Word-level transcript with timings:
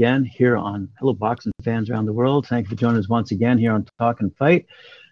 again 0.00 0.24
here 0.24 0.56
on 0.56 0.88
Hello 0.98 1.12
Boxing 1.12 1.52
fans 1.62 1.90
around 1.90 2.06
the 2.06 2.12
world. 2.14 2.46
Thank 2.46 2.64
you 2.64 2.70
for 2.70 2.74
joining 2.74 3.00
us 3.00 3.10
once 3.10 3.32
again 3.32 3.58
here 3.58 3.74
on 3.74 3.86
Talk 3.98 4.22
and 4.22 4.34
Fight. 4.34 4.64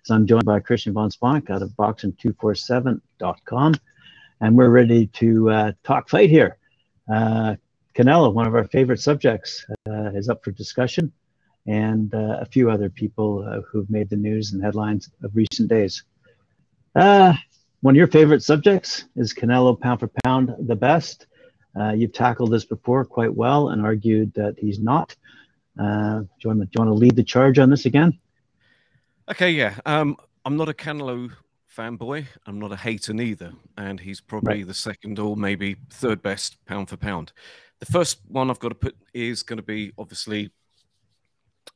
So 0.04 0.14
I'm 0.14 0.26
joined 0.26 0.46
by 0.46 0.60
Christian 0.60 0.94
von 0.94 1.10
Sponk 1.10 1.50
out 1.50 1.60
of 1.60 1.72
boxing247.com, 1.72 3.74
and 4.40 4.56
we're 4.56 4.70
ready 4.70 5.08
to 5.08 5.50
uh, 5.50 5.72
talk 5.84 6.08
fight 6.08 6.30
here. 6.30 6.56
Uh, 7.06 7.56
Canelo, 7.94 8.32
one 8.32 8.46
of 8.46 8.54
our 8.54 8.66
favorite 8.68 9.00
subjects, 9.00 9.66
uh, 9.86 10.12
is 10.14 10.30
up 10.30 10.42
for 10.42 10.52
discussion, 10.52 11.12
and 11.66 12.14
uh, 12.14 12.38
a 12.40 12.46
few 12.46 12.70
other 12.70 12.88
people 12.88 13.46
uh, 13.46 13.60
who've 13.70 13.90
made 13.90 14.08
the 14.08 14.16
news 14.16 14.54
and 14.54 14.64
headlines 14.64 15.10
of 15.22 15.36
recent 15.36 15.68
days. 15.68 16.02
Uh, 16.94 17.34
one 17.82 17.92
of 17.92 17.98
your 17.98 18.06
favorite 18.06 18.42
subjects 18.42 19.04
is 19.16 19.34
Canelo 19.34 19.78
pound 19.78 20.00
for 20.00 20.10
pound 20.24 20.54
the 20.58 20.76
best. 20.76 21.26
Uh, 21.78 21.92
you've 21.92 22.12
tackled 22.12 22.50
this 22.50 22.64
before 22.64 23.04
quite 23.04 23.34
well 23.34 23.68
and 23.68 23.84
argued 23.84 24.32
that 24.34 24.58
he's 24.58 24.78
not. 24.78 25.14
Uh, 25.78 26.20
do, 26.20 26.28
you 26.40 26.50
want 26.50 26.60
to, 26.60 26.66
do 26.66 26.70
you 26.74 26.84
want 26.84 26.88
to 26.88 26.94
lead 26.94 27.14
the 27.14 27.22
charge 27.22 27.58
on 27.58 27.70
this 27.70 27.86
again? 27.86 28.18
Okay, 29.30 29.50
yeah. 29.50 29.74
Um, 29.86 30.16
I'm 30.44 30.56
not 30.56 30.68
a 30.68 30.72
Canelo 30.72 31.30
fanboy. 31.76 32.26
I'm 32.46 32.58
not 32.58 32.72
a 32.72 32.76
hater 32.76 33.12
neither, 33.12 33.52
and 33.76 34.00
he's 34.00 34.20
probably 34.20 34.58
right. 34.58 34.66
the 34.66 34.74
second 34.74 35.18
or 35.18 35.36
maybe 35.36 35.76
third 35.90 36.22
best 36.22 36.56
pound 36.64 36.88
for 36.88 36.96
pound. 36.96 37.32
The 37.78 37.86
first 37.86 38.20
one 38.26 38.50
I've 38.50 38.58
got 38.58 38.70
to 38.70 38.74
put 38.74 38.96
is 39.14 39.42
going 39.42 39.58
to 39.58 39.62
be 39.62 39.92
obviously 39.98 40.50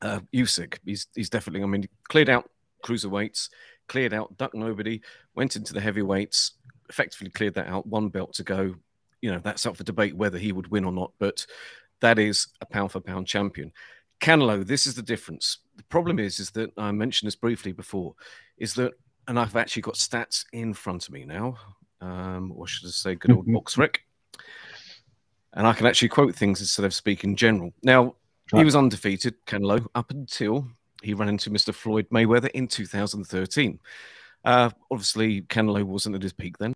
uh, 0.01 0.21
Usyk. 0.35 0.79
He's 0.85 1.07
he's 1.15 1.31
definitely. 1.31 1.63
I 1.63 1.67
mean, 1.67 1.87
cleared 2.09 2.29
out 2.29 2.51
cruiserweights, 2.85 3.51
cleared 3.87 4.13
out 4.13 4.37
duck 4.37 4.55
nobody, 4.55 5.01
went 5.37 5.55
into 5.55 5.73
the 5.73 5.81
heavyweights, 5.81 6.53
effectively 6.89 7.31
cleared 7.31 7.55
that 7.55 7.69
out. 7.69 7.87
One 7.87 8.09
belt 8.09 8.33
to 8.35 8.43
go 8.43 8.75
you 9.23 9.31
know 9.31 9.39
that's 9.39 9.65
up 9.65 9.77
for 9.77 9.85
debate 9.85 10.15
whether 10.15 10.37
he 10.37 10.53
would 10.53 10.71
win 10.71 10.85
or 10.85 10.93
not, 10.93 11.13
but 11.19 11.47
that 12.01 12.19
is 12.19 12.49
a 12.61 12.67
pound 12.67 12.93
for 12.93 13.01
pound 13.01 13.27
champion. 13.27 13.73
Canelo, 14.21 14.67
this 14.67 14.87
is 14.87 14.95
the 14.95 15.03
difference. 15.03 15.59
The 15.77 15.85
problem 15.85 16.19
is, 16.19 16.39
is 16.39 16.51
that 16.51 16.71
I 16.77 16.93
mentioned 16.93 17.27
this 17.27 17.37
briefly 17.37 17.73
before, 17.73 18.15
is 18.59 18.75
that, 18.75 18.93
and 19.27 19.39
I've 19.39 19.57
actually 19.57 19.83
got 19.83 19.95
stats 19.95 20.45
in 20.53 20.75
front 20.75 21.09
of 21.09 21.15
me 21.15 21.25
now, 21.25 21.57
um, 22.01 22.53
or 22.55 22.67
should 22.67 22.87
I 22.87 22.91
say, 22.91 23.15
good 23.15 23.33
old 23.33 23.47
box 23.47 23.77
BoxRec, 23.77 23.97
and 25.55 25.67
I 25.67 25.73
can 25.73 25.87
actually 25.87 26.09
quote 26.09 26.35
things 26.35 26.61
instead 26.61 26.85
of 26.85 26.93
speak 26.93 27.25
in 27.25 27.35
general. 27.35 27.73
Now, 27.83 28.17
he 28.55 28.65
was 28.65 28.77
undefeated, 28.77 29.35
Canelo, 29.47 29.87
up 29.95 30.11
until 30.11 30.69
he 31.03 31.15
ran 31.15 31.29
into 31.29 31.51
Mr. 31.51 31.73
Floyd 31.73 32.07
Mayweather 32.11 32.51
in 32.51 32.69
2013. 32.69 33.81
Uh, 34.45 34.71
obviously, 34.91 35.43
Canelo 35.43 35.83
wasn't 35.85 36.17
at 36.17 36.23
his 36.23 36.33
peak 36.33 36.59
then 36.59 36.75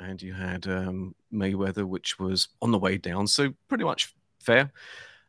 and 0.00 0.20
you 0.20 0.32
had 0.32 0.66
um, 0.66 1.14
Mayweather, 1.32 1.84
which 1.84 2.18
was 2.18 2.48
on 2.60 2.70
the 2.70 2.78
way 2.78 2.98
down. 2.98 3.26
So 3.26 3.52
pretty 3.68 3.84
much 3.84 4.14
fair. 4.40 4.72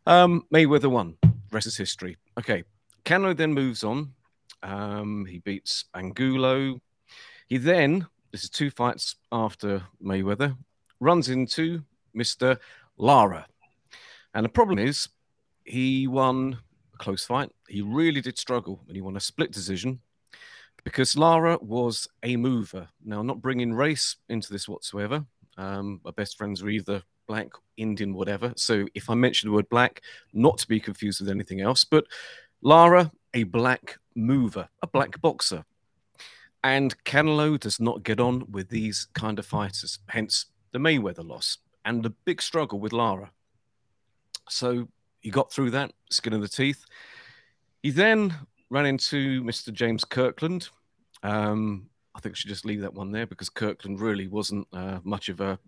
Um, 0.06 0.46
Mayweather 0.54 0.90
won. 0.90 1.18
Rest 1.52 1.68
is 1.68 1.78
history. 1.78 2.18
Okay. 2.40 2.64
Canelo 3.06 3.36
then 3.36 3.54
moves 3.54 3.84
on. 3.84 4.14
Um, 4.64 5.26
he 5.26 5.40
beats 5.40 5.86
Angulo. 5.96 6.82
He 7.48 7.58
then, 7.58 8.08
this 8.32 8.44
is 8.44 8.50
two 8.50 8.72
fights 8.72 9.16
after 9.32 9.84
Mayweather, 10.04 10.58
runs 11.00 11.30
into 11.30 11.84
Mr. 12.16 12.58
Lara. 12.98 13.46
And 14.34 14.44
the 14.44 14.50
problem 14.50 14.80
is, 14.80 15.08
he 15.64 16.08
won 16.08 16.58
a 16.94 16.98
close 16.98 17.26
fight. 17.26 17.52
He 17.68 17.82
really 17.82 18.22
did 18.22 18.38
struggle 18.38 18.82
and 18.88 18.96
he 18.96 19.02
won 19.02 19.18
a 19.18 19.22
split 19.22 19.52
decision 19.52 20.00
because 20.86 21.18
Lara 21.18 21.58
was 21.60 22.08
a 22.24 22.38
mover. 22.38 22.88
Now, 23.04 23.22
not 23.22 23.42
bringing 23.42 23.74
race 23.74 24.16
into 24.30 24.54
this 24.54 24.70
whatsoever. 24.70 25.26
Um, 25.58 26.00
my 26.06 26.12
best 26.12 26.38
friends 26.38 26.62
are 26.62 26.70
either 26.70 27.02
black, 27.28 27.48
Indian, 27.76 28.14
whatever. 28.14 28.54
So 28.56 28.86
if 28.94 29.10
I 29.10 29.16
mention 29.16 29.50
the 29.50 29.56
word 29.56 29.68
black, 29.70 30.02
not 30.32 30.60
to 30.60 30.68
be 30.68 30.80
confused 30.80 31.20
with 31.20 31.30
anything 31.30 31.60
else, 31.60 31.84
but 31.84 32.06
Lara, 32.62 33.12
a 33.34 33.44
black 33.44 33.98
mover, 34.16 34.70
a 34.84 34.88
black 34.88 35.20
boxer. 35.22 35.66
And 36.64 36.96
Canelo 37.04 37.60
does 37.60 37.80
not 37.80 38.04
get 38.04 38.20
on 38.20 38.50
with 38.52 38.70
these 38.70 39.08
kind 39.14 39.40
of 39.40 39.46
fighters, 39.46 40.00
hence 40.08 40.46
the 40.72 40.80
Mayweather 40.80 41.28
loss 41.28 41.58
and 41.84 42.04
the 42.04 42.12
big 42.26 42.42
struggle 42.42 42.80
with 42.80 42.94
Lara. 42.94 43.32
So 44.50 44.88
he 45.22 45.32
got 45.32 45.52
through 45.52 45.72
that, 45.72 45.94
skin 46.12 46.34
in 46.34 46.42
the 46.42 46.48
teeth. 46.48 46.86
He 47.82 47.90
then 47.92 48.34
ran 48.70 48.86
into 48.86 49.44
Mr. 49.44 49.72
James 49.72 50.04
Kirkland. 50.04 50.70
Um, 51.24 51.90
I 52.16 52.20
think 52.22 52.34
I 52.34 52.38
should 52.38 52.50
just 52.50 52.66
leave 52.66 52.82
that 52.82 52.94
one 52.94 53.12
there 53.12 53.28
because 53.28 53.50
Kirkland 53.50 54.00
really 54.00 54.28
wasn't 54.28 54.68
uh, 54.72 55.00
much 55.04 55.28
of 55.28 55.42
a, 55.42 55.60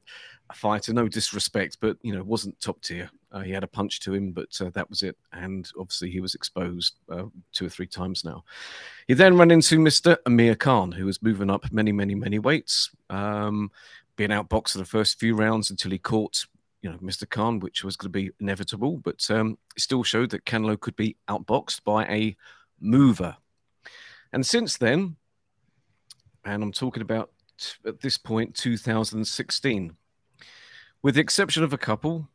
a, 0.49 0.53
fighter. 0.53 0.93
No 0.93 1.09
disrespect, 1.09 1.77
but 1.81 1.97
you 2.01 2.15
know, 2.15 2.23
wasn't 2.23 2.59
top 2.61 2.81
tier. 2.81 3.09
Uh, 3.33 3.41
he 3.41 3.51
had 3.51 3.65
a 3.65 3.67
punch 3.67 3.99
to 4.01 4.13
him, 4.13 4.31
but 4.31 4.49
uh, 4.61 4.69
that 4.69 4.89
was 4.89 5.03
it. 5.03 5.17
And 5.33 5.69
obviously, 5.77 6.09
he 6.09 6.21
was 6.21 6.35
exposed 6.35 6.95
uh, 7.11 7.25
two 7.51 7.65
or 7.65 7.69
three 7.69 7.87
times 7.87 8.23
now. 8.23 8.45
He 9.07 9.13
then 9.13 9.37
ran 9.37 9.51
into 9.51 9.77
Mr. 9.77 10.15
Amir 10.25 10.55
Khan, 10.55 10.93
who 10.93 11.05
was 11.05 11.21
moving 11.21 11.49
up 11.49 11.69
many, 11.73 11.91
many, 11.91 12.15
many 12.15 12.39
weights, 12.39 12.91
um, 13.09 13.69
being 14.15 14.29
outboxed 14.29 14.71
for 14.71 14.77
the 14.77 14.85
first 14.85 15.19
few 15.19 15.35
rounds 15.35 15.69
until 15.69 15.91
he 15.91 15.97
caught 15.97 16.45
you 16.81 16.91
know, 16.91 16.97
Mr. 16.99 17.29
Khan, 17.29 17.59
which 17.59 17.83
was 17.83 17.97
going 17.97 18.11
to 18.11 18.17
be 18.17 18.31
inevitable, 18.39 18.97
but 18.97 19.29
um, 19.31 19.57
still 19.77 20.03
showed 20.03 20.29
that 20.29 20.45
Canelo 20.45 20.79
could 20.79 20.95
be 20.95 21.17
outboxed 21.27 21.83
by 21.83 22.05
a 22.05 22.37
mover. 22.79 23.38
And 24.33 24.45
since 24.45 24.77
then, 24.77 25.15
and 26.45 26.63
I'm 26.63 26.71
talking 26.71 27.01
about 27.01 27.31
at 27.85 28.01
this 28.01 28.17
point 28.17 28.55
2016, 28.55 29.95
with 31.01 31.15
the 31.15 31.21
exception 31.21 31.63
of 31.63 31.73
a 31.73 31.77
couple, 31.77 32.27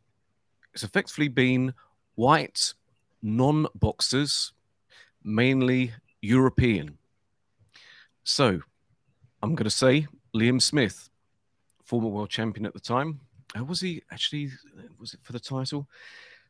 it's 0.73 0.83
effectively 0.83 1.29
been 1.29 1.75
white 2.15 2.75
non 3.23 3.67
boxers, 3.75 4.53
mainly 5.23 5.93
European. 6.21 6.99
So 8.25 8.61
I'm 9.43 9.55
going 9.55 9.65
to 9.65 9.71
say 9.71 10.07
Liam 10.35 10.61
Smith, 10.61 11.11
former 11.85 12.09
world 12.09 12.31
champion 12.31 12.67
at 12.67 12.75
the 12.75 12.81
time. 12.81 13.21
Uh, 13.59 13.65
was 13.65 13.81
he 13.81 14.03
actually, 14.11 14.51
was 14.99 15.15
it 15.15 15.21
for 15.23 15.33
the 15.33 15.41
title? 15.41 15.89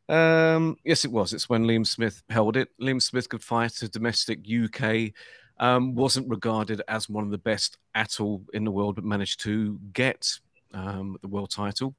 Um, 0.09 0.77
yes, 0.83 1.05
it 1.05 1.11
was. 1.11 1.33
It's 1.33 1.49
when 1.49 1.63
Liam 1.63 1.85
Smith 1.87 2.23
held 2.29 2.57
it. 2.57 2.69
Liam 2.79 3.01
Smith 3.01 3.29
could 3.29 3.43
fight 3.43 3.81
a 3.81 3.87
domestic 3.87 4.39
UK. 4.47 5.11
Um, 5.59 5.95
wasn't 5.95 6.29
regarded 6.29 6.81
as 6.87 7.09
one 7.09 7.23
of 7.23 7.31
the 7.31 7.37
best 7.37 7.77
at 7.95 8.19
all 8.19 8.43
in 8.53 8.65
the 8.65 8.71
world, 8.71 8.95
but 8.95 9.03
managed 9.03 9.39
to 9.41 9.79
get 9.93 10.39
um, 10.73 11.17
the 11.21 11.27
world 11.27 11.51
title. 11.51 11.95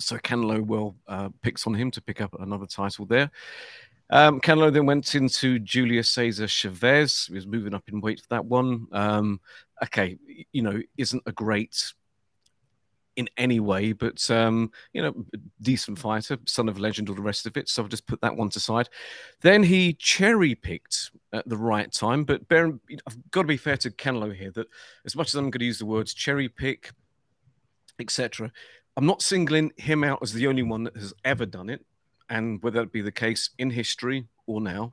So 0.00 0.16
Canelo 0.18 0.64
well 0.64 0.96
uh, 1.06 1.28
picks 1.40 1.66
on 1.66 1.74
him 1.74 1.90
to 1.92 2.02
pick 2.02 2.20
up 2.20 2.34
another 2.40 2.66
title 2.66 3.06
there. 3.06 3.30
Um, 4.10 4.40
Canelo 4.40 4.72
then 4.72 4.86
went 4.86 5.14
into 5.14 5.58
Julius 5.58 6.10
Caesar 6.10 6.46
Chavez. 6.46 7.26
He 7.26 7.34
was 7.34 7.46
moving 7.46 7.74
up 7.74 7.84
in 7.88 8.00
weight 8.00 8.20
for 8.20 8.28
that 8.30 8.44
one. 8.44 8.86
Um, 8.92 9.40
okay, 9.82 10.18
you 10.52 10.62
know, 10.62 10.80
isn't 10.98 11.22
a 11.26 11.32
great 11.32 11.92
in 13.16 13.28
any 13.36 13.60
way, 13.60 13.92
but 13.92 14.28
um, 14.30 14.70
you 14.92 15.02
know, 15.02 15.14
decent 15.60 15.98
fighter, 15.98 16.36
son 16.46 16.68
of 16.68 16.78
legend, 16.78 17.08
all 17.08 17.14
the 17.14 17.22
rest 17.22 17.46
of 17.46 17.56
it. 17.56 17.68
So 17.68 17.82
I've 17.82 17.88
just 17.88 18.06
put 18.06 18.20
that 18.22 18.36
one 18.36 18.48
to 18.50 18.60
side. 18.60 18.88
Then 19.40 19.62
he 19.62 19.92
cherry 19.94 20.54
picked 20.54 21.10
at 21.32 21.48
the 21.48 21.56
right 21.56 21.90
time, 21.92 22.24
but 22.24 22.48
bear, 22.48 22.72
I've 23.06 23.30
got 23.30 23.42
to 23.42 23.48
be 23.48 23.56
fair 23.56 23.76
to 23.78 23.90
Canelo 23.90 24.34
here 24.34 24.50
that 24.52 24.68
as 25.04 25.14
much 25.14 25.28
as 25.28 25.36
I'm 25.36 25.50
going 25.50 25.60
to 25.60 25.64
use 25.64 25.78
the 25.78 25.86
words 25.86 26.14
cherry 26.14 26.48
pick, 26.48 26.90
etc., 27.98 28.50
I'm 28.96 29.06
not 29.06 29.22
singling 29.22 29.72
him 29.76 30.04
out 30.04 30.20
as 30.22 30.32
the 30.32 30.46
only 30.46 30.62
one 30.62 30.84
that 30.84 30.96
has 30.96 31.12
ever 31.24 31.46
done 31.46 31.68
it, 31.68 31.84
and 32.28 32.62
whether 32.62 32.80
it 32.80 32.92
be 32.92 33.02
the 33.02 33.12
case 33.12 33.50
in 33.58 33.70
history 33.70 34.26
or 34.46 34.60
now, 34.60 34.92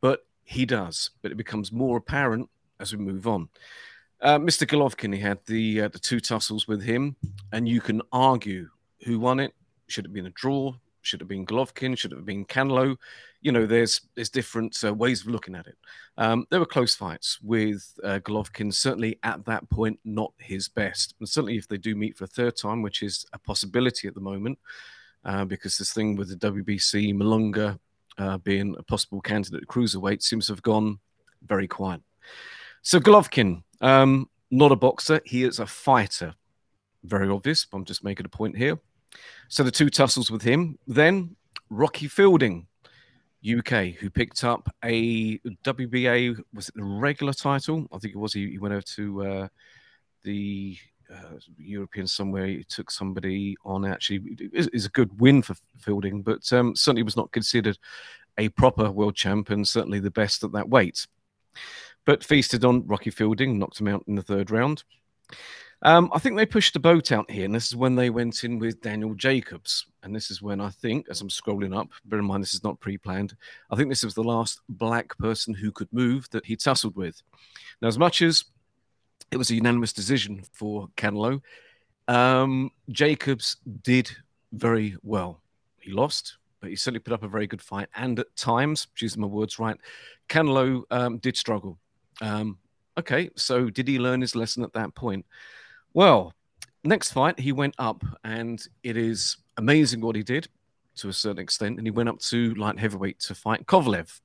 but 0.00 0.26
he 0.42 0.66
does. 0.66 1.10
But 1.22 1.32
it 1.32 1.36
becomes 1.36 1.72
more 1.72 1.96
apparent 1.96 2.48
as 2.80 2.94
we 2.94 3.02
move 3.02 3.26
on. 3.26 3.48
Uh, 4.26 4.40
Mr. 4.40 4.66
Golovkin, 4.66 5.14
he 5.14 5.20
had 5.20 5.38
the 5.46 5.82
uh, 5.82 5.88
the 5.88 6.00
two 6.00 6.18
tussles 6.18 6.66
with 6.66 6.82
him, 6.82 7.14
and 7.52 7.68
you 7.68 7.80
can 7.80 8.02
argue 8.10 8.68
who 9.04 9.20
won 9.20 9.38
it. 9.38 9.54
Should 9.86 10.04
it 10.04 10.08
have 10.08 10.14
been 10.14 10.26
a 10.26 10.30
draw? 10.30 10.74
Should 11.02 11.20
it 11.20 11.22
have 11.22 11.28
been 11.28 11.46
Golovkin? 11.46 11.96
Should 11.96 12.10
it 12.10 12.16
have 12.16 12.26
been 12.26 12.44
Canelo? 12.44 12.96
You 13.40 13.52
know, 13.52 13.66
there's 13.66 14.00
there's 14.16 14.28
different 14.28 14.82
uh, 14.82 14.92
ways 14.92 15.20
of 15.20 15.28
looking 15.28 15.54
at 15.54 15.68
it. 15.68 15.76
Um, 16.18 16.44
there 16.50 16.58
were 16.58 16.66
close 16.66 16.92
fights 16.92 17.38
with 17.40 17.96
uh, 18.02 18.18
Golovkin. 18.18 18.74
Certainly 18.74 19.20
at 19.22 19.44
that 19.44 19.70
point, 19.70 20.00
not 20.04 20.32
his 20.38 20.68
best. 20.68 21.14
And 21.20 21.28
certainly 21.28 21.56
if 21.56 21.68
they 21.68 21.78
do 21.78 21.94
meet 21.94 22.16
for 22.16 22.24
a 22.24 22.26
third 22.26 22.56
time, 22.56 22.82
which 22.82 23.04
is 23.04 23.26
a 23.32 23.38
possibility 23.38 24.08
at 24.08 24.14
the 24.14 24.20
moment, 24.20 24.58
uh, 25.24 25.44
because 25.44 25.78
this 25.78 25.92
thing 25.92 26.16
with 26.16 26.30
the 26.30 26.50
WBC 26.50 27.14
Malunga 27.14 27.78
being 28.42 28.74
a 28.76 28.82
possible 28.82 29.20
candidate 29.20 29.62
at 29.62 29.68
cruiserweight 29.68 30.20
seems 30.20 30.48
to 30.48 30.52
have 30.52 30.62
gone 30.62 30.98
very 31.46 31.68
quiet. 31.68 32.00
So 32.86 33.00
Golovkin, 33.00 33.64
um, 33.80 34.30
not 34.52 34.70
a 34.70 34.76
boxer, 34.76 35.20
he 35.24 35.42
is 35.42 35.58
a 35.58 35.66
fighter. 35.66 36.36
Very 37.02 37.28
obvious, 37.28 37.66
I'm 37.72 37.84
just 37.84 38.04
making 38.04 38.26
a 38.26 38.28
point 38.28 38.56
here. 38.56 38.78
So 39.48 39.64
the 39.64 39.72
two 39.72 39.90
tussles 39.90 40.30
with 40.30 40.42
him. 40.42 40.78
Then 40.86 41.34
Rocky 41.68 42.06
Fielding, 42.06 42.68
UK, 43.44 43.86
who 43.98 44.08
picked 44.08 44.44
up 44.44 44.72
a 44.84 45.38
WBA, 45.64 46.40
was 46.54 46.68
it 46.68 46.76
the 46.76 46.84
regular 46.84 47.32
title? 47.32 47.88
I 47.92 47.98
think 47.98 48.14
it 48.14 48.18
was. 48.18 48.32
He, 48.32 48.50
he 48.50 48.58
went 48.58 48.72
over 48.72 48.82
to 48.82 49.26
uh, 49.26 49.48
the 50.22 50.76
uh, 51.12 51.38
European 51.58 52.06
somewhere. 52.06 52.46
He 52.46 52.62
took 52.62 52.92
somebody 52.92 53.56
on. 53.64 53.84
Actually, 53.84 54.38
is 54.52 54.86
a 54.86 54.90
good 54.90 55.20
win 55.20 55.42
for 55.42 55.56
Fielding, 55.78 56.22
but 56.22 56.52
um, 56.52 56.76
certainly 56.76 57.02
was 57.02 57.16
not 57.16 57.32
considered 57.32 57.78
a 58.38 58.48
proper 58.50 58.92
world 58.92 59.16
champion. 59.16 59.64
Certainly 59.64 59.98
the 59.98 60.10
best 60.12 60.44
at 60.44 60.52
that 60.52 60.68
weight. 60.68 61.04
But 62.06 62.24
feasted 62.24 62.64
on 62.64 62.86
Rocky 62.86 63.10
Fielding, 63.10 63.58
knocked 63.58 63.80
him 63.80 63.88
out 63.88 64.04
in 64.06 64.14
the 64.14 64.22
third 64.22 64.50
round. 64.50 64.84
Um, 65.82 66.10
I 66.14 66.18
think 66.18 66.36
they 66.36 66.46
pushed 66.46 66.72
the 66.72 66.80
boat 66.80 67.12
out 67.12 67.30
here, 67.30 67.44
and 67.44 67.54
this 67.54 67.66
is 67.66 67.76
when 67.76 67.96
they 67.96 68.08
went 68.08 68.44
in 68.44 68.58
with 68.58 68.80
Daniel 68.80 69.14
Jacobs. 69.14 69.86
And 70.02 70.14
this 70.14 70.30
is 70.30 70.40
when 70.40 70.60
I 70.60 70.70
think, 70.70 71.06
as 71.10 71.20
I'm 71.20 71.28
scrolling 71.28 71.76
up, 71.76 71.90
bear 72.06 72.18
in 72.18 72.24
mind 72.24 72.42
this 72.42 72.54
is 72.54 72.64
not 72.64 72.80
pre 72.80 72.96
planned, 72.96 73.36
I 73.70 73.76
think 73.76 73.90
this 73.90 74.02
was 74.02 74.14
the 74.14 74.22
last 74.22 74.60
black 74.68 75.16
person 75.18 75.52
who 75.52 75.70
could 75.70 75.92
move 75.92 76.30
that 76.30 76.46
he 76.46 76.56
tussled 76.56 76.96
with. 76.96 77.22
Now, 77.82 77.88
as 77.88 77.98
much 77.98 78.22
as 78.22 78.44
it 79.30 79.36
was 79.36 79.50
a 79.50 79.54
unanimous 79.54 79.92
decision 79.92 80.42
for 80.52 80.88
Canelo, 80.96 81.42
um, 82.08 82.70
Jacobs 82.90 83.56
did 83.82 84.10
very 84.52 84.96
well. 85.02 85.42
He 85.78 85.90
lost, 85.92 86.38
but 86.60 86.70
he 86.70 86.76
certainly 86.76 87.00
put 87.00 87.12
up 87.12 87.22
a 87.22 87.28
very 87.28 87.46
good 87.46 87.60
fight. 87.60 87.88
And 87.96 88.18
at 88.18 88.34
times, 88.36 88.88
choosing 88.94 89.20
my 89.20 89.28
words 89.28 89.58
right, 89.58 89.76
Canelo 90.28 90.84
um, 90.90 91.18
did 91.18 91.36
struggle. 91.36 91.78
Um, 92.20 92.58
okay, 92.98 93.30
so 93.36 93.70
did 93.70 93.88
he 93.88 93.98
learn 93.98 94.20
his 94.20 94.36
lesson 94.36 94.62
at 94.62 94.72
that 94.74 94.94
point? 94.94 95.26
Well, 95.94 96.32
next 96.84 97.12
fight, 97.12 97.38
he 97.38 97.52
went 97.52 97.74
up, 97.78 98.04
and 98.24 98.62
it 98.82 98.96
is 98.96 99.36
amazing 99.56 100.00
what 100.00 100.16
he 100.16 100.22
did 100.22 100.48
to 100.96 101.08
a 101.08 101.12
certain 101.12 101.42
extent. 101.42 101.78
And 101.78 101.86
he 101.86 101.90
went 101.90 102.08
up 102.08 102.18
to 102.20 102.54
light 102.54 102.78
heavyweight 102.78 103.20
to 103.20 103.34
fight 103.34 103.66
Kovalev, 103.66 104.20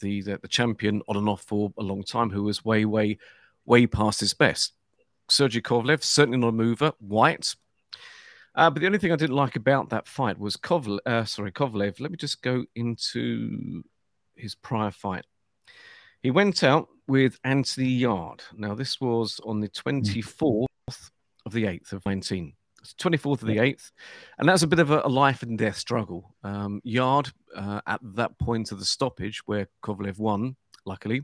the, 0.00 0.22
the, 0.22 0.38
the 0.38 0.48
champion 0.48 1.02
on 1.08 1.16
and 1.16 1.28
off 1.28 1.42
for 1.42 1.72
a 1.78 1.82
long 1.82 2.02
time, 2.02 2.30
who 2.30 2.44
was 2.44 2.64
way, 2.64 2.84
way, 2.84 3.18
way 3.64 3.86
past 3.86 4.20
his 4.20 4.34
best. 4.34 4.74
Sergey 5.28 5.60
Kovalev, 5.60 6.02
certainly 6.02 6.38
not 6.38 6.48
a 6.48 6.52
mover, 6.52 6.92
white. 6.98 7.54
Uh, 8.54 8.68
but 8.68 8.80
the 8.80 8.86
only 8.86 8.98
thing 8.98 9.12
I 9.12 9.16
didn't 9.16 9.36
like 9.36 9.56
about 9.56 9.90
that 9.90 10.08
fight 10.08 10.38
was 10.38 10.56
Kovalev. 10.56 10.98
Uh, 11.06 11.24
sorry, 11.24 11.52
Kovalev. 11.52 12.00
Let 12.00 12.10
me 12.10 12.16
just 12.16 12.42
go 12.42 12.64
into 12.74 13.84
his 14.34 14.54
prior 14.54 14.90
fight. 14.90 15.24
He 16.22 16.30
went 16.30 16.62
out 16.62 16.88
with 17.08 17.38
Anthony 17.44 17.88
Yarde. 17.88 18.42
Now, 18.54 18.74
this 18.74 19.00
was 19.00 19.40
on 19.44 19.60
the 19.60 19.68
24th 19.68 20.66
of 21.46 21.52
the 21.52 21.64
8th 21.64 21.92
of 21.92 22.04
19. 22.04 22.52
It's 22.82 22.94
24th 22.94 23.42
of 23.42 23.48
the 23.48 23.56
8th. 23.56 23.90
And 24.38 24.48
that's 24.48 24.62
a 24.62 24.66
bit 24.66 24.80
of 24.80 24.90
a, 24.90 25.00
a 25.04 25.08
life 25.08 25.42
and 25.42 25.56
death 25.56 25.76
struggle. 25.76 26.34
Um, 26.44 26.82
Yarde, 26.84 27.32
uh, 27.56 27.80
at 27.86 28.00
that 28.02 28.38
point 28.38 28.70
of 28.70 28.78
the 28.78 28.84
stoppage 28.84 29.40
where 29.46 29.66
Kovalev 29.82 30.18
won, 30.18 30.56
luckily, 30.84 31.22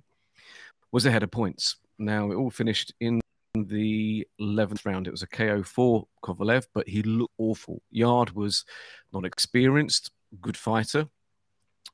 was 0.92 1.04
ahead 1.04 1.22
of 1.22 1.30
points. 1.30 1.76
Now, 1.98 2.30
it 2.30 2.36
all 2.36 2.50
finished 2.50 2.94
in 3.00 3.20
the 3.54 4.26
11th 4.40 4.86
round. 4.86 5.06
It 5.06 5.12
was 5.12 5.22
a 5.22 5.26
KO 5.26 5.62
for 5.62 6.06
Kovalev, 6.24 6.66
but 6.74 6.88
he 6.88 7.02
looked 7.02 7.34
awful. 7.36 7.82
Yarde 7.90 8.30
was 8.30 8.64
not 9.12 9.26
experienced, 9.26 10.10
good 10.40 10.56
fighter, 10.56 11.08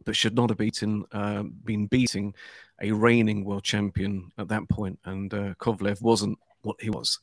but 0.05 0.17
should 0.17 0.35
not 0.35 0.51
have 0.51 0.59
beaten, 0.59 1.05
uh, 1.13 1.43
been 1.65 1.87
beating 1.87 2.35
a 2.81 2.93
reigning 2.93 3.45
world 3.45 3.65
champion 3.65 4.31
at 4.39 4.49
that 4.49 4.69
point. 4.69 4.99
And 5.05 5.33
uh, 5.33 5.55
Kovalev 5.55 6.03
wasn't 6.03 6.39
what 6.63 6.81
he 6.81 6.91
was. 6.91 7.19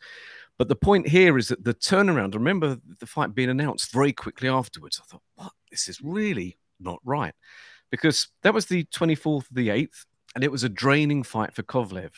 But 0.57 0.67
the 0.67 0.75
point 0.75 1.07
here 1.07 1.37
is 1.37 1.47
that 1.47 1.63
the 1.63 1.73
turnaround, 1.73 2.33
remember 2.33 2.77
the 2.99 3.05
fight 3.05 3.33
being 3.33 3.49
announced 3.49 3.91
very 3.91 4.11
quickly 4.11 4.49
afterwards. 4.49 5.01
I 5.01 5.07
thought, 5.07 5.23
what? 5.35 5.53
This 5.71 5.87
is 5.87 6.01
really 6.01 6.57
not 6.79 6.99
right. 7.03 7.33
Because 7.91 8.27
that 8.43 8.53
was 8.53 8.65
the 8.65 8.83
24th 8.85 9.49
of 9.49 9.55
the 9.55 9.69
8th, 9.69 10.05
and 10.35 10.43
it 10.43 10.51
was 10.51 10.63
a 10.63 10.69
draining 10.69 11.23
fight 11.23 11.53
for 11.53 11.63
Kovalev. 11.63 12.11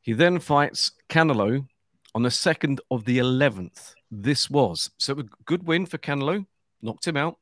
He 0.00 0.12
then 0.12 0.38
fights 0.38 0.92
Canelo 1.08 1.66
on 2.14 2.22
the 2.22 2.28
2nd 2.28 2.78
of 2.90 3.04
the 3.04 3.18
11th. 3.18 3.94
This 4.10 4.48
was. 4.48 4.90
So 4.98 5.18
a 5.18 5.24
good 5.44 5.66
win 5.66 5.84
for 5.86 5.98
Canelo, 5.98 6.46
knocked 6.80 7.06
him 7.06 7.16
out. 7.16 7.38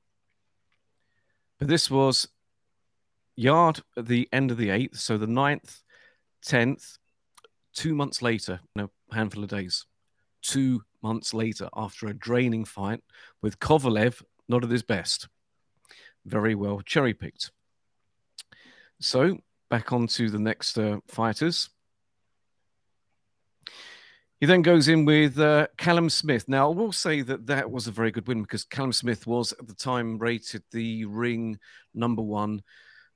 But 1.58 1.68
this 1.68 1.90
was 1.90 2.28
Yarde 3.36 3.80
at 3.96 4.06
the 4.06 4.28
end 4.32 4.50
of 4.50 4.56
the 4.56 4.68
8th. 4.68 4.98
So 4.98 5.18
the 5.18 5.26
9th, 5.26 5.82
10th, 6.46 6.98
two 7.74 7.94
months 7.94 8.22
later, 8.22 8.60
you 8.74 8.82
know, 8.82 8.90
handful 9.12 9.44
of 9.44 9.50
days, 9.50 9.86
two 10.42 10.82
months 11.02 11.34
later, 11.34 11.68
after 11.76 12.06
a 12.06 12.14
draining 12.14 12.64
fight 12.64 13.00
with 13.42 13.58
Kovalev 13.58 14.22
not 14.48 14.64
at 14.64 14.70
his 14.70 14.82
best. 14.82 15.28
Very 16.26 16.54
well 16.54 16.80
cherry 16.80 17.14
picked. 17.14 17.50
So 19.00 19.38
back 19.70 19.92
on 19.92 20.06
to 20.08 20.30
the 20.30 20.38
next 20.38 20.78
uh, 20.78 20.98
fighters. 21.08 21.70
He 24.44 24.46
then 24.46 24.60
goes 24.60 24.88
in 24.88 25.06
with 25.06 25.38
uh, 25.38 25.68
Callum 25.78 26.10
Smith. 26.10 26.46
Now, 26.48 26.70
I 26.70 26.74
will 26.74 26.92
say 26.92 27.22
that 27.22 27.46
that 27.46 27.70
was 27.70 27.86
a 27.86 27.90
very 27.90 28.10
good 28.10 28.28
win 28.28 28.42
because 28.42 28.62
Callum 28.64 28.92
Smith 28.92 29.26
was 29.26 29.52
at 29.52 29.66
the 29.66 29.74
time 29.74 30.18
rated 30.18 30.62
the 30.70 31.06
ring 31.06 31.58
number 31.94 32.20
one 32.20 32.60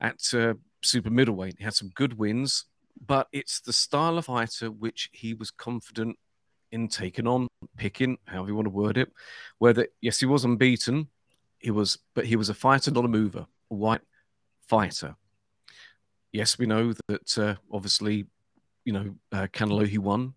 at 0.01 0.33
uh, 0.33 0.55
super 0.83 1.11
middleweight. 1.11 1.57
He 1.59 1.65
had 1.65 1.75
some 1.75 1.91
good 1.95 2.17
wins 2.17 2.65
but 3.07 3.29
it's 3.33 3.61
the 3.61 3.73
style 3.73 4.19
of 4.19 4.27
fighter 4.27 4.71
which 4.71 5.11
he 5.13 5.35
was 5.35 5.51
confident 5.51 6.17
in 6.73 6.89
taking 6.89 7.27
on, 7.27 7.49
picking, 7.77 8.19
however 8.27 8.49
you 8.49 8.55
want 8.55 8.67
to 8.67 8.71
word 8.71 8.99
it. 8.99 9.13
Whether 9.59 9.89
yes, 10.01 10.21
he 10.21 10.27
was 10.27 10.45
unbeaten, 10.45 11.09
he 11.59 11.71
was, 11.71 11.99
but 12.15 12.27
he 12.27 12.37
was 12.37 12.49
a 12.49 12.55
fighter, 12.55 12.91
not 12.91 13.05
a 13.05 13.09
mover, 13.09 13.47
a 13.71 13.75
white 13.75 14.03
fighter. 14.67 15.17
Yes, 16.33 16.59
we 16.59 16.67
know 16.67 16.95
that 17.09 17.39
uh, 17.39 17.55
obviously, 17.73 18.27
you 18.85 18.93
know, 18.93 19.15
uh, 19.33 19.47
Canelo 19.53 19.87
he 19.87 19.99
won, 19.99 20.35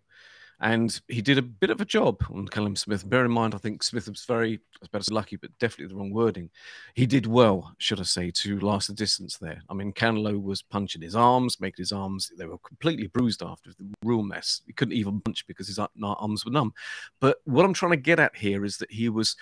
and 0.62 1.00
he 1.08 1.20
did 1.20 1.38
a 1.38 1.42
bit 1.42 1.70
of 1.70 1.80
a 1.80 1.84
job 1.84 2.22
on 2.30 2.46
Callum 2.46 2.76
Smith. 2.76 3.08
Bear 3.08 3.24
in 3.24 3.32
mind, 3.32 3.52
I 3.52 3.58
think 3.58 3.82
Smith 3.82 4.08
was 4.08 4.24
very, 4.24 4.54
as 4.54 4.60
I 4.82 4.86
suppose, 4.86 5.10
lucky, 5.10 5.34
but 5.34 5.50
definitely 5.58 5.92
the 5.92 5.98
wrong 5.98 6.12
wording. 6.12 6.50
He 6.94 7.04
did 7.04 7.26
well, 7.26 7.74
should 7.78 7.98
I 7.98 8.04
say, 8.04 8.30
to 8.30 8.60
last 8.60 8.86
the 8.86 8.94
distance 8.94 9.38
there. 9.38 9.60
I 9.68 9.74
mean, 9.74 9.92
Canelo 9.92 10.40
was 10.40 10.62
punching 10.62 11.02
his 11.02 11.16
arms, 11.16 11.60
making 11.60 11.82
his 11.82 11.90
arms, 11.90 12.30
they 12.38 12.46
were 12.46 12.58
completely 12.58 13.08
bruised 13.08 13.42
after 13.42 13.70
the 13.70 13.92
real 14.04 14.22
mess. 14.22 14.62
He 14.64 14.72
couldn't 14.72 14.94
even 14.94 15.20
punch 15.20 15.44
because 15.48 15.66
his 15.66 15.80
arms 15.80 16.44
were 16.44 16.52
numb. 16.52 16.74
But 17.18 17.38
what 17.44 17.64
I'm 17.64 17.74
trying 17.74 17.92
to 17.92 17.96
get 17.96 18.20
at 18.20 18.36
here 18.36 18.64
is 18.64 18.76
that 18.78 18.92
he 18.92 19.08
was, 19.08 19.34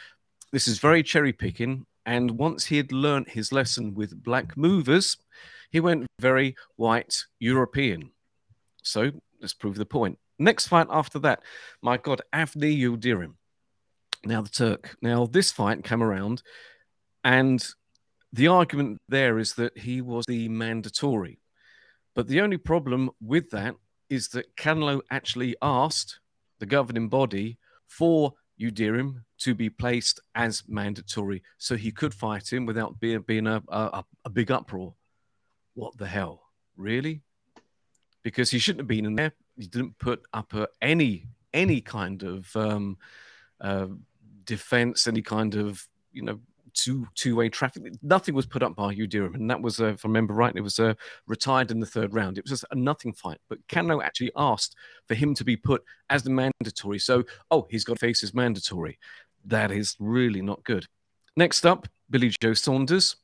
this 0.52 0.66
is 0.66 0.78
very 0.78 1.02
cherry 1.02 1.35
picking. 1.35 1.85
And 2.06 2.30
once 2.30 2.64
he 2.64 2.78
had 2.78 2.92
learnt 2.92 3.28
his 3.28 3.52
lesson 3.52 3.92
with 3.92 4.25
black 4.25 4.56
movers, 4.56 5.18
he 5.71 5.80
went 5.80 6.06
very 6.18 6.56
white 6.76 7.25
European. 7.40 8.11
So 8.83 9.11
let's 9.38 9.52
prove 9.52 9.76
the 9.76 9.85
point. 9.85 10.18
Next 10.40 10.68
fight 10.68 10.87
after 10.90 11.18
that, 11.18 11.42
my 11.82 11.99
God, 11.99 12.23
Avni 12.32 12.80
Yildirim. 12.80 13.35
Now 14.25 14.40
the 14.40 14.49
Turk. 14.49 14.97
Now 15.02 15.26
this 15.26 15.52
fight 15.52 15.85
came 15.85 16.02
around, 16.02 16.42
and 17.23 17.62
the 18.32 18.49
argument 18.49 18.99
there 19.06 19.38
is 19.38 19.54
that 19.54 19.76
he 19.76 20.00
was 20.00 20.25
the 20.25 20.49
mandatory. 20.49 21.40
But 22.14 22.26
the 22.26 22.40
only 22.40 22.56
problem 22.56 23.11
with 23.20 23.50
that 23.50 23.75
is 24.09 24.28
that 24.28 24.56
Canelo 24.56 25.02
actually 25.11 25.56
asked 25.61 26.20
the 26.59 26.66
governing 26.66 27.11
body 27.11 27.59
for 27.87 28.32
Yildirim 28.59 29.25
to 29.40 29.54
be 29.54 29.68
placed 29.68 30.20
as 30.35 30.62
mandatory 30.66 31.42
so 31.59 31.76
he 31.76 31.92
could 31.92 32.14
fight 32.14 32.50
him 32.50 32.64
without 32.64 32.99
being, 32.99 33.20
being 33.20 33.47
a, 33.47 33.62
a, 33.68 34.04
a 34.25 34.30
big 34.30 34.50
uproar. 34.50 34.94
What 35.75 35.99
the 35.99 36.06
hell? 36.06 36.42
Really? 36.76 37.20
Because 38.23 38.50
he 38.50 38.59
shouldn't 38.59 38.80
have 38.80 38.88
been 38.88 39.06
in 39.06 39.16
there 39.16 39.32
he 39.61 39.67
didn't 39.67 39.99
put 39.99 40.23
up 40.33 40.52
any 40.81 41.26
any 41.52 41.81
kind 41.81 42.23
of 42.23 42.55
um, 42.57 42.97
uh, 43.61 43.87
defense, 44.45 45.07
any 45.07 45.23
kind 45.23 45.55
of 45.55 45.87
you 46.12 46.23
know 46.23 46.40
two 46.75 47.07
two 47.14 47.37
way 47.37 47.49
traffic. 47.49 47.93
Nothing 48.02 48.35
was 48.35 48.47
put 48.47 48.62
up 48.62 48.75
by 48.75 48.95
Yildirim, 48.95 49.35
and 49.35 49.50
that 49.50 49.61
was, 49.61 49.81
uh, 49.81 49.87
if 49.87 50.05
I 50.05 50.09
remember 50.09 50.35
right, 50.35 50.55
it 50.55 50.61
was 50.61 50.79
uh, 50.79 50.95
retired 51.26 51.71
in 51.71 51.81
the 51.81 51.87
third 51.87 52.14
round. 52.14 52.38
It 52.38 52.45
was 52.45 52.50
just 52.50 52.64
a 52.71 52.75
nothing 52.75 53.12
fight. 53.12 53.38
But 53.49 53.59
Cano 53.69 54.00
actually 54.00 54.33
asked 54.37 54.76
for 55.07 55.14
him 55.14 55.35
to 55.35 55.45
be 55.45 55.57
put 55.57 55.83
as 56.09 56.23
the 56.23 56.31
mandatory. 56.31 56.99
So, 56.99 57.25
oh, 57.50 57.67
he's 57.71 57.85
got 57.85 57.99
faces 57.99 58.35
mandatory. 58.35 58.99
That 59.45 59.71
is 59.71 59.97
really 59.99 60.43
not 60.43 60.64
good. 60.64 60.87
Next 61.37 61.67
up, 61.67 61.88
Billy 62.09 62.33
Joe 62.40 62.55
Saunders. 62.55 63.17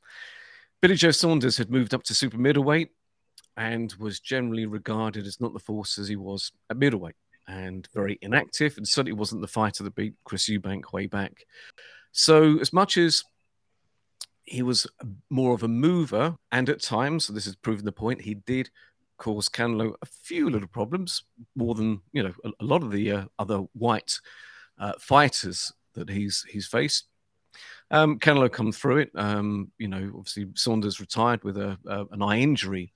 Billy 0.81 0.95
Joe 0.95 1.11
Saunders 1.11 1.57
had 1.57 1.71
moved 1.71 1.93
up 1.93 2.03
to 2.03 2.15
super 2.15 2.37
middleweight 2.37 2.91
and 3.57 3.93
was 3.95 4.19
generally 4.19 4.67
regarded 4.67 5.25
as 5.25 5.41
not 5.41 5.51
the 5.51 5.59
force 5.59 5.97
as 5.97 6.07
he 6.07 6.15
was 6.15 6.51
at 6.69 6.77
middleweight 6.77 7.15
and 7.47 7.87
very 7.93 8.19
inactive 8.21 8.77
and 8.77 8.87
certainly 8.87 9.13
wasn't 9.13 9.41
the 9.41 9.47
fighter 9.47 9.83
that 9.83 9.95
beat 9.95 10.13
Chris 10.23 10.47
Eubank 10.47 10.93
way 10.93 11.07
back. 11.07 11.45
So 12.11 12.59
as 12.59 12.71
much 12.71 12.97
as 12.97 13.23
he 14.43 14.61
was 14.61 14.87
more 15.29 15.53
of 15.53 15.63
a 15.63 15.67
mover 15.67 16.35
and 16.51 16.69
at 16.69 16.81
times, 16.81 17.25
so 17.25 17.33
this 17.33 17.45
has 17.45 17.55
proven 17.55 17.83
the 17.83 17.91
point, 17.91 18.21
he 18.21 18.35
did 18.35 18.69
cause 19.17 19.49
Canelo 19.49 19.95
a 20.01 20.05
few 20.05 20.49
little 20.49 20.67
problems, 20.67 21.23
more 21.55 21.73
than 21.73 22.01
you 22.13 22.23
know 22.23 22.33
a, 22.45 22.51
a 22.59 22.65
lot 22.65 22.83
of 22.83 22.91
the 22.91 23.11
uh, 23.11 23.25
other 23.39 23.59
white 23.73 24.19
uh, 24.77 24.93
fighters 24.99 25.73
that 25.95 26.09
he's 26.09 26.45
he's 26.47 26.67
faced. 26.67 27.05
Um, 27.89 28.19
Canelo 28.19 28.51
come 28.51 28.71
through 28.71 28.97
it. 28.97 29.11
Um, 29.15 29.71
you 29.79 29.87
know, 29.87 30.11
obviously 30.15 30.47
Saunders 30.53 30.99
retired 30.99 31.43
with 31.43 31.57
a, 31.57 31.77
a, 31.87 32.05
an 32.11 32.21
eye 32.21 32.39
injury 32.39 32.93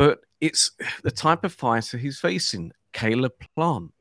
but 0.00 0.20
it's 0.40 0.70
the 1.02 1.10
type 1.10 1.44
of 1.44 1.52
fighter 1.52 1.98
he's 1.98 2.18
facing, 2.18 2.72
Caleb 2.94 3.34
Plant. 3.54 3.92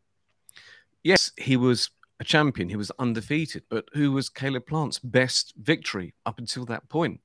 yes, 1.04 1.34
he 1.38 1.58
was 1.58 1.90
a 2.22 2.24
champion. 2.24 2.70
He 2.70 2.78
was 2.78 2.90
undefeated. 3.00 3.64
But 3.68 3.84
who 3.92 4.14
was 4.14 4.30
Caleb 4.30 4.66
Plant's 4.66 4.98
best 4.98 5.54
victory 5.58 6.14
up 6.26 6.40
until 6.40 6.64
that 6.68 6.88
point? 6.88 7.20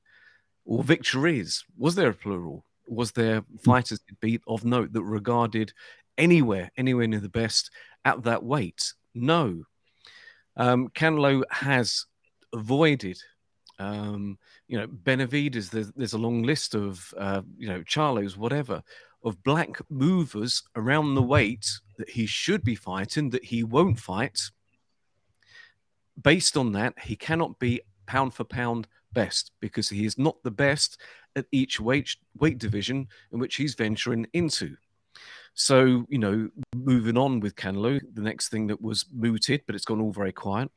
Or 0.65 0.83
victories? 0.83 1.65
Was 1.79 1.95
there 1.95 2.09
a 2.09 2.15
plural? 2.15 2.65
Was 2.89 3.13
there 3.13 3.45
fighters 3.65 4.01
beat 4.21 4.43
of 4.49 4.65
note 4.65 4.93
that 4.93 5.05
regarded 5.05 5.73
anywhere, 6.19 6.73
anywhere 6.77 7.07
near 7.07 7.21
the 7.21 7.29
best 7.29 7.71
at 8.05 8.25
that 8.25 8.43
weight? 8.43 8.93
No. 9.15 9.63
Um, 10.57 10.89
Canelo 10.89 11.45
has 11.49 12.07
avoided, 12.53 13.19
um, 13.79 14.37
you 14.69 14.79
know, 14.79 14.87
Benavidez, 14.87 15.71
There's, 15.71 15.93
there's 15.93 16.15
a 16.15 16.19
long 16.19 16.43
list 16.43 16.75
of, 16.75 17.13
uh, 17.19 17.43
you 17.57 17.69
know, 17.69 17.81
Charlos, 17.83 18.37
whatever, 18.37 18.83
of 19.23 19.43
black 19.43 19.81
movers 19.91 20.63
around 20.77 21.15
the 21.15 21.23
weight 21.23 21.67
that 21.99 22.11
he 22.11 22.27
should 22.27 22.65
be 22.65 22.75
fighting, 22.75 23.31
that 23.31 23.45
he 23.45 23.63
won't 23.65 23.99
fight. 23.99 24.41
Based 26.23 26.57
on 26.57 26.73
that, 26.73 26.95
he 27.03 27.17
cannot 27.17 27.59
be 27.59 27.81
pound 28.07 28.35
for 28.35 28.45
pound 28.45 28.87
best 29.13 29.53
because 29.61 29.89
he 29.89 30.05
is 30.05 30.19
not 30.19 30.43
the 30.43 30.51
best 30.51 31.01
at 31.37 31.47
each 31.53 31.81
weight 31.81 32.17
weight 32.39 32.59
division 32.59 33.09
in 33.33 33.39
which 33.39 33.57
he's 33.57 33.75
venturing 33.75 34.27
into. 34.33 34.77
So, 35.55 36.05
you 36.09 36.19
know, 36.19 36.49
moving 36.75 37.17
on 37.17 37.41
with 37.41 37.55
Canelo, 37.55 38.01
the 38.13 38.23
next 38.23 38.49
thing 38.49 38.67
that 38.67 38.83
was 38.83 39.07
mooted, 39.13 39.63
but 39.67 39.75
it's 39.75 39.85
gone 39.85 40.01
all 40.01 40.13
very 40.13 40.33
quiet, 40.33 40.71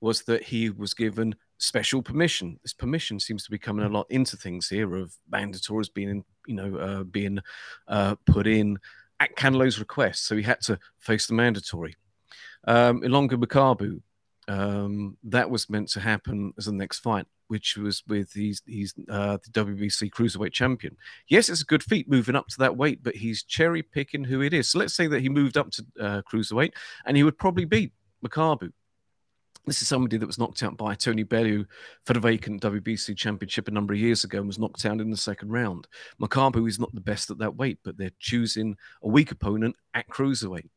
was 0.00 0.22
that 0.22 0.42
he 0.42 0.70
was 0.70 0.92
given 0.92 1.36
special 1.62 2.02
permission. 2.02 2.58
This 2.62 2.74
permission 2.74 3.20
seems 3.20 3.44
to 3.44 3.50
be 3.50 3.58
coming 3.58 3.86
a 3.86 3.88
lot 3.88 4.06
into 4.10 4.36
things 4.36 4.68
here 4.68 4.96
of 4.96 5.14
mandatories 5.32 5.92
being, 5.92 6.24
you 6.46 6.54
know, 6.54 6.76
uh, 6.76 7.04
being 7.04 7.38
uh, 7.86 8.16
put 8.26 8.46
in 8.46 8.78
at 9.20 9.36
Canelo's 9.36 9.78
request. 9.78 10.26
So 10.26 10.36
he 10.36 10.42
had 10.42 10.60
to 10.62 10.78
face 10.98 11.26
the 11.26 11.34
mandatory. 11.34 11.94
Um, 12.66 13.02
Ilunga 13.02 13.32
Makabu, 13.34 14.00
um, 14.48 15.16
that 15.22 15.48
was 15.48 15.70
meant 15.70 15.88
to 15.90 16.00
happen 16.00 16.52
as 16.58 16.64
the 16.64 16.72
next 16.72 16.98
fight, 16.98 17.26
which 17.46 17.76
was 17.76 18.02
with 18.08 18.32
he's 18.32 18.60
he's 18.66 18.92
uh, 19.08 19.38
the 19.44 19.64
WBC 19.64 20.10
cruiserweight 20.10 20.52
champion. 20.52 20.96
Yes, 21.28 21.48
it's 21.48 21.62
a 21.62 21.66
good 21.66 21.84
feat 21.84 22.10
moving 22.10 22.34
up 22.34 22.48
to 22.48 22.58
that 22.58 22.76
weight, 22.76 23.04
but 23.04 23.14
he's 23.14 23.44
cherry 23.44 23.82
picking 23.82 24.24
who 24.24 24.42
it 24.42 24.52
is. 24.52 24.68
So 24.70 24.80
let's 24.80 24.94
say 24.94 25.06
that 25.06 25.20
he 25.20 25.28
moved 25.28 25.56
up 25.56 25.70
to 25.70 25.86
uh, 26.00 26.22
cruiserweight, 26.22 26.72
and 27.06 27.16
he 27.16 27.22
would 27.22 27.38
probably 27.38 27.66
beat 27.66 27.92
Makabu. 28.26 28.72
This 29.64 29.80
is 29.80 29.88
somebody 29.88 30.16
that 30.16 30.26
was 30.26 30.38
knocked 30.38 30.62
out 30.62 30.76
by 30.76 30.94
Tony 30.94 31.22
Bellew 31.22 31.64
for 32.04 32.14
the 32.14 32.20
vacant 32.20 32.62
WBC 32.62 33.16
championship 33.16 33.68
a 33.68 33.70
number 33.70 33.94
of 33.94 34.00
years 34.00 34.24
ago 34.24 34.38
and 34.38 34.46
was 34.46 34.58
knocked 34.58 34.84
out 34.84 35.00
in 35.00 35.10
the 35.10 35.16
second 35.16 35.52
round. 35.52 35.86
Makabu 36.20 36.68
is 36.68 36.80
not 36.80 36.92
the 36.94 37.00
best 37.00 37.30
at 37.30 37.38
that 37.38 37.56
weight, 37.56 37.78
but 37.84 37.96
they're 37.96 38.10
choosing 38.18 38.76
a 39.02 39.08
weak 39.08 39.30
opponent 39.30 39.76
at 39.94 40.08
cruiserweight 40.08 40.68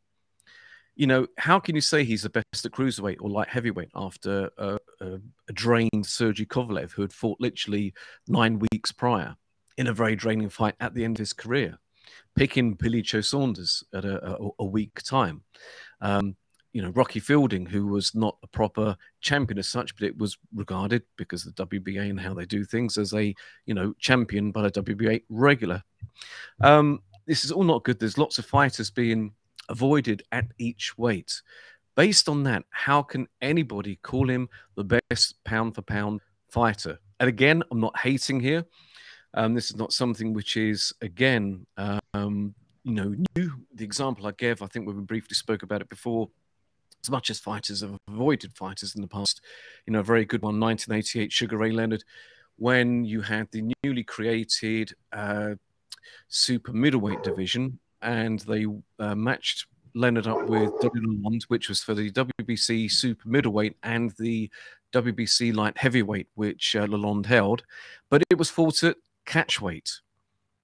you 0.95 1.07
know, 1.07 1.27
how 1.37 1.59
can 1.59 1.75
you 1.75 1.81
say 1.81 2.03
he's 2.03 2.23
the 2.23 2.29
best 2.29 2.65
at 2.65 2.71
cruiserweight 2.71 3.17
or 3.19 3.29
light 3.29 3.49
heavyweight 3.49 3.91
after 3.95 4.49
a, 4.57 4.77
a, 5.01 5.19
a, 5.49 5.53
drained 5.53 6.05
Sergey 6.05 6.45
Kovalev 6.45 6.91
who 6.91 7.01
had 7.01 7.11
fought 7.11 7.39
literally 7.41 7.93
nine 8.27 8.59
weeks 8.71 8.91
prior 8.91 9.35
in 9.77 9.87
a 9.87 9.93
very 9.93 10.15
draining 10.15 10.49
fight 10.49 10.75
at 10.79 10.93
the 10.93 11.03
end 11.03 11.17
of 11.17 11.19
his 11.19 11.33
career, 11.33 11.77
picking 12.35 12.73
Billy 12.75 13.03
Saunders 13.03 13.83
at 13.93 14.05
a, 14.05 14.37
a, 14.37 14.49
a 14.59 14.65
weak 14.65 15.01
time. 15.03 15.43
Um, 15.99 16.37
you 16.75 16.81
know, 16.81 16.89
Rocky 16.89 17.21
Fielding, 17.21 17.65
who 17.65 17.87
was 17.87 18.13
not 18.13 18.35
a 18.43 18.47
proper 18.47 18.97
champion 19.21 19.57
as 19.57 19.69
such, 19.69 19.95
but 19.95 20.05
it 20.05 20.17
was 20.17 20.37
regarded 20.53 21.03
because 21.15 21.45
of 21.45 21.55
the 21.55 21.65
WBA 21.65 22.09
and 22.09 22.19
how 22.19 22.33
they 22.33 22.43
do 22.43 22.65
things 22.65 22.97
as 22.97 23.13
a, 23.13 23.33
you 23.65 23.73
know, 23.73 23.93
champion 23.97 24.51
by 24.51 24.61
the 24.61 24.81
WBA 24.83 25.23
regular. 25.29 25.81
Um, 26.59 27.01
this 27.27 27.45
is 27.45 27.51
all 27.53 27.63
not 27.63 27.85
good. 27.85 27.97
There's 27.97 28.17
lots 28.17 28.39
of 28.39 28.45
fighters 28.45 28.91
being 28.91 29.31
avoided 29.69 30.23
at 30.33 30.47
each 30.57 30.97
weight. 30.97 31.41
Based 31.95 32.27
on 32.27 32.43
that, 32.43 32.63
how 32.71 33.01
can 33.01 33.29
anybody 33.41 33.95
call 34.03 34.29
him 34.29 34.49
the 34.75 34.99
best 35.09 35.41
pound 35.45 35.75
for 35.75 35.81
pound 35.81 36.19
fighter? 36.49 36.99
And 37.21 37.29
again, 37.29 37.63
I'm 37.71 37.79
not 37.79 37.97
hating 37.97 38.41
here. 38.41 38.65
Um, 39.33 39.53
this 39.53 39.69
is 39.69 39.77
not 39.77 39.93
something 39.93 40.33
which 40.33 40.57
is, 40.57 40.91
again, 41.01 41.65
um, 41.77 42.53
you 42.83 42.91
know, 42.91 43.15
new. 43.37 43.51
The 43.73 43.85
example 43.85 44.27
I 44.27 44.31
gave, 44.31 44.61
I 44.61 44.67
think 44.67 44.85
we 44.85 44.93
briefly 44.93 45.35
spoke 45.35 45.63
about 45.63 45.79
it 45.79 45.87
before, 45.87 46.29
as 47.05 47.11
much 47.11 47.29
as 47.29 47.39
fighters 47.39 47.81
have 47.81 47.95
avoided 48.07 48.51
fighters 48.55 48.95
in 48.95 49.01
the 49.01 49.07
past, 49.07 49.41
you 49.85 49.93
know, 49.93 49.99
a 49.99 50.03
very 50.03 50.25
good 50.25 50.41
one, 50.41 50.59
1988, 50.59 51.31
Sugar 51.31 51.57
Ray 51.57 51.71
Leonard, 51.71 52.03
when 52.57 53.05
you 53.05 53.21
had 53.21 53.47
the 53.51 53.71
newly 53.83 54.03
created 54.03 54.91
uh, 55.13 55.51
super 56.29 56.73
middleweight 56.73 57.21
division 57.21 57.77
and 58.01 58.39
they 58.41 58.65
uh, 58.97 59.13
matched 59.13 59.67
Leonard 59.93 60.25
up 60.25 60.47
with 60.49 60.71
Dudley 60.81 61.01
Lalonde, 61.01 61.43
which 61.43 61.69
was 61.69 61.83
for 61.83 61.93
the 61.93 62.09
WBC 62.11 62.91
super 62.91 63.29
middleweight 63.29 63.77
and 63.83 64.11
the 64.17 64.49
WBC 64.91 65.55
light 65.55 65.77
heavyweight, 65.77 66.27
which 66.33 66.75
uh, 66.75 66.87
Lalonde 66.87 67.27
held. 67.27 67.63
But 68.09 68.23
it 68.31 68.37
was 68.39 68.49
fought 68.49 68.83
at 68.83 68.97
catch 69.27 69.61
weight. 69.61 69.91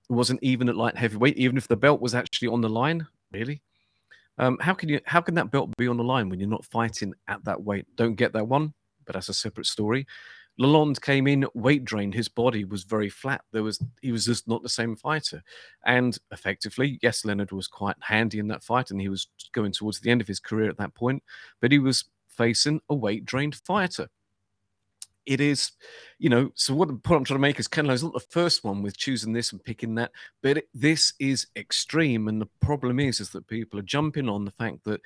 It 0.10 0.14
wasn't 0.14 0.42
even 0.42 0.70
at 0.70 0.76
light 0.76 0.98
heavyweight, 0.98 1.38
even 1.38 1.56
if 1.56 1.68
the 1.68 1.78
belt 1.78 2.02
was 2.02 2.16
actually 2.16 2.48
on 2.48 2.62
the 2.62 2.70
line. 2.70 3.06
Really, 3.32 3.62
um, 4.38 4.58
how 4.60 4.74
can 4.74 4.90
you? 4.90 5.00
How 5.06 5.22
can 5.22 5.36
that 5.36 5.52
belt 5.52 5.76
be 5.78 5.88
on 5.88 5.98
the 5.98 6.04
line 6.04 6.30
when 6.30 6.40
you're 6.40 6.50
not 6.50 6.66
fighting 6.66 7.14
at 7.28 7.44
that 7.46 7.64
weight? 7.64 7.86
Don't 7.96 8.16
get 8.16 8.34
that 8.34 8.48
one, 8.48 8.74
but 9.06 9.14
that's 9.14 9.30
a 9.30 9.34
separate 9.34 9.68
story. 9.68 10.08
Lalonde 10.60 11.02
came 11.02 11.28
in 11.28 11.46
weight 11.54 11.86
drained. 11.86 12.14
His 12.14 12.28
body 12.28 12.66
was 12.66 12.84
very 12.84 13.10
flat. 13.10 13.42
There 13.52 13.64
was 13.64 13.84
he 14.02 14.12
was 14.12 14.26
just 14.26 14.48
not 14.48 14.64
the 14.64 14.70
same 14.70 14.96
fighter. 14.96 15.42
And 15.86 16.18
effectively, 16.32 17.00
yes, 17.02 17.26
Leonard 17.26 17.52
was 17.52 17.68
quite 17.68 17.96
handy 18.02 18.40
in 18.40 18.48
that 18.50 18.64
fight, 18.64 18.92
and 18.92 19.00
he 19.00 19.10
was 19.10 19.28
going 19.54 19.72
towards 19.72 20.00
the 20.00 20.12
end 20.12 20.22
of 20.22 20.28
his 20.28 20.40
career 20.40 20.70
at 20.70 20.78
that 20.78 20.94
point. 20.94 21.24
But 21.62 21.72
he 21.72 21.80
was 21.80 22.06
facing 22.28 22.82
a 22.90 22.96
weight 22.96 23.26
drained 23.26 23.56
fighter. 23.56 24.08
It 25.26 25.40
is, 25.40 25.72
you 26.18 26.30
know. 26.30 26.52
So 26.56 26.74
what 26.74 26.88
the 26.88 26.96
point 26.96 27.20
I'm 27.20 27.26
trying 27.26 27.38
to 27.38 27.42
make 27.42 27.60
is 27.60 27.68
Canelo's 27.68 28.04
not 28.04 28.14
the 28.14 28.20
first 28.20 28.64
one 28.64 28.82
with 28.82 28.98
choosing 28.98 29.34
this 29.34 29.52
and 29.52 29.64
picking 29.64 29.96
that, 29.96 30.12
but 30.42 30.58
it, 30.58 30.70
this 30.74 31.14
is 31.20 31.48
extreme. 31.56 32.28
And 32.28 32.42
the 32.42 32.50
problem 32.60 33.00
is, 33.00 33.20
is 33.20 33.30
that 33.32 33.48
people 33.48 33.80
are 33.80 33.84
jumping 33.84 34.28
on 34.28 34.46
the 34.46 34.52
fact 34.52 34.84
that 34.86 35.02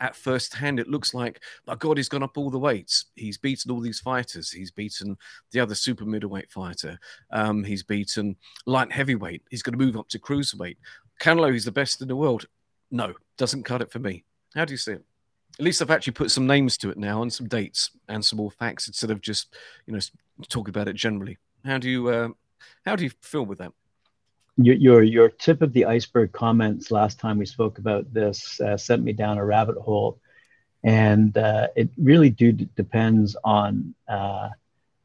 at 0.00 0.16
first 0.16 0.54
hand, 0.54 0.80
it 0.80 0.88
looks 0.88 1.14
like, 1.14 1.40
my 1.66 1.74
God, 1.74 1.96
he's 1.96 2.08
gone 2.08 2.22
up 2.22 2.36
all 2.36 2.50
the 2.50 2.58
weights. 2.58 3.06
He's 3.14 3.38
beaten 3.38 3.70
all 3.70 3.80
these 3.80 4.00
fighters. 4.00 4.50
He's 4.50 4.70
beaten 4.70 5.16
the 5.52 5.60
other 5.60 5.74
super 5.74 6.04
middleweight 6.04 6.50
fighter. 6.50 6.98
Um, 7.30 7.64
he's 7.64 7.82
beaten 7.82 8.36
light 8.66 8.92
heavyweight. 8.92 9.42
He's 9.50 9.62
going 9.62 9.78
to 9.78 9.84
move 9.84 9.96
up 9.96 10.08
to 10.08 10.18
cruiserweight. 10.18 10.76
Canelo, 11.20 11.52
he's 11.52 11.64
the 11.64 11.72
best 11.72 12.02
in 12.02 12.08
the 12.08 12.16
world. 12.16 12.46
No, 12.90 13.14
doesn't 13.38 13.64
cut 13.64 13.80
it 13.80 13.90
for 13.90 14.00
me. 14.00 14.24
How 14.54 14.64
do 14.64 14.72
you 14.72 14.78
see 14.78 14.92
it? 14.92 15.04
At 15.58 15.64
least 15.64 15.80
I've 15.80 15.90
actually 15.90 16.12
put 16.12 16.30
some 16.30 16.46
names 16.46 16.76
to 16.78 16.90
it 16.90 16.98
now 16.98 17.22
and 17.22 17.32
some 17.32 17.48
dates 17.48 17.90
and 18.08 18.24
some 18.24 18.36
more 18.36 18.50
facts 18.50 18.88
instead 18.88 19.10
of 19.10 19.20
just, 19.20 19.54
you 19.86 19.94
know, 19.94 20.00
talking 20.48 20.70
about 20.70 20.88
it 20.88 20.96
generally. 20.96 21.38
How 21.64 21.78
do 21.78 21.88
you, 21.88 22.08
uh, 22.08 22.28
how 22.84 22.96
do 22.96 23.04
you 23.04 23.10
feel 23.22 23.46
with 23.46 23.58
that? 23.58 23.72
your, 24.56 24.74
your 24.76 25.02
your 25.02 25.28
tip 25.28 25.62
of 25.62 25.72
the 25.72 25.84
iceberg 25.84 26.32
comments 26.32 26.90
last 26.90 27.20
time 27.20 27.38
we 27.38 27.46
spoke 27.46 27.78
about 27.78 28.12
this 28.12 28.60
uh, 28.60 28.76
sent 28.76 29.02
me 29.02 29.12
down 29.12 29.38
a 29.38 29.44
rabbit 29.44 29.76
hole, 29.76 30.18
and 30.82 31.36
uh, 31.36 31.68
it 31.76 31.90
really 31.98 32.30
do 32.30 32.52
depends 32.52 33.36
on 33.44 33.94
uh, 34.08 34.48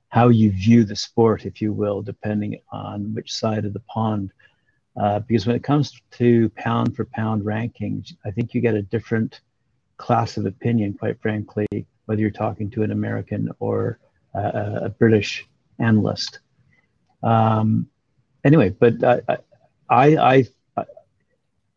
how 0.10 0.30
you 0.30 0.52
view 0.52 0.84
the 0.84 0.96
sport, 0.96 1.46
if 1.46 1.62
you 1.62 1.74
will, 1.74 2.02
depending 2.02 2.60
on 2.72 3.14
which 3.14 3.34
side 3.34 3.66
of 3.66 3.74
the 3.74 3.82
pond. 3.82 4.32
Uh, 5.00 5.20
because 5.20 5.48
when 5.48 5.56
it 5.56 5.64
comes 5.64 6.02
to 6.12 6.50
pound 6.50 6.96
for 6.96 7.06
pound 7.06 7.44
rankings, 7.44 8.14
I 8.26 8.32
think 8.32 8.54
you 8.54 8.60
get 8.60 8.76
a 8.76 8.82
different 8.82 9.40
class 10.02 10.38
of 10.38 10.46
opinion, 10.46 10.94
quite 10.94 11.22
frankly, 11.22 11.68
whether 12.06 12.22
you're 12.22 12.32
talking 12.32 12.70
to 12.72 12.84
an 12.84 12.92
American 12.92 13.50
or 13.60 14.00
a 14.34 14.90
British 14.90 15.48
analyst. 15.80 16.40
Um, 17.24 17.88
anyway, 18.44 18.70
but 18.70 19.04
I, 19.04 19.38
I, 19.90 20.46
I, 20.78 20.86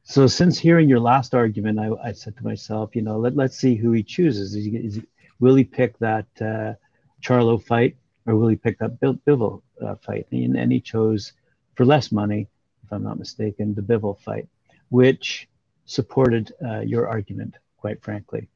so 0.04 0.26
since 0.26 0.58
hearing 0.58 0.88
your 0.88 1.00
last 1.00 1.34
argument, 1.34 1.78
I, 1.78 1.90
I 2.08 2.12
said 2.12 2.36
to 2.36 2.44
myself, 2.44 2.94
you 2.96 3.02
know, 3.02 3.18
let, 3.18 3.36
let's 3.36 3.56
see 3.56 3.74
who 3.74 3.92
he 3.92 4.02
chooses. 4.02 4.54
Is 4.54 4.64
he, 4.64 4.76
is 4.76 4.94
he, 4.96 5.02
will 5.40 5.54
he 5.54 5.64
pick 5.64 5.98
that 5.98 6.26
uh, 6.40 6.74
Charlo 7.22 7.62
fight 7.62 7.96
or 8.26 8.36
will 8.36 8.48
he 8.48 8.56
pick 8.56 8.78
that 8.78 9.00
Bill, 9.00 9.14
Bivol 9.26 9.62
uh, 9.84 9.96
fight? 9.96 10.26
And, 10.30 10.56
and 10.56 10.72
he 10.72 10.80
chose 10.80 11.32
for 11.74 11.84
less 11.84 12.12
money, 12.12 12.48
if 12.84 12.92
I'm 12.92 13.02
not 13.02 13.18
mistaken, 13.18 13.74
the 13.74 13.82
Bivol 13.82 14.20
fight, 14.20 14.48
which 14.90 15.48
supported 15.86 16.52
uh, 16.64 16.80
your 16.80 17.08
argument, 17.08 17.54
quite 17.84 18.02
frankly. 18.02 18.48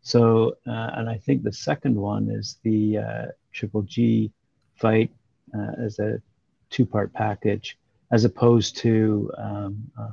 So, 0.00 0.56
uh, 0.66 0.90
and 0.96 1.06
I 1.10 1.18
think 1.18 1.42
the 1.42 1.52
second 1.52 1.94
one 1.94 2.30
is 2.30 2.56
the 2.62 2.96
uh, 2.96 3.26
Triple 3.52 3.82
G 3.82 4.32
fight 4.74 5.10
uh, 5.54 5.72
as 5.84 5.98
a 5.98 6.22
two 6.70 6.86
part 6.86 7.12
package 7.12 7.76
as 8.10 8.24
opposed 8.24 8.78
to 8.78 9.30
um, 9.36 9.90
uh, 10.00 10.12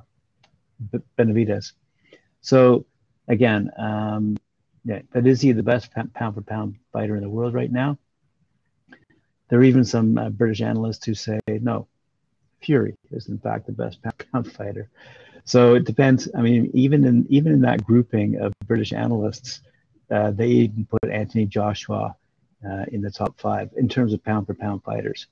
Benavidez. 1.18 1.72
So 2.42 2.86
again, 3.30 3.72
um, 3.78 4.36
yeah, 4.84 5.00
but 5.14 5.26
is 5.26 5.40
he 5.40 5.54
the 5.54 5.64
best 5.64 5.90
pound 5.94 6.36
for 6.36 6.42
pound 6.42 6.76
fighter 6.92 7.16
in 7.16 7.24
the 7.24 7.30
world 7.30 7.54
right 7.54 7.72
now? 7.72 7.98
There 9.48 9.60
are 9.60 9.64
even 9.64 9.86
some 9.86 10.18
uh, 10.18 10.30
British 10.30 10.60
analysts 10.60 11.06
who 11.06 11.14
say 11.14 11.40
no, 11.48 11.88
Fury 12.60 12.96
is 13.12 13.30
in 13.30 13.40
fact 13.40 13.68
the 13.68 13.72
best 13.72 14.02
pound 14.02 14.16
for 14.18 14.26
pound 14.26 14.52
fighter. 14.52 14.90
So 15.48 15.76
it 15.76 15.86
depends. 15.86 16.28
I 16.36 16.42
mean, 16.42 16.70
even 16.74 17.06
in 17.06 17.26
even 17.30 17.54
in 17.54 17.62
that 17.62 17.86
grouping 17.86 18.36
of 18.36 18.54
British 18.66 18.92
analysts, 18.92 19.62
uh, 20.12 20.32
they 20.32 20.48
even 20.48 20.86
put 20.86 21.10
Anthony 21.10 21.46
Joshua 21.46 22.18
uh, 22.70 22.86
in 22.92 23.02
the 23.02 23.10
top 23.10 23.40
five 23.40 23.70
in 23.78 23.88
terms 23.88 24.12
of 24.12 24.22
pound 24.26 24.46
for 24.46 24.54
pound 24.54 24.84
fighters. 24.84 25.28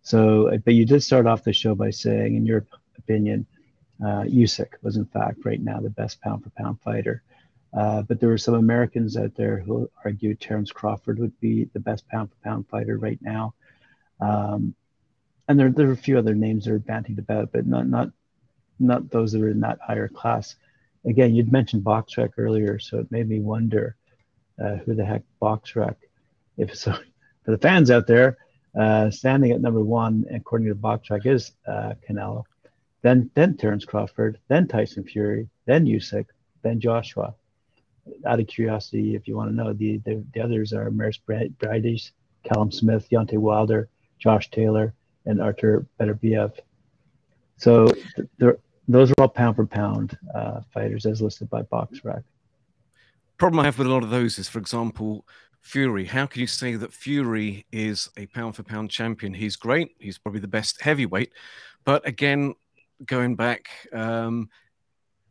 So, 0.00 0.50
but 0.64 0.72
you 0.72 0.86
did 0.86 1.02
start 1.02 1.26
off 1.26 1.44
the 1.44 1.52
show 1.52 1.74
by 1.74 1.90
saying, 1.90 2.34
in 2.34 2.46
your 2.46 2.64
opinion, 2.96 3.44
uh, 4.02 4.24
Usyk 4.24 4.72
was 4.80 4.96
in 4.96 5.04
fact 5.04 5.44
right 5.44 5.60
now 5.60 5.80
the 5.80 5.90
best 5.90 6.22
pound 6.22 6.44
for 6.44 6.50
pound 6.56 6.80
fighter. 6.80 7.22
Uh, 7.76 8.00
but 8.00 8.20
there 8.20 8.30
were 8.30 8.38
some 8.38 8.54
Americans 8.54 9.18
out 9.18 9.34
there 9.34 9.58
who 9.58 9.90
argued 10.02 10.40
Terence 10.40 10.72
Crawford 10.72 11.18
would 11.18 11.38
be 11.40 11.64
the 11.74 11.80
best 11.80 12.08
pound 12.08 12.30
for 12.30 12.36
pound 12.42 12.66
fighter 12.68 12.96
right 12.96 13.20
now. 13.20 13.52
Um, 14.18 14.74
and 15.46 15.60
there, 15.60 15.70
there 15.70 15.90
are 15.90 15.92
a 15.92 15.96
few 15.96 16.16
other 16.16 16.34
names 16.34 16.64
that 16.64 16.72
are 16.72 16.78
bantied 16.78 17.18
about, 17.18 17.52
but 17.52 17.66
not 17.66 17.86
not 17.86 18.12
not 18.78 19.10
those 19.10 19.32
that 19.32 19.42
are 19.42 19.50
in 19.50 19.60
that 19.60 19.78
higher 19.84 20.08
class. 20.08 20.56
Again, 21.04 21.34
you'd 21.34 21.52
mentioned 21.52 21.84
BoxRec 21.84 22.30
earlier, 22.38 22.78
so 22.78 22.98
it 22.98 23.10
made 23.10 23.28
me 23.28 23.40
wonder 23.40 23.96
uh, 24.62 24.76
who 24.76 24.94
the 24.94 25.04
heck 25.04 25.22
BoxRec. 25.40 25.96
If 26.56 26.76
so, 26.76 26.92
for 27.44 27.50
the 27.50 27.58
fans 27.58 27.90
out 27.90 28.06
there, 28.06 28.38
uh, 28.78 29.10
standing 29.10 29.52
at 29.52 29.60
number 29.60 29.82
one, 29.82 30.24
according 30.32 30.68
to 30.68 30.74
BoxRec, 30.74 31.26
is 31.26 31.52
uh, 31.66 31.94
Canelo, 32.08 32.44
then 33.02 33.30
then 33.34 33.56
Terence 33.56 33.84
Crawford, 33.84 34.38
then 34.48 34.66
Tyson 34.66 35.04
Fury, 35.04 35.48
then 35.66 35.86
Usyk, 35.86 36.26
then 36.62 36.80
Joshua. 36.80 37.34
Out 38.26 38.40
of 38.40 38.46
curiosity, 38.46 39.14
if 39.14 39.28
you 39.28 39.36
want 39.36 39.50
to 39.50 39.56
know, 39.56 39.72
the 39.72 39.98
the, 39.98 40.24
the 40.34 40.40
others 40.40 40.72
are 40.72 40.90
Mairis 40.90 41.20
Briedis, 41.26 42.10
Callum 42.44 42.72
Smith, 42.72 43.08
Deontay 43.10 43.38
Wilder, 43.38 43.88
Josh 44.18 44.50
Taylor, 44.50 44.94
and 45.26 45.40
Arthur 45.40 45.86
Beterbiev. 46.00 46.52
So 47.58 47.92
those 48.88 49.10
are 49.10 49.14
all 49.18 49.28
pound 49.28 49.56
for 49.56 49.66
pound 49.66 50.18
uh, 50.34 50.62
fighters 50.72 51.06
as 51.06 51.20
listed 51.20 51.48
by 51.50 51.62
BoxRec. 51.62 52.24
Problem 53.36 53.60
I 53.60 53.64
have 53.64 53.78
with 53.78 53.86
a 53.86 53.90
lot 53.90 54.02
of 54.02 54.10
those 54.10 54.38
is, 54.38 54.48
for 54.48 54.58
example, 54.58 55.24
Fury. 55.60 56.06
How 56.06 56.26
can 56.26 56.40
you 56.40 56.46
say 56.46 56.74
that 56.76 56.92
Fury 56.92 57.66
is 57.70 58.08
a 58.16 58.26
pound 58.26 58.56
for 58.56 58.62
pound 58.62 58.90
champion? 58.90 59.34
He's 59.34 59.56
great. 59.56 59.90
He's 59.98 60.18
probably 60.18 60.40
the 60.40 60.48
best 60.48 60.80
heavyweight. 60.80 61.32
But 61.84 62.06
again, 62.06 62.54
going 63.04 63.36
back, 63.36 63.68
um, 63.92 64.48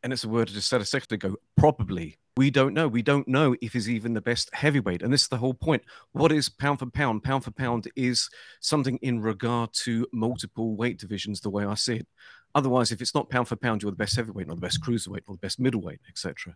and 0.04 0.14
it's 0.14 0.24
a 0.24 0.30
word 0.30 0.50
I 0.50 0.54
just 0.54 0.70
said 0.70 0.80
a 0.80 0.86
second 0.86 1.14
ago, 1.14 1.36
probably. 1.58 2.18
We 2.38 2.52
don't 2.52 2.76
know. 2.76 2.88
We 2.88 3.02
don't 3.02 3.28
know 3.28 3.56
if 3.62 3.74
he's 3.74 3.90
even 3.90 4.14
the 4.14 4.22
best 4.22 4.54
heavyweight. 4.54 5.02
And 5.02 5.12
this 5.12 5.24
is 5.24 5.28
the 5.28 5.38
whole 5.38 5.56
point. 5.56 5.82
What 6.12 6.32
is 6.32 6.50
pound 6.50 6.78
for 6.78 6.86
pound? 6.86 7.24
Pound 7.24 7.44
for 7.44 7.50
pound 7.50 7.88
is 7.96 8.30
something 8.60 8.98
in 9.02 9.20
regard 9.20 9.74
to 9.86 10.06
multiple 10.14 10.76
weight 10.76 11.00
divisions, 11.00 11.42
the 11.42 11.50
way 11.50 11.66
I 11.66 11.74
see 11.74 11.96
it. 11.96 12.08
Otherwise, 12.54 12.92
if 12.92 13.02
it's 13.02 13.16
not 13.16 13.32
pound 13.32 13.48
for 13.48 13.56
pound, 13.56 13.82
you're 13.82 13.92
the 13.92 13.98
best 13.98 14.16
heavyweight, 14.16 14.50
or 14.50 14.56
the 14.56 14.62
best 14.62 14.84
cruiserweight, 14.84 15.24
or 15.28 15.34
the 15.34 15.40
best 15.42 15.60
middleweight, 15.60 16.00
etc. 16.08 16.56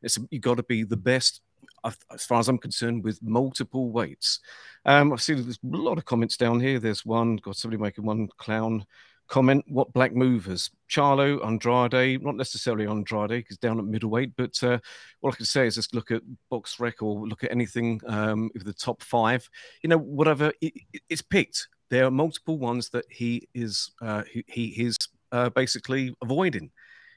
It's 0.00 0.16
you 0.30 0.38
got 0.38 0.58
to 0.58 0.62
be 0.62 0.84
the 0.84 0.96
best, 0.96 1.40
as 1.84 2.24
far 2.24 2.38
as 2.38 2.48
I'm 2.48 2.58
concerned, 2.58 3.02
with 3.02 3.20
multiple 3.20 3.90
weights. 3.90 4.38
Um, 4.84 5.12
I've 5.12 5.22
seen 5.22 5.42
there's 5.42 5.58
a 5.58 5.76
lot 5.76 5.98
of 5.98 6.04
comments 6.04 6.36
down 6.36 6.60
here. 6.60 6.78
There's 6.78 7.04
one 7.04 7.36
got 7.36 7.56
somebody 7.56 7.82
making 7.82 8.04
one 8.04 8.28
clown 8.38 8.86
comment. 9.28 9.64
What 9.68 9.92
black 9.92 10.14
movers? 10.14 10.70
Charlo, 10.88 11.44
Andrade, 11.44 12.22
not 12.22 12.36
necessarily 12.36 12.86
Andrade 12.86 13.30
because 13.30 13.58
down 13.58 13.78
at 13.78 13.84
middleweight, 13.84 14.32
but 14.36 14.62
uh, 14.62 14.78
what 15.20 15.34
I 15.34 15.36
can 15.36 15.46
say 15.46 15.66
is 15.66 15.74
just 15.74 15.94
look 15.94 16.10
at 16.10 16.22
BoxRec 16.50 17.02
or 17.02 17.26
look 17.26 17.44
at 17.44 17.50
anything 17.50 18.00
um, 18.06 18.50
the 18.54 18.72
top 18.72 19.02
five. 19.02 19.48
You 19.82 19.88
know, 19.88 19.98
whatever 19.98 20.52
it, 20.60 20.74
it's 21.08 21.22
picked. 21.22 21.68
There 21.88 22.04
are 22.04 22.10
multiple 22.10 22.58
ones 22.58 22.88
that 22.90 23.04
he 23.10 23.48
is 23.54 23.92
uh, 24.00 24.22
he, 24.30 24.44
he 24.48 24.66
is 24.84 24.96
uh, 25.32 25.50
basically 25.50 26.14
avoiding. 26.22 26.70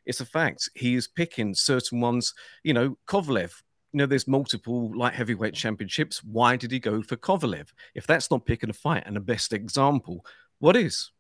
It's 0.06 0.22
a 0.22 0.26
fact. 0.26 0.70
He 0.76 0.96
is 0.96 1.08
picking 1.08 1.54
certain 1.54 2.02
ones. 2.02 2.34
You 2.64 2.74
know, 2.74 2.98
Kovalev. 3.08 3.54
You 3.92 3.98
know, 3.98 4.06
there's 4.06 4.28
multiple 4.28 4.96
light 4.96 5.16
heavyweight 5.16 5.56
championships. 5.56 6.24
Why 6.24 6.56
did 6.56 6.72
he 6.72 6.80
go 6.80 7.02
for 7.02 7.18
Kovalev? 7.18 7.70
If 7.96 8.06
that's 8.06 8.30
not 8.30 8.46
picking 8.46 8.70
a 8.70 8.74
fight 8.74 9.04
and 9.08 9.18
a 9.18 9.20
best 9.20 9.52
example, 9.52 10.24
what 10.60 10.76
is? 10.76 11.12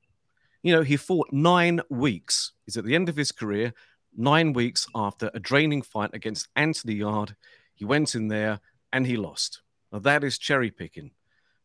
You 0.61 0.75
know, 0.75 0.81
he 0.81 0.97
fought 0.97 1.31
nine 1.31 1.81
weeks. 1.89 2.51
He's 2.65 2.77
at 2.77 2.85
the 2.85 2.95
end 2.95 3.09
of 3.09 3.15
his 3.15 3.31
career, 3.31 3.73
nine 4.15 4.53
weeks 4.53 4.87
after 4.93 5.31
a 5.33 5.39
draining 5.39 5.81
fight 5.81 6.11
against 6.13 6.49
Anthony 6.55 6.95
Yarde. 6.95 7.35
He 7.75 7.85
went 7.85 8.15
in 8.15 8.27
there 8.27 8.59
and 8.91 9.05
he 9.05 9.15
lost. 9.15 9.61
Now, 9.91 9.99
that 9.99 10.23
is 10.23 10.37
cherry 10.37 10.71
picking. 10.71 11.11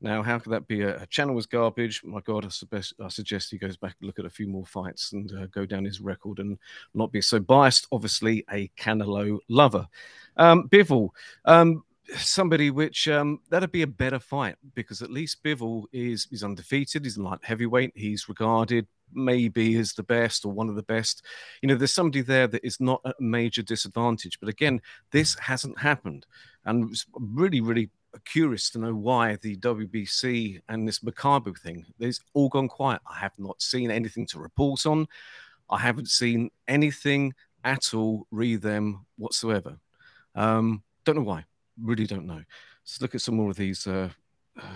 Now, 0.00 0.22
how 0.22 0.38
could 0.38 0.52
that 0.52 0.66
be? 0.66 0.82
A, 0.82 1.02
a 1.02 1.06
channel 1.06 1.34
was 1.34 1.46
garbage. 1.46 2.02
My 2.04 2.20
God, 2.20 2.44
I, 2.44 2.48
suggest, 2.48 2.94
I 3.02 3.08
suggest 3.08 3.50
he 3.50 3.58
goes 3.58 3.76
back 3.76 3.96
and 3.98 4.06
look 4.06 4.18
at 4.18 4.26
a 4.26 4.30
few 4.30 4.46
more 4.46 4.66
fights 4.66 5.12
and 5.12 5.32
uh, 5.32 5.46
go 5.46 5.64
down 5.64 5.84
his 5.84 6.00
record 6.00 6.40
and 6.40 6.58
not 6.92 7.10
be 7.10 7.20
so 7.20 7.40
biased. 7.40 7.86
Obviously, 7.90 8.44
a 8.52 8.70
Canelo 8.78 9.38
lover. 9.48 9.88
Um, 10.36 10.68
Bivol, 10.68 11.08
um, 11.46 11.84
somebody 12.16 12.70
which 12.70 13.08
um, 13.08 13.40
that'd 13.50 13.72
be 13.72 13.82
a 13.82 13.86
better 13.86 14.18
fight 14.18 14.56
because 14.74 15.02
at 15.02 15.10
least 15.10 15.42
Bivol 15.42 15.84
is 15.92 16.28
is 16.30 16.44
undefeated. 16.44 17.04
He's 17.04 17.18
light 17.18 17.40
heavyweight. 17.42 17.92
He's 17.94 18.28
regarded 18.28 18.86
maybe 19.12 19.76
as 19.76 19.92
the 19.92 20.02
best 20.02 20.44
or 20.44 20.52
one 20.52 20.68
of 20.68 20.76
the 20.76 20.82
best. 20.82 21.24
You 21.62 21.68
know, 21.68 21.76
there's 21.76 21.92
somebody 21.92 22.20
there 22.20 22.46
that 22.48 22.64
is 22.64 22.80
not 22.80 23.00
a 23.04 23.14
major 23.20 23.62
disadvantage. 23.62 24.38
But 24.40 24.48
again, 24.48 24.80
this 25.12 25.36
hasn't 25.38 25.78
happened, 25.78 26.26
and 26.64 26.90
it's 26.90 27.06
really, 27.14 27.60
really 27.60 27.90
curious 28.24 28.70
to 28.70 28.78
know 28.78 28.94
why 28.94 29.36
the 29.36 29.56
WBC 29.56 30.60
and 30.68 30.86
this 30.86 31.00
Makabu 31.00 31.58
thing, 31.58 31.84
there's 31.98 32.20
all 32.32 32.48
gone 32.48 32.68
quiet. 32.68 33.00
I 33.10 33.18
have 33.18 33.32
not 33.38 33.60
seen 33.60 33.90
anything 33.90 34.26
to 34.28 34.38
report 34.38 34.86
on. 34.86 35.06
I 35.70 35.78
haven't 35.78 36.08
seen 36.08 36.50
anything 36.68 37.34
at 37.64 37.94
all 37.94 38.26
read 38.30 38.62
them 38.62 39.06
whatsoever. 39.16 39.78
Um, 40.34 40.82
don't 41.04 41.16
know 41.16 41.22
why. 41.22 41.44
Really 41.80 42.06
don't 42.06 42.26
know. 42.26 42.42
Let's 42.82 43.00
look 43.00 43.14
at 43.14 43.20
some 43.20 43.36
more 43.36 43.50
of 43.50 43.56
these. 43.56 43.86
Uh, 43.86 44.10
uh, 44.60 44.66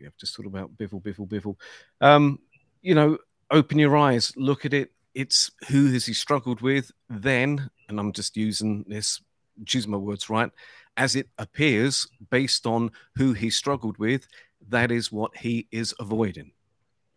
yeah, 0.00 0.08
just 0.18 0.36
thought 0.36 0.46
about 0.46 0.76
Bivol, 0.76 1.02
Bivol, 1.02 1.28
Bivol. 1.28 1.56
Um, 2.00 2.38
you 2.82 2.94
know, 2.94 3.18
open 3.50 3.78
your 3.78 3.96
eyes, 3.96 4.32
look 4.36 4.64
at 4.64 4.72
it. 4.72 4.92
It's 5.14 5.50
who 5.68 5.92
has 5.92 6.06
he 6.06 6.12
struggled 6.12 6.60
with 6.60 6.92
then, 7.08 7.70
and 7.88 7.98
I'm 7.98 8.12
just 8.12 8.36
using 8.36 8.84
this, 8.86 9.20
choose 9.64 9.86
my 9.86 9.96
words 9.96 10.28
right, 10.28 10.50
as 10.96 11.16
it 11.16 11.28
appears 11.38 12.06
based 12.30 12.66
on 12.66 12.90
who 13.16 13.32
he 13.32 13.50
struggled 13.50 13.98
with, 13.98 14.26
that 14.68 14.90
is 14.90 15.12
what 15.12 15.36
he 15.36 15.66
is 15.70 15.94
avoiding. 15.98 16.52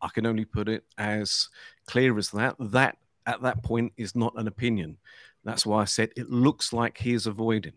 I 0.02 0.10
can 0.10 0.26
only 0.26 0.46
put 0.46 0.70
it 0.70 0.84
as 0.98 1.50
clear 1.88 2.18
as 2.18 2.30
that. 2.32 2.56
That 2.60 2.98
at 3.26 3.42
that 3.42 3.64
point 3.64 3.92
is 3.98 4.16
not 4.16 4.34
an 4.38 4.48
opinion. 4.48 4.98
That's 5.44 5.66
why 5.66 5.82
I 5.82 5.86
said 5.86 6.12
it 6.16 6.30
looks 6.30 6.72
like 6.74 6.98
he 6.98 7.14
is 7.14 7.28
avoiding 7.28 7.74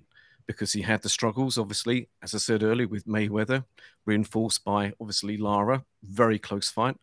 because 0.47 0.73
he 0.73 0.83
had 0.83 1.03
the 1.03 1.09
struggles, 1.09 1.59
obviously, 1.59 2.09
as 2.23 2.35
I 2.35 2.39
said 2.39 2.63
earlier, 2.63 2.89
with 2.89 3.07
Mayweather, 3.07 3.65
reinforced 4.07 4.65
by 4.65 4.93
obviously 5.01 5.37
Lara, 5.37 5.85
very 6.03 6.39
close 6.39 6.69
fight, 6.69 6.97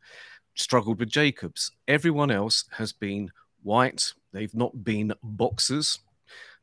struggled 0.56 1.00
with 1.00 1.10
Jacobs. 1.10 1.72
Everyone 1.88 2.32
else 2.32 2.66
has 2.72 2.92
been 2.92 3.32
white, 3.64 4.14
they've 4.34 4.56
not 4.56 4.84
been 4.84 5.14
boxers. 5.24 6.00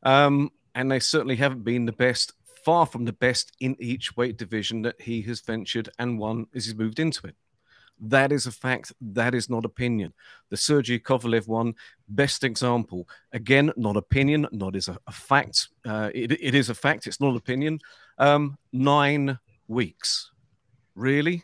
Um, 0.03 0.51
and 0.75 0.91
they 0.91 0.99
certainly 0.99 1.35
haven't 1.35 1.63
been 1.63 1.85
the 1.85 1.91
best, 1.91 2.33
far 2.63 2.85
from 2.85 3.05
the 3.05 3.13
best 3.13 3.51
in 3.59 3.75
each 3.79 4.15
weight 4.15 4.37
division 4.37 4.81
that 4.83 5.01
he 5.01 5.21
has 5.23 5.41
ventured 5.41 5.89
and 5.97 6.19
won 6.19 6.47
as 6.53 6.65
he's 6.65 6.75
moved 6.75 6.99
into 6.99 7.27
it. 7.27 7.35
That 7.99 8.31
is 8.31 8.45
a 8.45 8.51
fact. 8.51 8.93
That 9.01 9.33
is 9.33 9.49
not 9.49 9.65
opinion. 9.65 10.13
The 10.49 10.57
Sergey 10.57 10.99
Kovalev 10.99 11.47
one, 11.47 11.73
best 12.09 12.43
example. 12.43 13.07
Again, 13.33 13.71
not 13.75 13.97
opinion, 13.97 14.47
not 14.51 14.75
is 14.75 14.87
a, 14.87 14.97
a 15.07 15.11
fact. 15.11 15.69
Uh, 15.85 16.11
it, 16.13 16.31
it 16.31 16.53
is 16.53 16.69
a 16.69 16.75
fact. 16.75 17.07
It's 17.07 17.19
not 17.19 17.35
opinion. 17.35 17.79
Um, 18.17 18.57
nine 18.71 19.39
weeks. 19.67 20.31
Really? 20.95 21.43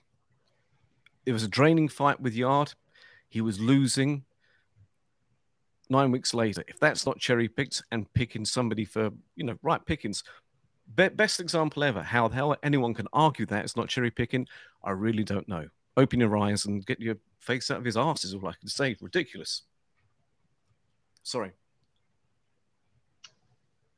It 1.26 1.32
was 1.32 1.44
a 1.44 1.48
draining 1.48 1.90
fight 1.90 2.20
with 2.20 2.36
Yarde. 2.36 2.74
He 3.30 3.42
was 3.42 3.60
losing 3.60 4.26
nine 5.90 6.12
weeks 6.12 6.34
later. 6.34 6.64
If 6.68 6.80
that's 6.80 7.06
not 7.06 7.20
cherry 7.20 7.48
picked 7.48 7.82
and 7.92 8.12
picking 8.14 8.46
somebody 8.46 8.86
for, 8.86 9.10
you 9.36 9.44
know, 9.44 9.58
right 9.64 9.84
pickings, 9.86 10.24
be- 10.96 11.10
best 11.10 11.40
example 11.40 11.84
ever. 11.84 12.04
How 12.04 12.28
the 12.28 12.36
hell 12.36 12.56
anyone 12.62 12.94
can 12.94 13.08
argue 13.12 13.46
that 13.48 13.64
it's 13.64 13.76
not 13.76 13.90
cherry 13.90 14.12
picking, 14.12 14.48
I 14.84 14.92
really 14.92 15.24
don't 15.24 15.48
know. 15.48 15.68
Open 15.96 16.20
your 16.20 16.38
eyes 16.38 16.66
and 16.66 16.86
get 16.86 17.00
your 17.00 17.18
face 17.40 17.70
out 17.70 17.78
of 17.78 17.86
his 17.86 17.98
ass 17.98 18.24
is 18.24 18.34
all 18.34 18.48
I 18.48 18.54
can 18.60 18.70
say. 18.70 18.96
Ridiculous. 19.02 19.64
Sorry. 21.24 21.52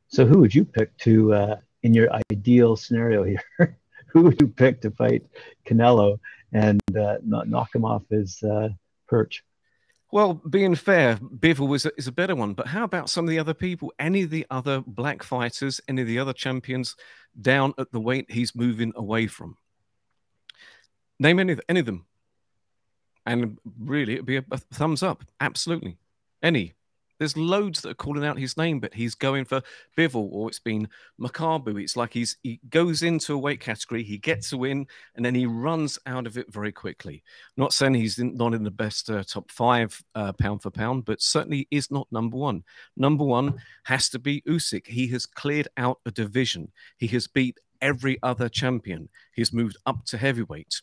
So, 0.07 0.25
who 0.25 0.39
would 0.39 0.53
you 0.53 0.65
pick 0.65 0.95
to, 0.99 1.33
uh, 1.33 1.55
in 1.83 1.93
your 1.93 2.09
ideal 2.31 2.75
scenario 2.75 3.23
here, 3.23 3.43
who 4.07 4.23
would 4.23 4.39
you 4.41 4.47
pick 4.47 4.81
to 4.81 4.91
fight 4.91 5.23
Canelo 5.67 6.19
and 6.53 6.81
uh, 6.97 7.17
not 7.25 7.49
knock 7.49 7.73
him 7.73 7.85
off 7.85 8.03
his 8.09 8.41
uh, 8.43 8.69
perch? 9.07 9.43
Well, 10.11 10.35
being 10.49 10.75
fair, 10.75 11.17
Bivol 11.17 11.67
was 11.67 11.85
a, 11.85 11.91
is 11.97 12.07
a 12.07 12.11
better 12.11 12.35
one. 12.35 12.53
But 12.53 12.67
how 12.67 12.83
about 12.83 13.09
some 13.09 13.25
of 13.25 13.29
the 13.29 13.39
other 13.39 13.53
people? 13.53 13.91
Any 13.99 14.23
of 14.23 14.29
the 14.29 14.45
other 14.49 14.81
black 14.85 15.23
fighters, 15.23 15.81
any 15.89 16.03
of 16.03 16.07
the 16.07 16.19
other 16.19 16.31
champions 16.31 16.95
down 17.41 17.73
at 17.77 17.91
the 17.91 17.99
weight 17.99 18.31
he's 18.31 18.55
moving 18.55 18.93
away 18.95 19.27
from? 19.27 19.57
Name 21.19 21.39
any, 21.39 21.57
any 21.69 21.79
of 21.79 21.85
them. 21.85 22.05
And 23.25 23.57
really, 23.79 24.13
it'd 24.13 24.25
be 24.25 24.37
a, 24.37 24.45
a 24.51 24.57
thumbs 24.57 25.01
up. 25.01 25.23
Absolutely. 25.39 25.97
Any. 26.43 26.73
There's 27.17 27.37
loads 27.37 27.81
that 27.81 27.91
are 27.91 27.95
calling 27.95 28.25
out 28.25 28.37
his 28.37 28.57
name, 28.57 28.79
but 28.81 28.93
he's 28.93 29.15
going 29.15 29.45
for 29.45 29.61
Bivol 29.97 30.29
or 30.31 30.49
it's 30.49 30.59
been 30.59 30.89
Makabu. 31.19 31.81
It's 31.81 31.95
like 31.95 32.13
he's 32.13 32.37
he 32.43 32.59
goes 32.69 33.03
into 33.03 33.33
a 33.33 33.37
weight 33.37 33.61
category, 33.61 34.03
he 34.03 34.17
gets 34.17 34.51
a 34.51 34.57
win, 34.57 34.85
and 35.15 35.25
then 35.25 35.33
he 35.33 35.45
runs 35.45 35.97
out 36.05 36.27
of 36.27 36.37
it 36.37 36.51
very 36.51 36.73
quickly. 36.73 37.23
not 37.55 37.71
saying 37.71 37.93
he's 37.93 38.19
not 38.19 38.53
in 38.53 38.63
the 38.63 38.71
best 38.71 39.09
uh, 39.09 39.23
top 39.23 39.49
five 39.49 40.03
uh, 40.13 40.33
pound 40.33 40.61
for 40.61 40.71
pound, 40.71 41.05
but 41.05 41.21
certainly 41.21 41.67
is 41.71 41.89
not 41.89 42.11
number 42.11 42.35
one. 42.35 42.63
Number 42.97 43.23
one 43.23 43.61
has 43.83 44.09
to 44.09 44.19
be 44.19 44.41
Usyk. 44.41 44.85
He 44.85 45.07
has 45.07 45.25
cleared 45.25 45.69
out 45.77 45.99
a 46.05 46.11
division. 46.11 46.71
He 46.97 47.07
has 47.07 47.27
beat 47.27 47.59
every 47.81 48.19
other 48.23 48.49
champion. 48.49 49.07
He's 49.33 49.53
moved 49.53 49.77
up 49.85 50.03
to 50.07 50.17
heavyweight 50.17 50.81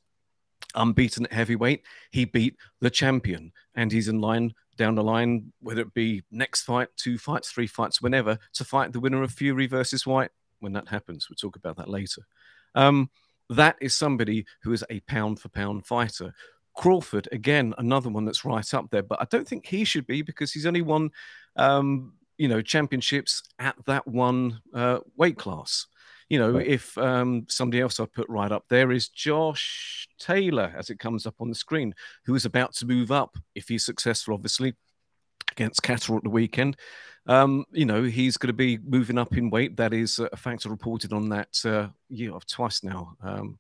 unbeaten 0.75 1.27
at 1.27 1.33
heavyweight. 1.33 1.83
He 2.11 2.25
beat 2.25 2.57
the 2.81 2.91
champion, 2.91 3.53
and 3.75 3.91
he's 3.91 4.09
in 4.09 4.21
line 4.21 4.55
down 4.77 4.95
the 4.95 5.05
line, 5.05 5.53
whether 5.61 5.83
it 5.83 5.95
be 5.95 6.23
next 6.31 6.63
fight, 6.63 6.89
two 6.97 7.19
fights, 7.19 7.51
three 7.51 7.67
fights, 7.67 8.01
whenever, 8.01 8.39
to 8.55 8.65
fight 8.65 8.93
the 8.93 9.01
winner 9.01 9.23
of 9.23 9.33
Fury 9.33 9.67
versus 9.67 10.07
Whyte 10.07 10.31
when 10.61 10.73
that 10.73 10.89
happens. 10.89 11.29
We'll 11.29 11.37
talk 11.37 11.57
about 11.57 11.77
that 11.77 11.89
later. 11.89 12.23
Um, 12.75 13.11
that 13.51 13.77
is 13.81 13.95
somebody 13.95 14.47
who 14.63 14.73
is 14.73 14.85
a 14.89 15.01
pound 15.01 15.41
for 15.41 15.49
pound 15.49 15.87
fighter. 15.87 16.33
Crawford, 16.75 17.29
again, 17.33 17.75
another 17.77 18.09
one 18.09 18.25
that's 18.25 18.45
right 18.45 18.73
up 18.73 18.91
there, 18.91 19.03
but 19.03 19.21
I 19.21 19.27
don't 19.31 19.47
think 19.47 19.67
he 19.67 19.85
should 19.85 20.07
be 20.07 20.23
because 20.23 20.53
he's 20.53 20.65
only 20.65 20.81
won, 20.81 21.11
um, 21.57 22.15
you 22.39 22.49
know, 22.49 22.63
championships 22.63 23.43
at 23.59 23.77
that 23.87 24.07
one 24.09 24.63
uh, 24.73 25.01
weight 25.17 25.37
class. 25.37 25.87
You 26.33 26.39
know, 26.39 26.53
right. 26.53 26.67
if 26.67 26.97
um, 26.97 27.45
somebody 27.51 27.83
else 27.83 28.01
I 28.01 28.07
put 28.07 28.27
right 28.31 28.51
up 28.51 28.65
there 28.71 28.91
is 28.91 29.11
Josh 29.11 30.09
Taylor, 30.19 30.73
as 30.75 30.89
it 30.89 30.99
comes 30.99 31.27
up 31.27 31.35
on 31.41 31.51
the 31.51 31.55
screen, 31.55 31.95
who 32.25 32.35
is 32.35 32.47
about 32.47 32.73
to 32.77 32.87
move 32.87 33.13
up 33.13 33.37
if 33.55 33.69
he's 33.69 33.85
successful, 33.85 34.33
obviously, 34.33 34.73
against 35.51 35.83
Catterall 35.83 36.17
at 36.17 36.25
the 36.25 36.31
weekend. 36.31 36.79
Um, 37.27 37.67
you 37.71 37.85
know, 37.85 38.03
he's 38.03 38.39
going 38.39 38.49
to 38.49 38.55
be 38.55 38.79
moving 38.79 39.19
up 39.19 39.37
in 39.37 39.51
weight. 39.51 39.77
That 39.77 39.93
is 39.93 40.21
a 40.21 40.35
factor 40.39 40.71
reported 40.71 41.13
on 41.13 41.29
that 41.29 41.61
uh, 41.67 41.89
year 42.09 42.33
of 42.33 42.47
twice 42.47 42.83
now. 42.83 43.15
Um, 43.23 43.59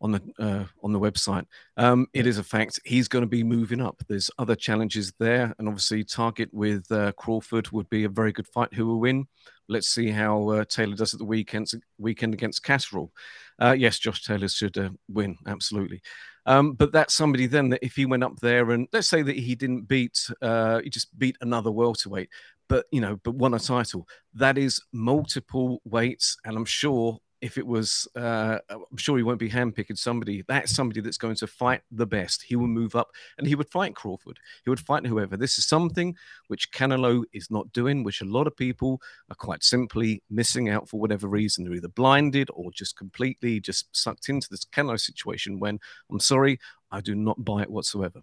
on 0.00 0.12
the 0.12 0.22
uh, 0.38 0.64
on 0.82 0.92
the 0.92 1.00
website. 1.00 1.46
Um, 1.76 2.06
it 2.12 2.26
is 2.26 2.38
a 2.38 2.44
fact 2.44 2.78
he's 2.84 3.08
going 3.08 3.22
to 3.22 3.28
be 3.28 3.42
moving 3.42 3.80
up. 3.80 4.02
There's 4.08 4.30
other 4.38 4.54
challenges 4.54 5.12
there, 5.18 5.54
and 5.58 5.66
obviously 5.66 6.04
target 6.04 6.50
with 6.52 6.90
uh, 6.92 7.12
Crawford 7.12 7.70
would 7.72 7.90
be 7.90 8.04
a 8.04 8.08
very 8.08 8.30
good 8.30 8.46
fight. 8.46 8.72
Who 8.74 8.86
will 8.86 9.00
win? 9.00 9.26
Let's 9.70 9.88
see 9.88 10.10
how 10.10 10.48
uh, 10.48 10.64
Taylor 10.64 10.96
does 10.96 11.14
at 11.14 11.18
the 11.18 11.24
weekend 11.24 11.70
weekend 11.96 12.34
against 12.34 12.64
Catterall. 12.64 13.12
Uh, 13.60 13.76
yes, 13.78 13.98
Josh 14.00 14.24
Taylor 14.24 14.48
should 14.48 14.76
uh, 14.76 14.90
win 15.08 15.36
absolutely. 15.46 16.02
Um, 16.46 16.72
but 16.72 16.90
that's 16.92 17.14
somebody 17.14 17.46
then 17.46 17.68
that 17.68 17.84
if 17.84 17.94
he 17.94 18.04
went 18.04 18.24
up 18.24 18.36
there 18.40 18.72
and 18.72 18.88
let's 18.92 19.08
say 19.08 19.22
that 19.22 19.36
he 19.36 19.54
didn't 19.54 19.86
beat, 19.86 20.28
uh, 20.42 20.80
he 20.80 20.90
just 20.90 21.16
beat 21.18 21.36
another 21.40 21.70
welterweight, 21.70 22.30
but 22.68 22.86
you 22.90 23.00
know, 23.00 23.20
but 23.22 23.36
won 23.36 23.54
a 23.54 23.60
title. 23.60 24.08
That 24.34 24.58
is 24.58 24.82
multiple 24.92 25.80
weights, 25.84 26.36
and 26.44 26.56
I'm 26.56 26.64
sure 26.64 27.18
if 27.40 27.56
it 27.56 27.66
was, 27.66 28.06
uh, 28.16 28.58
I'm 28.68 28.96
sure 28.96 29.16
he 29.16 29.22
won't 29.22 29.38
be 29.38 29.48
handpicking 29.48 29.96
somebody. 29.96 30.42
That's 30.46 30.74
somebody 30.74 31.00
that's 31.00 31.16
going 31.16 31.36
to 31.36 31.46
fight 31.46 31.80
the 31.90 32.06
best. 32.06 32.42
He 32.42 32.54
will 32.54 32.66
move 32.66 32.94
up 32.94 33.10
and 33.38 33.46
he 33.46 33.54
would 33.54 33.70
fight 33.70 33.94
Crawford. 33.94 34.38
He 34.64 34.70
would 34.70 34.80
fight 34.80 35.06
whoever. 35.06 35.36
This 35.36 35.58
is 35.58 35.66
something 35.66 36.16
which 36.48 36.70
Canelo 36.70 37.24
is 37.32 37.50
not 37.50 37.72
doing, 37.72 38.04
which 38.04 38.20
a 38.20 38.26
lot 38.26 38.46
of 38.46 38.56
people 38.56 39.00
are 39.30 39.36
quite 39.36 39.64
simply 39.64 40.22
missing 40.28 40.68
out 40.68 40.88
for 40.88 41.00
whatever 41.00 41.28
reason. 41.28 41.64
They're 41.64 41.74
either 41.74 41.88
blinded 41.88 42.50
or 42.52 42.70
just 42.72 42.96
completely 42.96 43.58
just 43.58 43.94
sucked 43.96 44.28
into 44.28 44.48
this 44.50 44.64
Canelo 44.64 45.00
situation 45.00 45.58
when 45.58 45.80
I'm 46.10 46.20
sorry, 46.20 46.58
I 46.90 47.00
do 47.00 47.14
not 47.14 47.42
buy 47.42 47.62
it 47.62 47.70
whatsoever. 47.70 48.20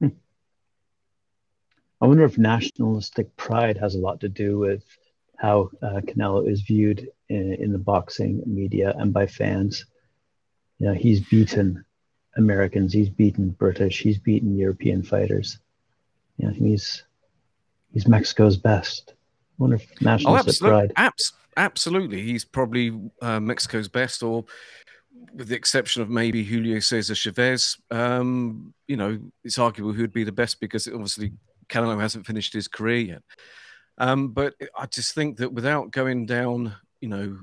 Hmm. 0.00 0.08
I 2.02 2.06
wonder 2.06 2.24
if 2.24 2.36
nationalistic 2.36 3.34
pride 3.36 3.78
has 3.78 3.94
a 3.94 3.98
lot 3.98 4.20
to 4.20 4.28
do 4.28 4.58
with 4.58 4.84
how 5.38 5.70
uh, 5.82 6.00
Canelo 6.00 6.46
is 6.50 6.60
viewed 6.60 7.08
in, 7.30 7.54
in, 7.54 7.72
the 7.72 7.78
boxing 7.78 8.42
media 8.46 8.94
and 8.98 9.12
by 9.12 9.26
fans. 9.26 9.86
You 10.78 10.88
know, 10.88 10.94
he's 10.94 11.20
beaten 11.20 11.84
Americans, 12.36 12.92
he's 12.92 13.08
beaten 13.08 13.50
British, 13.50 14.00
he's 14.00 14.18
beaten 14.18 14.56
European 14.56 15.02
fighters. 15.02 15.58
You 16.36 16.48
know, 16.48 16.52
he's 16.52 17.04
he's 17.92 18.06
Mexico's 18.06 18.56
best. 18.56 19.14
I 19.14 19.14
wonder 19.58 19.76
if 19.76 20.02
national 20.02 20.34
oh, 20.34 20.36
absolutely. 20.36 20.90
Abs- 20.96 21.32
absolutely, 21.56 22.22
he's 22.22 22.44
probably 22.44 22.98
uh, 23.22 23.40
Mexico's 23.40 23.88
best, 23.88 24.22
or 24.22 24.44
with 25.34 25.48
the 25.48 25.56
exception 25.56 26.02
of 26.02 26.08
maybe 26.08 26.44
Julio 26.44 26.80
Cesar 26.80 27.14
Chavez. 27.14 27.76
Um, 27.90 28.74
you 28.88 28.96
know, 28.96 29.18
it's 29.44 29.58
arguable 29.58 29.92
who'd 29.92 30.12
be 30.12 30.24
the 30.24 30.32
best 30.32 30.60
because 30.60 30.88
obviously 30.88 31.32
Canelo 31.68 32.00
hasn't 32.00 32.26
finished 32.26 32.52
his 32.52 32.68
career 32.68 32.98
yet. 32.98 33.22
Um, 33.98 34.28
but 34.28 34.54
I 34.76 34.86
just 34.86 35.14
think 35.14 35.36
that 35.38 35.52
without 35.52 35.90
going 35.90 36.26
down, 36.26 36.74
you 37.00 37.08
know, 37.08 37.38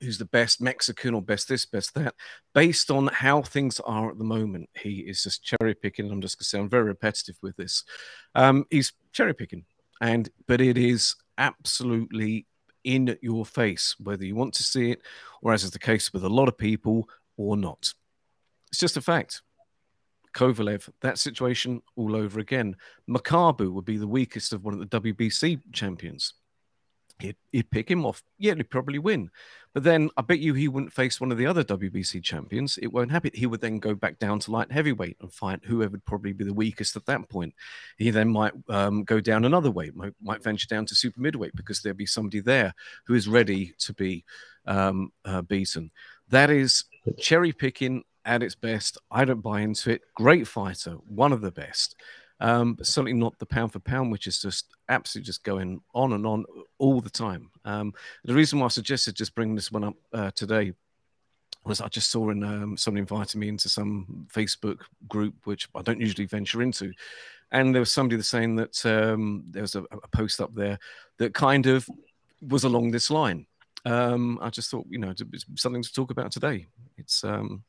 who's 0.00 0.18
the 0.18 0.24
best 0.26 0.60
Mexican 0.60 1.14
or 1.14 1.22
best 1.22 1.48
this, 1.48 1.66
best 1.66 1.94
that, 1.94 2.14
based 2.54 2.90
on 2.90 3.08
how 3.08 3.42
things 3.42 3.80
are 3.80 4.10
at 4.10 4.18
the 4.18 4.24
moment, 4.24 4.68
he 4.74 5.00
is 5.00 5.22
just 5.22 5.42
cherry 5.42 5.74
picking. 5.74 6.10
I'm 6.10 6.20
just 6.20 6.38
going 6.38 6.44
to 6.44 6.48
say 6.48 6.58
I'm 6.58 6.68
very 6.68 6.84
repetitive 6.84 7.36
with 7.42 7.56
this. 7.56 7.84
Um, 8.34 8.64
he's 8.70 8.92
cherry 9.12 9.34
picking, 9.34 9.64
and 10.00 10.28
but 10.46 10.60
it 10.60 10.78
is 10.78 11.16
absolutely 11.38 12.46
in 12.84 13.16
your 13.22 13.46
face, 13.46 13.96
whether 13.98 14.24
you 14.24 14.34
want 14.34 14.54
to 14.54 14.62
see 14.62 14.90
it, 14.90 15.02
or 15.42 15.52
as 15.52 15.64
is 15.64 15.70
the 15.70 15.78
case 15.78 16.12
with 16.12 16.24
a 16.24 16.28
lot 16.28 16.48
of 16.48 16.58
people, 16.58 17.08
or 17.36 17.56
not. 17.56 17.92
It's 18.70 18.80
just 18.80 18.96
a 18.96 19.00
fact. 19.00 19.42
Kovalev, 20.34 20.88
that 21.00 21.18
situation 21.18 21.80
all 21.96 22.16
over 22.16 22.40
again. 22.40 22.74
Makabu 23.08 23.72
would 23.72 23.84
be 23.84 23.96
the 23.96 24.06
weakest 24.06 24.52
of 24.52 24.64
one 24.64 24.74
of 24.74 24.80
the 24.80 25.00
WBC 25.00 25.60
champions. 25.72 26.34
He'd, 27.20 27.36
he'd, 27.52 27.70
pick 27.70 27.90
him 27.90 28.04
off. 28.04 28.22
Yeah, 28.38 28.54
he'd 28.54 28.70
probably 28.70 28.98
win. 28.98 29.30
But 29.72 29.84
then 29.84 30.10
I 30.16 30.22
bet 30.22 30.40
you 30.40 30.54
he 30.54 30.68
wouldn't 30.68 30.92
face 30.92 31.20
one 31.20 31.32
of 31.32 31.38
the 31.38 31.46
other 31.46 31.64
WBC 31.64 32.22
champions. 32.22 32.78
It 32.78 32.92
won't 32.92 33.10
happen. 33.10 33.30
He 33.34 33.46
would 33.46 33.60
then 33.60 33.78
go 33.78 33.94
back 33.94 34.18
down 34.18 34.40
to 34.40 34.50
light 34.50 34.70
heavyweight 34.70 35.16
and 35.20 35.32
fight 35.32 35.60
whoever 35.64 35.92
would 35.92 36.04
probably 36.04 36.32
be 36.32 36.44
the 36.44 36.54
weakest 36.54 36.96
at 36.96 37.06
that 37.06 37.28
point. 37.28 37.54
He 37.96 38.10
then 38.10 38.28
might 38.28 38.52
um, 38.68 39.04
go 39.04 39.20
down 39.20 39.44
another 39.44 39.70
weight, 39.70 39.94
might, 39.94 40.12
might, 40.22 40.42
venture 40.42 40.68
down 40.68 40.86
to 40.86 40.94
super 40.94 41.20
midweight 41.20 41.56
because 41.56 41.80
there'll 41.80 41.96
be 41.96 42.06
somebody 42.06 42.40
there 42.40 42.74
who 43.06 43.14
is 43.14 43.28
ready 43.28 43.74
to 43.78 43.92
be 43.94 44.24
um, 44.66 45.12
uh, 45.24 45.42
beaten. 45.42 45.90
That 46.28 46.50
is 46.50 46.84
cherry 47.18 47.52
picking 47.52 48.04
at 48.24 48.42
its 48.42 48.54
best. 48.54 48.98
I 49.10 49.24
don't 49.24 49.40
buy 49.40 49.60
into 49.60 49.90
it. 49.90 50.02
Great 50.14 50.46
fighter, 50.46 50.92
one 51.06 51.32
of 51.32 51.40
the 51.40 51.52
best. 51.52 51.96
Um, 52.40 52.74
but 52.74 52.86
certainly 52.86 53.12
not 53.12 53.38
the 53.38 53.46
pound 53.46 53.72
for 53.72 53.78
pound, 53.78 54.10
which 54.10 54.26
is 54.26 54.40
just 54.40 54.74
absolutely 54.88 55.26
just 55.26 55.44
going 55.44 55.80
on 55.94 56.12
and 56.12 56.26
on 56.26 56.44
all 56.78 57.00
the 57.00 57.10
time. 57.10 57.50
Um, 57.64 57.94
the 58.24 58.34
reason 58.34 58.58
why 58.58 58.66
I 58.66 58.68
suggested 58.68 59.14
just 59.14 59.34
bringing 59.34 59.54
this 59.54 59.70
one 59.70 59.84
up 59.84 59.94
uh, 60.12 60.30
today 60.34 60.72
was 61.64 61.80
I 61.80 61.88
just 61.88 62.10
saw 62.10 62.30
in 62.30 62.42
um, 62.44 62.76
someone 62.76 62.98
invited 62.98 63.38
me 63.38 63.48
into 63.48 63.68
some 63.68 64.26
Facebook 64.32 64.80
group, 65.08 65.34
which 65.44 65.68
I 65.74 65.82
don't 65.82 66.00
usually 66.00 66.26
venture 66.26 66.62
into. 66.62 66.92
And 67.52 67.74
there 67.74 67.80
was 67.80 67.92
somebody 67.92 68.20
saying 68.22 68.56
that 68.56 68.84
um, 68.84 69.44
there 69.48 69.62
was 69.62 69.74
a, 69.74 69.82
a, 69.82 70.08
post 70.08 70.40
up 70.40 70.54
there 70.54 70.78
that 71.18 71.34
kind 71.34 71.66
of 71.66 71.88
was 72.42 72.64
along 72.64 72.90
this 72.90 73.10
line. 73.10 73.46
Um, 73.84 74.38
I 74.42 74.50
just 74.50 74.70
thought, 74.70 74.86
you 74.88 74.98
know, 74.98 75.10
it's 75.10 75.44
something 75.56 75.82
to 75.82 75.92
talk 75.92 76.10
about 76.10 76.32
today. 76.32 76.66
It's 76.96 77.22
um, 77.22 77.62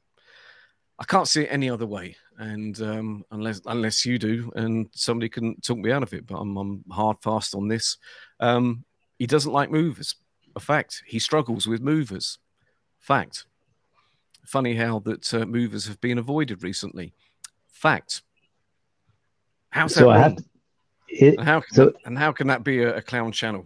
I 0.98 1.04
can't 1.04 1.28
see 1.28 1.42
it 1.42 1.50
any 1.52 1.70
other 1.70 1.86
way, 1.86 2.16
and 2.38 2.80
um, 2.82 3.26
unless 3.32 3.62
unless 3.66 4.06
you 4.06 4.18
do, 4.18 4.52
and 4.56 4.88
somebody 4.94 5.28
can 5.28 5.60
talk 5.60 5.78
me 5.78 5.92
out 5.92 6.04
of 6.04 6.14
it. 6.14 6.26
But 6.26 6.38
I'm, 6.38 6.56
I'm 6.56 6.84
hard 6.90 7.18
fast 7.22 7.54
on 7.54 7.68
this. 7.68 7.98
Um, 8.40 8.86
he 9.20 9.28
doesn't 9.28 9.52
like 9.52 9.70
movers. 9.70 10.16
A 10.56 10.60
fact. 10.60 11.04
He 11.06 11.20
struggles 11.20 11.68
with 11.68 11.82
movers. 11.82 12.40
Fact. 13.00 13.46
Funny 14.46 14.76
how 14.76 15.00
that 15.00 15.34
uh, 15.34 15.46
movers 15.46 15.88
have 15.88 16.00
been 16.00 16.18
avoided 16.18 16.64
recently. 16.64 17.14
Fact. 17.72 18.22
How's 19.70 19.96
so 19.96 20.08
that 20.12 20.22
wrong? 20.22 20.36
To, 20.38 20.44
it, 21.10 21.38
and, 21.38 21.48
how 21.48 21.60
can 21.60 21.74
so, 21.74 21.86
that, 21.88 21.96
and 22.06 22.18
how 22.18 22.32
can 22.32 22.48
that 22.48 22.64
be 22.64 22.84
a, 22.84 22.98
a 22.98 23.02
clown 23.02 23.34
channel? 23.34 23.66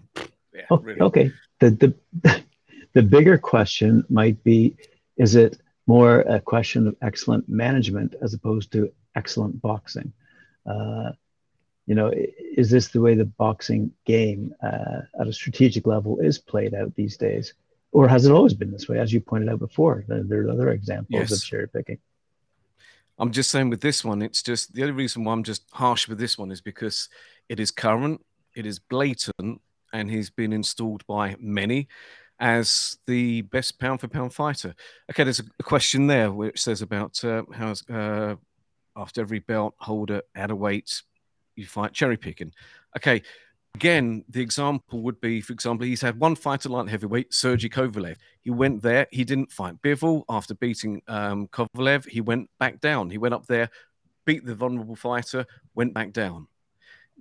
Yeah, 0.54 0.64
oh, 0.72 0.78
really. 0.78 1.00
Okay. 1.02 1.32
The 1.60 1.94
the 2.24 2.44
the 2.94 3.04
bigger 3.04 3.38
question 3.38 4.04
might 4.10 4.44
be: 4.44 4.76
Is 5.18 5.36
it 5.36 5.62
more 5.90 6.20
a 6.20 6.40
question 6.40 6.88
of 6.88 6.96
excellent 7.02 7.50
management 7.50 8.14
as 8.22 8.36
opposed 8.36 8.72
to 8.72 8.92
excellent 9.16 9.60
boxing. 9.60 10.14
Uh, 10.64 11.10
you 11.88 11.96
know, 11.96 12.12
is 12.62 12.70
this 12.70 12.90
the 12.90 13.02
way 13.02 13.16
the 13.16 13.26
boxing 13.26 13.92
game 14.06 14.54
uh, 14.62 15.02
at 15.20 15.28
a 15.28 15.34
strategic 15.34 15.88
level 15.88 16.20
is 16.20 16.38
played 16.38 16.76
out 16.76 16.94
these 16.94 17.18
days? 17.18 17.56
Or 17.92 18.08
has 18.08 18.28
it 18.28 18.32
always 18.32 18.54
been 18.54 18.72
this 18.72 18.88
way? 18.88 19.00
As 19.00 19.12
you 19.12 19.20
pointed 19.20 19.50
out 19.50 19.58
before, 19.58 20.06
there 20.08 20.44
are 20.44 20.52
other 20.52 20.70
examples 20.70 21.22
yes. 21.22 21.32
of 21.32 21.44
cherry 21.44 21.68
picking. 21.68 21.98
I'm 23.18 23.32
just 23.32 23.50
saying 23.50 23.72
with 23.72 23.82
this 23.82 24.06
one, 24.06 24.22
it's 24.22 24.44
just 24.44 24.76
the 24.76 24.84
only 24.84 24.94
reason 24.94 25.24
why 25.24 25.34
I'm 25.34 25.44
just 25.44 25.64
harsh 25.72 26.08
with 26.08 26.20
this 26.20 26.38
one 26.38 26.52
is 26.52 26.62
because 26.62 27.10
it 27.50 27.60
is 27.60 27.72
current, 27.72 28.24
it 28.56 28.68
is 28.68 28.78
blatant, 28.78 29.60
and 29.92 30.12
he's 30.12 30.30
been 30.30 30.54
installed 30.54 31.04
by 31.08 31.36
many 31.40 31.88
as 32.40 32.98
the 33.06 33.42
best 33.44 33.80
pound 33.80 34.00
for 34.00 34.08
pound 34.08 34.34
fighter. 34.34 34.74
Okay, 35.12 35.24
there's 35.24 35.40
a 35.40 35.64
question 35.64 36.08
there 36.08 36.32
which 36.32 36.62
says 36.62 36.82
about 36.82 37.24
uh, 37.24 37.44
how 37.54 37.74
uh, 37.94 38.36
after 38.96 39.22
every 39.22 39.40
belt 39.40 39.76
holder 39.78 40.22
at 40.36 40.52
a 40.52 40.56
weight, 40.56 41.02
you 41.56 41.66
fight 41.66 41.94
cherry 41.94 42.18
picking. 42.18 42.54
Okay, 42.98 43.22
again, 43.76 44.24
the 44.30 44.42
example 44.42 45.02
would 45.02 45.20
be, 45.20 45.42
for 45.42 45.54
example, 45.54 45.86
he's 45.86 46.02
had 46.02 46.20
one 46.20 46.36
fight 46.36 46.66
at 46.66 46.72
light 46.72 46.90
heavyweight, 46.90 47.34
Sergey 47.34 47.70
Kovalev. 47.70 48.18
He 48.42 48.52
went 48.52 48.82
there, 48.82 49.08
he 49.12 49.24
didn't 49.24 49.52
fight 49.52 49.82
Bivol 49.82 50.24
after 50.30 50.56
beating 50.56 51.02
um, 51.08 51.48
Kovalev. 51.48 52.08
He 52.08 52.22
went 52.22 52.50
back 52.60 52.80
down. 52.80 53.10
He 53.10 53.18
went 53.18 53.34
up 53.34 53.46
there, 53.48 53.70
beat 54.26 54.46
the 54.46 54.56
vulnerable 54.56 54.96
fighter, 54.96 55.46
went 55.76 55.94
back 55.94 56.14
down. 56.14 56.48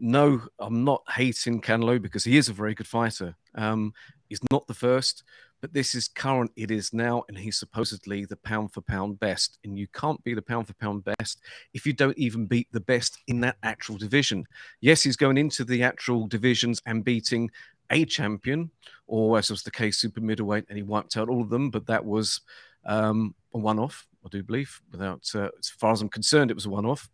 No, 0.00 0.42
I'm 0.61 0.85
not 0.85 1.02
hating 1.11 1.61
Canelo 1.61 2.00
because 2.00 2.22
he 2.22 2.37
is 2.37 2.48
a 2.48 2.52
very 2.52 2.74
good 2.74 2.87
fighter. 2.87 3.35
Um, 3.57 3.92
he's 4.29 4.41
not 4.51 4.67
the 4.67 4.75
first 4.75 5.25
but 5.61 5.73
this 5.73 5.95
is 5.95 6.09
current. 6.09 6.51
It 6.57 6.71
is 6.71 6.93
now, 6.93 7.25
and 7.29 7.37
he's 7.37 7.59
supposedly 7.59 8.25
the 8.25 8.37
pound 8.37 8.73
for 8.73 8.81
pound 8.81 9.19
best. 9.19 9.59
And 9.64 9.79
you 9.79 9.87
can't 9.88 10.23
be 10.25 10.35
the 10.35 10.43
pound 10.43 10.67
for 10.67 10.75
pound 10.75 11.05
best 11.05 11.41
if 11.75 11.87
you 11.87 11.93
don't 11.93 12.17
even 12.19 12.47
beat 12.47 12.69
the 12.73 12.81
best 12.81 13.19
in 13.27 13.41
that 13.41 13.57
actual 13.62 13.97
division. 13.97 14.45
Yes, 14.81 15.03
he's 15.03 15.17
going 15.17 15.38
into 15.38 15.64
the 15.64 15.83
actual 15.83 16.27
divisions 16.27 16.81
and 16.87 17.05
beating 17.05 17.51
a 17.91 18.05
champion, 18.05 18.71
or 19.07 19.38
as 19.38 19.51
was 19.51 19.62
the 19.62 19.71
case, 19.71 19.99
super 19.99 20.21
middleweight, 20.21 20.67
and 20.69 20.77
he 20.77 20.83
wiped 20.83 21.17
out 21.17 21.29
all 21.29 21.43
of 21.43 21.51
them. 21.51 21.71
But 21.71 21.87
that 21.87 22.05
was 22.05 22.41
um, 22.85 23.35
a 23.55 23.59
one-off, 23.59 24.07
I 24.25 24.29
do 24.29 24.43
believe. 24.43 24.81
Without, 24.93 25.29
uh, 25.35 25.49
as 25.59 25.69
far 25.71 25.93
as 25.93 26.03
I'm 26.03 26.09
concerned, 26.09 26.51
it 26.51 26.55
was 26.55 26.67
a 26.67 26.71
one-off. 26.71 27.09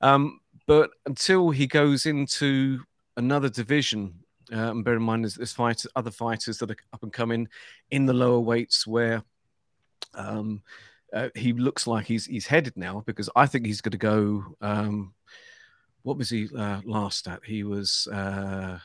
Um, 0.00 0.40
but 0.66 0.90
until 1.06 1.50
he 1.50 1.66
goes 1.66 2.06
into 2.06 2.80
another 3.16 3.48
division 3.48 4.18
uh, 4.52 4.70
and 4.70 4.84
bear 4.84 4.94
in 4.96 5.02
mind, 5.02 5.24
there's, 5.24 5.34
there's 5.34 5.52
fighters, 5.52 5.90
other 5.96 6.10
fighters 6.10 6.58
that 6.58 6.70
are 6.70 6.76
up 6.92 7.02
and 7.02 7.12
coming 7.12 7.48
in 7.90 8.06
the 8.06 8.12
lower 8.12 8.40
weights 8.40 8.86
where 8.86 9.22
um, 10.14 10.62
uh, 11.12 11.28
he 11.34 11.52
looks 11.52 11.86
like 11.86 12.06
he's 12.06 12.26
he's 12.26 12.46
headed 12.46 12.76
now 12.76 13.02
because 13.06 13.30
I 13.36 13.46
think 13.46 13.66
he's 13.66 13.80
going 13.80 13.92
to 13.92 13.98
go. 13.98 14.44
Um, 14.60 15.14
what 16.02 16.18
was 16.18 16.30
he 16.30 16.48
uh, 16.56 16.80
last 16.84 17.26
at? 17.28 17.44
He 17.44 17.64
was 17.64 18.06
uh, 18.12 18.78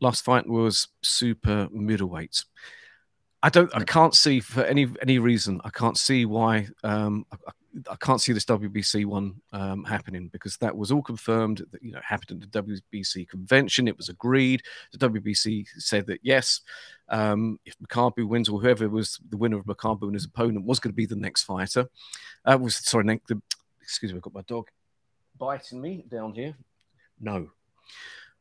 last 0.00 0.24
fight 0.24 0.46
was 0.46 0.88
super 1.02 1.68
middleweight. 1.70 2.44
I 3.42 3.48
don't. 3.48 3.74
I 3.74 3.84
can't 3.84 4.14
see 4.14 4.40
for 4.40 4.62
any 4.64 4.86
any 5.00 5.18
reason. 5.18 5.60
I 5.64 5.70
can't 5.70 5.98
see 5.98 6.24
why. 6.24 6.68
Um, 6.84 7.26
I, 7.32 7.36
I 7.90 7.96
can't 7.96 8.20
see 8.20 8.32
this 8.32 8.44
WBC 8.44 9.06
one 9.06 9.40
um, 9.52 9.84
happening 9.84 10.28
because 10.28 10.56
that 10.58 10.76
was 10.76 10.92
all 10.92 11.02
confirmed. 11.02 11.64
That 11.70 11.82
you 11.82 11.92
know 11.92 12.00
happened 12.02 12.42
at 12.42 12.52
the 12.52 12.62
WBC 12.62 13.28
convention. 13.28 13.88
It 13.88 13.96
was 13.96 14.08
agreed. 14.08 14.62
The 14.92 15.08
WBC 15.08 15.66
said 15.78 16.06
that 16.06 16.20
yes, 16.22 16.60
um, 17.08 17.58
if 17.64 17.74
Makabu 17.78 18.28
wins 18.28 18.48
or 18.48 18.60
whoever 18.60 18.88
was 18.88 19.18
the 19.30 19.36
winner 19.36 19.58
of 19.58 19.64
Makabu 19.64 20.02
and 20.02 20.14
his 20.14 20.26
opponent 20.26 20.66
was 20.66 20.80
going 20.80 20.92
to 20.92 20.96
be 20.96 21.06
the 21.06 21.16
next 21.16 21.44
fighter. 21.44 21.88
Uh, 22.44 22.58
was 22.60 22.76
sorry, 22.76 23.04
the, 23.28 23.40
excuse 23.80 24.12
me, 24.12 24.18
I've 24.18 24.22
got 24.22 24.34
my 24.34 24.42
dog 24.42 24.68
biting 25.38 25.80
me 25.80 26.04
down 26.08 26.34
here. 26.34 26.54
No, 27.20 27.48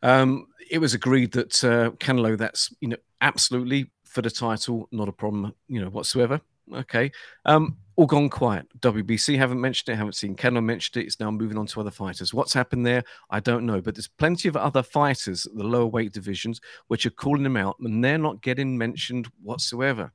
um, 0.04 0.48
it 0.70 0.80
was 0.80 0.94
agreed 0.94 1.32
that 1.34 1.64
uh, 1.64 1.92
Canelo. 1.98 2.38
That's 2.38 2.74
you 2.82 2.90
know 2.90 2.98
absolutely 3.22 3.92
for 4.04 4.22
the 4.22 4.30
title, 4.30 4.90
not 4.92 5.08
a 5.08 5.14
problem, 5.14 5.54
you 5.68 5.82
know 5.82 5.90
whatsoever. 5.90 6.42
Okay. 6.74 7.12
Um, 7.46 7.78
all 8.02 8.08
gone 8.08 8.30
quiet. 8.30 8.68
WBC 8.80 9.38
haven't 9.38 9.62
mentioned 9.62 9.94
it, 9.94 9.98
haven't 9.98 10.16
seen 10.16 10.36
Canelo 10.36 10.64
mentioned 10.64 11.02
it. 11.02 11.06
It's 11.06 11.20
now 11.20 11.30
moving 11.30 11.56
on 11.56 11.68
to 11.68 11.80
other 11.80 11.92
fighters. 11.92 12.34
What's 12.34 12.52
happened 12.52 12.84
there? 12.84 13.04
I 13.30 13.40
don't 13.40 13.64
know. 13.64 13.80
But 13.80 13.94
there's 13.94 14.08
plenty 14.08 14.50
of 14.50 14.58
other 14.58 14.82
fighters 14.82 15.46
the 15.54 15.64
lower 15.64 15.86
weight 15.86 16.12
divisions 16.12 16.60
which 16.88 17.06
are 17.06 17.12
calling 17.12 17.44
them 17.44 17.56
out, 17.56 17.76
and 17.80 18.04
they're 18.04 18.18
not 18.18 18.42
getting 18.42 18.76
mentioned 18.76 19.28
whatsoever. 19.44 20.12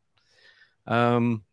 Um, 0.88 1.44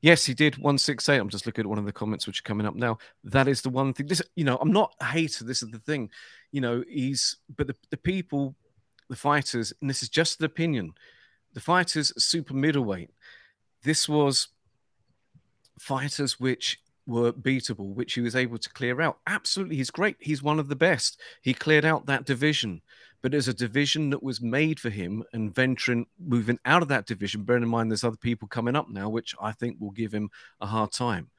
yes, 0.00 0.24
he 0.24 0.32
did 0.32 0.56
168. 0.56 1.18
I'm 1.18 1.28
just 1.28 1.44
looking 1.44 1.64
at 1.64 1.68
one 1.68 1.78
of 1.78 1.84
the 1.84 1.92
comments 1.92 2.26
which 2.26 2.40
are 2.40 2.48
coming 2.48 2.66
up 2.66 2.74
now. 2.74 2.96
That 3.22 3.46
is 3.46 3.60
the 3.60 3.68
one 3.68 3.92
thing. 3.92 4.06
This, 4.06 4.22
you 4.36 4.44
know, 4.44 4.56
I'm 4.56 4.72
not 4.72 4.94
a 5.02 5.04
hater. 5.04 5.44
This 5.44 5.62
is 5.62 5.70
the 5.70 5.80
thing. 5.80 6.08
You 6.50 6.62
know, 6.62 6.82
he's, 6.88 7.36
but 7.54 7.66
the, 7.66 7.76
the 7.90 7.98
people, 7.98 8.54
the 9.10 9.16
fighters, 9.16 9.74
and 9.82 9.90
this 9.90 10.02
is 10.02 10.08
just 10.08 10.40
an 10.40 10.46
opinion, 10.46 10.94
the 11.52 11.60
fighters 11.60 12.10
super 12.16 12.54
middleweight 12.54 13.10
this 13.86 14.08
was 14.08 14.48
fighters 15.78 16.40
which 16.40 16.80
were 17.06 17.32
beatable, 17.32 17.94
which 17.94 18.14
he 18.14 18.20
was 18.20 18.34
able 18.34 18.58
to 18.58 18.70
clear 18.70 19.00
out. 19.00 19.18
Absolutely, 19.26 19.76
he's 19.76 19.90
great. 19.90 20.16
He's 20.18 20.42
one 20.42 20.58
of 20.58 20.68
the 20.68 20.76
best. 20.76 21.20
He 21.42 21.54
cleared 21.54 21.84
out 21.84 22.06
that 22.06 22.24
division, 22.24 22.82
but 23.22 23.34
as 23.34 23.48
a 23.48 23.54
division 23.54 24.10
that 24.10 24.22
was 24.22 24.40
made 24.40 24.80
for 24.80 24.90
him 24.90 25.22
and 25.32 25.54
venturing, 25.54 26.06
moving 26.18 26.58
out 26.64 26.82
of 26.82 26.88
that 26.88 27.06
division, 27.06 27.44
bearing 27.44 27.62
in 27.62 27.68
mind 27.68 27.90
there's 27.90 28.04
other 28.04 28.16
people 28.16 28.48
coming 28.48 28.76
up 28.76 28.88
now, 28.90 29.08
which 29.08 29.34
I 29.40 29.52
think 29.52 29.76
will 29.80 29.92
give 29.92 30.12
him 30.12 30.30
a 30.60 30.66
hard 30.66 30.92
time. 30.92 31.30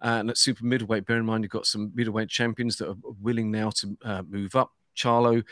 And 0.00 0.28
at 0.28 0.36
super 0.36 0.66
middleweight, 0.66 1.06
bear 1.06 1.16
in 1.16 1.24
mind 1.24 1.44
you've 1.44 1.50
got 1.50 1.66
some 1.66 1.92
middleweight 1.94 2.28
champions 2.28 2.76
that 2.76 2.90
are 2.90 2.96
willing 3.22 3.50
now 3.50 3.70
to 3.70 3.96
uh, 4.04 4.22
move 4.28 4.54
up. 4.54 4.72
Charlo, 4.94 5.42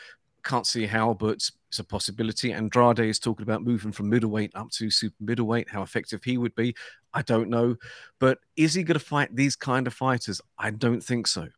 can't 0.45 0.67
see 0.67 0.87
how, 0.87 1.15
but 1.15 1.51
it's 1.69 1.79
a 1.79 1.85
possibility. 1.85 2.53
Andrade 2.53 3.01
is 3.01 3.19
talking 3.19 3.45
about 3.45 3.63
moving 3.63 3.93
from 3.93 4.11
middleweight 4.11 4.53
up 4.55 4.71
to 4.73 4.91
super 4.91 5.17
middleweight. 5.21 5.71
How 5.71 5.83
effective 5.83 6.23
he 6.23 6.37
would 6.39 6.55
be, 6.55 6.75
I 7.15 7.23
don't 7.23 7.49
know. 7.49 7.77
But 8.19 8.39
is 8.57 8.75
he 8.75 8.83
going 8.83 8.99
to 8.99 9.05
fight 9.05 9.35
these 9.35 9.57
kind 9.57 9.87
of 9.87 9.95
fighters? 9.95 10.41
I 10.59 10.71
don't 10.71 11.03
think 11.03 11.27
so. 11.27 11.49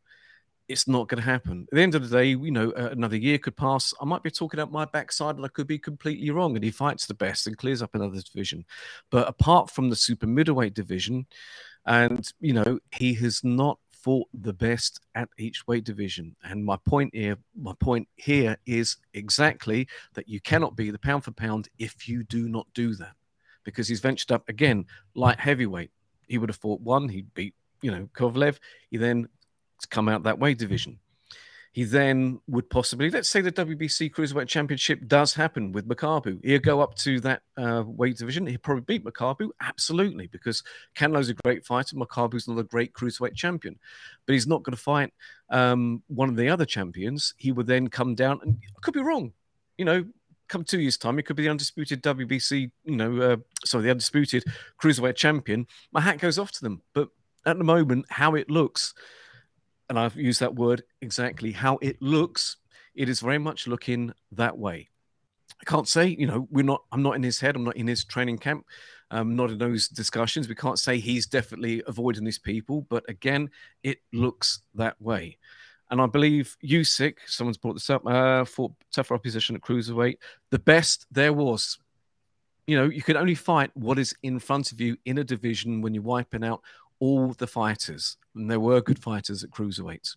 It's 0.67 0.89
not 0.89 1.09
going 1.09 1.21
to 1.21 1.29
happen. 1.29 1.67
At 1.71 1.77
the 1.77 1.83
end 1.83 1.95
of 1.95 2.09
the 2.09 2.17
day, 2.17 2.29
you 2.29 2.51
know, 2.51 2.71
another 2.73 3.17
year 3.17 3.37
could 3.37 3.57
pass. 3.57 3.93
I 4.01 4.07
might 4.07 4.23
be 4.23 4.31
talking 4.31 4.59
out 4.61 4.73
my 4.73 4.87
backside 4.87 5.37
and 5.37 5.45
I 5.45 5.49
could 5.49 5.67
be 5.67 5.79
completely 5.79 6.31
wrong. 6.31 6.55
And 6.55 6.65
he 6.65 6.71
fights 6.71 7.05
the 7.05 7.13
best 7.13 7.47
and 7.47 7.59
clears 7.59 7.83
up 7.83 7.95
another 7.95 8.21
division. 8.21 8.65
But 9.11 9.29
apart 9.29 9.71
from 9.71 9.91
the 9.91 9.97
super 9.97 10.27
middleweight 10.27 10.73
division, 10.73 11.27
and, 11.85 12.27
you 12.41 12.55
know, 12.55 12.79
he 12.93 13.13
has 13.15 13.45
not 13.45 13.79
fought 14.05 14.29
the 14.35 14.53
best 14.53 15.01
at 15.15 15.31
each 15.39 15.67
weight 15.67 15.85
division. 15.85 16.37
And 16.45 16.63
my 16.63 16.77
point 16.85 17.15
here, 17.15 17.39
my 17.57 17.73
point 17.81 18.07
here 18.17 18.59
is 18.67 18.99
exactly 19.15 19.89
that 20.13 20.29
you 20.29 20.41
cannot 20.41 20.77
be 20.77 20.91
the 20.91 20.99
pound 20.99 21.25
for 21.25 21.31
pound 21.31 21.71
if 21.79 22.07
you 22.07 22.23
do 22.25 22.47
not 22.47 22.67
do 22.75 22.95
that. 22.97 23.15
Because 23.65 23.89
he's 23.89 24.01
ventured 24.01 24.31
up 24.31 24.47
again, 24.51 24.85
light 25.15 25.41
heavyweight. 25.41 25.91
He 26.29 26.37
would 26.37 26.51
have 26.51 26.59
fought 26.59 26.83
one, 26.83 27.09
he'd 27.09 27.33
beat, 27.33 27.55
you 27.81 27.91
know, 27.91 28.07
Kovalev. 28.15 28.59
He 28.91 28.99
then 28.99 29.27
come 29.89 30.11
out 30.11 30.25
that 30.25 30.39
weight 30.39 30.59
division. 30.59 30.99
He 31.75 31.83
then 31.83 32.39
would 32.47 32.71
possibly, 32.71 33.11
let's 33.11 33.29
say 33.29 33.41
the 33.41 33.51
WBC 33.51 34.13
Cruiserweight 34.13 34.47
Championship 34.47 35.09
does 35.09 35.35
happen 35.35 35.73
with 35.73 35.89
Makabu. 35.89 36.39
He'll 36.45 36.61
go 36.61 36.81
up 36.81 36.95
to 36.99 37.19
that 37.23 37.43
uh, 37.57 37.83
weight 37.85 38.17
division. 38.17 38.47
He'll 38.47 38.59
probably 38.59 38.83
beat 38.83 39.05
Makabu, 39.05 39.49
absolutely, 39.61 40.29
because 40.29 40.63
Canelo's 40.95 41.31
a 41.31 41.35
great 41.35 41.67
fighter. 41.67 41.97
Makabu's 41.97 42.47
not 42.47 42.61
a 42.61 42.63
great 42.63 42.93
Cruiserweight 42.93 43.35
champion. 43.35 43.77
But 44.25 44.35
he's 44.35 44.47
not 44.47 44.63
going 44.63 44.77
to 44.77 44.81
fight 44.81 45.13
um, 45.51 46.01
one 46.07 46.29
of 46.29 46.37
the 46.37 46.49
other 46.49 46.65
champions. 46.65 47.35
He 47.39 47.51
would 47.51 47.67
then 47.67 47.89
come 47.89 48.15
down, 48.15 48.39
and 48.43 48.57
I 48.69 48.81
could 48.81 48.95
be 48.95 49.03
wrong. 49.03 49.33
You 49.77 49.85
know, 49.85 50.05
come 50.47 50.63
two 50.63 50.79
years' 50.79 50.97
time, 50.97 51.19
it 51.19 51.25
could 51.25 51.35
be 51.35 51.43
the 51.43 51.51
undisputed 51.51 52.05
WBC, 52.05 52.71
you 52.85 52.97
know, 52.97 53.21
uh, 53.21 53.37
sorry, 53.65 53.83
the 53.83 53.91
undisputed 53.91 54.45
Cruiserweight 54.81 55.17
champion. 55.17 55.67
My 55.91 56.03
hat 56.03 56.21
goes 56.21 56.39
off 56.39 56.53
to 56.53 56.61
them. 56.61 56.83
But 56.93 57.09
at 57.45 57.59
the 57.59 57.65
moment, 57.65 58.07
how 58.11 58.37
it 58.37 58.49
looks– 58.49 58.95
and 59.89 59.99
I've 59.99 60.17
used 60.17 60.41
that 60.41 60.55
word 60.55 60.83
exactly 61.01 61.53
how 61.53 61.79
it 61.83 62.01
looks, 62.01 62.57
it 62.95 63.09
is 63.09 63.21
very 63.21 63.39
much 63.39 63.67
looking 63.67 64.13
that 64.33 64.57
way. 64.57 64.89
I 65.61 65.65
can't 65.65 65.89
say, 65.89 66.09
you 66.09 66.27
know, 66.27 66.49
we're 66.51 66.65
not, 66.65 66.83
I'm 66.93 67.03
not 67.03 67.17
in 67.17 67.23
his 67.23 67.41
head, 67.41 67.57
I'm 67.57 67.65
not 67.65 67.77
in 67.77 67.87
his 67.87 68.05
training 68.05 68.39
camp, 68.39 68.67
um, 69.11 69.37
not 69.37 69.51
in 69.51 69.59
those 69.59 69.89
discussions. 69.89 70.49
We 70.49 70.55
can't 70.55 70.79
say 70.79 70.99
he's 70.99 71.27
definitely 71.27 71.83
avoiding 71.87 72.25
these 72.25 72.39
people, 72.39 72.87
but 72.89 73.09
again, 73.09 73.51
it 73.83 73.99
looks 74.13 74.61
that 74.75 75.01
way. 75.01 75.39
And 75.91 76.01
I 76.01 76.07
believe 76.07 76.57
Usyk, 76.65 77.19
someone's 77.27 77.59
brought 77.59 77.75
this 77.75 77.91
up, 77.91 78.07
uh, 78.07 78.45
fought 78.45 78.73
tougher 78.93 79.15
opposition 79.15 79.55
at 79.55 79.63
cruiserweight. 79.63 80.17
The 80.51 80.59
best 80.59 81.07
there 81.11 81.33
was. 81.33 81.79
You 82.67 82.79
know, 82.79 82.87
you 82.87 83.03
can 83.03 83.19
only 83.19 83.35
fight 83.35 83.71
what 83.75 83.99
is 83.99 84.15
in 84.23 84.39
front 84.39 84.73
of 84.73 84.81
you 84.81 84.97
in 85.05 85.19
a 85.19 85.25
division 85.25 85.83
when 85.83 85.93
you're 85.93 86.03
wiping 86.03 86.43
out 86.43 86.63
all 87.01 87.33
the 87.35 87.47
fighters, 87.47 88.17
and 88.35 88.51
there 88.51 88.61
were 88.61 88.81
good 88.81 88.99
fighters 88.99 89.45
at 89.45 89.51
cruiserweights. 89.51 90.17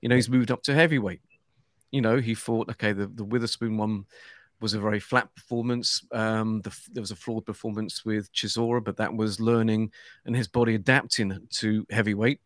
You 0.00 0.08
know, 0.08 0.16
he's 0.16 0.28
moved 0.30 0.50
up 0.50 0.62
to 0.64 0.74
heavyweight. 0.74 1.20
You 1.90 2.00
know, 2.00 2.18
he 2.18 2.34
fought. 2.34 2.68
Okay, 2.70 2.92
the 2.92 3.06
the 3.06 3.24
Witherspoon 3.24 3.76
one 3.76 4.04
was 4.60 4.74
a 4.74 4.80
very 4.80 5.00
flat 5.00 5.32
performance. 5.34 6.04
Um, 6.12 6.60
the, 6.62 6.76
there 6.92 7.00
was 7.00 7.10
a 7.10 7.16
flawed 7.16 7.46
performance 7.46 8.04
with 8.04 8.32
Chisora, 8.32 8.82
but 8.82 8.96
that 8.96 9.14
was 9.14 9.40
learning 9.40 9.92
and 10.26 10.34
his 10.34 10.48
body 10.48 10.74
adapting 10.74 11.46
to 11.50 11.86
heavyweight. 11.90 12.40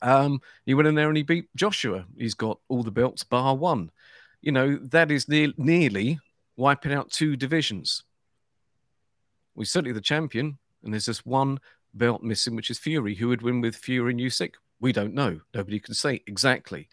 Um, 0.00 0.40
he 0.66 0.74
went 0.74 0.88
in 0.88 0.96
there 0.96 1.08
and 1.08 1.16
he 1.16 1.22
beat 1.22 1.48
Joshua. 1.54 2.06
He's 2.16 2.34
got 2.34 2.58
all 2.68 2.82
the 2.82 2.90
belts 2.90 3.22
bar 3.22 3.54
one. 3.54 3.90
You 4.40 4.50
know, 4.50 4.76
that 4.90 5.12
is 5.12 5.28
ne- 5.28 5.54
nearly 5.56 6.18
wiping 6.56 6.92
out 6.92 7.10
two 7.10 7.36
divisions. 7.36 8.02
We're 9.54 9.64
certainly 9.64 9.92
the 9.92 10.00
champion, 10.00 10.58
and 10.82 10.92
there's 10.92 11.06
just 11.06 11.24
one 11.24 11.58
belt 11.94 12.22
missing, 12.22 12.56
which 12.56 12.70
is 12.70 12.78
Fury. 12.78 13.14
Who 13.14 13.28
would 13.28 13.42
win 13.42 13.60
with 13.60 13.76
Fury 13.76 14.12
and 14.12 14.20
Usyk? 14.20 14.54
We 14.80 14.92
don't 14.92 15.14
know. 15.14 15.40
Nobody 15.54 15.78
can 15.78 15.94
say 15.94 16.22
exactly. 16.26 16.88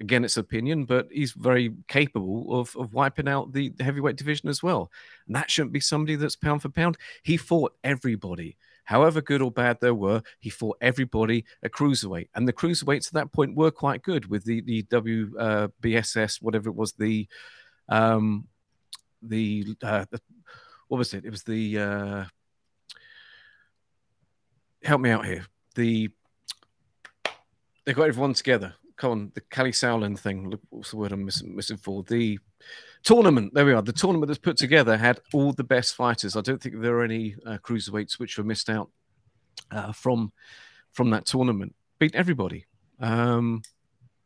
Again, 0.00 0.24
it's 0.24 0.36
opinion, 0.36 0.84
but 0.84 1.08
he's 1.12 1.32
very 1.32 1.74
capable 1.86 2.58
of, 2.58 2.74
of 2.76 2.92
wiping 2.92 3.28
out 3.28 3.52
the 3.52 3.72
heavyweight 3.78 4.16
division 4.16 4.48
as 4.48 4.62
well. 4.62 4.90
And 5.26 5.36
that 5.36 5.50
shouldn't 5.50 5.72
be 5.72 5.80
somebody 5.80 6.16
that's 6.16 6.36
pound 6.36 6.62
for 6.62 6.70
pound. 6.70 6.96
He 7.22 7.36
fought 7.36 7.74
everybody 7.84 8.56
however 8.84 9.20
good 9.20 9.42
or 9.42 9.50
bad 9.50 9.78
there 9.80 9.94
were, 9.94 10.22
he 10.40 10.50
fought 10.50 10.76
everybody 10.80 11.44
at 11.62 11.72
cruiserweight, 11.72 12.28
and 12.34 12.46
the 12.46 12.52
cruiserweights 12.52 13.08
at 13.08 13.14
that 13.14 13.32
point 13.32 13.56
were 13.56 13.70
quite 13.70 14.02
good 14.02 14.26
with 14.26 14.44
the 14.44 14.60
the 14.62 14.82
WBSS, 14.84 16.36
uh, 16.36 16.38
whatever 16.40 16.68
it 16.68 16.76
was, 16.76 16.92
the 16.92 17.26
um, 17.88 18.46
the, 19.22 19.76
uh, 19.82 20.04
the 20.10 20.20
what 20.88 20.98
was 20.98 21.14
it? 21.14 21.24
It 21.24 21.30
was 21.30 21.44
the 21.44 21.78
uh, 21.78 22.24
help 24.84 25.00
me 25.00 25.10
out 25.10 25.26
here. 25.26 25.46
The 25.74 26.10
they 27.84 27.92
got 27.92 28.08
everyone 28.08 28.34
together. 28.34 28.74
Come 28.96 29.10
on, 29.10 29.32
the 29.34 29.40
Kalle 29.40 29.72
Sauerland 29.72 30.18
thing. 30.18 30.54
What's 30.70 30.90
the 30.90 30.96
word 30.96 31.12
I'm 31.12 31.24
missing, 31.24 31.56
missing 31.56 31.76
for? 31.76 32.04
The 32.04 32.38
tournament. 33.02 33.52
There 33.54 33.66
we 33.66 33.72
are. 33.72 33.82
The 33.82 33.92
tournament 33.92 34.28
that's 34.28 34.38
put 34.38 34.56
together 34.56 34.96
had 34.96 35.20
all 35.32 35.52
the 35.52 35.64
best 35.64 35.96
fighters. 35.96 36.36
I 36.36 36.40
don't 36.40 36.62
think 36.62 36.80
there 36.80 36.96
are 36.96 37.02
any 37.04 37.34
uh, 37.44 37.58
cruiserweights 37.58 38.18
which 38.18 38.38
were 38.38 38.44
missed 38.44 38.70
out 38.70 38.90
uh, 39.70 39.92
from 39.92 40.32
from 40.92 41.10
that 41.10 41.26
tournament. 41.26 41.74
Beat 41.98 42.14
everybody. 42.14 42.66
Um, 43.00 43.62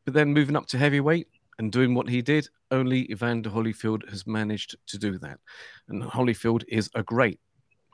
but 0.04 0.14
then 0.14 0.32
moving 0.32 0.56
up 0.56 0.66
to 0.66 0.78
heavyweight 0.78 1.28
and 1.58 1.72
doing 1.72 1.94
what 1.94 2.08
he 2.08 2.20
did, 2.20 2.48
only 2.70 3.10
Evander 3.10 3.50
Holyfield 3.50 4.08
has 4.10 4.26
managed 4.26 4.76
to 4.88 4.98
do 4.98 5.18
that. 5.18 5.38
And 5.88 6.02
Holyfield 6.02 6.64
is 6.68 6.90
a 6.94 7.02
great, 7.02 7.40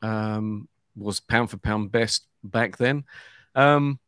um, 0.02 0.68
was 0.96 1.20
pound 1.20 1.50
for 1.50 1.58
pound 1.58 1.92
best 1.92 2.26
back 2.44 2.76
then. 2.76 3.04
Um, 3.54 3.98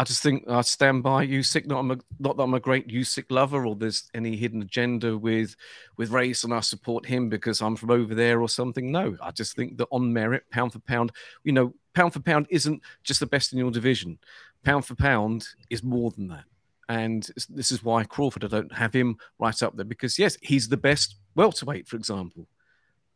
I 0.00 0.04
just 0.04 0.22
think 0.22 0.48
I 0.48 0.62
stand 0.62 1.02
by 1.02 1.26
Usyk. 1.26 1.66
Not, 1.66 1.80
I'm 1.80 1.90
a, 1.90 1.98
not 2.18 2.38
that 2.38 2.42
I'm 2.42 2.54
a 2.54 2.60
great 2.60 2.88
Usyk 2.88 3.26
lover, 3.28 3.66
or 3.66 3.76
there's 3.76 4.08
any 4.14 4.34
hidden 4.34 4.62
agenda 4.62 5.18
with 5.18 5.54
with 5.98 6.10
race, 6.10 6.42
and 6.42 6.54
I 6.54 6.60
support 6.60 7.04
him 7.04 7.28
because 7.28 7.60
I'm 7.60 7.76
from 7.76 7.90
over 7.90 8.14
there 8.14 8.40
or 8.40 8.48
something. 8.48 8.90
No, 8.90 9.14
I 9.22 9.30
just 9.30 9.56
think 9.56 9.76
that 9.76 9.88
on 9.90 10.10
merit, 10.10 10.44
pound 10.50 10.72
for 10.72 10.78
pound, 10.78 11.12
you 11.44 11.52
know, 11.52 11.74
pound 11.94 12.14
for 12.14 12.20
pound 12.20 12.46
isn't 12.48 12.80
just 13.04 13.20
the 13.20 13.26
best 13.26 13.52
in 13.52 13.58
your 13.58 13.70
division. 13.70 14.18
Pound 14.64 14.86
for 14.86 14.94
pound 14.94 15.46
is 15.68 15.82
more 15.82 16.10
than 16.12 16.28
that, 16.28 16.44
and 16.88 17.28
this 17.50 17.70
is 17.70 17.84
why 17.84 18.04
Crawford. 18.04 18.44
I 18.44 18.48
don't 18.48 18.72
have 18.72 18.94
him 18.94 19.18
right 19.38 19.62
up 19.62 19.76
there 19.76 19.84
because 19.84 20.18
yes, 20.18 20.38
he's 20.40 20.66
the 20.66 20.78
best 20.78 21.16
welterweight, 21.34 21.86
for 21.86 21.96
example. 21.96 22.46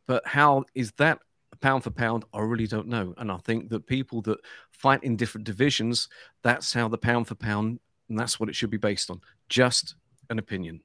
But 0.05 0.27
how 0.27 0.65
is 0.75 0.91
that 0.97 1.17
pound 1.61 1.83
for 1.83 1.89
pound, 1.91 2.25
I 2.33 2.41
really 2.41 2.67
don't 2.67 2.87
know. 2.87 3.13
And 3.17 3.31
I 3.31 3.37
think 3.37 3.69
that 3.69 3.87
people 3.87 4.21
that 4.23 4.39
fight 4.71 5.03
in 5.03 5.15
different 5.15 5.45
divisions, 5.45 6.07
that's 6.43 6.73
how 6.73 6.87
the 6.87 6.97
pound 6.97 7.27
for 7.27 7.35
pound, 7.35 7.79
and 8.09 8.19
that's 8.19 8.39
what 8.39 8.49
it 8.49 8.55
should 8.55 8.69
be 8.69 8.77
based 8.77 9.09
on. 9.09 9.21
Just 9.49 9.95
an 10.29 10.39
opinion. 10.39 10.81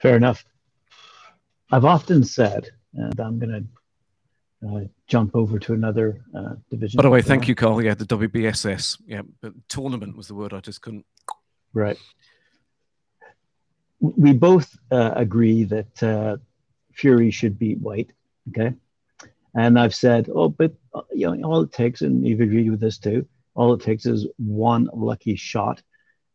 Fair 0.00 0.16
enough. 0.16 0.44
I've 1.70 1.84
often 1.84 2.24
said, 2.24 2.70
and 2.94 3.18
I'm 3.20 3.38
going 3.38 3.68
to 4.62 4.68
uh, 4.68 4.80
jump 5.06 5.34
over 5.34 5.58
to 5.58 5.74
another 5.74 6.20
uh, 6.34 6.54
division. 6.70 6.96
By 6.96 7.02
the 7.02 7.10
way, 7.10 7.22
thank 7.22 7.48
you, 7.48 7.54
Carl. 7.54 7.82
Yeah, 7.82 7.94
the 7.94 8.04
WBSS. 8.04 9.00
Yeah, 9.06 9.22
but 9.40 9.52
tournament 9.68 10.16
was 10.16 10.28
the 10.28 10.34
word 10.34 10.54
I 10.54 10.60
just 10.60 10.80
couldn't. 10.80 11.04
Right. 11.72 11.98
We 14.00 14.32
both 14.32 14.76
uh, 14.90 15.12
agree 15.14 15.64
that 15.64 16.02
uh, 16.02 16.36
Fury 16.92 17.30
should 17.30 17.58
beat 17.58 17.78
Whyte. 17.78 18.12
Okay. 18.48 18.74
And 19.54 19.78
I've 19.78 19.94
said, 19.94 20.28
oh, 20.32 20.48
but 20.48 20.74
uh, 20.94 21.02
you 21.12 21.34
know, 21.34 21.48
all 21.48 21.62
it 21.62 21.72
takes, 21.72 22.02
and 22.02 22.26
you've 22.26 22.40
agreed 22.40 22.70
with 22.70 22.80
this 22.80 22.98
too, 22.98 23.26
all 23.54 23.72
it 23.74 23.82
takes 23.82 24.06
is 24.06 24.26
one 24.36 24.88
lucky 24.92 25.36
shot 25.36 25.82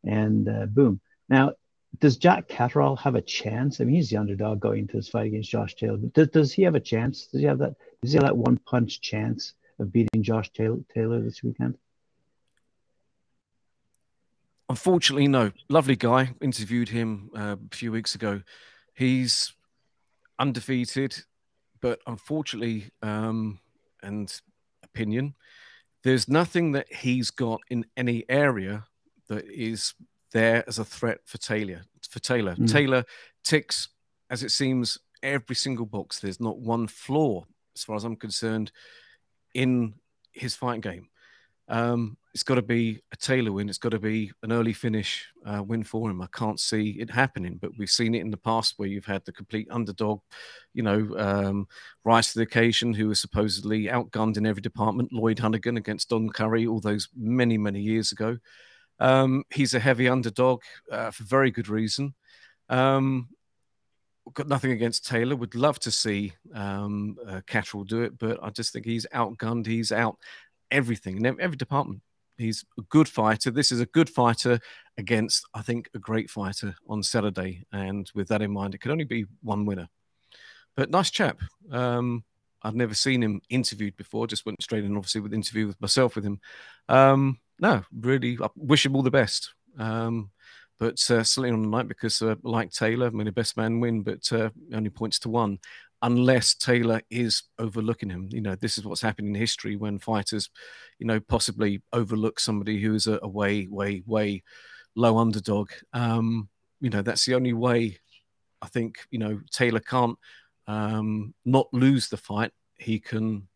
and 0.04 0.49
uh, 0.49 0.65
boom. 0.65 0.99
Now, 1.30 1.54
does 1.99 2.17
Jack 2.17 2.47
Catterall 2.47 2.95
have 2.97 3.15
a 3.15 3.21
chance? 3.21 3.80
I 3.80 3.86
mean, 3.86 3.95
he's 3.95 4.10
the 4.10 4.17
underdog 4.17 4.60
going 4.60 4.80
into 4.80 4.97
this 4.97 5.10
fight 5.10 5.28
against 5.28 5.49
Josh 5.49 5.76
Taylor. 5.76 5.97
But 5.97 6.13
does, 6.13 6.28
does 6.30 6.54
he 6.54 6.63
have 6.63 6.76
a 6.76 6.80
chance? 6.80 7.28
Does 7.28 7.41
he 7.41 7.47
have 7.47 7.60
that? 7.60 7.76
Does 8.02 8.12
he 8.12 8.17
have 8.17 8.26
that 8.26 8.36
one 8.36 8.58
punch 8.58 8.99
chance 8.99 9.54
of 9.80 9.93
beating 9.93 10.23
Josh 10.23 10.52
Taylor, 10.52 10.80
Taylor 10.93 11.21
this 11.21 11.43
weekend? 11.43 11.78
Unfortunately, 14.69 15.28
no. 15.28 15.52
Lovely 15.69 15.95
guy. 15.95 16.34
Interviewed 16.41 16.89
him 16.89 17.30
uh, 17.38 17.58
a 17.71 17.76
few 17.76 17.91
weeks 17.91 18.15
ago. 18.15 18.41
He's 18.95 19.54
undefeated 20.39 21.23
but 21.84 22.00
unfortunately, 22.08 22.86
um, 23.02 23.60
and 24.02 24.41
opinion, 24.84 25.36
there's 26.06 26.30
nothing 26.30 26.72
that 26.72 26.91
he's 26.91 27.30
got 27.30 27.60
in 27.69 27.86
any 27.98 28.24
area 28.30 28.86
that 29.28 29.46
is 29.46 29.93
there 30.32 30.63
as 30.65 30.80
a 30.80 30.86
threat 30.86 31.19
for 31.26 31.38
Taylor. 31.39 31.82
For 32.10 32.19
Taylor, 32.19 32.56
mm. 32.56 32.72
Taylor 32.72 33.04
ticks, 33.43 33.89
as 34.30 34.43
it 34.43 34.52
seems, 34.52 34.98
every 35.22 35.58
single 35.58 35.86
box. 35.86 36.19
There's 36.19 36.39
not 36.39 36.58
one 36.58 36.88
flaw, 36.88 37.43
as 37.76 37.84
far 37.84 37.98
as 37.98 38.06
I'm 38.06 38.15
concerned, 38.15 38.72
in 39.54 39.96
his 40.32 40.56
fight 40.56 40.80
game. 40.80 41.10
Um, 41.67 42.15
it's 42.34 42.43
got 42.43 42.56
to 42.56 42.63
be 42.63 43.00
a 43.12 43.15
Taylor 43.15 43.52
win. 43.52 43.69
It's 43.69 43.78
got 43.78 43.89
to 43.89 44.00
be 44.00 44.32
an 44.41 44.52
early 44.52 44.74
finish 44.74 45.28
uh, 45.46 45.62
win 45.62 45.84
for 45.84 46.10
him. 46.10 46.19
I 46.19 46.28
can't 46.34 46.60
see 46.60 46.98
it 47.00 47.12
happening, 47.12 47.60
but 47.62 47.78
we've 47.78 47.91
seen 47.91 48.15
it 48.15 48.22
in 48.22 48.32
the 48.32 48.38
past 48.38 48.74
where 48.78 48.88
you've 48.88 49.06
had 49.06 49.24
the 49.26 49.32
complete 49.32 49.67
underdog, 49.69 50.19
you 50.74 50.82
know, 50.82 51.15
um, 51.17 51.67
rise 52.04 52.34
to 52.34 52.39
the 52.39 52.43
occasion, 52.43 52.91
who 52.91 53.08
was 53.08 53.22
supposedly 53.22 53.84
outgunned 53.84 54.38
in 54.38 54.48
every 54.48 54.63
department. 54.63 55.13
Lloyd 55.13 55.38
Honeyghan 55.38 55.78
against 55.78 56.10
Don 56.10 56.28
Curry 56.30 56.65
all 56.65 56.80
those 56.80 57.08
many, 57.15 57.58
many 57.58 57.82
years 57.82 58.12
ago. 58.12 58.39
Um, 59.00 59.43
he's 59.54 59.76
a 59.76 59.80
heavy 59.80 60.10
underdog 60.10 60.63
uh, 60.91 61.12
for 61.12 61.24
very 61.26 61.52
good 61.52 61.69
reason. 61.69 62.15
Um, 62.67 63.30
got 64.34 64.48
nothing 64.48 64.72
against 64.72 65.06
Taylor. 65.06 65.36
Would 65.36 65.54
love 65.54 65.80
to 65.82 65.91
see 65.91 66.34
um, 66.56 67.15
uh, 67.28 67.41
Catterall 67.46 67.84
do 67.84 68.02
it, 68.02 68.17
but 68.17 68.39
I 68.41 68.50
just 68.50 68.74
think 68.74 68.86
he's 68.86 69.06
outgunned. 69.13 69.67
He's 69.67 69.91
out 69.91 70.17
everything 70.72 71.17
in 71.17 71.39
every 71.39 71.58
department. 71.58 72.02
He's 72.38 72.65
a 72.78 72.82
good 72.84 73.08
fighter. 73.08 73.52
This 73.52 73.72
is 73.72 73.80
a 73.80 73.86
good 73.86 74.10
fighter 74.10 74.60
against, 74.98 75.46
I 75.54 75.62
think, 75.62 75.89
a 75.93 76.00
great 76.00 76.30
fighter 76.30 76.76
on 76.88 77.04
Saturday. 77.04 77.63
And 77.72 78.10
with 78.15 78.28
that 78.30 78.41
in 78.41 78.52
mind, 78.52 78.74
it 78.74 78.80
could 78.80 78.91
only 78.91 79.04
be 79.04 79.26
one 79.41 79.65
winner. 79.65 79.88
But 80.76 80.89
nice 80.89 81.12
chap. 81.12 81.39
Um, 81.72 82.24
I've 82.63 82.76
never 82.76 82.93
seen 82.93 83.22
him 83.22 83.41
interviewed 83.50 83.98
before. 83.98 84.28
Just 84.28 84.46
went 84.46 84.62
straight 84.63 84.84
in, 84.84 84.96
obviously, 84.96 85.22
with 85.22 85.34
interview 85.34 85.67
with 85.67 85.82
myself 85.82 86.15
with 86.15 86.26
him. 86.26 86.39
Um, 86.89 87.39
no, 87.60 87.84
really, 87.91 88.38
I 88.41 88.48
wish 88.56 88.86
him 88.86 88.96
all 88.96 89.04
the 89.04 89.12
best. 89.12 89.54
Um, 89.78 90.32
but 90.80 91.00
uh, 91.12 91.24
certainly 91.24 91.52
on 91.52 91.62
the 91.62 91.67
night 91.67 91.88
because, 91.88 92.22
uh, 92.22 92.36
like 92.43 92.72
Taylor, 92.72 93.08
I 93.08 93.10
mean, 93.12 93.26
the 93.26 93.32
best 93.32 93.58
man 93.58 93.80
win, 93.80 94.02
but 94.02 94.32
uh, 94.32 94.50
only 94.74 94.89
points 94.89 95.19
to 95.19 95.30
one 95.30 95.60
unless 96.04 96.54
Taylor 96.54 97.02
is 97.10 97.44
overlooking 97.58 98.10
him. 98.10 98.28
You 98.30 98.42
know, 98.42 98.56
this 98.56 98.78
is 98.78 98.86
what's 98.86 99.02
happened 99.02 99.30
in 99.30 99.36
history 99.36 99.78
when 99.78 99.98
fighters, 99.98 100.50
you 101.00 101.08
know, 101.08 101.22
possibly 101.22 101.82
overlook 101.94 102.39
somebody 102.39 102.80
who 102.82 102.94
is 102.94 103.08
a, 103.08 103.20
a 103.24 103.28
way, 103.28 103.68
way, 103.68 104.04
way 104.06 104.44
low 104.96 105.18
underdog. 105.18 105.72
Um, 105.94 106.50
you 106.82 106.89
know, 106.89 107.02
that's 107.02 107.26
the 107.26 107.36
only 107.36 107.54
way 107.54 108.00
I 108.62 108.68
think, 108.68 108.98
you 109.12 109.20
know, 109.20 109.39
Taylor 109.50 109.80
can't 109.80 110.18
um, 110.68 111.34
not 111.46 111.68
lose 111.74 112.10
the 112.10 112.18
fight. 112.18 112.52
He 112.78 113.00
can, 113.00 113.48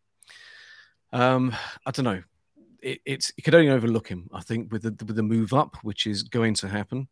um, 1.12 1.54
I 1.84 1.90
don't 1.90 2.06
know. 2.06 2.22
It, 2.80 3.00
it's 3.04 3.32
you 3.36 3.42
could 3.42 3.56
only 3.56 3.70
overlook 3.70 4.08
him. 4.08 4.30
I 4.32 4.40
think 4.40 4.72
with 4.72 4.82
the 4.82 5.04
with 5.04 5.16
the 5.16 5.22
move 5.22 5.52
up, 5.52 5.76
which 5.82 6.06
is 6.06 6.22
going 6.22 6.54
to 6.54 6.68
happen. 6.68 7.08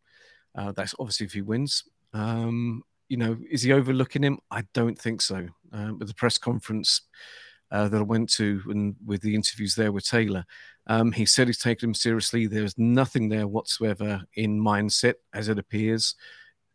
Uh, 0.55 0.71
that's 0.71 0.95
obviously 0.97 1.25
if 1.27 1.33
he 1.33 1.41
wins. 1.41 1.83
Um, 2.13 2.83
you 3.09 3.17
know, 3.17 3.37
is 3.49 3.61
he 3.61 3.71
overlooking 3.71 4.23
him? 4.23 4.39
I 4.51 4.63
don't 4.73 4.97
think 4.97 5.21
so. 5.21 5.47
With 5.71 6.07
the 6.07 6.13
press 6.13 6.37
conference 6.37 7.01
uh, 7.71 7.87
that 7.89 7.97
I 7.97 8.03
went 8.03 8.29
to 8.31 8.61
and 8.67 8.95
with 9.05 9.21
the 9.21 9.35
interviews 9.35 9.75
there 9.75 9.91
with 9.91 10.05
Taylor, 10.05 10.45
um, 10.87 11.11
he 11.11 11.25
said 11.25 11.47
he's 11.47 11.57
taken 11.57 11.89
him 11.89 11.93
seriously. 11.93 12.47
There's 12.47 12.77
nothing 12.77 13.29
there 13.29 13.47
whatsoever 13.47 14.21
in 14.35 14.59
mindset, 14.59 15.15
as 15.33 15.49
it 15.49 15.59
appears. 15.59 16.15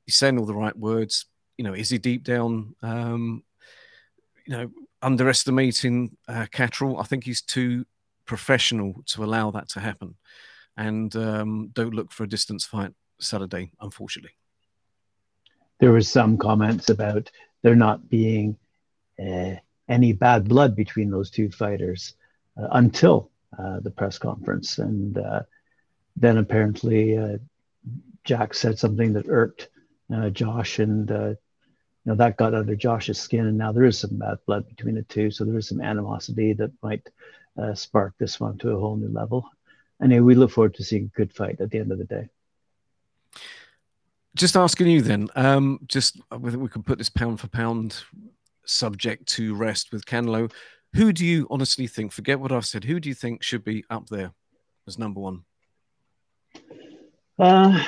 He's 0.04 0.16
saying 0.16 0.38
all 0.38 0.46
the 0.46 0.54
right 0.54 0.76
words. 0.76 1.26
You 1.56 1.64
know, 1.64 1.74
is 1.74 1.90
he 1.90 1.98
deep 1.98 2.24
down, 2.24 2.74
um, 2.82 3.42
you 4.46 4.52
know, 4.52 4.70
underestimating 5.00 6.16
uh? 6.28 6.46
I 6.54 7.02
think 7.04 7.24
he's 7.24 7.42
too 7.42 7.84
professional 8.24 9.02
to 9.06 9.24
allow 9.24 9.50
that 9.52 9.68
to 9.70 9.80
happen. 9.80 10.16
And 10.76 11.14
um, 11.16 11.70
don't 11.72 11.94
look 11.94 12.12
for 12.12 12.24
a 12.24 12.28
distance 12.28 12.64
fight 12.64 12.92
Saturday, 13.20 13.72
unfortunately 13.80 14.32
there 15.82 15.90
was 15.90 16.08
some 16.08 16.38
comments 16.38 16.90
about 16.90 17.28
there 17.62 17.74
not 17.74 18.08
being 18.08 18.56
uh, 19.18 19.56
any 19.88 20.12
bad 20.12 20.48
blood 20.48 20.76
between 20.76 21.10
those 21.10 21.28
two 21.28 21.50
fighters 21.50 22.14
uh, 22.56 22.68
until 22.70 23.32
uh, 23.58 23.80
the 23.80 23.90
press 23.90 24.16
conference, 24.16 24.78
and 24.78 25.18
uh, 25.18 25.40
then 26.14 26.38
apparently 26.38 27.18
uh, 27.18 27.36
Jack 28.22 28.54
said 28.54 28.78
something 28.78 29.12
that 29.14 29.28
irked 29.28 29.70
uh, 30.14 30.30
Josh, 30.30 30.78
and 30.78 31.10
you 31.10 31.36
know 32.04 32.14
that 32.14 32.36
got 32.36 32.54
under 32.54 32.76
Josh's 32.76 33.18
skin, 33.18 33.48
and 33.48 33.58
now 33.58 33.72
there 33.72 33.84
is 33.84 33.98
some 33.98 34.18
bad 34.18 34.38
blood 34.46 34.68
between 34.68 34.94
the 34.94 35.02
two, 35.02 35.32
so 35.32 35.44
there 35.44 35.58
is 35.58 35.66
some 35.66 35.80
animosity 35.80 36.52
that 36.52 36.70
might 36.80 37.08
spark 37.74 38.14
this 38.18 38.38
one 38.38 38.56
to 38.58 38.70
a 38.70 38.78
whole 38.78 38.94
new 38.94 39.08
level. 39.08 39.50
Anyway, 40.00 40.20
we 40.20 40.34
look 40.36 40.52
forward 40.52 40.74
to 40.74 40.84
seeing 40.84 41.10
a 41.12 41.16
good 41.18 41.32
fight 41.34 41.60
at 41.60 41.72
the 41.72 41.80
end 41.80 41.90
of 41.90 41.98
the 41.98 42.04
day. 42.04 42.28
Just 44.34 44.56
asking 44.56 44.86
you 44.88 45.02
then, 45.02 45.28
um, 45.36 45.80
just 45.86 46.20
whether 46.30 46.58
we 46.58 46.68
can 46.68 46.82
put 46.82 46.98
this 46.98 47.10
pound 47.10 47.38
for 47.38 47.48
pound 47.48 48.02
subject 48.64 49.26
to 49.26 49.54
rest 49.54 49.92
with 49.92 50.06
Canelo. 50.06 50.50
Who 50.94 51.12
do 51.12 51.24
you 51.24 51.46
honestly 51.50 51.86
think? 51.86 52.12
Forget 52.12 52.40
what 52.40 52.52
I've 52.52 52.66
said. 52.66 52.84
Who 52.84 53.00
do 53.00 53.08
you 53.08 53.14
think 53.14 53.42
should 53.42 53.64
be 53.64 53.84
up 53.90 54.08
there 54.08 54.32
as 54.86 54.98
number 54.98 55.20
one? 55.20 55.44
Uh, 57.38 57.82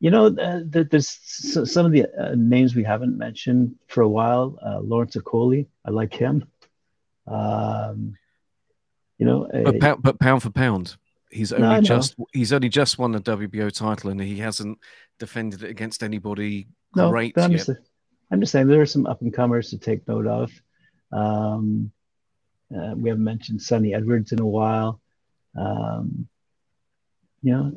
you 0.00 0.10
know, 0.10 0.26
uh, 0.26 0.60
there's 0.64 1.08
some 1.08 1.86
of 1.86 1.92
the 1.92 2.06
uh, 2.18 2.34
names 2.36 2.74
we 2.74 2.84
haven't 2.84 3.18
mentioned 3.18 3.76
for 3.86 4.02
a 4.02 4.08
while. 4.08 4.58
Uh, 4.64 4.80
Lawrence 4.80 5.16
Okolie, 5.16 5.66
I 5.84 5.90
like 5.90 6.14
him. 6.14 6.44
Um, 7.26 8.16
you 9.18 9.26
know, 9.26 9.48
but, 9.52 9.80
pound, 9.80 10.02
but 10.02 10.18
pound 10.18 10.42
for 10.42 10.50
pound, 10.50 10.96
he's 11.30 11.52
only 11.52 11.68
no, 11.68 11.80
just 11.80 12.16
he's 12.32 12.52
only 12.52 12.68
just 12.68 12.98
won 12.98 13.12
the 13.12 13.20
WBO 13.20 13.72
title, 13.72 14.10
and 14.10 14.20
he 14.20 14.38
hasn't 14.38 14.78
defended 15.18 15.62
it 15.62 15.70
against 15.70 16.02
anybody 16.02 16.68
no, 16.94 17.10
great 17.10 17.36
I'm 17.38 17.52
yet. 17.52 17.66
Just, 17.66 17.70
I'm 18.30 18.40
just 18.40 18.52
saying 18.52 18.66
there 18.66 18.80
are 18.80 18.86
some 18.86 19.06
up 19.06 19.20
and 19.22 19.32
comers 19.32 19.70
to 19.70 19.78
take 19.78 20.06
note 20.06 20.26
of. 20.26 20.50
Um, 21.12 21.90
uh, 22.74 22.94
we 22.96 23.08
haven't 23.08 23.24
mentioned 23.24 23.62
Sunny 23.62 23.94
Edwards 23.94 24.32
in 24.32 24.40
a 24.40 24.46
while. 24.46 25.00
Um, 25.58 26.28
you 27.42 27.52
know, 27.52 27.72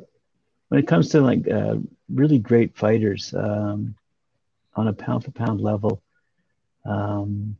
when 0.68 0.80
it 0.80 0.86
comes 0.86 1.08
to 1.10 1.20
like 1.20 1.48
uh, 1.48 1.76
really 2.08 2.38
great 2.38 2.76
fighters 2.76 3.34
um, 3.34 3.96
on 4.74 4.88
a 4.88 4.92
pound 4.92 5.24
for 5.24 5.32
pound 5.32 5.60
level, 5.60 6.02
um, 6.84 7.56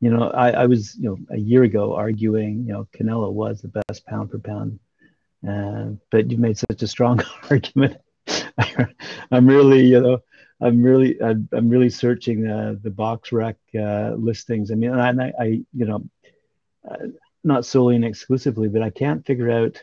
you 0.00 0.10
know, 0.10 0.30
I, 0.30 0.50
I, 0.50 0.66
was, 0.66 0.96
you 0.96 1.08
know, 1.08 1.18
a 1.30 1.38
year 1.38 1.62
ago 1.62 1.94
arguing, 1.94 2.64
you 2.66 2.72
know, 2.72 2.88
Canelo 2.96 3.32
was 3.32 3.62
the 3.62 3.82
best 3.88 4.06
pound 4.06 4.30
for 4.30 4.38
pound, 4.38 4.78
uh, 5.48 5.96
but 6.10 6.30
you 6.30 6.36
made 6.36 6.58
such 6.58 6.82
a 6.82 6.86
strong 6.86 7.22
argument. 7.50 7.96
I'm 9.30 9.46
really, 9.46 9.86
you 9.86 10.00
know, 10.00 10.18
I'm 10.60 10.82
really, 10.82 11.20
I'm, 11.22 11.48
I'm 11.52 11.68
really 11.68 11.90
searching 11.90 12.46
uh, 12.46 12.74
the 12.82 12.90
BoxRec 12.90 13.56
uh, 13.78 14.14
listings. 14.16 14.70
I 14.70 14.74
mean, 14.74 14.90
and 14.90 15.22
I, 15.22 15.32
I 15.38 15.44
you 15.44 15.84
know, 15.84 16.04
uh, 16.88 17.08
not 17.44 17.64
solely 17.64 17.96
and 17.96 18.04
exclusively, 18.04 18.68
but 18.68 18.82
I 18.82 18.90
can't 18.90 19.24
figure 19.24 19.50
out 19.50 19.82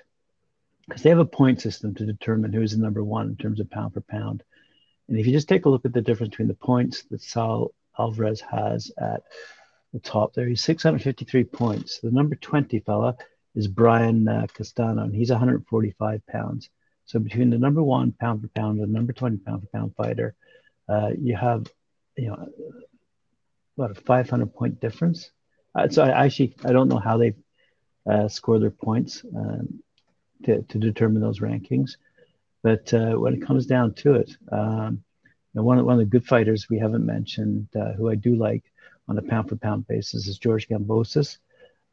because 0.87 1.01
they 1.01 1.09
have 1.09 1.19
a 1.19 1.25
point 1.25 1.61
system 1.61 1.95
to 1.95 2.05
determine 2.05 2.51
who's 2.51 2.75
the 2.75 2.81
number 2.81 3.03
one 3.03 3.27
in 3.27 3.35
terms 3.37 3.59
of 3.59 3.69
pound 3.69 3.93
for 3.93 4.01
pound. 4.01 4.43
And 5.07 5.17
if 5.17 5.25
you 5.25 5.31
just 5.31 5.47
take 5.47 5.65
a 5.65 5.69
look 5.69 5.85
at 5.85 5.93
the 5.93 6.01
difference 6.01 6.31
between 6.31 6.49
the 6.49 6.53
points 6.55 7.03
that 7.03 7.21
Saul 7.21 7.71
Alvarez 7.97 8.41
has 8.41 8.91
at 8.97 9.23
the 9.93 9.99
top 9.99 10.33
there, 10.33 10.47
he's 10.47 10.63
653 10.63 11.43
points. 11.45 11.99
The 11.99 12.11
number 12.11 12.35
20 12.35 12.79
fella 12.79 13.15
is 13.55 13.67
Brian 13.67 14.27
uh, 14.27 14.47
Castano, 14.53 15.03
and 15.03 15.15
he's 15.15 15.29
145 15.29 16.25
pounds. 16.27 16.69
So 17.05 17.19
between 17.19 17.49
the 17.49 17.57
number 17.57 17.83
one 17.83 18.11
pound 18.11 18.41
for 18.41 18.47
pound 18.49 18.79
and 18.79 18.89
the 18.89 18.93
number 18.93 19.13
20 19.13 19.37
pound 19.37 19.61
for 19.61 19.67
pound 19.67 19.95
fighter, 19.95 20.35
uh, 20.89 21.11
you 21.17 21.35
have, 21.35 21.67
you 22.17 22.27
know, 22.27 22.49
about 23.77 23.91
a 23.91 24.01
500 24.01 24.53
point 24.53 24.79
difference. 24.79 25.31
Uh, 25.75 25.89
so 25.89 26.03
I 26.03 26.25
actually, 26.25 26.55
I 26.65 26.71
don't 26.71 26.89
know 26.89 26.99
how 26.99 27.17
they 27.17 27.33
uh, 28.09 28.27
score 28.27 28.59
their 28.59 28.71
points. 28.71 29.23
Um, 29.35 29.83
to, 30.43 30.61
to 30.61 30.77
determine 30.77 31.21
those 31.21 31.39
rankings. 31.39 31.97
But 32.61 32.93
uh, 32.93 33.13
when 33.13 33.33
it 33.33 33.45
comes 33.45 33.65
down 33.65 33.93
to 33.95 34.15
it, 34.15 34.31
um, 34.51 35.03
one, 35.53 35.79
of, 35.79 35.85
one 35.85 35.93
of 35.93 35.99
the 35.99 36.05
good 36.05 36.25
fighters 36.25 36.69
we 36.69 36.79
haven't 36.79 37.05
mentioned, 37.05 37.67
uh, 37.75 37.93
who 37.93 38.09
I 38.09 38.15
do 38.15 38.35
like 38.35 38.63
on 39.07 39.17
a 39.17 39.21
pound 39.21 39.49
for 39.49 39.55
pound 39.55 39.87
basis, 39.87 40.27
is 40.27 40.37
George 40.37 40.67
Kambosos. 40.67 41.37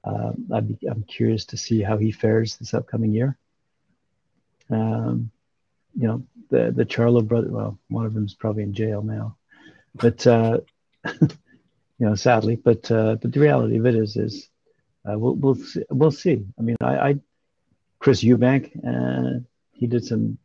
Um, 0.03 0.47
i 0.53 0.59
am 0.59 1.05
curious 1.07 1.45
to 1.47 1.57
see 1.57 1.83
how 1.83 1.99
he 1.99 2.11
fares 2.11 2.57
this 2.57 2.73
upcoming 2.73 3.13
year. 3.13 3.37
Um, 4.71 5.31
you 5.95 6.07
know, 6.07 6.23
the 6.49 6.73
the 6.75 6.87
Charlo 6.87 7.27
brother. 7.27 7.49
Well, 7.51 7.79
one 7.89 8.07
of 8.07 8.15
them 8.15 8.25
is 8.25 8.35
probably 8.35 8.63
in 8.63 8.73
jail 8.73 9.03
now, 9.03 9.37
but 9.95 10.27
uh, 10.27 10.61
you 11.21 11.29
know, 11.99 12.15
sadly. 12.15 12.57
But 12.57 12.91
uh, 12.91 13.17
but 13.17 13.33
the 13.33 13.41
reality 13.41 13.77
of 13.79 13.87
it 13.87 13.95
is 13.95 14.17
is 14.17 14.49
uh, 15.09 15.19
we'll 15.19 15.35
we'll 15.35 15.55
see, 15.57 15.83
we'll 15.91 16.11
see. 16.11 16.45
I 16.59 16.63
mean, 16.63 16.77
I, 16.81 16.97
I 16.97 17.17
Chris 17.99 18.23
Eubank, 18.23 18.71
uh, 18.87 19.41
he 19.73 19.87
did 19.87 20.05
some. 20.05 20.39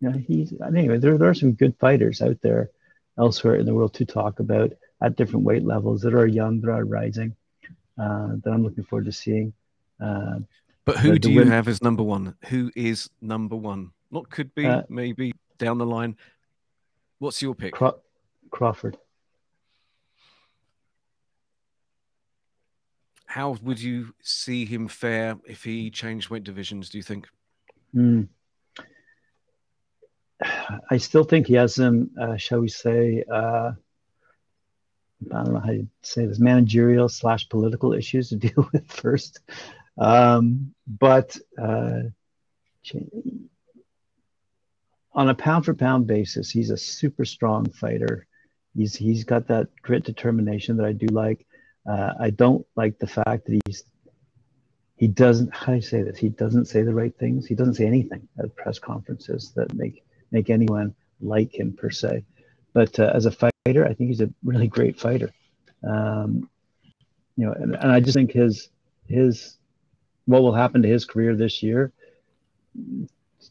You 0.00 0.10
know, 0.10 0.18
he's 0.18 0.52
anyway. 0.60 0.98
There, 0.98 1.18
there 1.18 1.28
are 1.28 1.34
some 1.34 1.52
good 1.52 1.76
fighters 1.78 2.22
out 2.22 2.38
there 2.42 2.70
elsewhere 3.18 3.56
in 3.56 3.66
the 3.66 3.74
world 3.74 3.94
to 3.94 4.04
talk 4.04 4.40
about 4.40 4.72
at 5.02 5.16
different 5.16 5.44
weight 5.44 5.64
levels 5.64 6.00
that 6.02 6.14
are 6.14 6.26
young, 6.26 6.60
that 6.60 6.70
are 6.70 6.84
rising. 6.84 7.34
Uh, 7.98 8.36
that 8.42 8.50
I'm 8.50 8.62
looking 8.62 8.84
forward 8.84 9.04
to 9.06 9.12
seeing. 9.12 9.52
Uh, 10.00 10.40
but 10.84 10.96
who 10.98 11.18
do 11.18 11.30
you 11.30 11.40
win- 11.40 11.48
have 11.48 11.68
as 11.68 11.82
number 11.82 12.02
one? 12.02 12.34
Who 12.46 12.70
is 12.74 13.10
number 13.20 13.56
one? 13.56 13.90
Not 14.10 14.30
could 14.30 14.54
be, 14.54 14.66
uh, 14.66 14.82
maybe 14.88 15.32
down 15.58 15.78
the 15.78 15.86
line. 15.86 16.16
What's 17.18 17.40
your 17.42 17.54
pick? 17.54 17.74
Craw- 17.74 18.00
Crawford. 18.50 18.96
how 23.32 23.56
would 23.62 23.80
you 23.80 24.12
see 24.20 24.66
him 24.66 24.86
fare 24.86 25.38
if 25.46 25.64
he 25.64 25.90
changed 25.90 26.28
weight 26.28 26.44
divisions? 26.44 26.90
Do 26.90 26.98
you 26.98 27.02
think? 27.02 27.26
Mm. 27.96 28.28
I 30.90 30.98
still 30.98 31.24
think 31.24 31.46
he 31.46 31.54
has 31.54 31.76
some, 31.76 32.10
uh, 32.20 32.36
shall 32.36 32.60
we 32.60 32.68
say, 32.68 33.24
uh, 33.32 33.72
I 35.32 35.44
don't 35.44 35.54
know 35.54 35.60
how 35.60 35.72
you 35.72 35.88
say 36.02 36.26
this, 36.26 36.38
managerial 36.38 37.08
slash 37.08 37.48
political 37.48 37.92
issues 37.92 38.30
to 38.30 38.36
deal 38.46 38.68
with 38.72 38.90
first. 38.90 39.40
Um, 39.98 40.74
but 40.86 41.36
uh, 41.60 42.00
on 45.14 45.28
a 45.28 45.34
pound 45.34 45.64
for 45.64 45.74
pound 45.74 46.06
basis, 46.06 46.50
he's 46.50 46.70
a 46.70 46.76
super 46.76 47.24
strong 47.24 47.68
fighter. 47.70 48.26
He's 48.74 48.96
he's 48.96 49.24
got 49.24 49.48
that 49.48 49.68
grit 49.82 50.04
determination 50.04 50.76
that 50.78 50.86
I 50.86 50.92
do 50.92 51.06
like. 51.06 51.46
Uh, 51.88 52.14
I 52.18 52.30
don't 52.30 52.66
like 52.76 52.98
the 52.98 53.06
fact 53.06 53.46
that 53.46 53.60
he's 53.66 53.84
he 54.96 55.08
doesn't 55.08 55.54
how 55.54 55.72
do 55.72 55.72
I 55.72 55.80
say 55.80 56.02
this? 56.02 56.16
He 56.16 56.30
doesn't 56.30 56.66
say 56.66 56.82
the 56.82 56.94
right 56.94 57.16
things. 57.18 57.46
He 57.46 57.54
doesn't 57.54 57.74
say 57.74 57.86
anything 57.86 58.28
at 58.38 58.54
press 58.56 58.78
conferences 58.78 59.52
that 59.56 59.74
make 59.74 60.04
make 60.30 60.48
anyone 60.48 60.94
like 61.20 61.54
him 61.54 61.74
per 61.74 61.90
se. 61.90 62.24
But 62.72 62.98
uh, 62.98 63.10
as 63.14 63.26
a 63.26 63.30
fighter, 63.30 63.84
I 63.84 63.94
think 63.94 64.08
he's 64.08 64.20
a 64.20 64.30
really 64.44 64.68
great 64.68 64.98
fighter. 64.98 65.30
Um, 65.86 66.48
you 67.36 67.46
know, 67.46 67.52
and, 67.52 67.74
and 67.74 67.92
I 67.92 68.00
just 68.00 68.14
think 68.14 68.32
his 68.32 68.68
his 69.08 69.56
what 70.26 70.42
will 70.42 70.54
happen 70.54 70.82
to 70.82 70.88
his 70.88 71.04
career 71.04 71.34
this 71.34 71.62
year, 71.62 71.92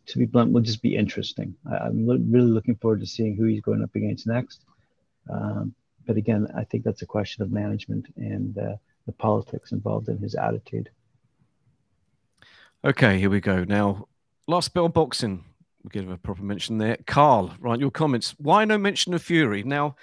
to 0.05 0.17
be 0.17 0.25
blunt, 0.25 0.51
will 0.51 0.61
just 0.61 0.81
be 0.81 0.95
interesting. 0.95 1.55
I, 1.69 1.87
am 1.87 2.07
lo- 2.07 2.23
really 2.29 2.49
looking 2.49 2.75
forward 2.75 3.01
to 3.01 3.05
seeing 3.05 3.35
who 3.35 3.45
he's 3.45 3.61
going 3.61 3.83
up 3.83 3.93
against 3.95 4.27
next. 4.27 4.63
Um, 5.29 5.73
but 6.05 6.17
again, 6.17 6.47
I 6.55 6.63
think 6.63 6.83
that's 6.83 7.01
a 7.01 7.05
question 7.05 7.43
of 7.43 7.51
management 7.51 8.07
and 8.15 8.57
uh, 8.57 8.75
the 9.05 9.11
politics 9.11 9.71
involved 9.71 10.09
in 10.09 10.17
his 10.17 10.35
attitude. 10.35 10.89
Okay, 12.83 13.19
here 13.19 13.29
we 13.29 13.41
go. 13.41 13.63
Now, 13.63 14.07
last 14.47 14.73
bit 14.73 14.83
of 14.83 14.93
boxing. 14.93 15.43
Give 15.89 16.09
a 16.09 16.17
proper 16.17 16.43
mention 16.43 16.77
there. 16.77 16.97
Carl, 17.07 17.53
right, 17.59 17.79
your 17.79 17.91
comments. 17.91 18.35
Why 18.37 18.65
no 18.65 18.77
mention 18.77 19.13
of 19.13 19.23
Fury? 19.23 19.63
Now, 19.63 19.95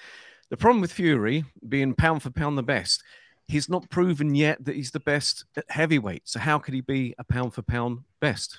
the 0.51 0.57
problem 0.57 0.81
with 0.81 0.93
Fury 0.93 1.45
being 1.69 1.95
pound 1.95 2.23
for 2.23 2.31
pound 2.31 2.59
the 2.59 2.63
best, 2.63 3.03
he's 3.47 3.69
not 3.69 3.89
proven 3.89 4.35
yet 4.35 4.65
that 4.65 4.75
he's 4.75 4.91
the 4.91 5.01
best 5.01 5.45
at 5.57 5.71
heavyweight. 5.71 6.23
So 6.25 6.41
how 6.41 6.59
could 6.59 6.75
he 6.75 6.81
be 6.81 7.15
a 7.19 7.25
pound 7.25 7.55
for 7.55 7.63
pound 7.63 8.01
best? 8.21 8.59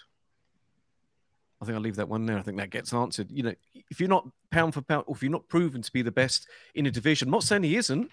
I 1.61 1.65
think 1.65 1.75
I'll 1.75 1.81
leave 1.81 1.97
that 1.97 2.07
one 2.07 2.25
there. 2.25 2.37
I 2.37 2.41
think 2.41 2.57
that 2.57 2.69
gets 2.69 2.93
answered. 2.93 3.29
You 3.31 3.43
know, 3.43 3.55
if 3.89 3.99
you're 3.99 4.07
not 4.07 4.27
pound 4.49 4.73
for 4.73 4.81
pound, 4.81 5.03
or 5.07 5.15
if 5.15 5.21
you're 5.21 5.31
not 5.31 5.49
proven 5.49 5.81
to 5.81 5.91
be 5.91 6.01
the 6.01 6.11
best 6.11 6.47
in 6.73 6.85
a 6.85 6.91
division, 6.91 7.27
I'm 7.27 7.33
not 7.33 7.43
saying 7.43 7.63
he 7.63 7.75
isn't, 7.75 8.11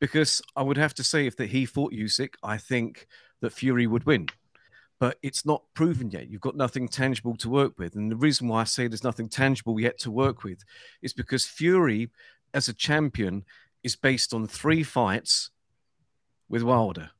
because 0.00 0.42
I 0.56 0.62
would 0.62 0.76
have 0.76 0.94
to 0.94 1.04
say 1.04 1.26
if 1.26 1.36
that 1.36 1.50
he 1.50 1.64
fought 1.64 1.92
Usyk, 1.92 2.34
I 2.42 2.58
think 2.58 3.06
that 3.40 3.52
Fury 3.52 3.86
would 3.86 4.04
win. 4.04 4.28
But 5.00 5.18
it's 5.22 5.46
not 5.46 5.62
proven 5.74 6.10
yet. 6.10 6.28
You've 6.28 6.40
got 6.40 6.56
nothing 6.56 6.88
tangible 6.88 7.36
to 7.36 7.48
work 7.48 7.78
with. 7.78 7.94
And 7.94 8.10
the 8.10 8.16
reason 8.16 8.48
why 8.48 8.62
I 8.62 8.64
say 8.64 8.88
there's 8.88 9.04
nothing 9.04 9.28
tangible 9.28 9.78
yet 9.78 9.98
to 10.00 10.10
work 10.10 10.42
with 10.42 10.64
is 11.02 11.12
because 11.12 11.44
Fury, 11.44 12.10
as 12.52 12.68
a 12.68 12.72
champion, 12.72 13.44
is 13.84 13.94
based 13.94 14.34
on 14.34 14.46
three 14.46 14.82
fights 14.82 15.50
with 16.48 16.62
Wilder. 16.62 17.10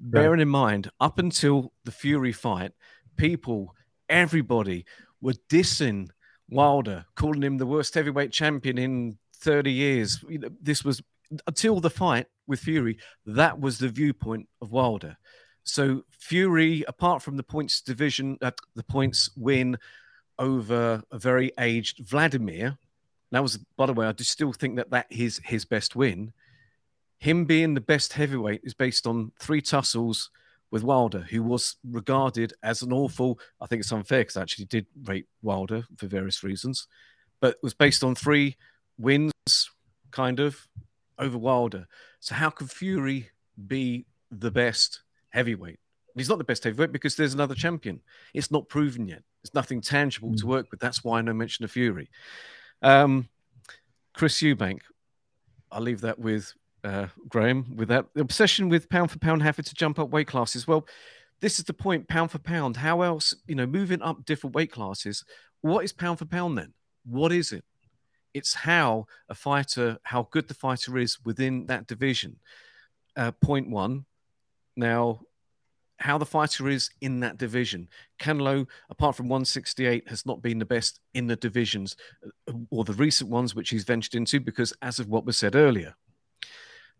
Right. 0.00 0.22
Bearing 0.22 0.40
in 0.40 0.48
mind, 0.48 0.90
up 0.98 1.18
until 1.18 1.72
the 1.84 1.92
Fury 1.92 2.32
fight, 2.32 2.72
people, 3.16 3.74
everybody 4.08 4.84
were 5.20 5.34
dissing 5.48 6.08
Wilder, 6.48 7.06
calling 7.14 7.42
him 7.42 7.58
the 7.58 7.66
worst 7.66 7.94
heavyweight 7.94 8.32
champion 8.32 8.78
in 8.78 9.18
30 9.36 9.70
years. 9.70 10.24
This 10.60 10.84
was 10.84 11.02
until 11.46 11.80
the 11.80 11.90
fight 11.90 12.26
with 12.46 12.60
Fury, 12.60 12.98
that 13.24 13.58
was 13.58 13.78
the 13.78 13.88
viewpoint 13.88 14.48
of 14.60 14.72
Wilder. 14.72 15.16
So 15.64 16.04
Fury, 16.10 16.84
apart 16.88 17.22
from 17.22 17.36
the 17.36 17.42
points 17.42 17.80
division, 17.80 18.38
uh, 18.42 18.50
the 18.74 18.82
points 18.82 19.30
win 19.36 19.78
over 20.38 21.02
a 21.10 21.18
very 21.18 21.52
aged 21.58 22.06
Vladimir, 22.06 22.78
that 23.32 23.42
was, 23.42 23.56
by 23.76 23.86
the 23.86 23.94
way, 23.94 24.06
I 24.06 24.12
just 24.12 24.30
still 24.30 24.52
think 24.52 24.76
that 24.76 24.90
that 24.90 25.06
is 25.10 25.40
his 25.44 25.64
best 25.64 25.96
win. 25.96 26.32
Him 27.18 27.46
being 27.46 27.72
the 27.72 27.80
best 27.80 28.12
heavyweight 28.12 28.60
is 28.62 28.74
based 28.74 29.06
on 29.06 29.32
three 29.40 29.62
tussles 29.62 30.30
with 30.70 30.82
Wilder, 30.82 31.26
who 31.30 31.42
was 31.42 31.76
regarded 31.88 32.52
as 32.62 32.82
an 32.82 32.92
awful. 32.92 33.38
I 33.60 33.66
think 33.66 33.80
it's 33.80 33.92
unfair 33.92 34.20
because 34.20 34.36
I 34.36 34.42
actually 34.42 34.66
did 34.66 34.86
rate 35.04 35.26
Wilder 35.42 35.84
for 35.96 36.06
various 36.06 36.42
reasons, 36.44 36.88
but 37.40 37.56
was 37.62 37.74
based 37.74 38.04
on 38.04 38.14
three 38.14 38.56
wins, 38.98 39.32
kind 40.10 40.38
of 40.38 40.68
over 41.18 41.38
Wilder. 41.38 41.86
So 42.20 42.34
how 42.34 42.50
can 42.50 42.66
Fury 42.66 43.30
be 43.66 44.04
the 44.30 44.50
best 44.50 45.02
heavyweight? 45.32 45.78
He's 46.14 46.28
not 46.28 46.38
the 46.38 46.44
best 46.44 46.64
heavyweight 46.64 46.92
because 46.92 47.16
there's 47.16 47.34
another 47.34 47.54
champion. 47.54 48.00
It's 48.34 48.50
not 48.50 48.68
proven 48.68 49.08
yet. 49.08 49.22
There's 49.42 49.54
nothing 49.54 49.80
tangible 49.80 50.30
mm. 50.30 50.36
to 50.38 50.46
work 50.46 50.70
with. 50.70 50.80
That's 50.80 51.02
why 51.02 51.20
no 51.22 51.32
mention 51.32 51.64
of 51.64 51.70
Fury. 51.70 52.10
Um, 52.82 53.28
Chris 54.14 54.40
Eubank, 54.42 54.80
I'll 55.70 55.80
leave 55.80 56.02
that 56.02 56.18
with 56.18 56.52
uh, 56.84 57.06
Graham. 57.28 57.76
With 57.76 57.88
that 57.88 58.06
the 58.14 58.20
obsession 58.20 58.68
with 58.68 58.88
pound 58.88 59.10
for 59.10 59.18
pound 59.18 59.42
having 59.42 59.64
to 59.64 59.74
jump 59.74 59.98
up 59.98 60.10
weight 60.10 60.26
classes. 60.26 60.66
Well, 60.66 60.86
this 61.40 61.58
is 61.58 61.64
the 61.64 61.72
point. 61.72 62.08
Pound 62.08 62.30
for 62.30 62.38
pound. 62.38 62.76
How 62.76 63.00
else? 63.02 63.34
You 63.46 63.54
know, 63.54 63.66
moving 63.66 64.02
up 64.02 64.24
different 64.24 64.54
weight 64.54 64.70
classes. 64.70 65.24
What 65.62 65.84
is 65.84 65.92
pound 65.92 66.18
for 66.18 66.26
pound 66.26 66.58
then? 66.58 66.74
What 67.04 67.32
is 67.32 67.52
it? 67.52 67.64
It's 68.34 68.54
how 68.54 69.06
a 69.28 69.34
fighter, 69.34 69.98
how 70.02 70.28
good 70.30 70.48
the 70.48 70.54
fighter 70.54 70.98
is 70.98 71.18
within 71.24 71.66
that 71.66 71.86
division. 71.86 72.36
Uh, 73.16 73.32
point 73.32 73.70
one. 73.70 74.04
Now, 74.76 75.20
how 75.98 76.18
the 76.18 76.26
fighter 76.26 76.68
is 76.68 76.90
in 77.00 77.20
that 77.20 77.38
division. 77.38 77.88
Canelo, 78.20 78.66
apart 78.90 79.14
from 79.14 79.28
168, 79.28 80.08
has 80.08 80.26
not 80.26 80.42
been 80.42 80.58
the 80.58 80.64
best 80.64 80.98
in 81.14 81.26
the 81.26 81.36
divisions 81.36 81.96
uh, 82.26 82.52
or 82.70 82.84
the 82.84 82.92
recent 82.94 83.30
ones 83.30 83.54
which 83.54 83.70
he's 83.70 83.84
ventured 83.84 84.14
into 84.14 84.40
because, 84.40 84.72
as 84.82 84.98
of 84.98 85.08
what 85.08 85.24
was 85.24 85.36
said 85.36 85.54
earlier. 85.54 85.94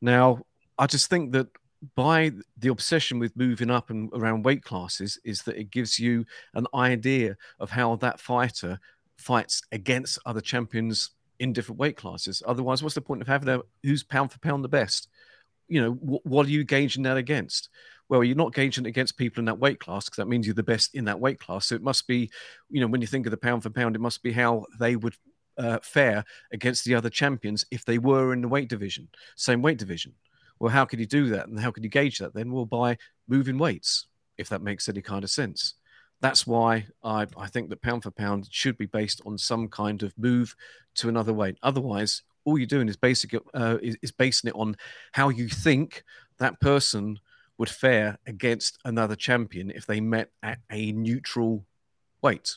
Now, 0.00 0.42
I 0.78 0.86
just 0.86 1.10
think 1.10 1.32
that 1.32 1.48
by 1.96 2.30
the 2.56 2.68
obsession 2.68 3.18
with 3.18 3.36
moving 3.36 3.70
up 3.70 3.90
and 3.90 4.08
around 4.14 4.44
weight 4.44 4.62
classes 4.62 5.18
is 5.24 5.42
that 5.42 5.56
it 5.56 5.70
gives 5.70 5.98
you 5.98 6.24
an 6.54 6.66
idea 6.74 7.36
of 7.58 7.70
how 7.70 7.96
that 7.96 8.20
fighter 8.20 8.78
fights 9.16 9.62
against 9.72 10.18
other 10.24 10.40
champions 10.40 11.10
in 11.40 11.52
different 11.52 11.80
weight 11.80 11.96
classes. 11.96 12.42
Otherwise, 12.46 12.82
what's 12.82 12.94
the 12.94 13.00
point 13.00 13.20
of 13.20 13.26
having 13.26 13.48
a 13.48 13.60
who's 13.82 14.04
pound 14.04 14.30
for 14.30 14.38
pound 14.38 14.62
the 14.62 14.68
best? 14.68 15.08
You 15.72 15.82
know, 15.82 15.92
wh- 15.92 16.26
what 16.26 16.46
are 16.46 16.50
you 16.50 16.64
gauging 16.64 17.04
that 17.04 17.16
against? 17.16 17.68
well, 18.12 18.22
you're 18.22 18.36
not 18.36 18.52
gauging 18.52 18.84
against 18.84 19.16
people 19.16 19.40
in 19.40 19.46
that 19.46 19.58
weight 19.58 19.80
class 19.80 20.04
because 20.04 20.18
that 20.18 20.28
means 20.28 20.46
you're 20.46 20.54
the 20.54 20.62
best 20.62 20.94
in 20.94 21.06
that 21.06 21.18
weight 21.18 21.40
class. 21.40 21.68
So 21.68 21.76
it 21.76 21.82
must 21.82 22.06
be, 22.06 22.30
you 22.68 22.78
know, 22.78 22.86
when 22.86 23.00
you 23.00 23.06
think 23.06 23.26
of 23.26 23.30
the 23.30 23.38
pound 23.38 23.62
for 23.62 23.70
pound, 23.70 23.96
it 23.96 24.00
must 24.00 24.22
be 24.22 24.32
how 24.32 24.66
they 24.78 24.96
would 24.96 25.14
uh, 25.56 25.78
fare 25.82 26.22
against 26.52 26.84
the 26.84 26.94
other 26.94 27.08
champions 27.08 27.64
if 27.70 27.86
they 27.86 27.96
were 27.96 28.34
in 28.34 28.42
the 28.42 28.48
weight 28.48 28.68
division, 28.68 29.08
same 29.36 29.62
weight 29.62 29.78
division. 29.78 30.12
Well, 30.60 30.70
how 30.70 30.84
could 30.84 31.00
you 31.00 31.06
do 31.06 31.30
that? 31.30 31.48
And 31.48 31.58
how 31.58 31.70
could 31.70 31.84
you 31.84 31.88
gauge 31.88 32.18
that 32.18 32.34
then? 32.34 32.52
Well, 32.52 32.66
by 32.66 32.98
moving 33.28 33.56
weights, 33.56 34.08
if 34.36 34.48
that 34.50 34.60
makes 34.60 34.90
any 34.90 35.00
kind 35.00 35.24
of 35.24 35.30
sense. 35.30 35.74
That's 36.20 36.46
why 36.46 36.86
I, 37.02 37.26
I 37.36 37.46
think 37.48 37.70
that 37.70 37.80
pound 37.80 38.02
for 38.02 38.10
pound 38.10 38.46
should 38.50 38.76
be 38.76 38.84
based 38.84 39.22
on 39.24 39.38
some 39.38 39.68
kind 39.68 40.02
of 40.02 40.12
move 40.18 40.54
to 40.96 41.08
another 41.08 41.32
weight. 41.32 41.56
Otherwise, 41.62 42.24
all 42.45 42.59
you're 42.59 42.66
doing 42.66 42.88
is 42.88 42.97
basic 42.97 43.34
uh, 43.55 43.78
is, 43.82 43.97
is 44.03 44.12
basing 44.12 44.49
it 44.49 44.55
on 44.57 44.76
how 45.12 45.28
you 45.28 45.49
think 45.49 46.05
that 46.38 46.61
person 46.61 47.18
would 47.59 47.70
fare 47.70 48.18
against 48.26 48.78
another 48.84 49.14
champion 49.14 49.70
if 49.70 49.86
they 49.86 50.01
met 50.01 50.30
at 50.43 50.59
a 50.70 50.93
neutral 50.93 51.64
weight. 52.22 52.57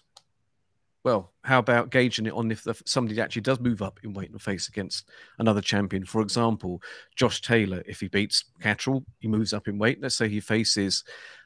Well, 1.03 1.33
how 1.43 1.59
about 1.59 1.91
gauging 1.91 2.25
it 2.25 2.33
on 2.33 2.49
if 2.49 2.63
the, 2.63 2.73
somebody 2.85 3.21
actually 3.21 3.43
does 3.43 3.59
move 3.59 3.83
up 3.83 3.99
in 4.03 4.13
weight 4.13 4.31
and 4.31 4.41
face 4.41 4.67
against 4.67 5.07
another 5.37 5.61
champion? 5.61 6.03
For 6.03 6.21
example, 6.21 6.81
Josh 7.15 7.41
Taylor, 7.41 7.83
if 7.85 7.99
he 7.99 8.07
beats 8.07 8.45
Catterall, 8.59 9.05
he 9.19 9.27
moves 9.27 9.53
up 9.53 9.67
in 9.67 9.77
weight. 9.77 10.01
Let's 10.01 10.15
say 10.15 10.27
he 10.27 10.39
faces 10.39 11.03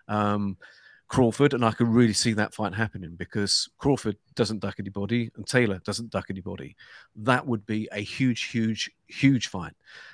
um, 0.08 0.56
Crawford, 1.10 1.54
and 1.54 1.66
I 1.66 1.72
could 1.72 1.88
really 1.88 2.14
see 2.14 2.34
that 2.34 2.54
fight 2.54 2.74
happening 2.74 3.16
because 3.18 3.68
Crawford 3.78 4.16
doesn't 4.36 4.60
duck 4.60 4.76
anybody 4.80 5.30
and 5.36 5.46
Taylor 5.46 5.80
doesn't 5.80 6.12
duck 6.12 6.28
anybody. 6.30 6.76
That 7.18 7.46
would 7.46 7.66
be 7.66 7.90
a 7.92 8.00
huge, 8.00 8.44
huge, 8.44 8.90
huge 9.08 9.48
fight. 9.48 9.74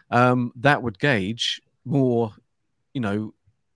Um, 0.09 0.51
that 0.55 0.81
would 0.81 0.97
gauge 0.97 1.61
more 1.83 2.33
you 2.95 3.01
know, 3.01 3.33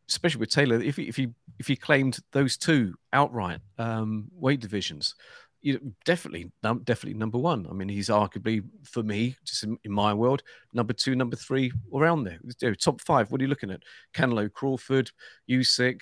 especially 0.08 0.40
with 0.40 0.50
Taylor, 0.50 0.82
if 0.82 0.96
he, 0.96 1.04
if 1.04 1.16
he 1.16 1.28
if 1.60 1.68
he 1.68 1.76
claimed 1.76 2.18
those 2.32 2.58
two 2.58 2.96
outright 3.14 3.60
um, 3.78 4.30
weight 4.34 4.62
divisions, 4.62 5.14
you 5.62 5.74
know, 5.74 5.80
definitely 6.06 6.52
definitely 6.86 7.16
number 7.20 7.38
one. 7.38 7.68
I 7.70 7.74
mean, 7.74 7.90
he's 7.90 8.08
arguably 8.08 8.64
for 8.84 9.04
me, 9.04 9.36
just 9.44 9.64
in, 9.64 9.78
in 9.84 9.92
my 9.92 10.14
world, 10.14 10.42
number 10.74 10.94
two, 10.94 11.16
number 11.16 11.36
three, 11.36 11.72
around 11.94 12.24
there. 12.24 12.40
You 12.62 12.70
know, 12.70 12.74
top 12.74 13.02
five. 13.02 13.30
What 13.30 13.42
are 13.42 13.44
you 13.44 13.50
looking 13.50 13.72
at? 13.72 13.84
Canelo, 14.14 14.52
Crawford, 14.52 15.12
Usyk, 15.50 16.02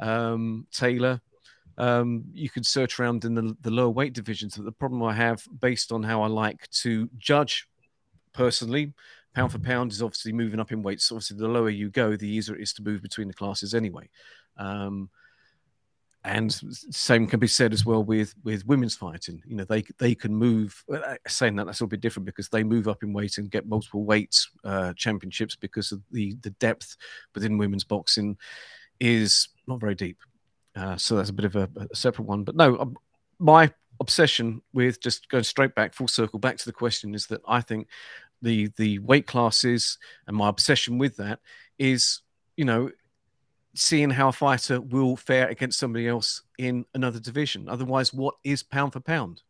um, 0.00 0.66
Taylor. 0.72 1.20
Um, 1.78 2.24
you 2.32 2.50
could 2.50 2.66
search 2.66 3.00
around 3.00 3.24
in 3.24 3.34
the, 3.34 3.56
the 3.62 3.70
lower 3.70 3.90
weight 3.90 4.12
divisions. 4.12 4.56
But 4.56 4.66
the 4.66 4.72
problem 4.72 5.02
I 5.02 5.14
have, 5.14 5.42
based 5.60 5.90
on 5.90 6.02
how 6.02 6.22
I 6.22 6.26
like 6.26 6.68
to 6.82 7.08
judge 7.16 7.66
personally, 8.32 8.92
pound 9.34 9.52
for 9.52 9.58
pound 9.58 9.92
is 9.92 10.02
obviously 10.02 10.32
moving 10.32 10.60
up 10.60 10.72
in 10.72 10.82
weight. 10.82 11.00
So 11.00 11.16
obviously, 11.16 11.38
the 11.38 11.48
lower 11.48 11.70
you 11.70 11.90
go, 11.90 12.16
the 12.16 12.28
easier 12.28 12.56
it 12.56 12.62
is 12.62 12.72
to 12.74 12.82
move 12.82 13.02
between 13.02 13.28
the 13.28 13.34
classes 13.34 13.74
anyway. 13.74 14.08
Um, 14.56 15.08
and 16.24 16.52
same 16.52 17.26
can 17.26 17.40
be 17.40 17.48
said 17.48 17.72
as 17.72 17.84
well 17.84 18.04
with 18.04 18.34
with 18.44 18.66
women's 18.66 18.94
fighting. 18.94 19.42
You 19.44 19.56
know, 19.56 19.64
they 19.64 19.82
they 19.98 20.14
can 20.14 20.34
move. 20.34 20.84
Uh, 20.92 21.16
saying 21.26 21.56
that 21.56 21.66
that's 21.66 21.80
a 21.80 21.82
little 21.82 21.90
bit 21.90 22.00
different 22.00 22.26
because 22.26 22.48
they 22.48 22.62
move 22.62 22.86
up 22.86 23.02
in 23.02 23.12
weight 23.12 23.38
and 23.38 23.50
get 23.50 23.66
multiple 23.66 24.04
weight 24.04 24.38
uh, 24.64 24.92
championships 24.94 25.56
because 25.56 25.90
of 25.90 26.00
the 26.12 26.36
the 26.42 26.50
depth 26.50 26.96
within 27.34 27.58
women's 27.58 27.84
boxing 27.84 28.36
is 29.02 29.48
not 29.66 29.80
very 29.80 29.96
deep. 29.96 30.18
Uh, 30.76 30.96
so 30.96 31.16
that's 31.16 31.30
a 31.30 31.34
bit 31.34 31.44
of 31.44 31.56
a, 31.56 31.68
a 31.90 31.94
separate 31.94 32.24
one. 32.24 32.44
But 32.44 32.54
no, 32.54 32.78
um, 32.78 32.96
my 33.38 33.70
obsession 34.00 34.62
with 34.72 35.00
just 35.00 35.28
going 35.28 35.44
straight 35.44 35.74
back 35.74 35.92
full 35.92 36.08
circle 36.08 36.38
back 36.38 36.56
to 36.56 36.64
the 36.64 36.72
question 36.72 37.14
is 37.14 37.26
that 37.26 37.42
I 37.46 37.60
think 37.60 37.88
the 38.40 38.70
the 38.76 38.98
weight 39.00 39.26
classes 39.26 39.98
and 40.26 40.36
my 40.36 40.48
obsession 40.48 40.98
with 40.98 41.16
that 41.16 41.40
is 41.78 42.22
you 42.56 42.64
know 42.64 42.90
seeing 43.74 44.10
how 44.10 44.28
a 44.28 44.32
fighter 44.32 44.80
will 44.80 45.16
fare 45.16 45.48
against 45.48 45.78
somebody 45.78 46.06
else 46.08 46.42
in 46.58 46.84
another 46.94 47.20
division 47.20 47.68
otherwise 47.68 48.12
what 48.12 48.34
is 48.44 48.62
pound 48.62 48.92
for 48.92 49.00
pound 49.00 49.42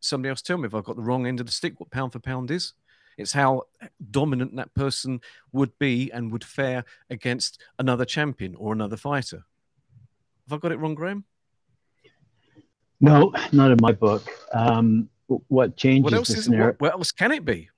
somebody 0.00 0.30
else 0.30 0.40
tell 0.40 0.56
me 0.56 0.66
if 0.66 0.74
i've 0.74 0.84
got 0.84 0.96
the 0.96 1.02
wrong 1.02 1.26
end 1.26 1.38
of 1.38 1.46
the 1.46 1.52
stick 1.52 1.78
what 1.78 1.90
pound 1.90 2.12
for 2.12 2.18
pound 2.18 2.50
is 2.50 2.72
it's 3.20 3.32
how 3.32 3.62
dominant 4.10 4.56
that 4.56 4.72
person 4.74 5.20
would 5.52 5.76
be 5.78 6.10
and 6.12 6.32
would 6.32 6.44
fare 6.44 6.84
against 7.10 7.60
another 7.78 8.04
champion 8.04 8.54
or 8.56 8.72
another 8.72 8.96
fighter 8.96 9.44
have 10.48 10.56
i 10.56 10.60
got 10.60 10.72
it 10.72 10.78
wrong 10.78 10.94
graham 10.94 11.24
no 13.00 13.32
not 13.52 13.70
in 13.70 13.78
my 13.80 13.92
book 13.92 14.28
um, 14.52 15.08
what 15.26 15.76
changes 15.76 16.04
what 16.04 16.12
else, 16.12 16.30
is, 16.30 16.48
what, 16.48 16.80
what 16.80 16.92
else 16.92 17.12
can 17.12 17.32
it 17.32 17.44
be 17.44 17.68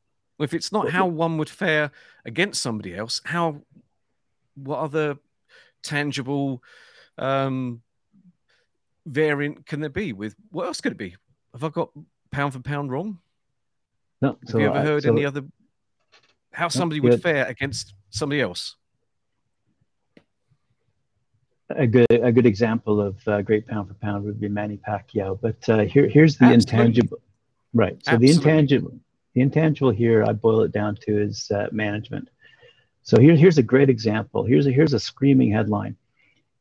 if 0.43 0.55
it's 0.55 0.72
not 0.72 0.90
how 0.90 1.07
one 1.07 1.38
would 1.38 1.49
fare 1.49 1.90
against 2.24 2.62
somebody 2.62 2.97
else, 2.97 3.20
how 3.24 3.62
what 4.55 4.78
other 4.78 5.16
tangible 5.82 6.62
um, 7.18 7.82
variant 9.07 9.66
can 9.66 9.80
there 9.80 9.90
be? 9.90 10.12
With 10.12 10.34
what 10.51 10.66
else 10.66 10.80
could 10.80 10.93
it 10.93 10.99
be? 10.99 11.16
Have 11.53 11.64
I 11.64 11.68
got 11.68 11.90
pound 12.30 12.53
for 12.53 12.61
pound 12.61 12.90
wrong? 12.90 13.18
No. 14.23 14.39
Have 14.47 14.61
you 14.61 14.66
ever 14.68 14.79
I, 14.79 14.83
heard 14.83 15.03
so, 15.03 15.12
any 15.12 15.27
other 15.27 15.43
how 16.53 16.68
somebody 16.68 17.01
no, 17.01 17.11
would 17.11 17.23
fare 17.23 17.47
against 17.47 17.95
somebody 18.11 18.41
else? 18.41 18.77
A 21.70 21.87
good 21.87 22.07
a 22.11 22.33
good 22.33 22.47
example 22.47 23.01
of 23.01 23.16
uh, 23.27 23.43
great 23.43 23.66
pound 23.66 23.89
for 23.89 23.95
pound 23.95 24.25
would 24.25 24.41
be 24.41 24.49
Manny 24.49 24.79
Pacquiao. 24.79 25.39
But 25.41 25.68
uh, 25.68 25.81
here 25.81 26.09
here's 26.09 26.39
the 26.39 26.47
Absolutely. 26.47 26.81
intangible. 26.81 27.18
Right. 27.75 27.99
So 28.05 28.12
Absolutely. 28.12 28.27
the 28.27 28.35
intangible 28.35 28.99
the 29.35 29.41
intangible 29.41 29.91
here, 29.91 30.25
I 30.25 30.33
boil 30.33 30.62
it 30.62 30.73
down 30.73 30.97
to 31.03 31.23
is 31.23 31.51
uh, 31.51 31.68
management. 31.73 32.29
So 33.03 33.18
here, 33.18 33.35
here's 33.35 33.59
a 33.59 33.62
great 33.62 33.89
example. 33.89 34.45
Here's 34.45 34.66
a, 34.66 34.70
here's 34.70 34.93
a 34.93 35.01
screaming 35.01 35.51
headline. 35.51 35.97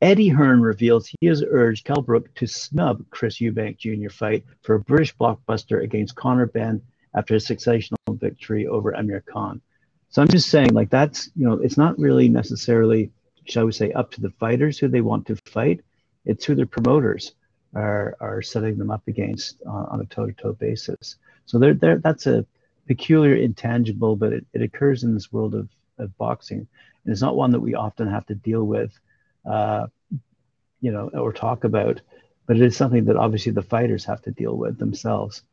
Eddie 0.01 0.30
Hearn 0.30 0.62
reveals 0.62 1.07
he 1.20 1.28
has 1.28 1.43
urged 1.47 1.86
Kell 1.86 2.01
Brook 2.01 2.34
to 2.36 2.47
snub 2.47 3.03
Chris 3.12 3.39
Eubank 3.39 3.78
Jr. 3.78 4.09
fight 4.09 4.43
for 4.64 4.76
a 4.76 4.80
British 4.80 5.16
blockbuster 5.16 5.84
against 5.84 6.16
Conor 6.16 6.47
Benn 6.47 6.82
after 7.14 7.36
a 7.36 7.39
sensational 7.39 7.99
victory 8.09 8.68
over 8.68 8.95
Amir 8.95 9.22
Khan. 9.22 9.62
So 10.09 10.22
I'm 10.22 10.28
just 10.28 10.49
saying, 10.49 10.74
like 10.74 10.89
that's 10.89 11.30
you 11.36 11.47
know, 11.47 11.53
it's 11.53 11.78
not 11.78 11.97
really 11.97 12.30
necessarily, 12.30 13.12
shall 13.45 13.66
we 13.66 13.72
say, 13.72 13.91
up 13.91 14.12
to 14.12 14.22
the 14.22 14.32
fighters 14.32 14.78
who 14.78 14.88
they 14.88 15.01
want 15.01 15.28
to 15.28 15.36
fight. 15.45 15.82
It's 16.26 16.45
who 16.45 16.55
their 16.55 16.66
promoters 16.66 17.34
are 17.74 18.16
are 18.20 18.41
setting 18.41 18.78
them 18.78 18.91
up 18.91 19.07
against 19.07 19.62
uh, 19.66 19.86
on 19.91 20.01
a 20.01 20.05
toe-to-toe 20.05 20.53
basis. 20.53 21.16
So 21.45 21.59
there, 21.59 21.74
there, 21.74 21.99
that's 21.99 22.28
a 22.28 22.45
peculiar 22.88 23.36
intangible, 23.36 24.16
but 24.16 24.34
it, 24.34 24.45
it 24.53 24.62
occurs 24.62 25.03
in 25.03 25.14
this 25.14 25.32
world 25.32 25.55
of, 25.55 25.70
of 25.97 26.18
boxing. 26.18 26.68
And 27.03 27.12
it's 27.12 27.22
not 27.22 27.36
one 27.36 27.51
that 27.51 27.59
we 27.59 27.74
often 27.74 28.07
have 28.07 28.26
to 28.28 28.36
deal 28.36 28.64
with, 28.64 28.91
uh, 29.49 29.88
you 30.82 30.91
know, 30.91 31.09
or 31.14 31.34
talk 31.34 31.64
about, 31.64 32.01
but 32.45 32.57
it 32.57 32.62
is 32.64 32.76
something 32.76 33.05
that 33.05 33.16
obviously 33.16 33.51
the 33.53 33.62
fighters 33.62 34.05
have 34.05 34.22
to 34.24 34.32
deal 34.32 34.55
with 34.55 34.78
themselves 34.78 35.43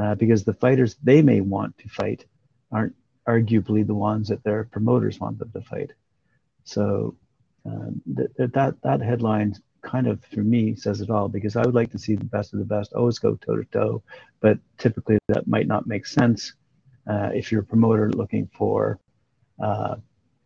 uh, 0.00 0.14
because 0.14 0.44
the 0.44 0.54
fighters 0.54 0.96
they 1.02 1.22
may 1.22 1.40
want 1.40 1.76
to 1.78 1.88
fight 1.88 2.24
aren't 2.70 2.94
arguably 3.28 3.86
the 3.86 3.94
ones 3.94 4.28
that 4.28 4.42
their 4.44 4.64
promoters 4.64 5.20
want 5.20 5.38
them 5.38 5.50
to 5.52 5.60
fight. 5.62 5.92
So 6.64 7.16
um, 7.64 8.02
that, 8.06 8.52
that, 8.52 8.74
that 8.82 9.00
headline 9.00 9.54
kind 9.82 10.06
of 10.06 10.24
for 10.24 10.40
me 10.40 10.74
says 10.74 11.00
it 11.00 11.10
all 11.10 11.28
because 11.28 11.56
I 11.56 11.64
would 11.64 11.74
like 11.74 11.90
to 11.92 11.98
see 11.98 12.14
the 12.14 12.24
best 12.24 12.52
of 12.52 12.58
the 12.58 12.64
best 12.64 12.92
always 12.94 13.18
go 13.18 13.36
toe 13.36 13.56
to 13.56 13.64
toe, 13.64 14.02
but 14.40 14.58
typically 14.78 15.18
that 15.28 15.46
might 15.46 15.66
not 15.66 15.86
make 15.86 16.06
sense 16.06 16.54
uh, 17.06 17.30
if 17.34 17.52
you're 17.52 17.62
a 17.62 17.66
promoter 17.66 18.10
looking 18.10 18.48
for 18.56 18.98
uh, 19.62 19.96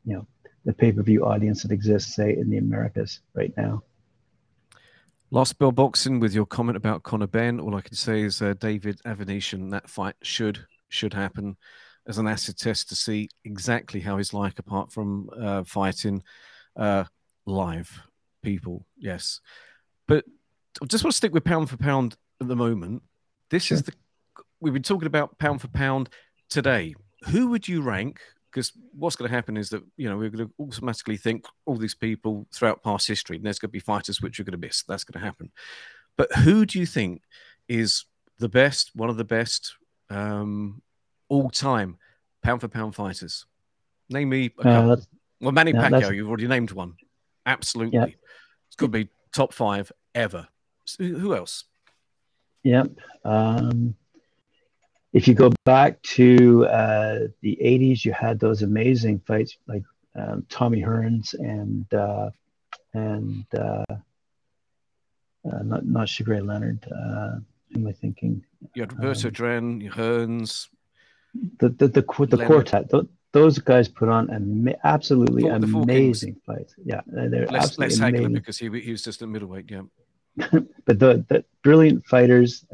you 0.04 0.14
know, 0.14 0.26
the 0.64 0.72
pay-per-view 0.72 1.24
audience 1.24 1.62
that 1.62 1.72
exists, 1.72 2.14
say, 2.14 2.36
in 2.36 2.50
the 2.50 2.58
Americas 2.58 3.20
right 3.34 3.52
now. 3.56 3.82
Last 5.30 5.58
Bell 5.58 5.72
Boxing 5.72 6.20
with 6.20 6.34
your 6.34 6.46
comment 6.46 6.76
about 6.76 7.02
Conor 7.02 7.26
Benn. 7.26 7.60
All 7.60 7.76
I 7.76 7.82
can 7.82 7.94
say 7.94 8.22
is 8.22 8.40
uh, 8.40 8.54
David 8.54 8.98
Avanesyan, 9.04 9.70
that 9.72 9.88
fight 9.88 10.14
should 10.22 10.64
should 10.88 11.12
happen 11.12 11.58
as 12.06 12.16
an 12.16 12.26
acid 12.26 12.56
test 12.56 12.88
to 12.88 12.96
see 12.96 13.28
exactly 13.44 14.00
how 14.00 14.16
he's 14.16 14.32
like 14.32 14.58
apart 14.58 14.90
from 14.90 15.28
uh, 15.38 15.64
fighting 15.64 16.22
uh, 16.76 17.04
live 17.44 18.00
people. 18.42 18.86
Yes, 18.96 19.40
but 20.06 20.24
I 20.80 20.86
just 20.86 21.04
want 21.04 21.12
to 21.12 21.16
stick 21.18 21.34
with 21.34 21.44
pound 21.44 21.68
for 21.68 21.76
pound 21.76 22.16
at 22.40 22.48
the 22.48 22.56
moment. 22.56 23.02
This 23.50 23.64
sure. 23.64 23.76
is 23.76 23.82
the 23.82 23.92
we've 24.60 24.72
been 24.72 24.82
talking 24.82 25.06
about 25.06 25.38
pound 25.38 25.60
for 25.60 25.68
pound 25.68 26.08
today. 26.48 26.94
Who 27.26 27.48
would 27.48 27.68
you 27.68 27.82
rank? 27.82 28.20
Because 28.50 28.72
what's 28.98 29.16
going 29.16 29.28
to 29.28 29.34
happen 29.34 29.56
is 29.56 29.68
that 29.70 29.82
you 29.96 30.08
know 30.08 30.16
we're 30.16 30.30
going 30.30 30.46
to 30.46 30.52
automatically 30.58 31.16
think 31.16 31.44
all 31.66 31.76
these 31.76 31.94
people 31.94 32.46
throughout 32.52 32.82
past 32.82 33.06
history, 33.06 33.36
and 33.36 33.44
there's 33.44 33.58
going 33.58 33.68
to 33.68 33.72
be 33.72 33.80
fighters 33.80 34.22
which 34.22 34.40
are 34.40 34.44
going 34.44 34.58
to 34.58 34.66
miss. 34.66 34.82
That's 34.82 35.04
going 35.04 35.20
to 35.20 35.26
happen. 35.26 35.50
But 36.16 36.32
who 36.32 36.66
do 36.66 36.78
you 36.78 36.86
think 36.86 37.22
is 37.68 38.04
the 38.38 38.48
best, 38.48 38.94
one 38.94 39.10
of 39.10 39.16
the 39.16 39.24
best 39.24 39.74
um, 40.10 40.82
all 41.28 41.50
time 41.50 41.98
pound 42.42 42.60
for 42.60 42.68
pound 42.68 42.94
fighters? 42.94 43.46
Name 44.08 44.30
me. 44.30 44.50
Uh, 44.58 44.96
well, 45.40 45.52
Manny 45.52 45.72
yeah, 45.72 45.88
Pacquiao, 45.88 46.14
you've 46.14 46.28
already 46.28 46.48
named 46.48 46.72
one. 46.72 46.94
Absolutely, 47.46 47.98
yeah. 47.98 48.06
it's 48.66 48.76
going 48.76 48.90
to 48.92 48.98
be 48.98 49.08
top 49.32 49.52
five 49.52 49.92
ever. 50.14 50.48
Who 50.98 51.34
else? 51.34 51.64
Yep. 52.62 52.90
Um, 53.24 53.94
if 55.12 55.26
you 55.26 55.34
go 55.34 55.50
back 55.64 56.00
to 56.02 56.66
uh, 56.66 57.18
the 57.40 57.58
80s, 57.62 58.04
you 58.04 58.12
had 58.12 58.38
those 58.38 58.62
amazing 58.62 59.20
fights 59.20 59.56
like 59.66 59.82
um, 60.14 60.46
Tommy 60.48 60.82
Hearns 60.82 61.34
and 61.34 61.92
uh, 61.94 62.30
and 62.92 63.44
uh, 63.54 63.84
uh 65.50 65.62
not 65.62 65.86
not 65.86 66.08
Sugar 66.08 66.42
Leonard. 66.42 66.84
Uh, 66.86 67.38
who 67.72 67.80
am 67.80 67.86
I 67.86 67.92
thinking? 67.92 68.44
You 68.74 68.82
had 68.82 68.92
Roberto 68.92 69.28
um, 69.28 69.32
Duran, 69.32 69.80
Hearns, 69.90 70.68
the 71.58 71.68
the 71.68 71.88
the, 71.88 72.00
the, 72.00 72.36
the 72.36 72.46
quartet. 72.46 72.90
Those 73.32 73.58
guys 73.58 73.88
put 73.88 74.08
on 74.08 74.30
an 74.30 74.74
absolutely 74.84 75.42
the 75.42 75.54
amazing 75.54 76.40
fights. 76.46 76.74
Yeah, 76.82 77.02
they're 77.06 77.46
less, 77.46 77.78
less 77.78 77.98
Hagler 77.98 78.32
because 78.32 78.56
he, 78.56 78.70
he 78.80 78.90
was 78.90 79.02
just 79.02 79.20
a 79.20 79.26
middleweight. 79.26 79.70
Yeah, 79.70 79.82
but 80.36 80.98
the, 80.98 81.24
the 81.28 81.44
brilliant 81.62 82.06
fighters. 82.06 82.64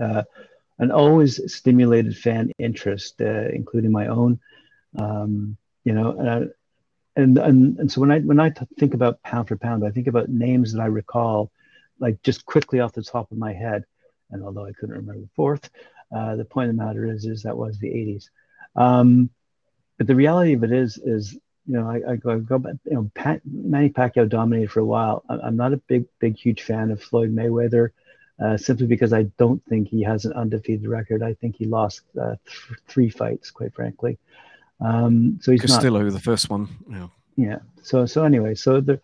Uh, 0.80 0.84
an 0.84 0.90
always 0.90 1.52
stimulated 1.52 2.16
fan 2.16 2.50
interest, 2.58 3.20
uh, 3.20 3.48
including 3.52 3.92
my 3.92 4.08
own. 4.08 4.40
Um, 4.98 5.56
you 5.84 5.92
know, 5.92 6.10
and, 6.18 6.50
and 7.16 7.38
and 7.38 7.78
and 7.78 7.92
so 7.92 8.00
when 8.00 8.10
I 8.10 8.20
when 8.20 8.40
I 8.40 8.52
think 8.78 8.94
about 8.94 9.22
pound 9.22 9.48
for 9.48 9.56
pound, 9.56 9.84
I 9.84 9.90
think 9.90 10.06
about 10.06 10.28
names 10.28 10.72
that 10.72 10.80
I 10.80 10.86
recall, 10.86 11.50
like 11.98 12.22
just 12.22 12.44
quickly 12.44 12.80
off 12.80 12.92
the 12.92 13.02
top 13.02 13.30
of 13.30 13.38
my 13.38 13.52
head. 13.52 13.84
And 14.30 14.42
although 14.42 14.64
I 14.66 14.72
couldn't 14.72 14.96
remember 14.96 15.20
the 15.20 15.28
fourth, 15.36 15.70
uh, 16.14 16.36
the 16.36 16.44
point 16.44 16.70
of 16.70 16.76
the 16.76 16.82
matter 16.82 17.06
is 17.06 17.24
is 17.26 17.42
that 17.42 17.56
was 17.56 17.78
the 17.78 17.88
80s. 17.88 18.28
Um, 18.76 19.30
but 19.98 20.06
the 20.06 20.16
reality 20.16 20.54
of 20.54 20.64
it 20.64 20.72
is 20.72 20.98
is 20.98 21.34
you 21.34 21.74
know 21.74 21.88
I, 21.88 22.12
I 22.12 22.16
go 22.16 22.30
I 22.30 22.38
go 22.38 22.58
back 22.58 22.74
you 22.84 22.94
know 22.94 23.10
Pat, 23.14 23.42
Manny 23.44 23.90
Pacquiao 23.90 24.28
dominated 24.28 24.70
for 24.70 24.80
a 24.80 24.84
while. 24.84 25.24
I'm 25.28 25.56
not 25.56 25.72
a 25.72 25.76
big 25.76 26.06
big 26.18 26.36
huge 26.36 26.62
fan 26.62 26.90
of 26.90 27.02
Floyd 27.02 27.34
Mayweather 27.34 27.90
uh, 28.42 28.56
simply 28.56 28.86
because 28.86 29.12
I 29.12 29.24
don't 29.38 29.64
think 29.66 29.88
he 29.88 30.02
has 30.02 30.24
an 30.24 30.32
undefeated 30.32 30.88
record. 30.88 31.22
I 31.22 31.34
think 31.34 31.56
he 31.56 31.66
lost 31.66 32.02
uh, 32.20 32.34
th- 32.44 32.80
three 32.88 33.10
fights, 33.10 33.50
quite 33.50 33.74
frankly. 33.74 34.18
Um, 34.80 35.38
so 35.40 35.52
he's 35.52 35.60
Castillo, 35.60 36.02
not, 36.02 36.12
the 36.12 36.20
first 36.20 36.50
one. 36.50 36.68
Yeah. 36.90 37.08
Yeah. 37.36 37.58
So 37.82 38.06
so 38.06 38.24
anyway, 38.24 38.54
so 38.54 38.80
the 38.80 39.00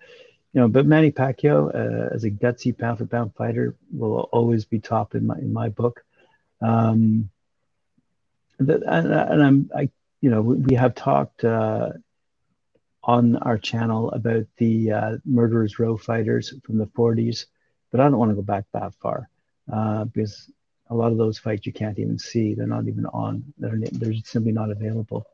you 0.53 0.61
know, 0.61 0.69
but 0.69 0.87
Manny 0.87 1.13
Pacquiao 1.13 1.69
uh, 1.75 2.15
as 2.15 2.25
a 2.25 2.31
gutsy 2.31 2.77
pound 2.77 2.99
for 2.99 3.07
pound 3.07 3.35
fighter 3.37 3.77
will 3.93 4.29
always 4.33 4.65
be 4.65 4.81
top 4.81 5.15
in 5.15 5.27
my 5.27 5.39
in 5.39 5.53
my 5.53 5.69
book. 5.69 6.05
Um, 6.61 7.31
and, 8.59 8.71
and 8.71 9.43
I'm 9.43 9.71
I 9.75 9.91
you 10.21 10.31
know 10.31 10.43
we, 10.43 10.57
we 10.57 10.75
have 10.75 10.95
talked 10.95 11.45
uh, 11.45 11.91
on 13.05 13.37
our 13.37 13.59
channel 13.59 14.11
about 14.11 14.47
the 14.57 14.93
uh, 14.93 15.17
murderers 15.25 15.79
row 15.79 15.97
fighters 15.97 16.53
from 16.65 16.79
the 16.79 16.87
40s 16.87 17.47
but 17.91 18.01
I 18.01 18.05
don't 18.05 18.19
want 18.19 18.31
to 18.31 18.37
go 18.37 18.43
back 18.43 18.65
that 18.73 18.95
far 18.95 19.29
uh, 19.73 20.05
because 20.05 20.51
a 20.89 20.95
lot 20.95 21.13
of 21.13 21.19
those 21.19 21.39
fights 21.39 21.67
you 21.67 21.73
can't 21.73 21.99
even 21.99 22.19
see. 22.19 22.55
They're 22.55 22.67
not 22.67 22.89
even 22.89 23.07
on. 23.07 23.45
They're, 23.59 23.79
they're 23.93 24.15
simply 24.25 24.53
not 24.53 24.71
available. 24.71 25.27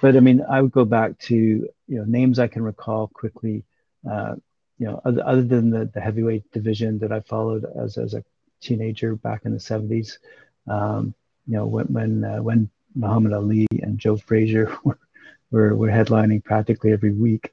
But 0.00 0.16
I 0.16 0.20
mean, 0.20 0.42
I 0.48 0.62
would 0.62 0.72
go 0.72 0.84
back 0.84 1.18
to 1.20 1.34
you 1.34 1.68
know 1.88 2.04
names 2.04 2.38
I 2.38 2.46
can 2.46 2.62
recall 2.62 3.08
quickly. 3.08 3.64
Uh, 4.08 4.36
you 4.78 4.86
know, 4.86 5.00
other, 5.04 5.26
other 5.26 5.42
than 5.42 5.70
the, 5.70 5.90
the 5.92 6.00
heavyweight 6.00 6.52
division 6.52 7.00
that 7.00 7.10
I 7.10 7.20
followed 7.20 7.66
as, 7.76 7.98
as 7.98 8.14
a 8.14 8.22
teenager 8.60 9.16
back 9.16 9.44
in 9.44 9.52
the 9.52 9.58
70s. 9.58 10.18
Um, 10.68 11.14
you 11.46 11.54
know, 11.54 11.66
when 11.66 11.86
when 11.86 12.24
uh, 12.24 12.42
when 12.42 12.70
Muhammad 12.94 13.32
Ali 13.32 13.66
and 13.82 13.98
Joe 13.98 14.16
Frazier 14.16 14.76
were, 15.50 15.76
were, 15.76 15.88
headlining 15.88 16.44
practically 16.44 16.92
every 16.92 17.12
week. 17.12 17.52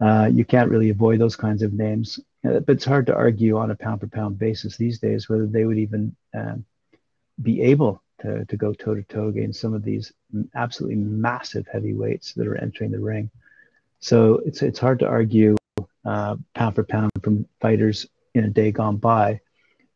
Uh, 0.00 0.30
you 0.32 0.44
can't 0.44 0.70
really 0.70 0.90
avoid 0.90 1.18
those 1.18 1.36
kinds 1.36 1.62
of 1.62 1.72
names. 1.72 2.20
Uh, 2.44 2.60
but 2.60 2.76
it's 2.76 2.84
hard 2.84 3.06
to 3.06 3.14
argue 3.14 3.56
on 3.56 3.70
a 3.70 3.76
pound 3.76 4.00
for 4.00 4.08
pound 4.08 4.38
basis 4.38 4.76
these 4.76 4.98
days 4.98 5.28
whether 5.28 5.46
they 5.46 5.64
would 5.64 5.78
even 5.78 6.14
um, 6.34 6.64
be 7.42 7.62
able 7.62 8.02
to, 8.20 8.44
to 8.46 8.56
go 8.56 8.72
toe 8.72 8.94
to 8.94 9.02
toe 9.02 9.28
against 9.28 9.60
some 9.60 9.74
of 9.74 9.82
these 9.82 10.12
absolutely 10.54 10.96
massive 10.96 11.66
heavyweights 11.70 12.32
that 12.34 12.46
are 12.46 12.56
entering 12.56 12.90
the 12.90 13.00
ring. 13.00 13.30
So 14.00 14.40
it's 14.44 14.62
it's 14.62 14.78
hard 14.78 14.98
to 15.00 15.08
argue 15.08 15.56
uh, 16.04 16.36
pound 16.54 16.74
for 16.74 16.84
pound 16.84 17.10
from 17.22 17.46
fighters 17.60 18.06
in 18.34 18.44
a 18.44 18.50
day 18.50 18.70
gone 18.70 18.96
by 18.96 19.40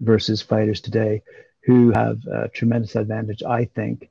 versus 0.00 0.42
fighters 0.42 0.80
today 0.80 1.22
who 1.62 1.90
have 1.90 2.24
a 2.26 2.48
tremendous 2.48 2.96
advantage, 2.96 3.42
I 3.42 3.66
think, 3.66 4.10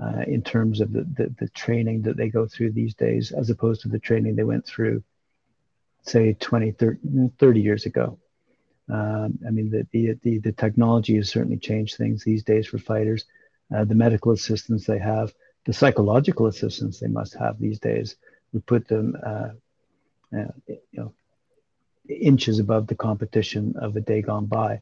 uh, 0.00 0.22
in 0.26 0.42
terms 0.42 0.80
of 0.80 0.92
the, 0.92 1.02
the, 1.16 1.34
the 1.38 1.48
training 1.48 2.02
that 2.02 2.16
they 2.16 2.28
go 2.28 2.46
through 2.46 2.72
these 2.72 2.94
days 2.94 3.32
as 3.32 3.50
opposed 3.50 3.82
to 3.82 3.88
the 3.88 3.98
training 3.98 4.36
they 4.36 4.44
went 4.44 4.66
through 4.66 5.02
say 6.02 6.34
20, 6.34 6.72
30, 6.72 6.98
30 7.38 7.60
years 7.60 7.86
ago. 7.86 8.18
Um, 8.90 9.38
I 9.46 9.50
mean, 9.50 9.70
the, 9.70 9.86
the, 9.92 10.18
the, 10.22 10.38
the, 10.38 10.52
technology 10.52 11.16
has 11.16 11.30
certainly 11.30 11.58
changed 11.58 11.96
things 11.96 12.24
these 12.24 12.42
days 12.42 12.66
for 12.66 12.78
fighters. 12.78 13.24
Uh, 13.74 13.84
the 13.84 13.94
medical 13.94 14.32
assistance 14.32 14.84
they 14.84 14.98
have, 14.98 15.32
the 15.64 15.72
psychological 15.72 16.46
assistance 16.46 16.98
they 16.98 17.06
must 17.06 17.34
have 17.34 17.58
these 17.60 17.78
days 17.78 18.16
would 18.52 18.66
put 18.66 18.88
them, 18.88 19.16
uh, 19.24 19.50
uh, 20.36 20.52
you 20.66 20.80
know, 20.92 21.12
inches 22.08 22.58
above 22.58 22.88
the 22.88 22.96
competition 22.96 23.74
of 23.80 23.94
a 23.94 24.00
day 24.00 24.22
gone 24.22 24.46
by. 24.46 24.80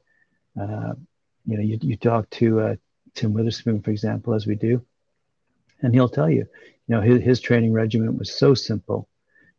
Uh, 0.58 0.94
you 1.44 1.56
know, 1.56 1.62
you, 1.62 1.78
you 1.82 1.96
talk 1.96 2.30
to 2.30 2.60
uh, 2.60 2.76
Tim 3.14 3.34
Witherspoon, 3.34 3.82
for 3.82 3.90
example, 3.90 4.32
as 4.32 4.46
we 4.46 4.54
do, 4.54 4.82
and 5.82 5.94
he'll 5.94 6.08
tell 6.08 6.30
you, 6.30 6.46
you 6.86 6.94
know, 6.94 7.02
his, 7.02 7.22
his 7.22 7.40
training 7.40 7.74
regimen 7.74 8.16
was 8.16 8.34
so 8.34 8.54
simple 8.54 9.06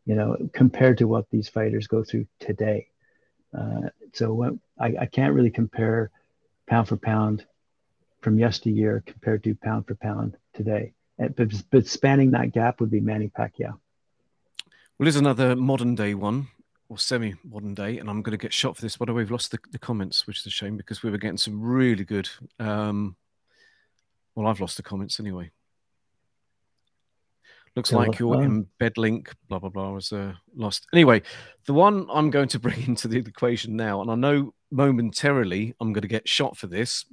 you 0.10 0.16
know, 0.16 0.36
compared 0.54 0.98
to 0.98 1.08
what 1.08 1.30
these 1.30 1.50
fighters 1.50 1.86
go 1.86 2.04
through 2.04 2.26
today. 2.40 2.88
Uh, 3.56 3.90
so 4.12 4.34
when, 4.34 4.60
I, 4.80 4.96
I 5.02 5.06
can't 5.06 5.36
really 5.36 5.52
compare 5.52 6.10
pound 6.66 6.88
for 6.88 6.98
pound 6.98 7.46
from 8.22 8.40
yesteryear 8.40 9.04
compared 9.06 9.44
to 9.44 9.54
pound 9.54 9.86
for 9.86 9.94
pound 9.94 10.36
today. 10.56 10.94
But, 11.20 11.52
but 11.70 11.86
spanning 11.86 12.32
that 12.32 12.54
gap 12.54 12.82
would 12.82 12.90
be 12.90 13.02
Manny 13.02 13.30
Pacquiao. 13.30 13.78
Well, 14.98 15.06
here's 15.06 15.16
another 15.16 15.56
modern 15.56 15.94
day 15.94 16.16
one, 16.16 16.48
or 16.90 16.98
semi 16.98 17.36
modern 17.44 17.76
day, 17.76 18.00
and 18.00 18.10
I'm 18.10 18.24
going 18.24 18.36
to 18.36 18.42
get 18.42 18.52
shot 18.52 18.78
for 18.78 18.82
this. 18.82 18.98
By 18.98 19.06
the 19.06 19.14
way, 19.14 19.22
we've 19.22 19.32
lost 19.32 19.52
the, 19.52 19.60
the 19.72 19.78
comments, 19.78 20.26
which 20.26 20.40
is 20.40 20.46
a 20.48 20.50
shame 20.50 20.76
because 20.76 21.04
we 21.04 21.12
were 21.12 21.20
getting 21.20 21.38
some 21.38 21.62
really 21.62 22.04
good. 22.04 22.28
Um, 22.58 23.16
well, 24.34 24.48
I've 24.48 24.60
lost 24.60 24.78
the 24.78 24.84
comments 24.84 25.20
anyway. 25.20 25.52
Looks 27.76 27.92
like 27.92 28.20
your 28.20 28.36
embed 28.36 28.98
link, 28.98 29.34
blah 29.48 29.60
blah 29.60 29.70
blah, 29.70 29.92
was 29.92 30.12
uh, 30.12 30.34
lost. 30.56 30.88
Anyway, 30.94 31.22
the 31.66 31.74
one 31.74 32.08
I'm 32.12 32.30
going 32.30 32.50
to 32.50 32.60
bring 32.60 32.82
into 32.88 33.08
the 33.08 33.18
equation 33.18 33.76
now, 33.76 34.02
and 34.02 34.12
I 34.12 34.16
know 34.16 34.54
momentarily 34.72 35.74
I'm 35.80 35.94
going 35.94 36.02
to 36.02 36.08
get 36.08 36.28
shot 36.28 36.58
for 36.58 36.68
this 36.68 37.06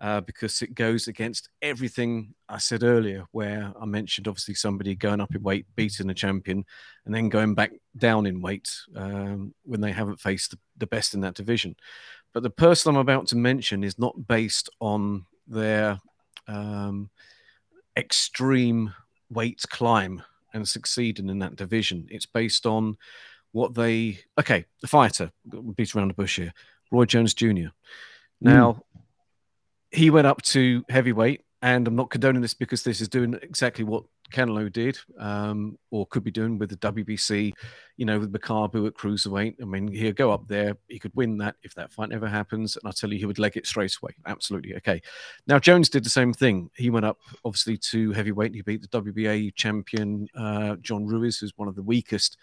uh, 0.00 0.20
because 0.20 0.62
it 0.62 0.74
goes 0.74 1.08
against 1.08 1.48
everything 1.62 2.34
I 2.48 2.58
said 2.58 2.82
earlier, 2.82 3.24
where 3.32 3.72
I 3.80 3.86
mentioned 3.86 4.28
obviously 4.28 4.54
somebody 4.54 4.94
going 4.94 5.20
up 5.20 5.34
in 5.34 5.42
weight, 5.42 5.66
beating 5.74 6.10
a 6.10 6.14
champion, 6.14 6.64
and 7.04 7.14
then 7.14 7.28
going 7.28 7.54
back 7.54 7.72
down 7.96 8.26
in 8.26 8.40
weight 8.40 8.70
um, 8.94 9.54
when 9.64 9.80
they 9.80 9.92
haven't 9.92 10.20
faced 10.20 10.50
the, 10.50 10.58
the 10.76 10.86
best 10.86 11.14
in 11.14 11.20
that 11.22 11.34
division. 11.34 11.76
But 12.34 12.42
the 12.42 12.50
person 12.50 12.90
I'm 12.90 13.00
about 13.00 13.28
to 13.28 13.36
mention 13.36 13.82
is 13.82 13.98
not 13.98 14.28
based 14.28 14.68
on 14.80 15.24
their 15.46 15.98
um, 16.46 17.10
extreme 17.96 18.92
weight 19.30 19.62
climb 19.68 20.22
and 20.52 20.68
succeeding 20.68 21.28
in 21.28 21.38
that 21.40 21.56
division. 21.56 22.06
It's 22.10 22.26
based 22.26 22.66
on 22.66 22.96
what 23.52 23.74
they 23.74 24.18
okay, 24.38 24.66
the 24.80 24.86
fighter, 24.86 25.30
beat 25.76 25.94
around 25.94 26.08
the 26.08 26.14
bush 26.14 26.36
here, 26.36 26.52
Roy 26.90 27.04
Jones 27.04 27.34
Jr. 27.34 27.68
Now 28.40 28.72
mm. 28.72 29.00
he 29.90 30.10
went 30.10 30.26
up 30.26 30.42
to 30.42 30.84
heavyweight, 30.88 31.42
and 31.62 31.86
I'm 31.86 31.96
not 31.96 32.10
condoning 32.10 32.42
this 32.42 32.54
because 32.54 32.82
this 32.82 33.00
is 33.00 33.08
doing 33.08 33.34
exactly 33.42 33.84
what 33.84 34.04
Canelo 34.30 34.72
did, 34.72 34.98
um, 35.18 35.78
or 35.90 36.06
could 36.06 36.24
be 36.24 36.30
doing 36.30 36.58
with 36.58 36.70
the 36.70 36.76
WBC, 36.76 37.52
you 37.96 38.04
know, 38.04 38.18
with 38.18 38.32
Makabu 38.32 38.86
at 38.86 38.94
cruiserweight. 38.94 39.56
I 39.60 39.64
mean, 39.64 39.88
he'll 39.88 40.12
go 40.12 40.30
up 40.30 40.46
there, 40.48 40.76
he 40.88 40.98
could 40.98 41.14
win 41.14 41.38
that 41.38 41.56
if 41.62 41.74
that 41.74 41.92
fight 41.92 42.12
ever 42.12 42.28
happens, 42.28 42.76
and 42.76 42.88
I 42.88 42.92
tell 42.92 43.12
you, 43.12 43.18
he 43.18 43.26
would 43.26 43.38
leg 43.38 43.56
it 43.56 43.66
straight 43.66 43.94
away. 44.02 44.12
Absolutely, 44.26 44.76
okay. 44.76 45.00
Now 45.46 45.58
Jones 45.58 45.88
did 45.88 46.04
the 46.04 46.10
same 46.10 46.32
thing. 46.32 46.70
He 46.76 46.90
went 46.90 47.06
up, 47.06 47.18
obviously, 47.44 47.76
to 47.78 48.12
heavyweight. 48.12 48.54
He 48.54 48.62
beat 48.62 48.82
the 48.82 49.02
WBA 49.02 49.54
champion 49.54 50.28
uh, 50.34 50.76
John 50.76 51.06
Ruiz, 51.06 51.38
who's 51.38 51.56
one 51.56 51.68
of 51.68 51.76
the 51.76 51.82
weakest 51.82 52.36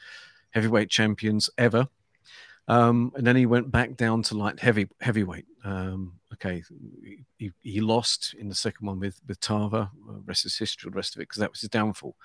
heavyweight 0.51 0.89
champions 0.89 1.49
ever. 1.57 1.87
Um, 2.67 3.11
and 3.15 3.27
then 3.27 3.35
he 3.35 3.45
went 3.45 3.71
back 3.71 3.97
down 3.97 4.23
to 4.23 4.37
light 4.37 4.59
heavy 4.59 4.87
heavyweight. 5.01 5.45
Um, 5.63 6.19
okay, 6.33 6.61
he, 7.37 7.51
he 7.61 7.79
lost 7.79 8.35
in 8.37 8.49
the 8.49 8.55
second 8.55 8.85
one 8.85 8.99
with 8.99 9.21
with 9.27 9.39
Tarver. 9.39 9.89
Uh, 10.09 10.19
rest 10.25 10.45
is 10.45 10.57
history. 10.57 10.89
The 10.89 10.95
rest 10.95 11.15
of 11.15 11.21
it 11.21 11.29
because 11.29 11.39
that 11.39 11.51
was 11.51 11.61
his 11.61 11.69
downfall. 11.69 12.15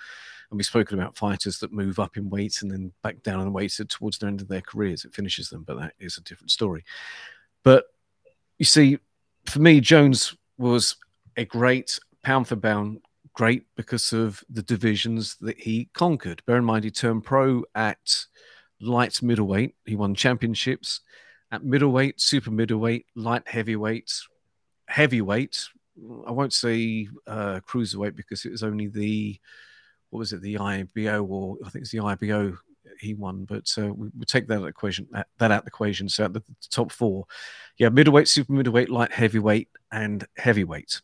And 0.50 0.56
we've 0.56 0.66
spoken 0.66 0.98
about 0.98 1.16
fighters 1.16 1.58
that 1.60 1.72
move 1.72 1.98
up 1.98 2.16
in 2.16 2.30
weight 2.30 2.62
and 2.62 2.70
then 2.70 2.92
back 3.02 3.22
down 3.22 3.40
in 3.40 3.52
weight 3.52 3.78
towards 3.88 4.18
the 4.18 4.26
end 4.26 4.40
of 4.40 4.48
their 4.48 4.62
careers. 4.62 5.04
It 5.04 5.14
finishes 5.14 5.50
them, 5.50 5.62
but 5.62 5.78
that 5.78 5.92
is 6.00 6.16
a 6.16 6.22
different 6.22 6.50
story. 6.50 6.84
But 7.62 7.84
you 8.58 8.64
see, 8.64 8.98
for 9.46 9.60
me, 9.60 9.80
Jones 9.80 10.34
was 10.56 10.96
a 11.36 11.44
great 11.44 11.98
pound 12.22 12.48
for 12.48 12.56
pound 12.56 13.00
great 13.34 13.66
because 13.76 14.12
of 14.12 14.42
the 14.50 14.62
divisions 14.62 15.36
that 15.36 15.60
he 15.60 15.88
conquered. 15.92 16.42
Bear 16.44 16.56
in 16.56 16.64
mind, 16.64 16.82
he 16.82 16.90
turned 16.90 17.22
pro 17.22 17.62
at 17.76 18.26
light 18.80 19.22
middleweight. 19.22 19.76
He 19.86 19.94
won 19.94 20.14
championships 20.16 21.02
at 21.50 21.64
middleweight, 21.64 22.20
super 22.20 22.50
middleweight, 22.50 23.06
light 23.14 23.46
heavyweight, 23.46 24.12
heavyweight. 24.86 25.66
I 26.26 26.30
won't 26.30 26.52
say 26.52 27.08
uh, 27.26 27.60
cruiserweight 27.66 28.14
because 28.14 28.44
it 28.44 28.52
was 28.52 28.62
only 28.62 28.86
the 28.86 29.38
what 30.10 30.20
was 30.20 30.32
it 30.32 30.40
the 30.40 30.58
IBO 30.58 31.24
or 31.24 31.58
I 31.64 31.70
think 31.70 31.82
it's 31.82 31.90
the 31.92 32.00
IBO 32.00 32.56
he 33.00 33.14
won, 33.14 33.44
but 33.44 33.70
uh, 33.78 33.92
we, 33.92 34.08
we 34.18 34.24
take 34.24 34.46
that 34.48 34.64
equation 34.64 35.06
that, 35.12 35.28
that 35.38 35.50
out 35.50 35.64
the 35.64 35.68
equation. 35.68 36.08
So 36.08 36.28
the, 36.28 36.40
the 36.40 36.68
top 36.70 36.92
four, 36.92 37.26
yeah, 37.76 37.88
middleweight, 37.88 38.28
super 38.28 38.52
middleweight, 38.52 38.88
light 38.88 39.12
heavyweight, 39.12 39.68
and 39.92 40.26
heavyweight. 40.36 41.00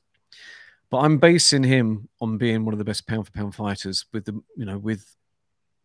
But 0.90 0.98
I'm 0.98 1.18
basing 1.18 1.64
him 1.64 2.08
on 2.20 2.38
being 2.38 2.64
one 2.64 2.74
of 2.74 2.78
the 2.78 2.84
best 2.84 3.06
pound 3.06 3.26
for 3.26 3.32
pound 3.32 3.54
fighters 3.54 4.06
with 4.12 4.24
the 4.24 4.40
you 4.56 4.64
know 4.64 4.78
with 4.78 5.14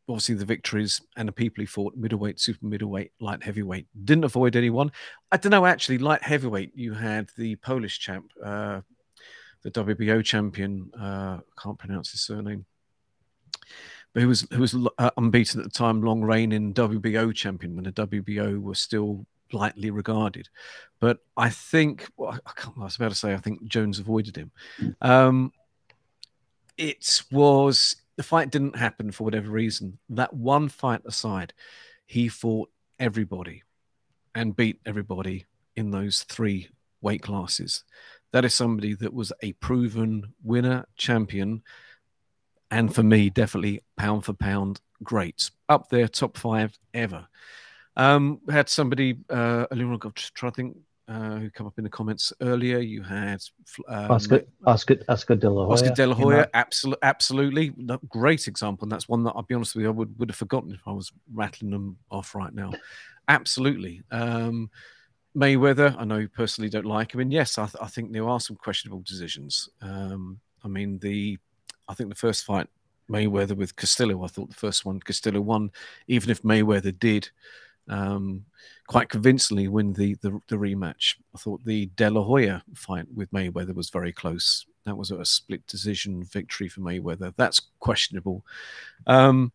obviously 0.10 0.36
the 0.36 0.46
victories 0.46 1.02
and 1.16 1.28
the 1.28 1.32
people 1.32 1.62
he 1.62 1.66
fought 1.66 1.96
middleweight, 1.96 2.40
super 2.40 2.66
middleweight, 2.66 3.12
light 3.20 3.44
heavyweight. 3.44 3.88
Didn't 4.06 4.24
avoid 4.24 4.56
anyone. 4.56 4.92
I 5.32 5.38
don't 5.38 5.52
know 5.52 5.66
actually. 5.66 6.00
Light 6.00 6.24
heavyweight, 6.24 6.72
you 6.76 6.94
had 6.94 7.30
the 7.38 7.56
Polish 7.58 8.00
champ, 8.00 8.32
uh, 8.44 8.82
the 9.62 9.72
WBO 9.72 10.24
champion. 10.26 10.92
Uh, 11.00 11.40
can't 11.62 11.78
pronounce 11.78 12.12
his 12.12 12.22
surname, 12.22 12.66
but 14.14 14.22
he 14.22 14.26
was 14.26 14.48
who 14.52 14.60
was 14.62 14.76
uh, 14.98 15.12
unbeaten 15.18 15.60
at 15.60 15.66
the 15.66 15.78
time, 15.78 16.02
long 16.02 16.22
reigning 16.22 16.74
WBO 16.74 17.34
champion 17.34 17.76
when 17.76 17.86
the 17.86 17.92
WBO 17.92 18.62
was 18.62 18.80
still 18.80 19.26
lightly 19.52 19.92
regarded. 19.92 20.50
But 21.00 21.20
I 21.38 21.50
think 21.50 22.08
well, 22.18 22.40
I, 22.46 22.52
I, 22.78 22.84
was 22.84 22.96
about 22.96 23.10
to 23.10 23.16
say 23.16 23.34
I 23.34 23.38
think 23.38 23.68
Jones 23.68 24.00
avoided 24.00 24.36
him. 24.36 24.52
Um, 25.02 25.54
it 26.78 27.24
was 27.32 27.98
the 28.20 28.24
fight 28.24 28.50
didn't 28.50 28.76
happen 28.76 29.14
for 29.14 29.24
whatever 29.24 29.50
reason. 29.50 29.98
That 30.10 30.34
one 30.34 30.68
fight 30.68 31.00
aside, 31.06 31.54
he 32.06 32.28
fought 32.28 32.70
everybody 33.00 33.64
and 34.36 34.58
beat 34.58 34.82
everybody 34.86 35.46
in 35.78 35.92
those 35.92 36.24
three 36.24 36.68
weight 37.00 37.22
classes. 37.22 37.86
That 38.34 38.44
is 38.44 38.54
somebody 38.54 38.94
that 38.96 39.14
was 39.14 39.32
a 39.42 39.54
proven 39.54 40.34
winner, 40.44 40.86
champion, 40.98 41.64
and 42.70 42.94
for 42.94 43.04
me, 43.04 43.30
definitely 43.30 43.84
pound 43.96 44.26
for 44.26 44.34
pound 44.34 44.82
great. 45.02 45.50
Up 45.70 45.88
there, 45.88 46.10
top 46.10 46.36
five 46.36 46.78
ever. 46.94 47.26
Um, 47.96 48.42
had 48.50 48.68
somebody, 48.68 49.20
uh, 49.30 49.66
trying 49.72 50.52
to 50.52 50.52
think 50.52 50.78
uh, 51.10 51.38
who 51.38 51.50
come 51.50 51.66
up 51.66 51.78
in 51.78 51.84
the 51.84 51.90
comments 51.90 52.32
earlier. 52.42 52.78
You 52.78 53.02
had 53.02 53.42
um, 53.88 54.12
Oscar, 54.12 54.44
Oscar, 54.66 54.98
Oscar 55.10 55.36
De 55.36 55.50
La 55.50 55.66
Hoya. 55.66 55.74
Oscar 55.74 55.90
De 55.90 56.08
La 56.08 56.14
Hoya, 56.14 56.48
absolutely, 56.54 57.00
absolutely, 57.02 57.74
great 58.08 58.48
example. 58.48 58.86
And 58.86 58.92
that's 58.92 59.10
one 59.10 59.24
that 59.24 59.32
I'll 59.36 59.42
be 59.42 59.56
honest 59.56 59.76
with 59.76 59.84
you, 59.84 59.90
I 59.90 59.92
would, 59.92 60.18
would 60.20 60.30
have 60.30 60.36
forgotten 60.36 60.72
if 60.72 60.82
I 60.86 60.92
was 60.92 61.12
rattling 61.34 61.72
them 61.72 61.98
off 62.12 62.36
right 62.36 62.54
now. 62.54 62.72
Absolutely. 63.28 64.02
Um, 64.12 64.70
Mayweather, 65.36 65.96
I 66.00 66.06
know 66.06 66.18
you 66.18 66.28
personally 66.28 66.70
don't 66.70 66.86
like 66.86 67.14
him, 67.14 67.20
and 67.20 67.32
yes, 67.32 67.58
I, 67.58 67.66
th- 67.66 67.82
I 67.82 67.88
think 67.88 68.12
there 68.12 68.28
are 68.28 68.40
some 68.40 68.56
questionable 68.56 69.02
decisions. 69.02 69.70
Um, 69.82 70.40
I 70.64 70.68
mean, 70.68 70.98
the 71.00 71.38
I 71.88 71.94
think 71.94 72.10
the 72.10 72.16
first 72.16 72.44
fight 72.44 72.68
Mayweather 73.10 73.56
with 73.56 73.76
Castillo, 73.76 74.24
I 74.24 74.28
thought 74.28 74.50
the 74.50 74.56
first 74.56 74.86
one 74.86 75.00
Castillo 75.00 75.42
won, 75.42 75.72
even 76.08 76.30
if 76.30 76.42
Mayweather 76.42 76.98
did 76.98 77.30
um, 77.88 78.46
quite 78.90 79.08
convincingly 79.08 79.68
win 79.68 79.94
the, 79.94 80.16
the, 80.16 80.42
the 80.48 80.56
rematch. 80.56 81.14
I 81.36 81.38
thought 81.38 81.64
the 81.64 81.86
De 81.96 82.10
La 82.10 82.24
Hoya 82.24 82.64
fight 82.74 83.06
with 83.14 83.32
Mayweather 83.32 83.76
was 83.76 83.92
very 83.92 84.12
close. 84.12 84.66
That 84.86 84.98
was 84.98 85.12
a 85.12 85.24
split 85.24 85.66
decision 85.68 86.24
victory 86.24 86.68
for 86.68 86.82
Mayweather. 86.82 87.32
That's 87.38 87.62
questionable. 87.80 88.44
Um, 89.06 89.52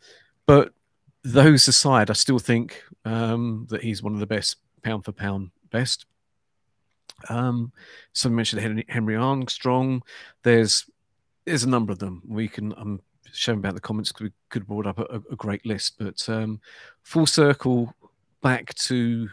but 0.46 0.72
those 1.24 1.66
aside, 1.66 2.10
I 2.10 2.12
still 2.12 2.38
think 2.38 2.80
um, 3.04 3.66
that 3.70 3.82
he's 3.82 4.04
one 4.04 4.14
of 4.14 4.20
the 4.20 4.26
best 4.26 4.58
pound 4.84 5.04
for 5.04 5.10
pound 5.10 5.50
best. 5.72 6.06
Um, 7.28 7.72
someone 8.12 8.36
mentioned 8.36 8.84
Henry, 8.88 9.16
Armstrong. 9.16 10.04
There's 10.44 10.88
there's 11.44 11.64
a 11.64 11.68
number 11.68 11.92
of 11.92 11.98
them. 11.98 12.22
We 12.28 12.46
can 12.46 12.72
um 12.76 13.00
showing 13.32 13.58
about 13.58 13.74
the 13.74 13.80
comments 13.80 14.12
because 14.12 14.26
we 14.26 14.32
could 14.48 14.62
have 14.62 14.68
brought 14.68 14.86
up 14.86 14.98
a, 15.00 15.20
a 15.32 15.36
great 15.36 15.66
list. 15.66 15.96
But 15.98 16.28
um, 16.28 16.60
full 17.02 17.26
circle, 17.26 17.92
back 18.44 18.74
to 18.74 19.26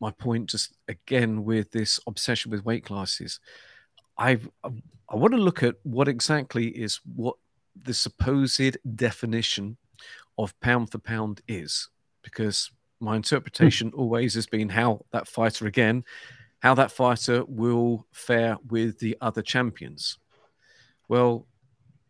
my 0.00 0.12
point 0.12 0.48
just 0.48 0.74
again 0.86 1.44
with 1.44 1.72
this 1.72 1.98
obsession 2.06 2.52
with 2.52 2.64
weight 2.64 2.84
classes 2.84 3.40
i 4.16 4.38
i 5.08 5.16
want 5.16 5.34
to 5.34 5.40
look 5.40 5.64
at 5.64 5.74
what 5.82 6.06
exactly 6.06 6.68
is 6.68 7.00
what 7.16 7.34
the 7.82 7.92
supposed 7.92 8.76
definition 8.94 9.76
of 10.38 10.58
pound 10.60 10.88
for 10.92 10.98
pound 10.98 11.40
is 11.48 11.90
because 12.22 12.70
my 13.00 13.16
interpretation 13.16 13.88
hmm. 13.88 13.98
always 13.98 14.34
has 14.34 14.46
been 14.46 14.68
how 14.68 15.04
that 15.10 15.26
fighter 15.26 15.66
again 15.66 16.04
how 16.60 16.74
that 16.74 16.92
fighter 16.92 17.44
will 17.48 18.06
fare 18.12 18.56
with 18.68 19.00
the 19.00 19.16
other 19.20 19.42
champions 19.42 20.16
well 21.08 21.44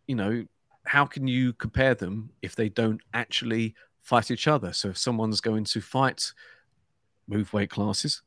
you 0.06 0.14
know 0.14 0.44
how 0.84 1.06
can 1.06 1.26
you 1.26 1.54
compare 1.54 1.94
them 1.94 2.28
if 2.42 2.54
they 2.54 2.68
don't 2.68 3.00
actually 3.14 3.74
fight 4.04 4.30
each 4.30 4.46
other. 4.46 4.72
So 4.72 4.90
if 4.90 4.98
someone's 4.98 5.40
going 5.40 5.64
to 5.64 5.80
fight, 5.80 6.32
move 7.26 7.52
weight 7.52 7.70
classes, 7.70 8.22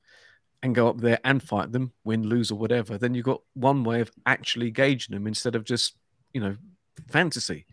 and 0.61 0.75
go 0.75 0.89
up 0.89 0.99
there 0.99 1.19
and 1.23 1.41
fight 1.41 1.71
them, 1.71 1.93
win, 2.03 2.27
lose, 2.27 2.51
or 2.51 2.57
whatever, 2.57 2.97
then 2.97 3.13
you've 3.13 3.23
got 3.23 3.41
one 3.53 3.83
way 3.83 4.01
of 4.01 4.11
actually 4.25 4.71
gauging 4.71 5.13
them 5.13 5.27
instead 5.27 5.55
of 5.55 5.63
just, 5.63 5.95
you 6.33 6.41
know, 6.41 6.57
fantasy. 7.09 7.65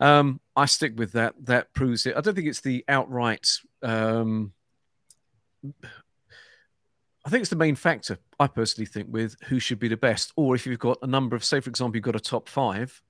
Um, 0.00 0.40
I 0.54 0.66
stick 0.66 0.92
with 0.96 1.12
that. 1.12 1.34
That 1.46 1.72
proves 1.72 2.04
it. 2.04 2.14
I 2.16 2.20
don't 2.20 2.34
think 2.34 2.46
it's 2.46 2.60
the 2.60 2.84
outright. 2.88 3.48
Um, 3.82 4.52
I 7.24 7.30
think 7.30 7.40
it's 7.40 7.50
the 7.50 7.56
main 7.56 7.74
factor. 7.74 8.18
I 8.38 8.48
personally 8.48 8.86
think 8.86 9.08
with 9.10 9.36
who 9.44 9.58
should 9.58 9.78
be 9.78 9.88
the 9.88 9.96
best, 9.96 10.32
or 10.36 10.54
if 10.54 10.66
you've 10.66 10.78
got 10.78 10.98
a 11.00 11.06
number 11.06 11.34
of, 11.34 11.44
say, 11.44 11.60
for 11.60 11.70
example, 11.70 11.96
you've 11.96 12.04
got 12.04 12.16
a 12.16 12.20
top 12.20 12.50
five, 12.50 13.00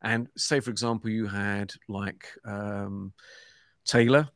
and 0.00 0.28
say, 0.38 0.60
for 0.60 0.70
example, 0.70 1.10
you 1.10 1.26
had 1.26 1.74
like 1.86 2.28
um, 2.46 3.12
Taylor, 3.88 4.28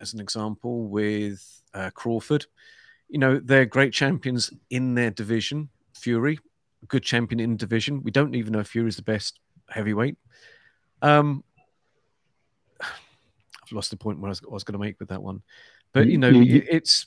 as 0.00 0.14
an 0.14 0.20
example, 0.20 0.88
with 0.88 1.62
uh, 1.74 1.90
Crawford. 1.90 2.46
You 3.08 3.18
know, 3.18 3.38
they're 3.38 3.66
great 3.66 3.92
champions 3.92 4.50
in 4.70 4.94
their 4.94 5.10
division. 5.10 5.68
Fury, 5.94 6.40
good 6.88 7.02
champion 7.02 7.38
in 7.38 7.56
division. 7.56 8.02
We 8.02 8.10
don't 8.10 8.34
even 8.34 8.52
know 8.52 8.60
if 8.60 8.68
Fury 8.68 8.88
is 8.88 8.96
the 8.96 9.02
best 9.02 9.38
heavyweight. 9.68 10.16
Um, 11.02 11.44
I've 12.80 13.72
lost 13.72 13.90
the 13.90 13.96
point 13.96 14.20
where 14.20 14.28
I 14.28 14.30
was, 14.30 14.42
was 14.42 14.64
going 14.64 14.72
to 14.72 14.84
make 14.84 14.98
with 14.98 15.10
that 15.10 15.22
one, 15.22 15.42
but 15.92 16.06
you 16.06 16.18
know, 16.18 16.28
you, 16.28 16.64
it's 16.68 17.06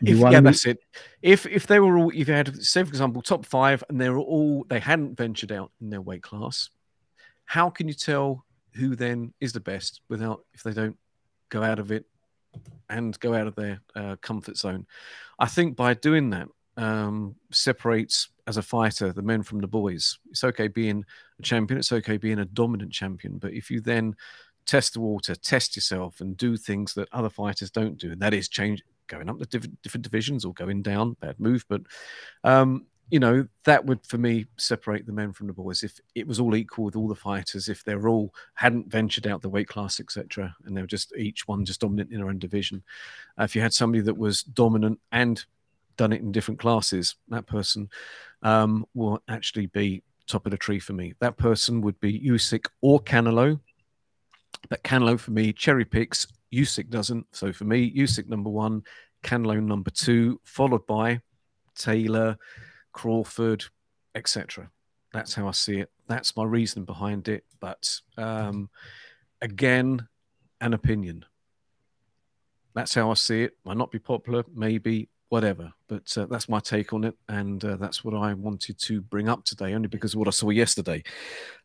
if, 0.00 0.18
yeah, 0.18 0.40
that's 0.40 0.66
it. 0.66 0.78
If 1.22 1.46
if 1.46 1.66
they 1.66 1.80
were 1.80 1.98
all, 1.98 2.10
if 2.10 2.28
you 2.28 2.34
had, 2.34 2.62
say 2.62 2.82
for 2.82 2.88
example, 2.88 3.22
top 3.22 3.46
five, 3.46 3.82
and 3.88 4.00
they 4.00 4.10
were 4.10 4.18
all 4.18 4.64
they 4.68 4.80
hadn't 4.80 5.16
ventured 5.16 5.52
out 5.52 5.70
in 5.80 5.90
their 5.90 6.00
weight 6.00 6.22
class, 6.22 6.70
how 7.44 7.70
can 7.70 7.88
you 7.88 7.94
tell 7.94 8.44
who 8.74 8.96
then 8.96 9.32
is 9.40 9.52
the 9.52 9.60
best 9.60 10.00
without 10.08 10.44
if 10.54 10.62
they 10.62 10.72
don't 10.72 10.96
go 11.48 11.62
out 11.62 11.78
of 11.78 11.92
it 11.92 12.06
and 12.88 13.18
go 13.20 13.34
out 13.34 13.46
of 13.46 13.54
their 13.54 13.80
uh, 13.94 14.16
comfort 14.20 14.56
zone. 14.56 14.86
I 15.38 15.46
think 15.46 15.76
by 15.76 15.94
doing 15.94 16.30
that 16.30 16.48
um, 16.76 17.36
separates 17.50 18.28
as 18.46 18.56
a 18.56 18.62
fighter 18.62 19.12
the 19.12 19.22
men 19.22 19.42
from 19.42 19.60
the 19.60 19.66
boys. 19.66 20.18
It's 20.30 20.44
okay 20.44 20.68
being 20.68 21.04
a 21.38 21.42
champion. 21.42 21.78
It's 21.78 21.92
okay 21.92 22.16
being 22.16 22.40
a 22.40 22.44
dominant 22.44 22.92
champion. 22.92 23.38
But 23.38 23.52
if 23.52 23.70
you 23.70 23.80
then 23.80 24.16
test 24.66 24.94
the 24.94 25.00
water, 25.00 25.34
test 25.34 25.76
yourself, 25.76 26.20
and 26.20 26.36
do 26.36 26.56
things 26.56 26.94
that 26.94 27.08
other 27.12 27.30
fighters 27.30 27.70
don't 27.70 27.98
do, 27.98 28.12
and 28.12 28.20
that 28.20 28.34
is 28.34 28.48
change 28.48 28.82
going 29.08 29.28
up 29.28 29.38
the 29.38 29.46
different, 29.46 29.80
different 29.82 30.04
divisions 30.04 30.44
or 30.44 30.54
going 30.54 30.82
down, 30.82 31.16
bad 31.20 31.38
move. 31.38 31.64
But 31.68 31.82
um, 32.44 32.86
you 33.12 33.20
know, 33.20 33.46
that 33.64 33.84
would 33.84 34.04
for 34.06 34.16
me 34.16 34.46
separate 34.56 35.04
the 35.04 35.12
men 35.12 35.34
from 35.34 35.46
the 35.46 35.52
boys. 35.52 35.82
If 35.82 36.00
it 36.14 36.26
was 36.26 36.40
all 36.40 36.56
equal 36.56 36.86
with 36.86 36.96
all 36.96 37.08
the 37.08 37.14
fighters, 37.14 37.68
if 37.68 37.84
they're 37.84 38.08
all 38.08 38.34
hadn't 38.54 38.90
ventured 38.90 39.26
out 39.26 39.42
the 39.42 39.50
weight 39.50 39.68
class, 39.68 40.00
etc., 40.00 40.56
and 40.64 40.74
they 40.74 40.80
were 40.80 40.86
just 40.86 41.14
each 41.14 41.46
one 41.46 41.66
just 41.66 41.82
dominant 41.82 42.10
in 42.10 42.16
their 42.16 42.30
own 42.30 42.38
division. 42.38 42.82
Uh, 43.38 43.42
if 43.42 43.54
you 43.54 43.60
had 43.60 43.74
somebody 43.74 44.00
that 44.00 44.16
was 44.16 44.42
dominant 44.42 44.98
and 45.12 45.44
done 45.98 46.14
it 46.14 46.22
in 46.22 46.32
different 46.32 46.58
classes, 46.58 47.16
that 47.28 47.44
person 47.44 47.90
um, 48.42 48.86
will 48.94 49.22
actually 49.28 49.66
be 49.66 50.02
top 50.26 50.46
of 50.46 50.50
the 50.50 50.56
tree 50.56 50.78
for 50.78 50.94
me. 50.94 51.12
That 51.20 51.36
person 51.36 51.82
would 51.82 52.00
be 52.00 52.18
Usyk 52.18 52.66
or 52.80 52.98
Canelo. 52.98 53.60
But 54.70 54.84
Canelo 54.84 55.20
for 55.20 55.32
me 55.32 55.52
cherry 55.52 55.84
picks. 55.84 56.26
Usyk 56.50 56.88
doesn't. 56.88 57.26
So 57.32 57.52
for 57.52 57.64
me, 57.64 57.94
Usyk 57.94 58.26
number 58.26 58.48
one, 58.48 58.84
Canelo 59.22 59.62
number 59.62 59.90
two, 59.90 60.40
followed 60.44 60.86
by 60.86 61.20
Taylor. 61.74 62.38
Crawford, 62.92 63.64
etc. 64.14 64.70
That's 65.12 65.34
how 65.34 65.48
I 65.48 65.52
see 65.52 65.78
it. 65.78 65.90
That's 66.08 66.36
my 66.36 66.44
reason 66.44 66.84
behind 66.84 67.28
it. 67.28 67.44
But 67.60 68.00
um, 68.16 68.70
again, 69.40 70.08
an 70.60 70.74
opinion. 70.74 71.24
That's 72.74 72.94
how 72.94 73.10
I 73.10 73.14
see 73.14 73.42
it. 73.42 73.56
Might 73.64 73.76
not 73.76 73.90
be 73.90 73.98
popular, 73.98 74.44
maybe, 74.54 75.10
whatever. 75.28 75.72
But 75.88 76.16
uh, 76.16 76.26
that's 76.26 76.48
my 76.48 76.60
take 76.60 76.94
on 76.94 77.04
it, 77.04 77.14
and 77.28 77.62
uh, 77.62 77.76
that's 77.76 78.02
what 78.02 78.14
I 78.14 78.32
wanted 78.32 78.78
to 78.78 79.02
bring 79.02 79.28
up 79.28 79.44
today, 79.44 79.74
only 79.74 79.88
because 79.88 80.14
of 80.14 80.18
what 80.18 80.28
I 80.28 80.30
saw 80.30 80.48
yesterday. 80.48 81.02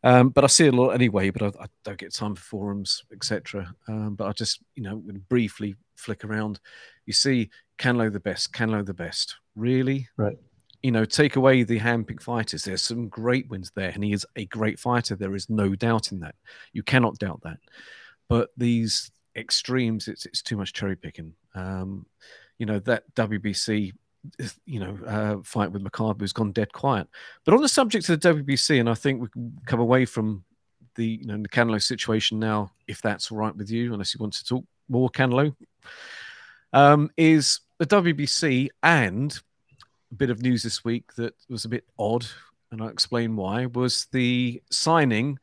Um, 0.03 0.29
but 0.29 0.43
I 0.43 0.47
see 0.47 0.67
it 0.67 0.73
a 0.73 0.77
lot 0.77 0.89
anyway. 0.89 1.29
But 1.29 1.43
I, 1.43 1.63
I 1.63 1.67
don't 1.85 1.97
get 1.97 2.13
time 2.13 2.35
for 2.35 2.43
forums, 2.43 3.03
etc. 3.13 3.73
Um, 3.87 4.15
but 4.15 4.27
I 4.27 4.33
just, 4.33 4.61
you 4.75 4.83
know, 4.83 5.01
briefly 5.29 5.75
flick 5.95 6.25
around. 6.25 6.59
You 7.05 7.13
see, 7.13 7.49
Canelo 7.77 8.11
the 8.11 8.19
best, 8.19 8.51
Canelo 8.51 8.85
the 8.85 8.93
best. 8.93 9.37
Really? 9.55 10.09
Right 10.17 10.37
you 10.87 10.91
know, 10.91 11.03
take 11.03 11.35
away 11.35 11.63
the 11.63 11.81
handpicked 11.81 12.23
fighters. 12.23 12.63
There's 12.63 12.81
some 12.81 13.09
great 13.09 13.49
wins 13.49 13.73
there, 13.75 13.89
and 13.89 14.01
he 14.01 14.13
is 14.13 14.25
a 14.37 14.45
great 14.45 14.79
fighter. 14.79 15.17
There 15.17 15.35
is 15.35 15.49
no 15.49 15.75
doubt 15.75 16.13
in 16.13 16.21
that. 16.21 16.35
You 16.71 16.81
cannot 16.81 17.17
doubt 17.17 17.41
that. 17.43 17.57
But 18.29 18.51
these 18.55 19.11
extremes, 19.35 20.07
it's 20.07 20.25
it's 20.25 20.41
too 20.41 20.55
much 20.55 20.71
cherry 20.71 20.95
picking. 20.95 21.33
Um, 21.55 22.05
you 22.57 22.65
know 22.65 22.79
that 22.79 23.03
WBC, 23.15 23.91
you 24.65 24.79
know, 24.79 24.97
uh, 25.05 25.43
fight 25.43 25.73
with 25.73 25.83
Makabu 25.83 26.21
has 26.21 26.31
gone 26.31 26.53
dead 26.53 26.71
quiet. 26.71 27.09
But 27.43 27.53
on 27.53 27.61
the 27.61 27.67
subject 27.67 28.07
of 28.07 28.21
the 28.21 28.33
WBC, 28.35 28.79
and 28.79 28.89
I 28.89 28.93
think 28.93 29.21
we 29.21 29.27
can 29.27 29.59
come 29.65 29.81
away 29.81 30.05
from 30.05 30.45
the 30.95 31.05
you 31.05 31.25
know 31.25 31.35
the 31.35 31.49
Canelo 31.49 31.83
situation 31.83 32.39
now, 32.39 32.71
if 32.87 33.01
that's 33.01 33.29
all 33.29 33.39
right 33.39 33.53
with 33.53 33.69
you, 33.69 33.91
unless 33.91 34.13
you 34.13 34.19
want 34.21 34.35
to 34.35 34.45
talk 34.45 34.63
more 34.87 35.09
Canelo, 35.09 35.53
um, 36.71 37.09
is 37.17 37.59
the 37.77 37.85
WBC 37.85 38.69
and 38.83 39.37
bit 40.15 40.29
of 40.29 40.41
news 40.41 40.63
this 40.63 40.83
week 40.85 41.13
that 41.15 41.33
was 41.49 41.65
a 41.65 41.69
bit 41.69 41.85
odd, 41.99 42.25
and 42.71 42.81
I'll 42.81 42.87
explain 42.89 43.35
why, 43.35 43.65
was 43.65 44.07
the 44.11 44.61
signing 44.71 45.39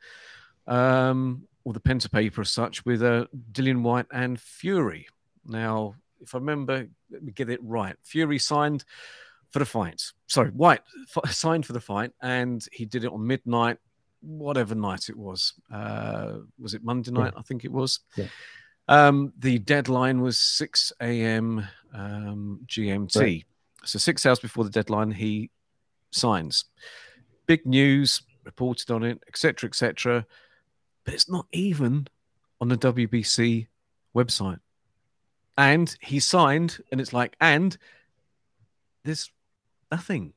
um, 0.67 1.47
or 1.65 1.73
the 1.73 1.81
pen 1.81 1.99
to 2.01 2.11
paper 2.11 2.41
as 2.43 2.51
such 2.51 2.85
with 2.85 3.03
uh, 3.03 3.27
Dillian 3.53 3.83
Whyte 3.83 4.07
and 4.13 4.41
Fury. 4.41 5.07
Now, 5.47 5.95
if 6.21 6.35
I 6.35 6.39
remember, 6.39 6.87
let 7.11 7.23
me 7.23 7.33
get 7.33 7.51
it 7.51 7.61
right. 7.63 7.97
Fury 8.03 8.39
signed 8.39 8.85
for 9.51 9.59
the 9.59 9.67
fight. 9.67 10.03
Sorry, 10.27 10.51
Whyte 10.51 10.81
f- 11.15 11.31
signed 11.33 11.67
for 11.67 11.73
the 11.73 11.81
fight, 11.81 12.13
and 12.21 12.67
he 12.73 12.85
did 12.85 13.05
it 13.05 13.13
on 13.13 13.27
midnight, 13.27 13.79
whatever 14.21 14.75
night 14.75 15.09
it 15.09 15.17
was. 15.17 15.55
Uh, 15.73 16.39
was 16.59 16.75
it 16.75 16.83
Monday 16.83 17.11
night? 17.11 17.33
Yeah. 17.35 17.41
I 17.41 17.43
think 17.43 17.65
it 17.65 17.73
was. 17.73 18.01
Yeah. 18.17 18.27
Um, 18.89 19.33
the 19.39 19.59
deadline 19.59 20.21
was 20.21 20.37
6 20.37 20.93
a.m. 21.01 21.67
Um, 21.95 22.61
GMT. 22.67 23.17
Right. 23.21 23.45
So 23.85 23.99
six 23.99 24.25
hours 24.27 24.41
before 24.41 24.65
the 24.65 24.71
deadline, 24.71 25.13
he 25.13 25.51
signs. 26.11 26.65
Big 27.47 27.67
news, 27.67 28.23
reported 28.45 28.91
on 28.91 29.03
it, 29.03 29.23
etc., 29.29 29.69
etc. 29.69 30.27
But 31.05 31.15
it's 31.15 31.29
not 31.29 31.47
even 31.53 32.09
on 32.61 32.69
the 32.69 32.77
WBC 32.77 33.67
website. 34.15 34.61
And 35.57 35.95
he 36.01 36.19
signed, 36.21 36.79
and 36.91 37.01
it's 37.01 37.13
like, 37.13 37.37
and 37.41 37.77
there's 39.05 39.31
nothing. 39.91 40.33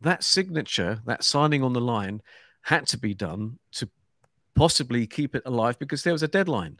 That 0.00 0.22
signature, 0.22 1.00
that 1.06 1.24
signing 1.24 1.62
on 1.62 1.72
the 1.72 1.80
line, 1.80 2.20
had 2.62 2.86
to 2.88 2.98
be 2.98 3.14
done 3.14 3.58
to 3.72 3.88
possibly 4.54 5.06
keep 5.06 5.34
it 5.34 5.42
alive 5.46 5.78
because 5.78 6.02
there 6.02 6.12
was 6.12 6.22
a 6.22 6.28
deadline. 6.28 6.78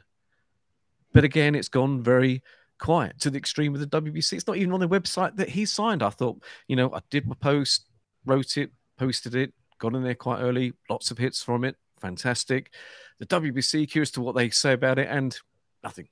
But 1.13 1.23
again, 1.23 1.55
it's 1.55 1.69
gone 1.69 2.03
very 2.03 2.43
quiet 2.79 3.19
to 3.21 3.29
the 3.29 3.37
extreme 3.37 3.71
with 3.71 3.89
the 3.89 4.01
WBC. 4.01 4.33
It's 4.33 4.47
not 4.47 4.57
even 4.57 4.73
on 4.73 4.79
the 4.79 4.87
website 4.87 5.35
that 5.37 5.49
he 5.49 5.65
signed. 5.65 6.03
I 6.03 6.09
thought, 6.09 6.41
you 6.67 6.75
know, 6.75 6.93
I 6.93 6.99
did 7.09 7.27
my 7.27 7.35
post, 7.35 7.85
wrote 8.25 8.57
it, 8.57 8.71
posted 8.97 9.35
it, 9.35 9.53
got 9.79 9.95
in 9.95 10.03
there 10.03 10.15
quite 10.15 10.41
early, 10.41 10.73
lots 10.89 11.11
of 11.11 11.17
hits 11.17 11.43
from 11.43 11.63
it, 11.63 11.75
fantastic. 11.99 12.71
The 13.19 13.25
WBC, 13.25 13.89
curious 13.89 14.11
to 14.11 14.21
what 14.21 14.35
they 14.35 14.49
say 14.49 14.73
about 14.73 14.99
it, 14.99 15.07
and 15.09 15.37
nothing. 15.83 16.07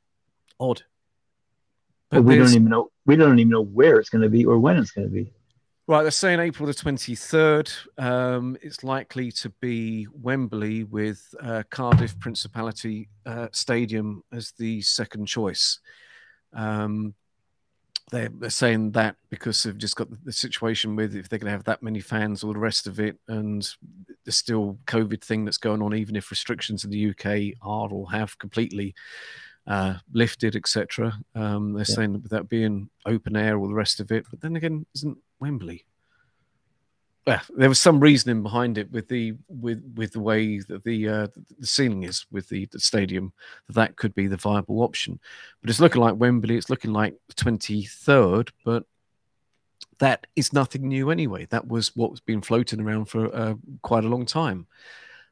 Odd. 0.59 0.83
But, 2.09 2.17
but 2.17 2.23
we 2.23 2.37
don't 2.37 2.49
even 2.49 2.65
know. 2.65 2.91
We 3.05 3.15
don't 3.15 3.39
even 3.39 3.49
know 3.49 3.63
where 3.63 3.99
it's 3.99 4.09
going 4.09 4.21
to 4.21 4.29
be 4.29 4.45
or 4.45 4.57
when 4.59 4.77
it's 4.77 4.91
going 4.91 5.07
to 5.07 5.13
be. 5.13 5.31
Right, 5.87 6.01
they're 6.01 6.09
saying 6.09 6.39
April 6.39 6.65
the 6.65 6.73
23rd. 6.73 7.71
Um, 7.99 8.57
it's 8.63 8.83
likely 8.83 9.31
to 9.33 9.49
be 9.61 10.07
Wembley 10.11 10.83
with 10.83 11.23
uh, 11.39 11.61
Cardiff 11.69 12.17
Principality 12.19 13.07
uh, 13.27 13.49
Stadium 13.51 14.23
as 14.33 14.51
the 14.57 14.81
second 14.81 15.27
choice. 15.27 15.79
Um, 16.55 17.13
they're, 18.11 18.29
they're 18.29 18.49
saying 18.49 18.91
that 18.91 19.15
because 19.29 19.63
they've 19.63 19.77
just 19.77 19.95
got 19.95 20.07
the 20.23 20.31
situation 20.31 20.95
with 20.95 21.15
if 21.15 21.27
they're 21.27 21.39
going 21.39 21.47
to 21.47 21.51
have 21.51 21.63
that 21.63 21.81
many 21.81 21.99
fans, 21.99 22.43
all 22.43 22.53
the 22.53 22.59
rest 22.59 22.87
of 22.87 22.99
it, 22.99 23.17
and 23.27 23.67
the 24.25 24.31
still 24.31 24.77
COVID 24.85 25.23
thing 25.23 25.43
that's 25.43 25.57
going 25.57 25.81
on, 25.81 25.95
even 25.95 26.15
if 26.15 26.31
restrictions 26.31 26.83
in 26.83 26.91
the 26.91 27.09
UK 27.09 27.57
are 27.61 27.89
or 27.91 28.11
have 28.11 28.37
completely 28.37 28.93
uh, 29.67 29.95
lifted, 30.13 30.55
etc. 30.55 31.13
Um, 31.33 31.73
they're 31.73 31.85
yeah. 31.87 31.95
saying 31.95 32.13
that 32.13 32.23
without 32.23 32.47
being 32.47 32.89
open 33.05 33.35
air, 33.35 33.57
all 33.57 33.67
the 33.67 33.73
rest 33.73 33.99
of 33.99 34.11
it. 34.11 34.25
But 34.29 34.41
then 34.41 34.55
again, 34.55 34.85
isn't 34.95 35.17
Wembley? 35.39 35.85
Well, 37.25 37.41
there 37.57 37.69
was 37.69 37.79
some 37.79 37.99
reasoning 37.99 38.43
behind 38.43 38.77
it 38.77 38.91
with 38.91 39.07
the 39.07 39.33
with 39.47 39.83
with 39.95 40.13
the 40.13 40.19
way 40.19 40.59
that 40.59 40.83
the 40.83 41.09
uh, 41.09 41.27
the 41.59 41.65
ceiling 41.65 42.03
is 42.03 42.25
with 42.31 42.49
the, 42.49 42.67
the 42.71 42.79
stadium 42.79 43.33
that 43.67 43.73
that 43.73 43.95
could 43.95 44.13
be 44.13 44.27
the 44.27 44.37
viable 44.37 44.81
option. 44.81 45.19
But 45.61 45.69
it's 45.71 45.79
looking 45.79 46.01
like 46.01 46.15
Wembley. 46.17 46.55
It's 46.55 46.69
looking 46.69 46.93
like 46.93 47.15
twenty 47.35 47.83
third, 47.83 48.51
but 48.63 48.83
that 49.97 50.27
is 50.35 50.53
nothing 50.53 50.87
new 50.87 51.09
anyway. 51.09 51.45
That 51.45 51.67
was 51.67 51.95
what 51.95 52.11
was 52.11 52.19
being 52.19 52.41
floating 52.41 52.79
around 52.79 53.05
for 53.05 53.33
uh, 53.33 53.55
quite 53.81 54.03
a 54.03 54.09
long 54.09 54.25
time. 54.25 54.67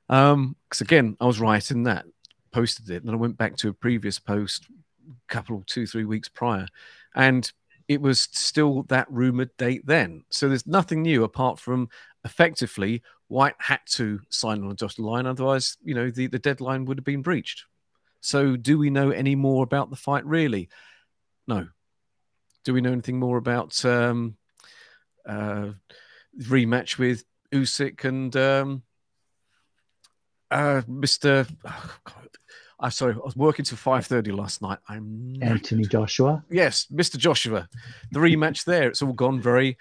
Because 0.07 0.33
um, 0.33 0.55
again, 0.81 1.15
I 1.19 1.25
was 1.25 1.39
right 1.39 1.69
in 1.69 1.83
that, 1.83 2.05
posted 2.51 2.89
it, 2.89 3.03
and 3.03 3.11
I 3.11 3.15
went 3.15 3.37
back 3.37 3.55
to 3.57 3.69
a 3.69 3.73
previous 3.73 4.19
post, 4.19 4.65
a 5.09 5.33
couple, 5.33 5.63
two, 5.67 5.85
three 5.85 6.05
weeks 6.05 6.27
prior, 6.27 6.67
and 7.13 7.51
it 7.87 8.01
was 8.01 8.21
still 8.31 8.83
that 8.83 9.09
rumored 9.09 9.55
date 9.57 9.85
then. 9.85 10.23
So 10.29 10.47
there's 10.47 10.67
nothing 10.67 11.01
new 11.01 11.23
apart 11.23 11.59
from 11.59 11.89
effectively 12.23 13.01
Whyte 13.29 13.55
had 13.57 13.79
to 13.93 14.19
sign 14.29 14.63
on 14.63 14.69
a 14.71 14.75
dotted 14.75 14.99
line, 14.99 15.25
otherwise, 15.25 15.77
you 15.83 15.95
know, 15.95 16.11
the, 16.11 16.27
the 16.27 16.37
deadline 16.37 16.85
would 16.85 16.99
have 16.99 17.05
been 17.05 17.23
breached. 17.23 17.65
So 18.21 18.55
do 18.55 18.77
we 18.77 18.89
know 18.89 19.09
any 19.09 19.35
more 19.35 19.63
about 19.63 19.89
the 19.89 19.95
fight 19.95 20.25
really? 20.25 20.69
No. 21.47 21.67
Do 22.63 22.73
we 22.73 22.81
know 22.81 22.91
anything 22.91 23.19
more 23.19 23.37
about 23.37 23.83
um, 23.85 24.37
uh, 25.27 25.71
rematch 26.39 26.97
with 26.97 27.25
Usyk 27.51 28.03
and 28.05 28.35
um, 28.35 28.83
uh, 30.51 30.81
Mr. 30.87 31.49
Oh, 31.65 31.95
God, 32.03 32.29
I'm 32.83 32.91
sorry, 32.91 33.13
I 33.13 33.23
was 33.23 33.37
working 33.37 33.63
till 33.63 33.77
five 33.77 34.05
thirty 34.05 34.33
last 34.33 34.61
night. 34.61 34.77
I'm 34.89 35.37
Anthony 35.41 35.85
Joshua. 35.85 36.43
Yes, 36.51 36.85
Mr. 36.93 37.15
Joshua. 37.15 37.69
The 38.11 38.19
rematch 38.19 38.65
there. 38.65 38.89
It's 38.89 39.01
all 39.01 39.13
gone 39.13 39.39
very 39.39 39.77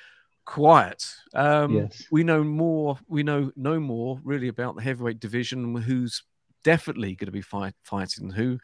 quiet. 0.47 1.05
Um, 1.35 1.75
yes. 1.75 2.07
We 2.13 2.23
know 2.23 2.45
more. 2.45 2.97
We 3.09 3.25
know 3.25 3.51
no 3.57 3.81
more 3.81 4.21
really 4.23 4.47
about 4.47 4.77
the 4.77 4.83
heavyweight 4.83 5.19
division. 5.19 5.75
Who's 5.75 6.23
definitely 6.63 7.17
going 7.17 7.27
to 7.27 7.33
be 7.33 7.43
fight, 7.43 7.75
fighting 7.83 8.31
who, 8.31 8.61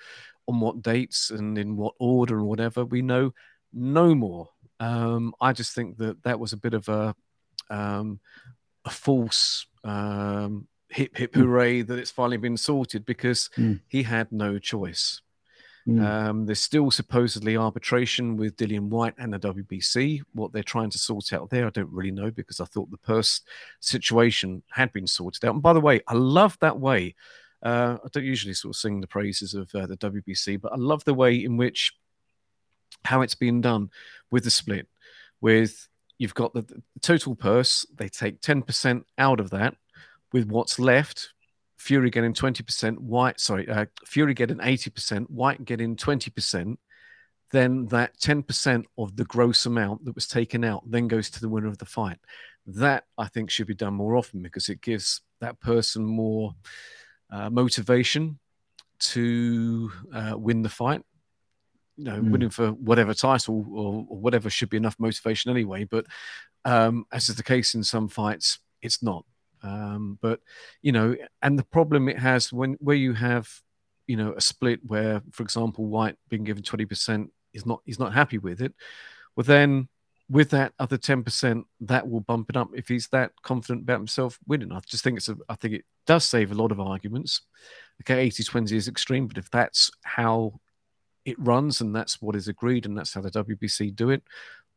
on 0.46 0.60
what 0.60 0.82
dates 0.82 1.30
and 1.30 1.58
in 1.58 1.76
what 1.76 1.94
order 1.98 2.38
and 2.38 2.46
whatever. 2.46 2.84
We 2.84 3.02
know 3.02 3.34
no 3.72 4.14
more. 4.14 4.50
Um, 4.78 5.34
I 5.40 5.52
just 5.52 5.74
think 5.74 5.96
that 5.98 6.22
that 6.22 6.38
was 6.38 6.52
a 6.52 6.58
bit 6.58 6.74
of 6.74 6.88
a 6.88 7.12
um, 7.70 8.20
a 8.84 8.90
false 8.90 9.66
um, 9.82 10.68
hip 10.88 11.16
hip 11.16 11.34
hmm. 11.34 11.40
hooray 11.40 11.82
that 11.82 11.98
it's 11.98 12.10
finally 12.10 12.36
been 12.36 12.56
sorted 12.56 13.04
because 13.04 13.50
mm. 13.56 13.80
he 13.88 14.02
had 14.02 14.32
no 14.32 14.58
choice. 14.58 15.20
Mm. 15.88 16.04
Um, 16.04 16.46
there's 16.46 16.60
still 16.60 16.90
supposedly 16.90 17.56
arbitration 17.56 18.36
with 18.36 18.56
Dillian 18.56 18.88
Whyte 18.88 19.14
and 19.16 19.32
the 19.32 19.38
WBC. 19.38 20.20
What 20.34 20.52
they're 20.52 20.62
trying 20.62 20.90
to 20.90 20.98
sort 20.98 21.32
out 21.32 21.48
there, 21.48 21.66
I 21.66 21.70
don't 21.70 21.90
really 21.90 22.10
know 22.10 22.30
because 22.30 22.60
I 22.60 22.66
thought 22.66 22.90
the 22.90 22.98
purse 22.98 23.40
situation 23.80 24.62
had 24.70 24.92
been 24.92 25.06
sorted 25.06 25.44
out. 25.46 25.54
And 25.54 25.62
by 25.62 25.72
the 25.72 25.80
way, 25.80 26.02
I 26.06 26.14
love 26.14 26.58
that 26.60 26.78
way. 26.78 27.14
Uh, 27.62 27.96
I 28.04 28.08
don't 28.12 28.24
usually 28.24 28.52
sort 28.52 28.74
of 28.74 28.78
sing 28.78 29.00
the 29.00 29.06
praises 29.06 29.54
of 29.54 29.74
uh, 29.74 29.86
the 29.86 29.96
WBC, 29.96 30.60
but 30.60 30.72
I 30.72 30.76
love 30.76 31.04
the 31.04 31.14
way 31.14 31.34
in 31.34 31.56
which 31.56 31.94
how 33.04 33.22
it's 33.22 33.34
been 33.34 33.62
done 33.62 33.90
with 34.30 34.44
the 34.44 34.50
split, 34.50 34.86
with 35.40 35.88
you've 36.18 36.34
got 36.34 36.52
the, 36.52 36.62
the 36.62 36.82
total 37.00 37.34
purse. 37.34 37.86
They 37.96 38.08
take 38.08 38.42
ten 38.42 38.62
percent 38.62 39.06
out 39.16 39.40
of 39.40 39.50
that, 39.50 39.74
with 40.32 40.48
what's 40.48 40.78
left. 40.78 41.30
Fury 41.78 42.10
getting 42.10 42.34
twenty 42.34 42.62
percent, 42.62 43.00
Whyte, 43.00 43.38
sorry, 43.38 43.68
uh, 43.68 43.86
Fury 44.04 44.34
getting 44.34 44.58
eighty 44.62 44.90
percent, 44.90 45.30
Whyte 45.30 45.64
getting 45.64 45.96
twenty 45.96 46.30
percent. 46.30 46.78
Then 47.50 47.86
that 47.86 48.18
ten 48.20 48.42
percent 48.42 48.86
of 48.98 49.16
the 49.16 49.24
gross 49.24 49.64
amount 49.64 50.04
that 50.04 50.14
was 50.14 50.26
taken 50.26 50.64
out 50.64 50.82
then 50.90 51.08
goes 51.08 51.30
to 51.30 51.40
the 51.40 51.48
winner 51.48 51.68
of 51.68 51.78
the 51.78 51.86
fight. 51.86 52.18
That 52.66 53.04
I 53.16 53.28
think 53.28 53.50
should 53.50 53.68
be 53.68 53.74
done 53.74 53.94
more 53.94 54.16
often 54.16 54.42
because 54.42 54.68
it 54.68 54.82
gives 54.82 55.22
that 55.40 55.60
person 55.60 56.04
more 56.04 56.54
uh, 57.30 57.48
motivation 57.48 58.38
to 58.98 59.92
uh, 60.12 60.34
win 60.36 60.62
the 60.62 60.68
fight. 60.68 61.02
You 61.96 62.04
know, 62.04 62.20
mm. 62.20 62.30
winning 62.30 62.50
for 62.50 62.68
whatever 62.70 63.14
title 63.14 63.66
or, 63.72 64.06
or, 64.08 64.18
whatever 64.18 64.50
should 64.50 64.70
be 64.70 64.76
enough 64.76 64.96
motivation 64.98 65.50
anyway. 65.50 65.84
But 65.84 66.06
um, 66.64 67.06
as 67.12 67.28
is 67.28 67.36
the 67.36 67.42
case 67.42 67.74
in 67.74 67.82
some 67.82 68.08
fights, 68.08 68.58
it's 68.82 69.02
not. 69.02 69.24
Um, 69.62 70.18
but 70.20 70.40
you 70.82 70.92
know, 70.92 71.16
and 71.42 71.58
the 71.58 71.64
problem 71.64 72.08
it 72.08 72.18
has 72.18 72.52
when 72.52 72.74
where 72.80 72.96
you 72.96 73.12
have, 73.14 73.48
you 74.06 74.16
know, 74.16 74.34
a 74.36 74.40
split 74.40 74.80
where, 74.86 75.22
for 75.32 75.42
example, 75.42 75.86
Whyte 75.86 76.16
being 76.28 76.44
given 76.44 76.62
twenty 76.62 76.84
percent 76.86 77.32
is 77.52 77.66
not 77.66 77.80
he's 77.84 77.98
not 77.98 78.14
happy 78.14 78.38
with 78.38 78.60
it. 78.60 78.74
Well, 79.36 79.44
then 79.44 79.88
with 80.30 80.50
that 80.50 80.74
other 80.78 80.98
10% 80.98 81.64
that 81.80 82.06
will 82.06 82.20
bump 82.20 82.50
it 82.50 82.56
up. 82.56 82.68
If 82.74 82.86
he's 82.88 83.08
that 83.08 83.32
confident 83.42 83.84
about 83.84 83.96
himself 83.96 84.38
winning 84.46 84.72
i 84.72 84.80
just 84.86 85.02
think 85.02 85.16
it's 85.16 85.30
a 85.30 85.36
i 85.48 85.54
think 85.54 85.72
it 85.72 85.84
does 86.06 86.22
save 86.22 86.52
a 86.52 86.54
lot 86.54 86.70
of 86.70 86.80
arguments. 86.80 87.40
Okay 88.02 88.20
80 88.20 88.44
20 88.44 88.76
is 88.76 88.88
extreme 88.88 89.26
but 89.26 89.38
if 89.38 89.50
that's 89.50 89.90
how 90.04 90.60
it 91.24 91.38
runs 91.38 91.80
and 91.80 91.96
that's 91.96 92.20
what 92.20 92.36
is 92.36 92.48
agreed 92.48 92.84
and 92.84 92.96
that's 92.96 93.14
how 93.14 93.22
the 93.22 93.30
wbc 93.30 93.94
do 93.96 94.10
it 94.10 94.22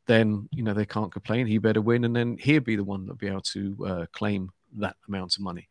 then 0.08 0.50
you 0.52 0.64
know 0.64 0.74
they 0.74 0.86
can't 0.86 1.12
complain. 1.12 1.48
He 1.48 1.58
better 1.58 1.82
win 1.82 2.04
and 2.06 2.16
then 2.16 2.38
he'll 2.38 2.62
be 2.62 2.76
the 2.76 2.84
one 2.84 3.06
that'll 3.06 3.16
be 3.16 3.28
able 3.28 3.42
to 3.42 3.78
uh, 3.86 4.06
claim 4.12 4.50
that 4.78 4.96
amount 5.08 5.36
of 5.36 5.42
money 5.42 5.68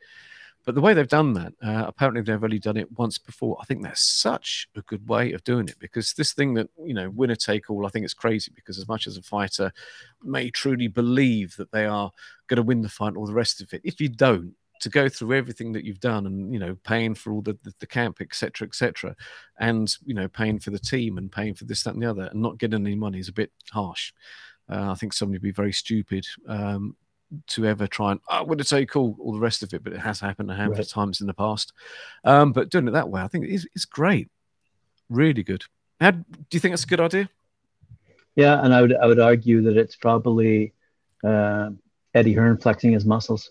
but 0.64 0.74
the 0.74 0.80
way 0.80 0.92
they've 0.92 1.08
done 1.08 1.32
that, 1.34 1.54
uh, 1.62 1.84
apparently 1.86 2.20
they've 2.22 2.44
only 2.44 2.58
done 2.58 2.76
it 2.76 2.98
once 2.98 3.16
before. 3.16 3.56
I 3.60 3.64
think 3.64 3.82
that's 3.82 4.02
such 4.02 4.68
a 4.76 4.82
good 4.82 5.08
way 5.08 5.32
of 5.32 5.42
doing 5.42 5.68
it 5.68 5.78
because 5.78 6.12
this 6.12 6.34
thing 6.34 6.54
that, 6.54 6.68
you 6.84 6.92
know, 6.92 7.08
winner 7.10 7.34
take 7.34 7.70
all, 7.70 7.86
I 7.86 7.88
think 7.88 8.04
it's 8.04 8.14
crazy 8.14 8.52
because 8.54 8.78
as 8.78 8.86
much 8.86 9.06
as 9.06 9.16
a 9.16 9.22
fighter 9.22 9.72
may 10.22 10.50
truly 10.50 10.86
believe 10.86 11.56
that 11.56 11.72
they 11.72 11.86
are 11.86 12.10
going 12.46 12.58
to 12.58 12.62
win 12.62 12.82
the 12.82 12.90
fight 12.90 13.16
or 13.16 13.26
the 13.26 13.32
rest 13.32 13.62
of 13.62 13.72
it, 13.72 13.80
if 13.84 14.00
you 14.00 14.08
don't, 14.08 14.54
to 14.80 14.88
go 14.88 15.08
through 15.08 15.34
everything 15.34 15.72
that 15.72 15.84
you've 15.84 16.00
done 16.00 16.24
and 16.24 16.54
you 16.54 16.58
know 16.58 16.74
paying 16.84 17.14
for 17.14 17.32
all 17.32 17.42
the, 17.42 17.52
the, 17.64 17.74
the 17.80 17.86
camp 17.86 18.16
etc 18.22 18.66
etc 18.66 19.14
and 19.58 19.94
you 20.06 20.14
know 20.14 20.26
paying 20.26 20.58
for 20.58 20.70
the 20.70 20.78
team 20.78 21.18
and 21.18 21.30
paying 21.30 21.52
for 21.52 21.66
this 21.66 21.82
that 21.82 21.92
and 21.92 22.02
the 22.02 22.08
other 22.08 22.30
and 22.32 22.40
not 22.40 22.56
getting 22.56 22.86
any 22.86 22.94
money 22.94 23.18
is 23.18 23.28
a 23.28 23.32
bit 23.32 23.52
harsh 23.72 24.14
uh, 24.70 24.90
I 24.90 24.94
think 24.94 25.12
somebody 25.12 25.34
would 25.36 25.42
be 25.42 25.50
very 25.50 25.74
stupid 25.74 26.24
um, 26.48 26.96
to 27.48 27.66
ever 27.66 27.86
try 27.86 28.12
and 28.12 28.20
I 28.28 28.42
would 28.42 28.66
say 28.66 28.86
cool 28.86 29.16
all 29.20 29.32
the 29.32 29.38
rest 29.38 29.62
of 29.62 29.72
it, 29.72 29.84
but 29.84 29.92
it 29.92 30.00
has 30.00 30.20
happened 30.20 30.50
a 30.50 30.54
handful 30.54 30.76
right. 30.76 30.84
of 30.84 30.90
times 30.90 31.20
in 31.20 31.26
the 31.26 31.34
past. 31.34 31.72
Um, 32.24 32.52
but 32.52 32.70
doing 32.70 32.88
it 32.88 32.92
that 32.92 33.08
way, 33.08 33.22
I 33.22 33.28
think 33.28 33.46
it's, 33.46 33.66
it's 33.74 33.84
great, 33.84 34.28
really 35.08 35.42
good. 35.42 35.64
How, 36.00 36.12
do 36.12 36.24
you 36.52 36.60
think 36.60 36.72
that's 36.72 36.84
a 36.84 36.88
good 36.88 37.00
idea? 37.00 37.28
Yeah, 38.36 38.64
and 38.64 38.72
I 38.72 38.80
would 38.80 38.94
I 38.96 39.06
would 39.06 39.20
argue 39.20 39.62
that 39.62 39.76
it's 39.76 39.96
probably 39.96 40.72
uh, 41.24 41.70
Eddie 42.14 42.34
Hearn 42.34 42.56
flexing 42.58 42.92
his 42.92 43.04
muscles. 43.04 43.50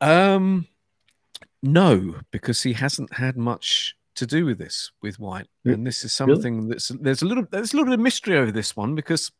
Um, 0.00 0.66
no, 1.62 2.16
because 2.30 2.62
he 2.62 2.72
hasn't 2.72 3.12
had 3.14 3.36
much 3.36 3.94
to 4.14 4.26
do 4.26 4.46
with 4.46 4.58
this 4.58 4.92
with 5.02 5.18
Whyte, 5.18 5.48
and 5.64 5.86
this 5.86 6.04
is 6.04 6.12
something 6.12 6.56
really? 6.56 6.68
that's 6.68 6.88
there's 6.88 7.22
a 7.22 7.26
little 7.26 7.46
there's 7.50 7.72
a 7.72 7.76
little 7.76 7.90
bit 7.90 7.98
of 7.98 8.00
mystery 8.00 8.38
over 8.38 8.50
this 8.50 8.76
one 8.76 8.94
because 8.94 9.30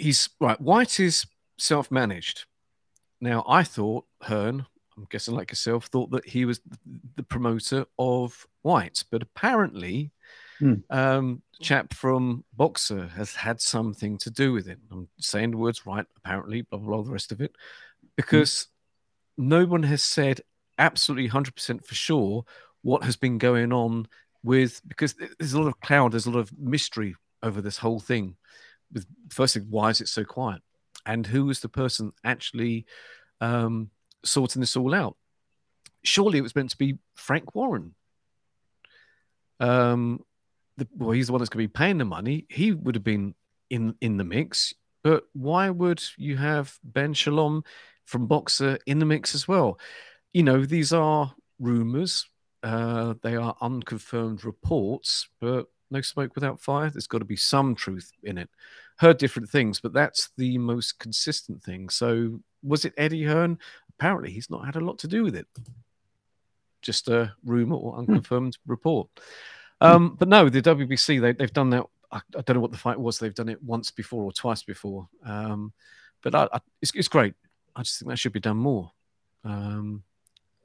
he's 0.00 0.28
right. 0.40 0.60
Whyte 0.60 1.00
is 1.00 1.26
self-managed. 1.58 2.46
Now, 3.20 3.44
I 3.46 3.62
thought 3.62 4.06
Hearn, 4.22 4.66
I'm 4.96 5.06
guessing 5.10 5.34
like 5.34 5.50
yourself, 5.50 5.86
thought 5.86 6.10
that 6.10 6.26
he 6.26 6.44
was 6.44 6.60
the 7.16 7.22
promoter 7.22 7.86
of 7.98 8.46
Whyte, 8.62 9.04
but 9.10 9.22
apparently, 9.22 10.10
hmm. 10.58 10.74
um, 10.88 11.42
chap 11.60 11.92
from 11.92 12.44
BOXXER 12.58 13.10
has 13.10 13.34
had 13.34 13.60
something 13.60 14.16
to 14.18 14.30
do 14.30 14.52
with 14.52 14.68
it. 14.68 14.78
I'm 14.90 15.08
saying 15.18 15.50
the 15.50 15.58
words 15.58 15.86
right. 15.86 16.06
Apparently, 16.16 16.62
blah 16.62 16.78
blah, 16.78 16.96
blah 16.96 17.02
the 17.02 17.12
rest 17.12 17.32
of 17.32 17.40
it, 17.40 17.54
because 18.16 18.68
hmm. 19.36 19.48
no 19.48 19.66
one 19.66 19.82
has 19.82 20.02
said 20.02 20.40
absolutely 20.78 21.28
100% 21.28 21.84
for 21.84 21.94
sure 21.94 22.44
what 22.82 23.04
has 23.04 23.16
been 23.16 23.36
going 23.36 23.70
on 23.70 24.08
with 24.42 24.80
because 24.88 25.14
there's 25.38 25.52
a 25.52 25.60
lot 25.60 25.68
of 25.68 25.78
cloud, 25.80 26.12
there's 26.12 26.24
a 26.24 26.30
lot 26.30 26.40
of 26.40 26.58
mystery 26.58 27.14
over 27.42 27.60
this 27.60 27.76
whole 27.76 28.00
thing 28.00 28.36
with 28.92 29.06
first 29.28 29.54
firstly, 29.54 29.62
why 29.68 29.90
is 29.90 30.00
it 30.00 30.08
so 30.08 30.24
quiet? 30.24 30.62
And 31.06 31.26
who 31.26 31.46
was 31.46 31.60
the 31.60 31.68
person 31.68 32.12
actually 32.24 32.86
um, 33.40 33.90
sorting 34.24 34.60
this 34.60 34.76
all 34.76 34.94
out? 34.94 35.16
Surely 36.02 36.38
it 36.38 36.42
was 36.42 36.54
meant 36.54 36.70
to 36.70 36.78
be 36.78 36.98
Frank 37.14 37.54
Warren. 37.54 37.94
Um, 39.58 40.24
the, 40.76 40.88
well, 40.96 41.10
he's 41.10 41.26
the 41.26 41.32
one 41.32 41.40
that's 41.40 41.50
going 41.50 41.64
to 41.64 41.68
be 41.68 41.72
paying 41.72 41.98
the 41.98 42.04
money. 42.04 42.46
He 42.48 42.72
would 42.72 42.94
have 42.94 43.04
been 43.04 43.34
in 43.68 43.94
in 44.00 44.16
the 44.16 44.24
mix. 44.24 44.74
But 45.02 45.24
why 45.32 45.70
would 45.70 46.02
you 46.16 46.36
have 46.36 46.76
Ben 46.84 47.14
Shalom 47.14 47.64
from 48.04 48.28
BOXXER 48.28 48.78
in 48.86 48.98
the 48.98 49.06
mix 49.06 49.34
as 49.34 49.48
well? 49.48 49.78
You 50.32 50.42
know, 50.42 50.64
these 50.64 50.92
are 50.92 51.34
rumors. 51.58 52.26
Uh, 52.62 53.14
they 53.22 53.36
are 53.36 53.56
unconfirmed 53.62 54.44
reports, 54.44 55.28
but 55.40 55.66
no 55.90 56.00
smoke 56.00 56.34
without 56.34 56.60
fire. 56.60 56.90
There's 56.90 57.06
got 57.06 57.18
to 57.18 57.24
be 57.24 57.36
some 57.36 57.74
truth 57.74 58.10
in 58.22 58.38
it. 58.38 58.48
Heard 58.96 59.18
different 59.18 59.48
things, 59.48 59.80
but 59.80 59.92
that's 59.92 60.30
the 60.36 60.58
most 60.58 60.98
consistent 60.98 61.62
thing. 61.62 61.88
So 61.88 62.40
was 62.62 62.84
it 62.84 62.94
Eddie 62.96 63.24
Hearn? 63.24 63.58
Apparently, 63.98 64.30
he's 64.30 64.50
not 64.50 64.64
had 64.64 64.76
a 64.76 64.84
lot 64.84 64.98
to 65.00 65.08
do 65.08 65.24
with 65.24 65.34
it. 65.34 65.46
Just 66.82 67.08
a 67.08 67.34
rumor 67.44 67.76
or 67.76 67.92
hmm. 67.92 68.00
unconfirmed 68.00 68.56
hmm. 68.64 68.70
report. 68.70 69.08
Um, 69.80 70.16
but 70.18 70.28
no, 70.28 70.48
the 70.48 70.60
WBC 70.60 71.20
they, 71.20 71.42
have 71.42 71.52
done 71.52 71.70
that. 71.70 71.84
I, 72.12 72.18
I, 72.36 72.42
don't 72.42 72.56
know 72.56 72.60
what 72.60 72.72
the 72.72 72.78
fight 72.78 73.00
was. 73.00 73.18
They've 73.18 73.34
done 73.34 73.48
it 73.48 73.62
once 73.62 73.90
before 73.90 74.24
or 74.24 74.32
twice 74.32 74.62
before. 74.62 75.08
Um, 75.24 75.72
but 76.22 76.34
I, 76.34 76.48
I, 76.52 76.60
it's, 76.82 76.94
it's 76.94 77.08
great. 77.08 77.34
I 77.74 77.82
just 77.82 77.98
think 77.98 78.10
that 78.10 78.18
should 78.18 78.32
be 78.32 78.40
done 78.40 78.58
more. 78.58 78.92
Um, 79.44 80.02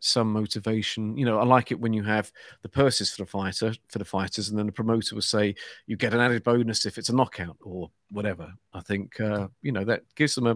some 0.06 0.32
motivation. 0.32 1.18
You 1.18 1.26
know, 1.26 1.40
I 1.40 1.44
like 1.44 1.72
it 1.72 1.80
when 1.80 1.94
you 1.94 2.04
have 2.04 2.32
the 2.62 2.70
purses 2.70 3.12
for 3.12 3.24
the 3.24 3.30
fighter 3.30 3.74
for 3.90 4.00
the 4.00 4.06
fighters, 4.06 4.50
and 4.50 4.58
then 4.58 4.66
the 4.66 4.72
promoter 4.72 5.16
will 5.16 5.22
say 5.22 5.56
you 5.88 5.98
get 5.98 6.14
an 6.14 6.20
added 6.20 6.44
bonus 6.44 6.86
if 6.86 6.98
it's 6.98 7.10
a 7.10 7.16
knockout 7.16 7.58
or 7.62 7.90
whatever. 8.12 8.54
I 8.74 8.82
think 8.82 9.20
uh, 9.20 9.48
you 9.62 9.72
know 9.72 9.84
that 9.86 10.04
gives 10.16 10.36
them 10.36 10.48
a, 10.48 10.56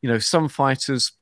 you 0.00 0.08
know, 0.08 0.18
some 0.18 0.48
fighters 0.48 1.12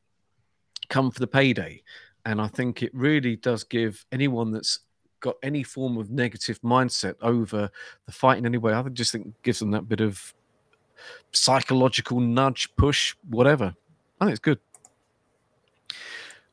come 0.88 1.10
for 1.10 1.20
the 1.20 1.26
payday, 1.26 1.82
and 2.24 2.40
I 2.40 2.48
think 2.48 2.82
it 2.82 2.94
really 2.94 3.36
does 3.36 3.64
give 3.64 4.04
anyone 4.12 4.52
that's 4.52 4.80
got 5.20 5.36
any 5.42 5.62
form 5.62 5.96
of 5.96 6.10
negative 6.10 6.60
mindset 6.62 7.14
over 7.22 7.70
the 8.06 8.12
fight 8.12 8.38
in 8.38 8.46
any 8.46 8.58
way. 8.58 8.72
I 8.72 8.82
just 8.82 9.12
think 9.12 9.32
gives 9.42 9.60
them 9.60 9.70
that 9.70 9.88
bit 9.88 10.00
of 10.00 10.34
psychological 11.32 12.20
nudge, 12.20 12.68
push, 12.76 13.14
whatever. 13.28 13.74
I 14.20 14.24
think 14.26 14.32
it's 14.32 14.40
good. 14.40 14.58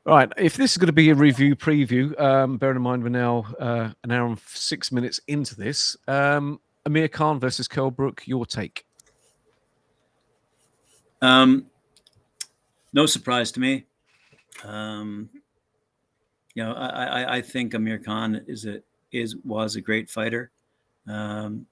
Right, 0.06 0.32
if 0.38 0.56
this 0.56 0.72
is 0.72 0.78
going 0.78 0.88
to 0.88 0.94
be 0.94 1.10
a 1.10 1.16
review 1.16 1.56
preview, 1.56 2.20
um, 2.20 2.58
bearing 2.58 2.78
in 2.78 2.82
mind 2.82 3.04
we're 3.04 3.10
now 3.10 3.46
uh, 3.60 3.92
an 4.04 4.12
hour 4.12 4.28
and 4.28 4.40
six 4.48 4.92
minutes 4.92 5.20
into 5.28 5.56
this, 5.56 5.98
um, 6.08 6.60
Amir 6.86 7.10
Khan 7.10 7.40
versus 7.40 7.68
Kell 7.68 7.92
Brook, 7.92 8.24
your 8.26 8.46
take? 8.46 8.86
Um, 11.22 11.66
no 12.94 13.06
surprise 13.06 13.52
to 13.52 13.60
me. 13.60 13.86
Um, 14.64 15.30
you 16.56 16.64
know, 16.64 16.74
I, 16.74 16.88
I, 16.88 17.36
I 17.36 17.42
think 17.42 17.74
Amir 17.74 18.00
Khan 18.00 18.42
is 18.48 18.66
a 18.66 18.82
is 19.12 19.36
was 19.44 19.76
a 19.76 19.82
great 19.82 20.10
fighter, 20.10 20.52
um, 21.08 21.66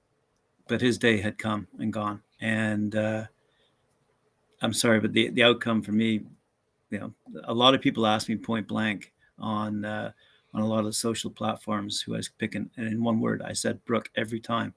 but 0.68 0.80
his 0.80 0.98
day 0.98 1.20
had 1.20 1.38
come 1.38 1.66
and 1.78 1.92
gone. 1.92 2.22
And 2.40 2.94
uh, 2.94 3.24
I'm 4.60 4.72
sorry, 4.72 5.00
but 5.00 5.12
the 5.12 5.30
the 5.30 5.42
outcome 5.42 5.82
for 5.82 5.92
me 5.92 6.22
you 6.90 6.98
know, 6.98 7.12
a 7.44 7.54
lot 7.54 7.74
of 7.74 7.80
people 7.80 8.06
ask 8.06 8.28
me 8.28 8.36
point 8.36 8.66
blank 8.66 9.12
on 9.38 9.84
uh, 9.84 10.12
on 10.54 10.62
a 10.62 10.66
lot 10.66 10.80
of 10.80 10.86
the 10.86 10.92
social 10.92 11.30
platforms 11.30 12.00
who 12.00 12.14
I 12.14 12.18
was 12.18 12.28
picking, 12.28 12.70
and 12.76 12.88
in 12.88 13.02
one 13.02 13.20
word, 13.20 13.42
I 13.42 13.52
said 13.52 13.84
Brook 13.84 14.10
every 14.16 14.40
time. 14.40 14.74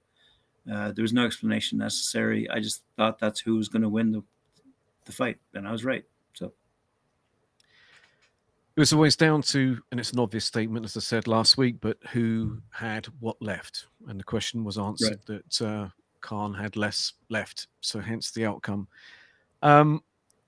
Uh, 0.72 0.92
there 0.92 1.02
was 1.02 1.14
no 1.14 1.26
explanation 1.26 1.80
necessary. 1.80 2.48
I 2.50 2.60
just 2.60 2.84
thought 2.96 3.18
that's 3.18 3.40
who 3.40 3.56
was 3.56 3.68
going 3.68 3.82
to 3.82 3.90
win 3.90 4.12
the 4.12 4.24
the 5.06 5.12
fight, 5.12 5.38
and 5.54 5.68
I 5.68 5.72
was 5.72 5.84
right. 5.84 6.04
So 6.34 6.54
it 8.76 8.80
was 8.80 8.94
always 8.94 9.16
down 9.16 9.42
to, 9.44 9.82
and 9.92 10.00
it's 10.00 10.12
an 10.12 10.20
obvious 10.20 10.46
statement, 10.46 10.86
as 10.86 10.96
I 10.96 11.00
said 11.00 11.28
last 11.28 11.58
week, 11.58 11.78
but 11.82 11.98
who 12.12 12.62
had 12.70 13.08
what 13.20 13.42
left, 13.42 13.88
and 14.08 14.20
the 14.20 14.24
question 14.24 14.64
was 14.64 14.78
answered 14.78 15.20
right. 15.28 15.42
that 15.50 15.62
uh, 15.62 15.90
Khan 16.22 16.54
had 16.54 16.76
less 16.76 17.14
left, 17.30 17.68
so 17.82 18.00
hence 18.00 18.32
the 18.32 18.46
outcome. 18.46 18.88
Um, 19.64 20.04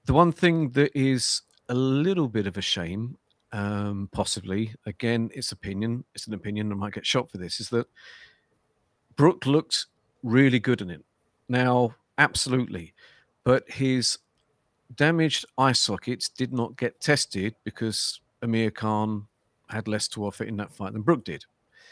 the 0.06 0.14
one 0.14 0.32
thing 0.32 0.70
that 0.72 0.92
is 0.96 1.42
a 1.70 1.74
little 1.74 2.28
bit 2.28 2.48
of 2.48 2.58
a 2.58 2.62
shame, 2.62 3.18
um, 3.52 4.10
possibly. 4.12 4.74
Again, 4.86 5.30
it's 5.34 5.52
opinion. 5.52 6.04
It's 6.16 6.28
an 6.28 6.34
opinion. 6.34 6.72
I 6.72 6.76
might 6.76 6.94
get 6.94 7.06
shot 7.06 7.32
for 7.32 7.38
this. 7.38 7.60
Is 7.60 7.70
that 7.70 7.88
Brook 9.16 9.46
looked 9.46 9.88
really 10.24 10.60
good 10.60 10.82
in 10.82 10.90
it. 10.90 11.04
Now, 11.50 11.96
absolutely. 12.18 12.94
But 13.44 13.70
his 13.70 14.18
damaged 14.96 15.46
eye 15.58 15.74
sockets 15.74 16.30
did 16.30 16.54
not 16.54 16.78
get 16.78 17.00
tested 17.00 17.56
because 17.64 18.22
Amir 18.42 18.72
Khan 18.72 19.28
had 19.70 19.88
less 19.88 20.08
to 20.10 20.26
offer 20.26 20.44
in 20.44 20.58
that 20.58 20.74
fight 20.74 20.94
than 20.94 21.02
Brook 21.02 21.26
did. 21.26 21.46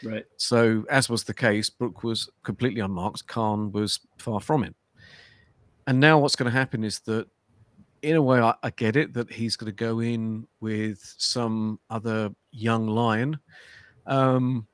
Right. 0.04 0.24
So, 0.36 0.84
as 0.90 1.08
was 1.08 1.24
the 1.24 1.34
case, 1.34 1.70
Brook 1.70 2.02
was 2.02 2.28
completely 2.42 2.80
unmarked. 2.80 3.26
Khan 3.26 3.70
was 3.72 4.00
far 4.18 4.40
from 4.40 4.64
it. 4.64 4.74
And 5.86 6.00
now 6.00 6.18
what's 6.18 6.36
going 6.36 6.50
to 6.50 6.56
happen 6.56 6.84
is 6.84 7.00
that, 7.00 7.26
in 8.02 8.16
a 8.16 8.22
way, 8.22 8.40
I, 8.40 8.54
I 8.62 8.70
get 8.70 8.96
it 8.96 9.12
that 9.14 9.32
he's 9.32 9.56
going 9.56 9.70
to 9.70 9.84
go 9.84 10.00
in 10.00 10.46
with 10.60 11.14
some 11.18 11.78
other 11.90 12.30
young 12.50 12.86
lion. 12.86 13.38
Um, 14.06 14.66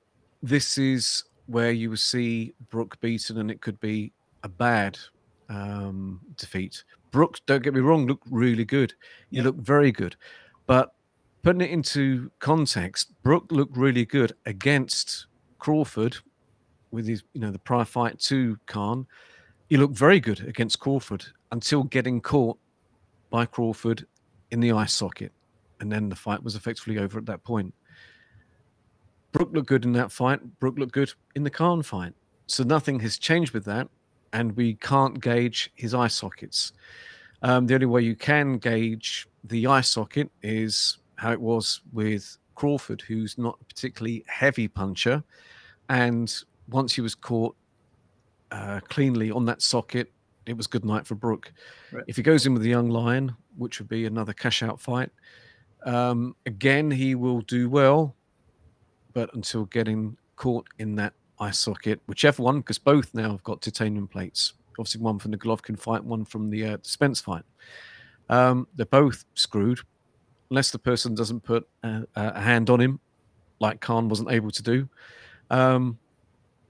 this 0.43 0.79
is 0.79 1.24
where 1.47 1.70
you 1.70 1.91
will 1.91 1.97
see 1.97 2.55
Brook 2.70 2.99
beaten, 3.01 3.39
and 3.39 3.51
it 3.51 3.61
could 3.61 3.79
be 3.81 4.12
a 4.43 4.49
bad 4.49 4.99
um, 5.49 6.20
defeat. 6.37 6.85
Brook, 7.11 7.39
don't 7.47 7.62
get 7.62 7.74
me 7.74 7.81
wrong, 7.81 8.07
looked 8.07 8.26
really 8.31 8.64
good. 8.64 8.93
You 9.31 9.39
Yeah. 9.39 9.45
looked 9.45 9.61
very 9.61 9.93
good. 9.93 10.16
But 10.66 10.95
putting 11.43 11.62
it 11.62 11.70
into 11.70 12.31
context, 12.39 13.12
Brook 13.22 13.51
looked 13.51 13.76
really 13.76 14.05
good 14.05 14.35
against 14.47 15.26
Crawford 15.59 16.16
with 16.91 17.07
his, 17.07 17.22
you 17.33 17.41
know, 17.41 17.51
the 17.51 17.59
prior 17.59 17.85
fight 17.85 18.18
to 18.20 18.59
Khan. 18.66 19.07
He 19.68 19.76
looked 19.76 19.97
very 19.97 20.20
good 20.20 20.41
against 20.41 20.79
Crawford 20.81 21.24
until 21.53 21.85
getting 21.85 22.20
caught 22.20 22.59
by 23.31 23.47
Crawford 23.47 24.07
in 24.51 24.61
the 24.61 24.72
eye 24.72 24.87
socket. 24.87 25.33
And 25.81 25.93
then 25.93 26.09
the 26.09 26.16
fight 26.16 26.43
was 26.43 26.55
effectively 26.55 26.99
over 26.99 27.18
at 27.18 27.26
that 27.26 27.45
point. 27.45 27.74
Brook 29.33 29.51
looked 29.53 29.68
good 29.68 29.85
in 29.85 29.93
that 29.93 30.11
fight. 30.11 30.41
Brook 30.59 30.79
looked 30.79 30.93
good 30.93 31.12
in 31.35 31.45
the 31.45 31.51
Khan 31.51 31.83
fight. 31.83 32.14
So 32.47 32.64
nothing 32.64 33.01
has 33.01 33.18
changed 33.18 33.53
with 33.53 33.64
that. 33.66 33.89
And 34.33 34.57
we 34.57 34.74
can't 34.74 35.20
gauge 35.20 35.70
his 35.74 35.95
eye 35.95 36.09
sockets. 36.09 36.72
Um, 37.43 37.66
the 37.66 37.74
only 37.74 37.87
way 37.87 38.03
you 38.03 38.16
can 38.16 38.59
gauge 38.59 39.29
the 39.45 39.66
eye 39.66 39.81
socket 39.81 40.31
is 40.43 40.99
how 41.16 41.33
it 41.33 41.41
was 41.41 41.81
with 41.93 42.37
Crawford, 42.55 43.03
who's 43.03 43.39
not 43.39 43.59
a 43.61 43.64
particularly 43.64 44.24
heavy 44.26 44.68
puncher. 44.68 45.22
And 45.89 46.35
once 46.68 46.95
he 46.95 47.01
was 47.01 47.14
caught 47.14 47.55
uh, 48.51 48.81
cleanly 48.89 49.31
on 49.31 49.45
that 49.47 49.62
socket, 49.62 50.12
it 50.49 50.57
was 50.57 50.66
good 50.66 50.84
night 50.84 51.07
for 51.07 51.14
Brook. 51.14 51.53
Right. 51.92 52.05
If 52.07 52.16
he 52.16 52.22
goes 52.22 52.46
in 52.46 52.55
with 52.55 52.62
the 52.62 52.68
young 52.68 52.88
lion, 52.88 53.34
which 53.57 53.78
would 53.78 53.88
be 53.88 54.07
another 54.07 54.32
cash 54.32 54.62
out 54.62 54.80
fight, 54.80 55.11
um, 55.84 56.34
again, 56.46 56.90
he 56.90 57.14
will 57.14 57.40
do 57.42 57.68
well. 57.68 58.14
But 59.12 59.34
until 59.34 59.64
getting 59.66 60.16
caught 60.36 60.68
in 60.78 60.94
that 60.96 61.14
eye 61.40 61.51
socket, 61.51 62.01
whichever 62.07 62.42
one, 62.42 62.61
because 62.61 62.78
both 62.78 63.14
now 63.14 63.30
have 63.30 63.42
got 63.42 63.62
titanium 63.62 64.07
plates. 64.07 64.55
Obviously, 64.78 65.01
one 65.01 65.18
from 65.18 65.32
the 65.32 65.38
Golovkin 65.38 65.78
fight, 65.78 66.05
one 66.05 66.24
from 66.24 66.51
the 66.51 66.64
uh, 66.64 66.78
Spence 66.82 67.20
fight. 67.20 67.42
Um, 68.28 68.68
they're 68.76 68.86
both 68.86 69.24
screwed 69.34 69.80
unless 70.51 70.70
the 70.70 70.78
person 70.78 71.14
doesn't 71.14 71.40
put 71.40 71.68
a, 71.82 72.07
a 72.14 72.40
hand 72.40 72.70
on 72.70 72.80
him, 72.80 73.01
like 73.61 73.80
Khan 73.80 74.09
wasn't 74.09 74.30
able 74.30 74.51
to 74.51 74.62
do. 74.62 74.88
Um, 75.51 75.99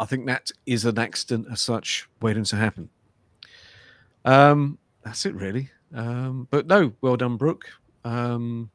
I 0.01 0.07
think 0.07 0.26
that 0.26 0.51
is 0.66 0.85
an 0.85 0.99
accident 0.99 1.49
as 1.51 1.61
such 1.61 2.09
waiting 2.20 2.45
to 2.45 2.57
happen. 2.57 2.89
Um, 4.25 4.79
that's 5.05 5.27
it, 5.27 5.35
really. 5.35 5.71
Um, 5.95 6.49
but 6.51 6.66
no, 6.66 6.93
well 7.01 7.16
done, 7.16 7.37
Brook. 7.37 7.66
Um, 8.05 8.71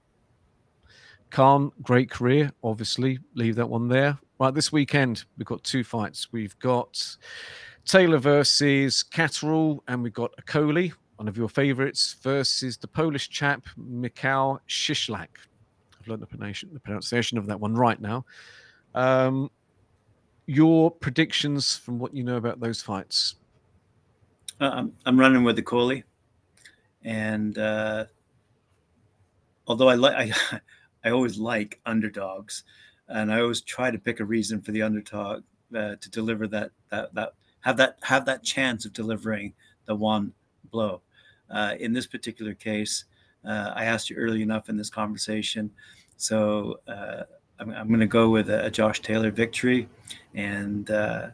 Khan, 1.30 1.72
great 1.82 2.10
career, 2.10 2.52
obviously. 2.64 3.20
Leave 3.36 3.56
that 3.56 3.70
one 3.70 3.88
there. 3.88 4.18
Right, 4.40 4.54
this 4.54 4.72
weekend, 4.72 5.26
we've 5.38 5.46
got 5.48 5.64
two 5.64 5.84
fights. 5.84 6.32
We've 6.32 6.58
got 6.60 7.18
Taylor 7.86 8.18
versus 8.18 9.04
Catterall, 9.04 9.84
and 9.88 10.04
we've 10.04 10.14
got 10.14 10.32
Okolie, 10.38 10.92
one 11.18 11.28
of 11.28 11.38
your 11.38 11.50
favorites, 11.50 12.18
versus 12.22 12.78
the 12.78 12.88
Polish 12.88 13.30
chap, 13.30 13.66
Mikhail 13.78 14.60
Cieślak. 14.68 15.28
I've 16.00 16.08
learned 16.08 16.22
the 16.22 16.80
pronunciation 16.80 17.38
of 17.38 17.46
that 17.48 17.60
one 17.60 17.76
right 17.76 18.00
now. 18.00 18.26
Um, 18.94 19.50
your 20.46 20.92
predictions 20.92 21.78
from 21.78 22.00
what 22.00 22.14
you 22.14 22.24
know 22.24 22.38
about 22.38 22.60
those 22.60 22.82
fights? 22.82 23.36
Uh, 24.64 24.72
I'm, 24.76 24.94
I'm 25.06 25.20
running 25.20 25.44
with 25.44 25.58
the 25.58 25.62
Coley, 25.62 26.06
and 27.04 27.58
uh, 27.58 28.06
although 29.68 29.90
I 29.90 29.96
like 29.96 30.16
I, 30.16 30.60
I 31.04 31.12
always 31.12 31.38
like 31.38 31.82
underdogs, 31.86 32.64
and 33.10 33.30
I 33.30 33.42
always 33.42 33.60
try 33.60 33.92
to 33.92 34.00
pick 34.00 34.22
a 34.22 34.26
reason 34.26 34.62
for 34.62 34.72
the 34.72 34.82
underdog 34.82 35.44
uh, 35.76 35.98
to 36.00 36.10
deliver 36.10 36.48
that 36.48 36.72
that 36.92 37.14
that 37.14 37.34
have 37.60 37.76
that 37.76 37.98
have 38.04 38.24
that 38.24 38.42
chance 38.42 38.86
of 38.86 38.94
delivering 38.94 39.54
the 39.86 39.96
one 39.96 40.32
blow. 40.72 41.02
Uh, 41.50 41.74
in 41.82 41.92
this 41.92 42.08
particular 42.08 42.54
case, 42.54 43.04
uh, 43.46 43.74
I 43.76 43.84
asked 43.84 44.10
you 44.10 44.16
early 44.16 44.42
enough 44.42 44.70
in 44.70 44.78
this 44.78 44.90
conversation, 44.90 45.72
so 46.16 46.80
uh, 46.88 47.24
I'm, 47.60 47.70
I'm 47.72 47.90
going 47.90 48.00
to 48.00 48.08
go 48.08 48.30
with 48.30 48.50
a, 48.50 48.68
a 48.68 48.72
Josh 48.72 49.02
Taylor 49.02 49.30
victory 49.30 49.90
and 50.34 50.90
uh, 50.90 51.32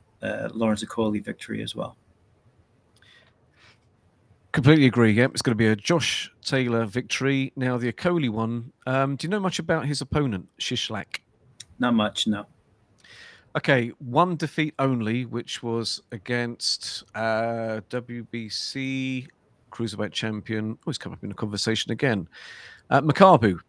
Lawrence 0.51 0.83
Okolie 0.83 1.23
victory 1.23 1.61
as 1.61 1.75
well. 1.75 1.95
Completely 4.51 4.87
agree. 4.87 5.11
Yep, 5.11 5.31
it's 5.31 5.41
going 5.43 5.51
to 5.51 5.57
be 5.57 5.67
a 5.67 5.75
Josh 5.75 6.31
Taylor 6.43 6.85
victory. 6.85 7.53
Now 7.55 7.77
the 7.77 7.91
Okolie 7.93 8.31
one. 8.31 8.71
Um, 8.87 9.15
do 9.15 9.27
you 9.27 9.29
know 9.29 9.39
much 9.39 9.59
about 9.59 9.85
his 9.85 10.01
opponent, 10.01 10.47
Cieślak? 10.59 11.19
Not 11.77 11.93
much, 11.93 12.25
no. 12.25 12.45
Okay, 13.55 13.91
one 13.99 14.35
defeat 14.35 14.73
only, 14.79 15.25
which 15.25 15.61
was 15.61 16.01
against 16.11 17.03
uh, 17.15 17.81
WBC 17.89 19.27
cruiserweight 19.71 20.11
champion. 20.11 20.77
Oh, 20.87 20.93
come 20.97 21.13
up 21.13 21.23
in 21.23 21.31
a 21.31 21.35
conversation 21.35 21.91
again. 21.91 22.27
Uh, 22.89 23.01
Makabu. 23.01 23.59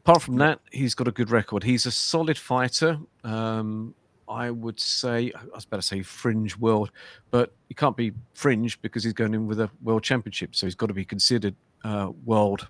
Apart 0.00 0.22
from 0.22 0.36
that, 0.36 0.60
he's 0.70 0.94
got 0.94 1.08
a 1.08 1.12
good 1.12 1.30
record. 1.30 1.64
He's 1.64 1.86
a 1.86 1.90
solid 1.90 2.36
fighter. 2.36 2.98
Um, 3.24 3.94
I 4.28 4.50
would 4.50 4.80
say, 4.80 5.32
I 5.34 5.44
was 5.54 5.64
about 5.64 5.78
to 5.78 5.82
say 5.82 6.02
fringe 6.02 6.56
world, 6.56 6.90
but 7.30 7.52
he 7.68 7.74
can't 7.74 7.96
be 7.96 8.12
fringe 8.34 8.80
because 8.82 9.04
he's 9.04 9.12
going 9.12 9.34
in 9.34 9.46
with 9.46 9.60
a 9.60 9.70
world 9.82 10.02
championship. 10.02 10.54
So 10.54 10.66
he's 10.66 10.74
got 10.74 10.86
to 10.86 10.94
be 10.94 11.04
considered 11.04 11.54
uh, 11.84 12.10
world 12.24 12.68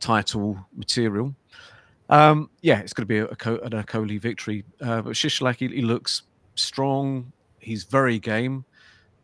title 0.00 0.58
material. 0.76 1.34
Um, 2.08 2.50
yeah, 2.60 2.80
it's 2.80 2.92
going 2.92 3.06
to 3.06 3.08
be 3.08 3.18
a, 3.18 3.24
a, 3.26 3.58
an 3.64 3.70
Okolie 3.70 4.20
victory. 4.20 4.64
Uh, 4.80 5.02
but 5.02 5.14
Cieślak, 5.14 5.56
he, 5.56 5.68
he, 5.68 5.82
looks 5.82 6.22
strong. 6.56 7.32
He's 7.58 7.84
very 7.84 8.18
game, 8.18 8.64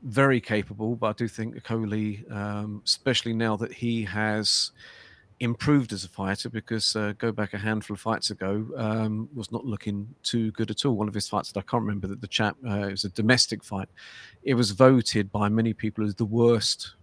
very 0.03 0.41
capable. 0.41 0.97
But 0.97 1.09
I 1.09 1.13
do 1.13 1.29
think 1.29 1.57
Okolie, 1.57 2.31
um, 2.33 2.81
especially 2.87 3.35
now 3.35 3.57
that 3.57 3.73
he 3.73 4.05
has 4.05 4.71
improved 5.41 5.93
as 5.93 6.05
a 6.05 6.09
fighter, 6.09 6.49
because 6.49 6.97
uh, 6.97 7.13
go 7.19 7.31
back 7.31 7.55
a 7.55 7.59
handful 7.59 7.95
of 7.95 8.01
fights 8.01 8.31
ago, 8.31 8.67
um, 8.77 9.29
was 9.35 9.53
not 9.53 9.65
looking 9.65 10.09
too 10.23 10.51
good 10.53 10.71
at 10.71 10.85
all. 10.85 10.95
One 10.95 11.09
of 11.09 11.15
his 11.15 11.29
fights 11.29 11.53
that 11.53 11.61
I 11.61 11.63
can't 11.63 11.83
remember 11.83 12.07
that 12.09 12.21
the 12.21 12.29
chap, 12.29 12.57
uh, 12.67 12.89
it 12.89 12.91
was 12.91 13.05
a 13.05 13.11
domestic 13.11 13.63
fight. 13.63 13.89
It 14.43 14.55
was 14.55 14.73
voted 14.73 15.31
by 15.31 15.49
many 15.49 15.73
people 15.73 16.05
as 16.05 16.15
the 16.15 16.25
worst 16.25 16.95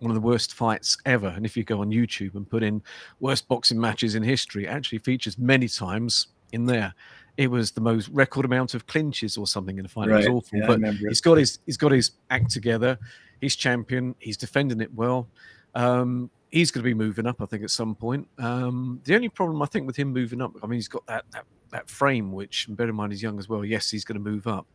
one 0.00 0.10
of 0.10 0.14
the 0.14 0.20
worst 0.20 0.54
fights 0.54 0.98
ever. 1.06 1.28
And 1.28 1.46
if 1.46 1.56
you 1.56 1.64
go 1.64 1.80
on 1.80 1.90
YouTube 1.90 2.34
and 2.34 2.48
put 2.48 2.62
in 2.62 2.82
worst 3.20 3.48
boxing 3.48 3.80
matches 3.80 4.14
in 4.14 4.22
history, 4.22 4.66
it 4.66 4.68
actually 4.68 4.98
features 4.98 5.38
many 5.38 5.66
times 5.66 6.28
in 6.52 6.66
there. 6.66 6.94
It 7.36 7.50
was 7.50 7.72
the 7.72 7.80
most 7.80 8.08
record 8.08 8.44
amount 8.44 8.74
of 8.74 8.86
clinches 8.86 9.36
or 9.36 9.46
something 9.46 9.78
in 9.78 9.82
the 9.82 9.88
fight. 9.88 10.08
Right. 10.08 10.24
It 10.24 10.30
was 10.30 10.44
awful. 10.44 10.58
Yeah, 10.58 10.66
but 10.66 10.94
he's 11.08 11.20
got 11.20 11.38
his 11.38 11.58
he's 11.64 11.76
got 11.76 11.90
his 11.90 12.12
act 12.30 12.50
together. 12.50 12.98
He's 13.40 13.56
champion. 13.56 14.14
He's 14.18 14.36
defending 14.36 14.80
it 14.80 14.92
well. 14.94 15.26
Um, 15.74 16.30
he's 16.54 16.70
going 16.70 16.82
to 16.82 16.88
be 16.88 16.94
moving 16.94 17.26
up, 17.26 17.42
I 17.42 17.46
think, 17.46 17.64
at 17.64 17.70
some 17.70 17.94
point. 17.94 18.28
Um, 18.38 19.00
the 19.04 19.14
only 19.14 19.28
problem 19.28 19.60
I 19.60 19.66
think 19.66 19.86
with 19.86 19.96
him 19.96 20.12
moving 20.12 20.40
up, 20.40 20.52
I 20.62 20.66
mean, 20.66 20.78
he's 20.78 20.88
got 20.88 21.04
that 21.06 21.24
that 21.32 21.44
that 21.70 21.90
frame, 21.90 22.32
which, 22.32 22.68
and 22.68 22.76
bear 22.76 22.88
in 22.88 22.94
mind, 22.94 23.12
he's 23.12 23.22
young 23.22 23.38
as 23.38 23.48
well. 23.48 23.64
Yes, 23.64 23.90
he's 23.90 24.04
going 24.04 24.22
to 24.22 24.30
move 24.30 24.46
up. 24.46 24.66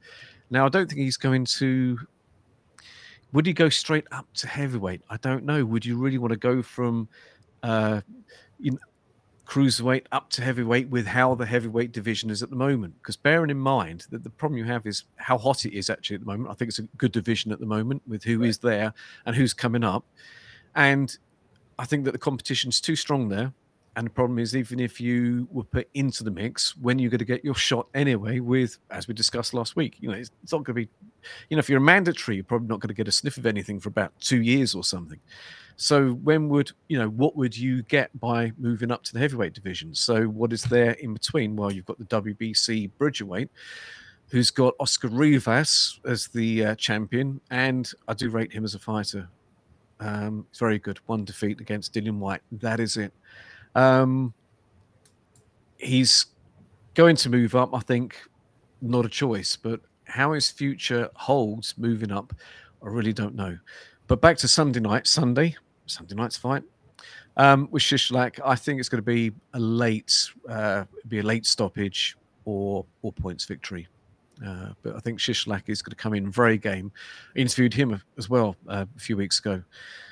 Now, 0.49 0.65
I 0.65 0.69
don't 0.69 0.87
think 0.87 0.99
he's 0.99 1.17
going 1.17 1.45
to 1.45 1.97
would 3.31 3.45
he 3.45 3.53
go 3.53 3.69
straight 3.69 4.07
up 4.11 4.27
to 4.35 4.47
heavyweight? 4.47 5.01
I 5.09 5.17
don't 5.17 5.45
know. 5.45 5.63
Would 5.63 5.85
you 5.85 5.97
really 5.97 6.17
want 6.17 6.31
to 6.31 6.37
go 6.37 6.61
from 6.61 7.07
uh, 7.63 8.01
you 8.59 8.71
know, 8.71 8.77
cruiserweight 9.45 10.05
up 10.11 10.29
to 10.31 10.41
heavyweight 10.41 10.89
with 10.89 11.05
how 11.05 11.35
the 11.35 11.45
heavyweight 11.45 11.91
division 11.91 12.29
is 12.31 12.41
at 12.41 12.49
the 12.49 12.55
moment? 12.55 12.95
Because 13.01 13.15
bearing 13.17 13.51
in 13.51 13.59
mind 13.59 14.07
that 14.09 14.23
the 14.23 14.29
problem 14.31 14.57
you 14.57 14.65
have 14.65 14.85
is 14.87 15.03
how 15.17 15.37
hot 15.37 15.65
it 15.65 15.77
is 15.77 15.89
actually 15.89 16.15
at 16.15 16.21
the 16.21 16.25
moment. 16.25 16.49
I 16.49 16.53
think 16.55 16.69
it's 16.69 16.79
a 16.79 16.83
good 16.97 17.11
division 17.11 17.51
at 17.51 17.59
the 17.59 17.65
moment 17.65 18.01
with 18.07 18.23
who 18.23 18.43
is 18.43 18.59
Right. 18.63 18.71
there 18.71 18.93
and 19.25 19.35
who's 19.35 19.53
coming 19.53 19.83
up. 19.83 20.05
And 20.75 21.15
I 21.79 21.85
think 21.85 22.05
that 22.05 22.11
the 22.11 22.19
competition's 22.19 22.79
too 22.81 22.95
strong 22.95 23.29
there. 23.29 23.53
And 23.95 24.05
the 24.05 24.11
problem 24.11 24.37
is, 24.37 24.55
even 24.55 24.79
if 24.79 25.01
you 25.01 25.47
were 25.51 25.63
put 25.63 25.89
into 25.93 26.23
the 26.23 26.29
mix, 26.29 26.77
when 26.77 26.97
are 26.97 27.01
you're 27.01 27.09
going 27.09 27.19
to 27.19 27.25
get 27.25 27.43
your 27.43 27.55
shot 27.55 27.87
anyway, 27.95 28.39
with 28.39 28.77
as 28.91 29.07
we 29.07 29.13
discussed 29.13 29.53
last 29.53 29.75
week, 29.75 29.97
you 29.99 30.09
know, 30.09 30.15
it's, 30.15 30.29
it's 30.43 30.51
not 30.51 30.63
going 30.63 30.75
to 30.75 30.85
be 30.85 30.89
you 31.49 31.57
know, 31.57 31.59
if 31.59 31.69
you're 31.69 31.79
a 31.79 31.81
mandatory, 31.81 32.35
you're 32.35 32.43
probably 32.43 32.67
not 32.67 32.79
going 32.79 32.89
to 32.89 32.93
get 32.93 33.07
a 33.07 33.11
sniff 33.11 33.37
of 33.37 33.45
anything 33.45 33.79
for 33.79 33.89
about 33.89 34.13
two 34.19 34.41
years 34.41 34.75
or 34.75 34.83
something. 34.83 35.19
So 35.75 36.11
when 36.11 36.49
would 36.49 36.71
you 36.89 36.99
know 36.99 37.07
what 37.07 37.35
would 37.37 37.57
you 37.57 37.83
get 37.83 38.17
by 38.19 38.51
moving 38.57 38.91
up 38.91 39.03
to 39.03 39.13
the 39.13 39.19
heavyweight 39.19 39.53
division? 39.53 39.95
So 39.95 40.25
what 40.25 40.51
is 40.51 40.63
there 40.63 40.91
in 40.91 41.13
between? 41.13 41.55
Well, 41.55 41.71
you've 41.71 41.85
got 41.85 41.97
the 41.97 42.05
WBC 42.21 42.91
bridgerweight, 42.97 43.49
who's 44.29 44.51
got 44.51 44.75
Oscar 44.79 45.07
Rivas 45.07 45.99
as 46.05 46.27
the 46.27 46.65
uh, 46.65 46.75
champion, 46.75 47.39
and 47.49 47.89
I 48.07 48.13
do 48.13 48.29
rate 48.29 48.51
him 48.51 48.65
as 48.65 48.75
a 48.75 48.79
fighter. 48.79 49.29
Um, 49.99 50.45
it's 50.49 50.59
very 50.59 50.79
good. 50.79 50.99
One 51.05 51.25
defeat 51.25 51.59
against 51.59 51.93
Dillian 51.93 52.19
Whyte. 52.19 52.41
That 52.51 52.79
is 52.79 52.97
it. 52.97 53.13
Um, 53.75 54.33
he's 55.77 56.27
going 56.93 57.15
to 57.17 57.29
move 57.29 57.55
up. 57.55 57.73
I 57.73 57.79
think 57.79 58.21
not 58.81 59.05
a 59.05 59.09
choice, 59.09 59.55
but 59.55 59.81
how 60.05 60.33
his 60.33 60.49
future 60.49 61.09
holds 61.15 61.77
moving 61.77 62.11
up, 62.11 62.33
I 62.83 62.87
really 62.87 63.13
don't 63.13 63.35
know. 63.35 63.57
But 64.07 64.21
back 64.21 64.37
to 64.37 64.47
Sunday 64.47 64.79
night, 64.79 65.05
Sunday, 65.05 65.55
Sunday 65.85 66.15
night's 66.15 66.37
fight. 66.37 66.63
Um, 67.37 67.69
with 67.71 67.83
Cieślak, 67.83 68.39
I 68.43 68.55
think 68.55 68.79
it's 68.79 68.89
going 68.89 69.03
to 69.03 69.05
be 69.05 69.31
a 69.53 69.59
late, 69.59 70.29
uh, 70.49 70.85
be 71.07 71.19
a 71.19 71.23
late 71.23 71.45
stoppage 71.45 72.17
or 72.45 72.85
or 73.01 73.13
points 73.13 73.45
victory. 73.45 73.87
Uh, 74.45 74.69
but 74.83 74.95
I 74.95 74.99
think 74.99 75.19
Cieślak 75.19 75.63
is 75.67 75.81
going 75.81 75.91
to 75.91 75.95
come 75.95 76.13
in 76.13 76.31
very 76.31 76.57
game. 76.57 76.91
I 77.35 77.39
interviewed 77.39 77.73
him 77.73 78.01
as 78.17 78.29
well 78.29 78.55
uh, 78.67 78.85
a 78.95 78.99
few 78.99 79.17
weeks 79.17 79.39
ago. 79.39 79.61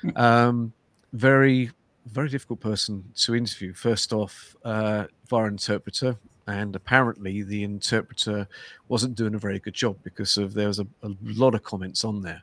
Hmm. 0.01 0.17
Um, 0.17 0.73
very, 1.13 1.71
very 2.07 2.29
difficult 2.29 2.59
person 2.59 3.03
to 3.15 3.35
interview. 3.35 3.73
First 3.73 4.13
off, 4.13 4.55
uh, 4.63 5.05
via 5.29 5.45
interpreter, 5.45 6.17
and 6.47 6.75
apparently 6.75 7.43
the 7.43 7.63
interpreter 7.63 8.47
wasn't 8.87 9.15
doing 9.15 9.35
a 9.35 9.39
very 9.39 9.59
good 9.59 9.73
job 9.73 9.97
because 10.03 10.37
of 10.37 10.53
there 10.53 10.67
was 10.67 10.79
a, 10.79 10.87
a 11.03 11.11
lot 11.23 11.55
of 11.55 11.63
comments 11.63 12.03
on 12.05 12.21
there 12.21 12.41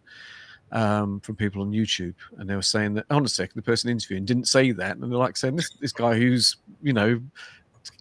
um, 0.73 1.20
from 1.20 1.36
people 1.36 1.62
on 1.62 1.70
YouTube, 1.70 2.15
and 2.39 2.48
they 2.48 2.56
were 2.56 2.62
saying 2.62 2.94
that 2.94 3.06
on 3.11 3.24
a 3.24 3.28
second 3.28 3.55
the 3.56 3.62
person 3.62 3.90
interviewing 3.90 4.24
didn't 4.24 4.48
say 4.48 4.73
that, 4.73 4.97
and 4.97 5.02
they're 5.02 5.19
like 5.19 5.36
saying 5.36 5.56
this 5.56 5.70
this 5.81 5.93
guy 5.93 6.15
who's 6.16 6.56
you 6.82 6.93
know 6.93 7.20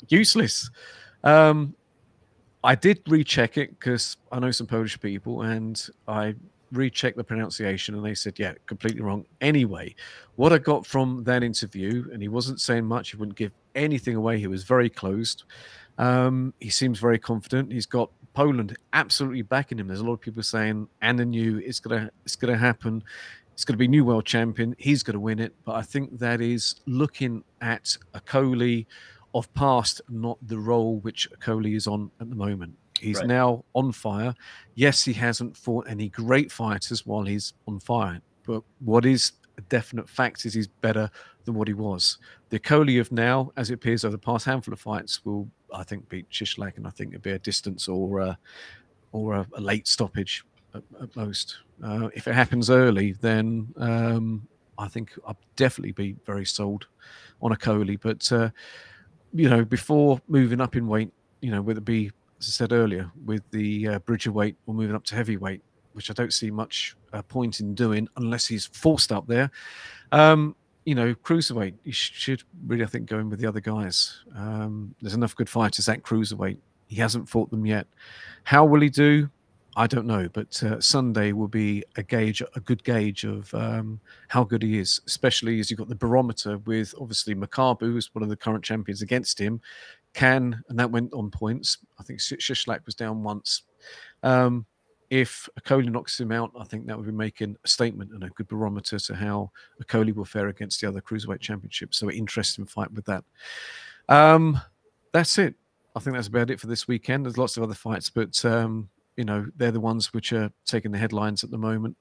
useless. 0.10 0.70
Um, 1.24 1.74
I 2.64 2.76
did 2.76 3.02
recheck 3.08 3.58
it 3.58 3.78
because 3.78 4.18
I 4.32 4.40
know 4.40 4.52
some 4.52 4.68
Polish 4.68 5.00
people, 5.00 5.42
and 5.42 5.82
I 6.08 6.36
rechecked 6.72 7.18
the 7.18 7.24
pronunciation, 7.24 7.96
and 7.96 8.06
they 8.06 8.16
said, 8.16 8.40
"Yeah, 8.40 8.54
completely 8.66 9.02
wrong." 9.02 9.26
Anyway, 9.42 9.96
what 10.36 10.54
I 10.54 10.58
got 10.58 10.86
from 10.86 11.24
that 11.26 11.44
interview, 11.44 12.10
and 12.12 12.22
he 12.22 12.28
wasn't 12.28 12.62
saying 12.62 12.86
much; 12.86 13.12
he 13.12 13.18
wouldn't 13.18 13.38
give 13.38 13.52
anything 13.76 14.16
away. 14.16 14.40
He 14.40 14.48
was 14.48 14.64
very 14.64 14.90
closed. 14.90 15.44
Um, 15.98 16.54
he 16.60 16.70
seems 16.70 17.00
very 17.00 17.20
confident. 17.20 17.72
He's 17.72 17.86
got 17.86 18.10
Poland 18.34 18.76
absolutely 18.94 19.44
backing 19.44 19.78
him. 19.78 19.88
There's 19.88 20.00
a 20.00 20.06
lot 20.06 20.14
of 20.14 20.22
people 20.22 20.44
saying, 20.44 20.88
"And 21.02 21.20
the 21.20 21.26
new, 21.26 21.58
it's 21.60 21.80
gonna, 21.80 22.10
it's 22.26 22.36
gonna 22.36 22.58
happen." 22.58 23.04
It's 23.54 23.66
to 23.66 23.78
be 23.78 23.88
new 23.88 24.04
world 24.04 24.26
champion. 24.26 24.76
He's 24.80 25.04
to 25.04 25.20
win 25.20 25.38
it. 25.40 25.54
But 25.64 25.76
I 25.76 25.84
think 25.84 26.18
that 26.18 26.42
is 26.42 26.76
looking 26.88 27.44
at 27.62 27.98
Okolie 28.16 28.88
of 29.34 29.52
past, 29.54 30.02
not 30.10 30.38
the 30.48 30.58
role 30.58 31.00
which 31.00 31.30
Okolie 31.32 31.76
is 31.76 31.88
on 31.88 32.12
at 32.20 32.30
the 32.30 32.36
moment. 32.36 32.76
He's 33.00 33.18
right. 33.18 33.28
now 33.28 33.66
on 33.74 33.92
fire. 33.92 34.34
Yes, 34.76 35.04
he 35.04 35.14
hasn't 35.14 35.58
fought 35.58 35.88
any 35.90 36.10
great 36.10 36.52
fighters 36.52 37.06
while 37.06 37.24
he's 37.24 37.54
on 37.68 37.80
fire, 37.80 38.22
but 38.46 38.64
what 38.80 39.06
is 39.06 39.34
a 39.58 39.62
definite 39.62 40.10
fact 40.10 40.46
is 40.46 40.54
he's 40.54 40.68
better 40.68 41.10
than 41.46 41.54
what 41.54 41.68
he 41.68 41.74
was. 41.74 42.18
The 42.50 42.60
Okolie 42.60 43.00
of 43.00 43.12
now, 43.12 43.52
as 43.58 43.70
it 43.70 43.76
appears 43.76 44.06
over 44.06 44.14
the 44.14 44.18
past 44.18 44.46
handful 44.46 44.74
of 44.74 44.80
fights, 44.80 45.24
will 45.26 45.50
I 45.74 45.84
think 45.84 46.08
beat 46.10 46.30
Cieślak, 46.30 46.78
and 46.78 46.88
I 46.88 46.92
think 46.92 47.14
it'll 47.14 47.22
be 47.22 47.32
a 47.32 47.40
distance 47.40 47.88
or 47.88 48.20
a, 48.20 48.38
or 49.12 49.34
a, 49.34 49.48
a 49.56 49.62
late 49.62 49.88
stoppage 49.88 50.46
at, 50.74 50.84
at 51.02 51.16
most. 51.16 51.58
Uh, 51.84 52.10
if 52.14 52.28
it 52.28 52.34
happens 52.34 52.70
early, 52.70 53.14
then 53.14 53.68
um, 53.78 54.48
I 54.78 54.88
think 54.88 55.12
I'll 55.28 55.38
definitely 55.56 55.92
be 55.92 56.16
very 56.26 56.46
sold 56.46 56.88
on 57.42 57.52
Okolie. 57.52 58.00
But 58.02 58.32
uh, 58.32 58.50
you 59.34 59.50
know, 59.50 59.66
before 59.66 60.22
moving 60.28 60.62
up 60.62 60.76
in 60.76 60.88
weight, 60.88 61.12
you 61.42 61.52
know, 61.52 61.62
whether 61.62 61.80
it 61.80 61.86
be, 61.86 62.12
as 62.40 62.48
I 62.48 62.52
said 62.52 62.72
earlier, 62.72 63.12
with 63.26 63.42
the 63.52 63.88
uh, 63.88 64.00
bridger 64.00 64.32
weight 64.32 64.56
or 64.68 64.74
moving 64.74 64.96
up 64.96 65.04
to 65.06 65.16
heavyweight, 65.16 65.62
which 65.94 66.10
I 66.10 66.14
don't 66.14 66.34
see 66.34 66.52
much 66.52 66.96
uh, 67.14 67.22
point 67.22 67.60
in 67.60 67.74
doing 67.76 68.08
unless 68.18 68.48
he's 68.48 68.68
forced 68.68 69.12
up 69.12 69.28
there. 69.28 69.52
Um, 70.12 70.56
you 70.86 70.96
know, 70.96 71.14
cruiserweight, 71.16 71.76
you 71.84 71.94
should 71.94 72.44
really, 72.68 72.84
I 72.84 72.88
think, 72.88 73.08
go 73.08 73.20
in 73.20 73.30
with 73.30 73.40
the 73.40 73.48
other 73.48 73.62
guys. 73.62 74.24
Um, 74.36 74.94
there's 75.02 75.14
enough 75.14 75.36
good 75.36 75.50
fighters 75.50 75.88
at 75.88 76.04
cruiserweight. 76.04 76.58
He 76.88 76.98
hasn't 76.98 77.30
fought 77.30 77.50
them 77.50 77.66
yet. 77.66 77.88
How 78.44 78.66
will 78.66 78.82
he 78.82 78.90
do? 78.90 79.30
I 79.76 79.88
don't 79.88 80.06
know, 80.06 80.30
but 80.32 80.62
uh, 80.62 80.80
Sunday 80.80 81.32
will 81.32 81.48
be 81.48 81.84
a 81.96 82.04
gauge, 82.04 82.44
a 82.56 82.60
good 82.60 82.84
gauge 82.84 83.24
of 83.24 83.52
um, 83.56 84.00
how 84.28 84.44
good 84.44 84.62
he 84.62 84.78
is, 84.78 85.02
especially 85.08 85.60
as 85.60 85.72
you've 85.72 85.80
got 85.80 85.90
the 85.90 85.96
barometer 85.96 86.60
with 86.60 86.94
obviously 87.00 87.34
Makabu, 87.34 87.82
who's 87.82 88.14
one 88.14 88.22
of 88.22 88.30
the 88.30 88.36
current 88.36 88.64
champions 88.64 89.02
against 89.02 89.40
him, 89.40 89.60
can, 90.14 90.64
and 90.70 90.78
that 90.78 90.92
went 90.92 91.12
on 91.14 91.32
points. 91.32 91.80
I 92.00 92.04
think 92.04 92.20
Cieślak 92.20 92.86
was 92.86 92.94
down 92.94 93.24
once. 93.24 93.64
Um, 94.22 94.66
if 95.10 95.50
Okolie 95.60 95.92
knocks 95.92 96.20
him 96.20 96.32
out, 96.32 96.52
I 96.60 96.66
think 96.66 96.86
that 96.88 96.98
would 96.98 97.06
be 97.06 97.12
making 97.12 97.56
a 97.64 97.68
statement 97.68 98.12
and 98.12 98.24
a 98.24 98.30
good 98.30 98.48
barometer 98.48 99.00
to 99.00 99.16
how 99.16 99.52
Okolie 99.82 100.16
will 100.16 100.26
fare 100.26 100.48
against 100.48 100.82
the 100.82 100.88
other 100.88 101.02
cruiserweight 101.02 101.40
championships. 101.40 101.98
So, 101.98 102.10
an 102.10 102.16
interesting 102.16 102.66
fight 102.66 102.92
with 102.92 103.06
that. 103.06 103.24
Um, 104.10 104.60
that's 105.12 105.38
it. 105.38 105.56
I 105.96 106.00
think 106.00 106.16
that's 106.16 106.28
about 106.28 106.50
it 106.50 106.60
for 106.60 106.68
this 106.68 106.88
weekend. 106.88 107.26
There's 107.26 107.38
lots 107.38 107.58
of 107.58 107.64
other 107.64 107.76
fights, 107.76 108.10
but 108.10 108.44
um, 108.46 108.90
you 109.18 109.24
know 109.24 109.46
they're 109.56 109.72
the 109.72 109.80
ones 109.80 110.14
which 110.14 110.34
are 110.34 110.52
taking 110.66 110.92
the 110.92 110.98
headlines 110.98 111.44
at 111.44 111.52
the 111.52 111.58
moment. 111.58 111.98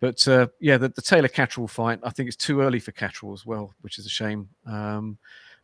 But 0.00 0.26
uh, 0.28 0.48
yeah, 0.60 0.76
the, 0.78 0.88
the 0.88 1.02
Taylor 1.02 1.28
Catterall 1.28 1.68
fight, 1.68 2.00
I 2.02 2.10
think 2.10 2.28
it's 2.28 2.36
too 2.36 2.60
early 2.60 2.80
for 2.80 2.92
Catterall 2.92 3.32
as 3.32 3.46
well, 3.46 3.74
which 3.80 3.98
is 3.98 4.06
a 4.06 4.10
shame. 4.10 4.48
Um, 4.66 5.18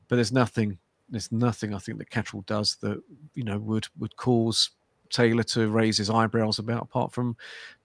but 0.09 0.17
there's 0.17 0.33
nothing, 0.33 0.79
there's 1.09 1.33
nothing 1.33 1.75
I 1.75 1.79
think 1.79 1.99
that 1.99 2.11
Catterall 2.11 2.43
does 2.47 2.77
that 2.77 3.03
you 3.35 3.45
know 3.45 3.59
would 3.59 3.87
would 3.99 4.17
cause 4.17 4.71
Taylor 5.11 5.43
to 5.45 5.69
raise 5.69 5.99
his 5.99 6.11
eyebrows 6.11 6.59
about, 6.59 6.83
apart 6.83 7.13
from 7.13 7.37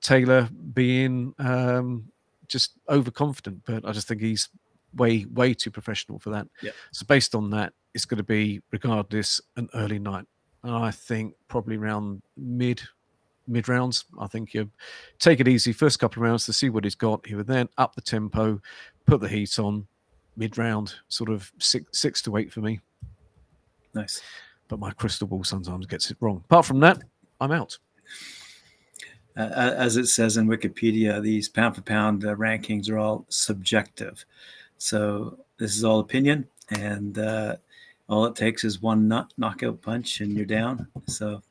Taylor 0.01 0.49
being 0.73 1.33
um, 1.39 2.09
just 2.47 2.73
overconfident. 2.89 3.61
But 3.65 3.85
I 3.85 3.91
just 3.91 4.07
think 4.07 4.21
he's 4.21 4.49
way 4.95 5.25
way 5.33 5.53
too 5.53 5.71
professional 5.71 6.19
for 6.19 6.29
that. 6.31 6.47
Yeah. 6.61 6.71
So 6.91 7.05
based 7.05 7.35
on 7.35 7.49
that, 7.51 7.73
it's 7.93 8.05
going 8.05 8.17
to 8.17 8.23
be 8.23 8.61
regardless 8.71 9.41
an 9.55 9.69
early 9.73 9.99
night. 9.99 10.25
And 10.63 10.75
I 10.75 10.91
think 10.91 11.33
probably 11.47 11.77
around 11.77 12.21
mid 12.35 12.81
mid 13.47 13.69
rounds. 13.69 14.05
I 14.19 14.27
think 14.27 14.53
you 14.53 14.69
take 15.19 15.39
it 15.39 15.47
easy 15.47 15.73
first 15.73 15.99
couple 15.99 16.21
of 16.21 16.29
rounds 16.29 16.45
to 16.45 16.53
see 16.53 16.69
what 16.69 16.83
he's 16.83 16.95
got. 16.95 17.25
He 17.25 17.35
would 17.35 17.47
then 17.47 17.69
up 17.77 17.95
the 17.95 18.01
tempo, 18.01 18.61
put 19.05 19.21
the 19.21 19.27
heat 19.27 19.57
on 19.59 19.87
mid 20.35 20.57
round, 20.57 20.95
sort 21.07 21.29
of 21.29 21.51
six 21.59 21.85
six 21.97 22.21
to 22.23 22.37
eight 22.37 22.51
for 22.51 22.61
me. 22.61 22.79
Nice. 23.93 24.21
But 24.67 24.79
my 24.79 24.91
crystal 24.91 25.27
ball 25.27 25.43
sometimes 25.43 25.85
gets 25.85 26.11
it 26.11 26.17
wrong. 26.19 26.43
Apart 26.45 26.65
from 26.65 26.79
that, 26.81 27.01
I'm 27.39 27.51
out. 27.51 27.77
Uh, 29.37 29.73
as 29.77 29.97
it 29.97 30.07
says 30.07 30.37
in 30.37 30.47
Wikipedia, 30.47 31.21
these 31.21 31.47
pound 31.47 31.75
for 31.75 31.81
pound 31.81 32.25
uh, 32.25 32.35
rankings 32.35 32.89
are 32.89 32.97
all 32.97 33.25
subjective. 33.29 34.25
So 34.79 35.37
this 35.57 35.77
is 35.77 35.83
all 35.83 35.99
opinion, 35.99 36.47
and 36.69 37.17
uh, 37.17 37.55
all 38.09 38.25
it 38.25 38.35
takes 38.35 38.63
is 38.63 38.81
one 38.81 39.07
nut 39.07 39.31
knockout 39.37 39.81
punch, 39.81 40.21
and 40.21 40.35
you're 40.35 40.45
down. 40.45 40.87
So, 41.07 41.41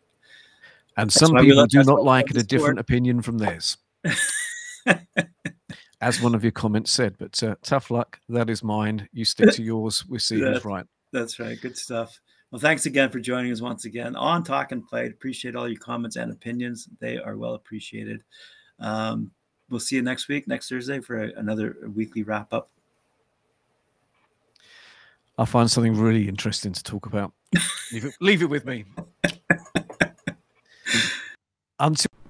and 0.97 1.13
some 1.13 1.35
people 1.37 1.67
do 1.67 1.85
not 1.85 2.05
like 2.05 2.31
it, 2.31 2.37
a 2.37 2.43
different 2.43 2.79
opinion 2.79 3.23
from 3.23 3.39
theirs, 3.39 3.77
as 6.01 6.21
one 6.21 6.35
of 6.35 6.43
your 6.43 6.53
comments 6.53 6.91
said. 6.91 7.17
But 7.19 7.43
uh, 7.43 7.57
tough 7.63 7.91
luck. 7.91 8.19
That 8.29 8.51
is 8.51 8.63
mine. 8.63 9.09
You 9.13 9.25
stick 9.27 9.53
to 9.53 9.63
yours. 9.63 10.07
We 10.07 10.19
see 10.19 10.41
who's 10.41 10.65
right. 10.65 10.87
That's 11.13 11.39
right. 11.39 11.61
Good 11.61 11.77
stuff. 11.77 12.21
Well, 12.51 12.61
thanks 12.61 12.87
again 12.87 13.11
for 13.11 13.19
joining 13.19 13.53
us 13.53 13.61
once 13.61 13.85
again 13.85 14.15
on 14.15 14.45
Talk 14.45 14.73
and 14.73 14.89
Fight. 14.89 15.11
Appreciate 15.11 15.57
all 15.57 15.69
your 15.69 15.81
comments 15.81 16.17
and 16.17 16.31
opinions. 16.31 16.89
They 17.01 17.19
are 17.19 17.37
well 17.37 17.55
appreciated. 17.55 18.23
Um, 18.79 19.33
we'll 19.69 19.81
see 19.81 19.97
you 19.97 20.03
next 20.03 20.29
week, 20.29 20.47
next 20.47 20.69
Thursday, 20.69 21.01
for 21.01 21.25
a, 21.25 21.33
another 21.37 21.77
weekly 21.95 22.23
wrap 22.23 22.53
up. 22.53 22.71
I'll 25.39 25.47
find 25.47 25.71
something 25.71 25.95
really 25.95 26.29
interesting 26.29 26.73
to 26.73 26.83
talk 26.83 27.07
about. 27.07 27.33
leave, 27.93 28.05
it, 28.07 28.15
leave 28.21 28.43
it 28.43 28.49
with 28.49 28.65
me. 28.65 28.85
Until. 31.79 32.26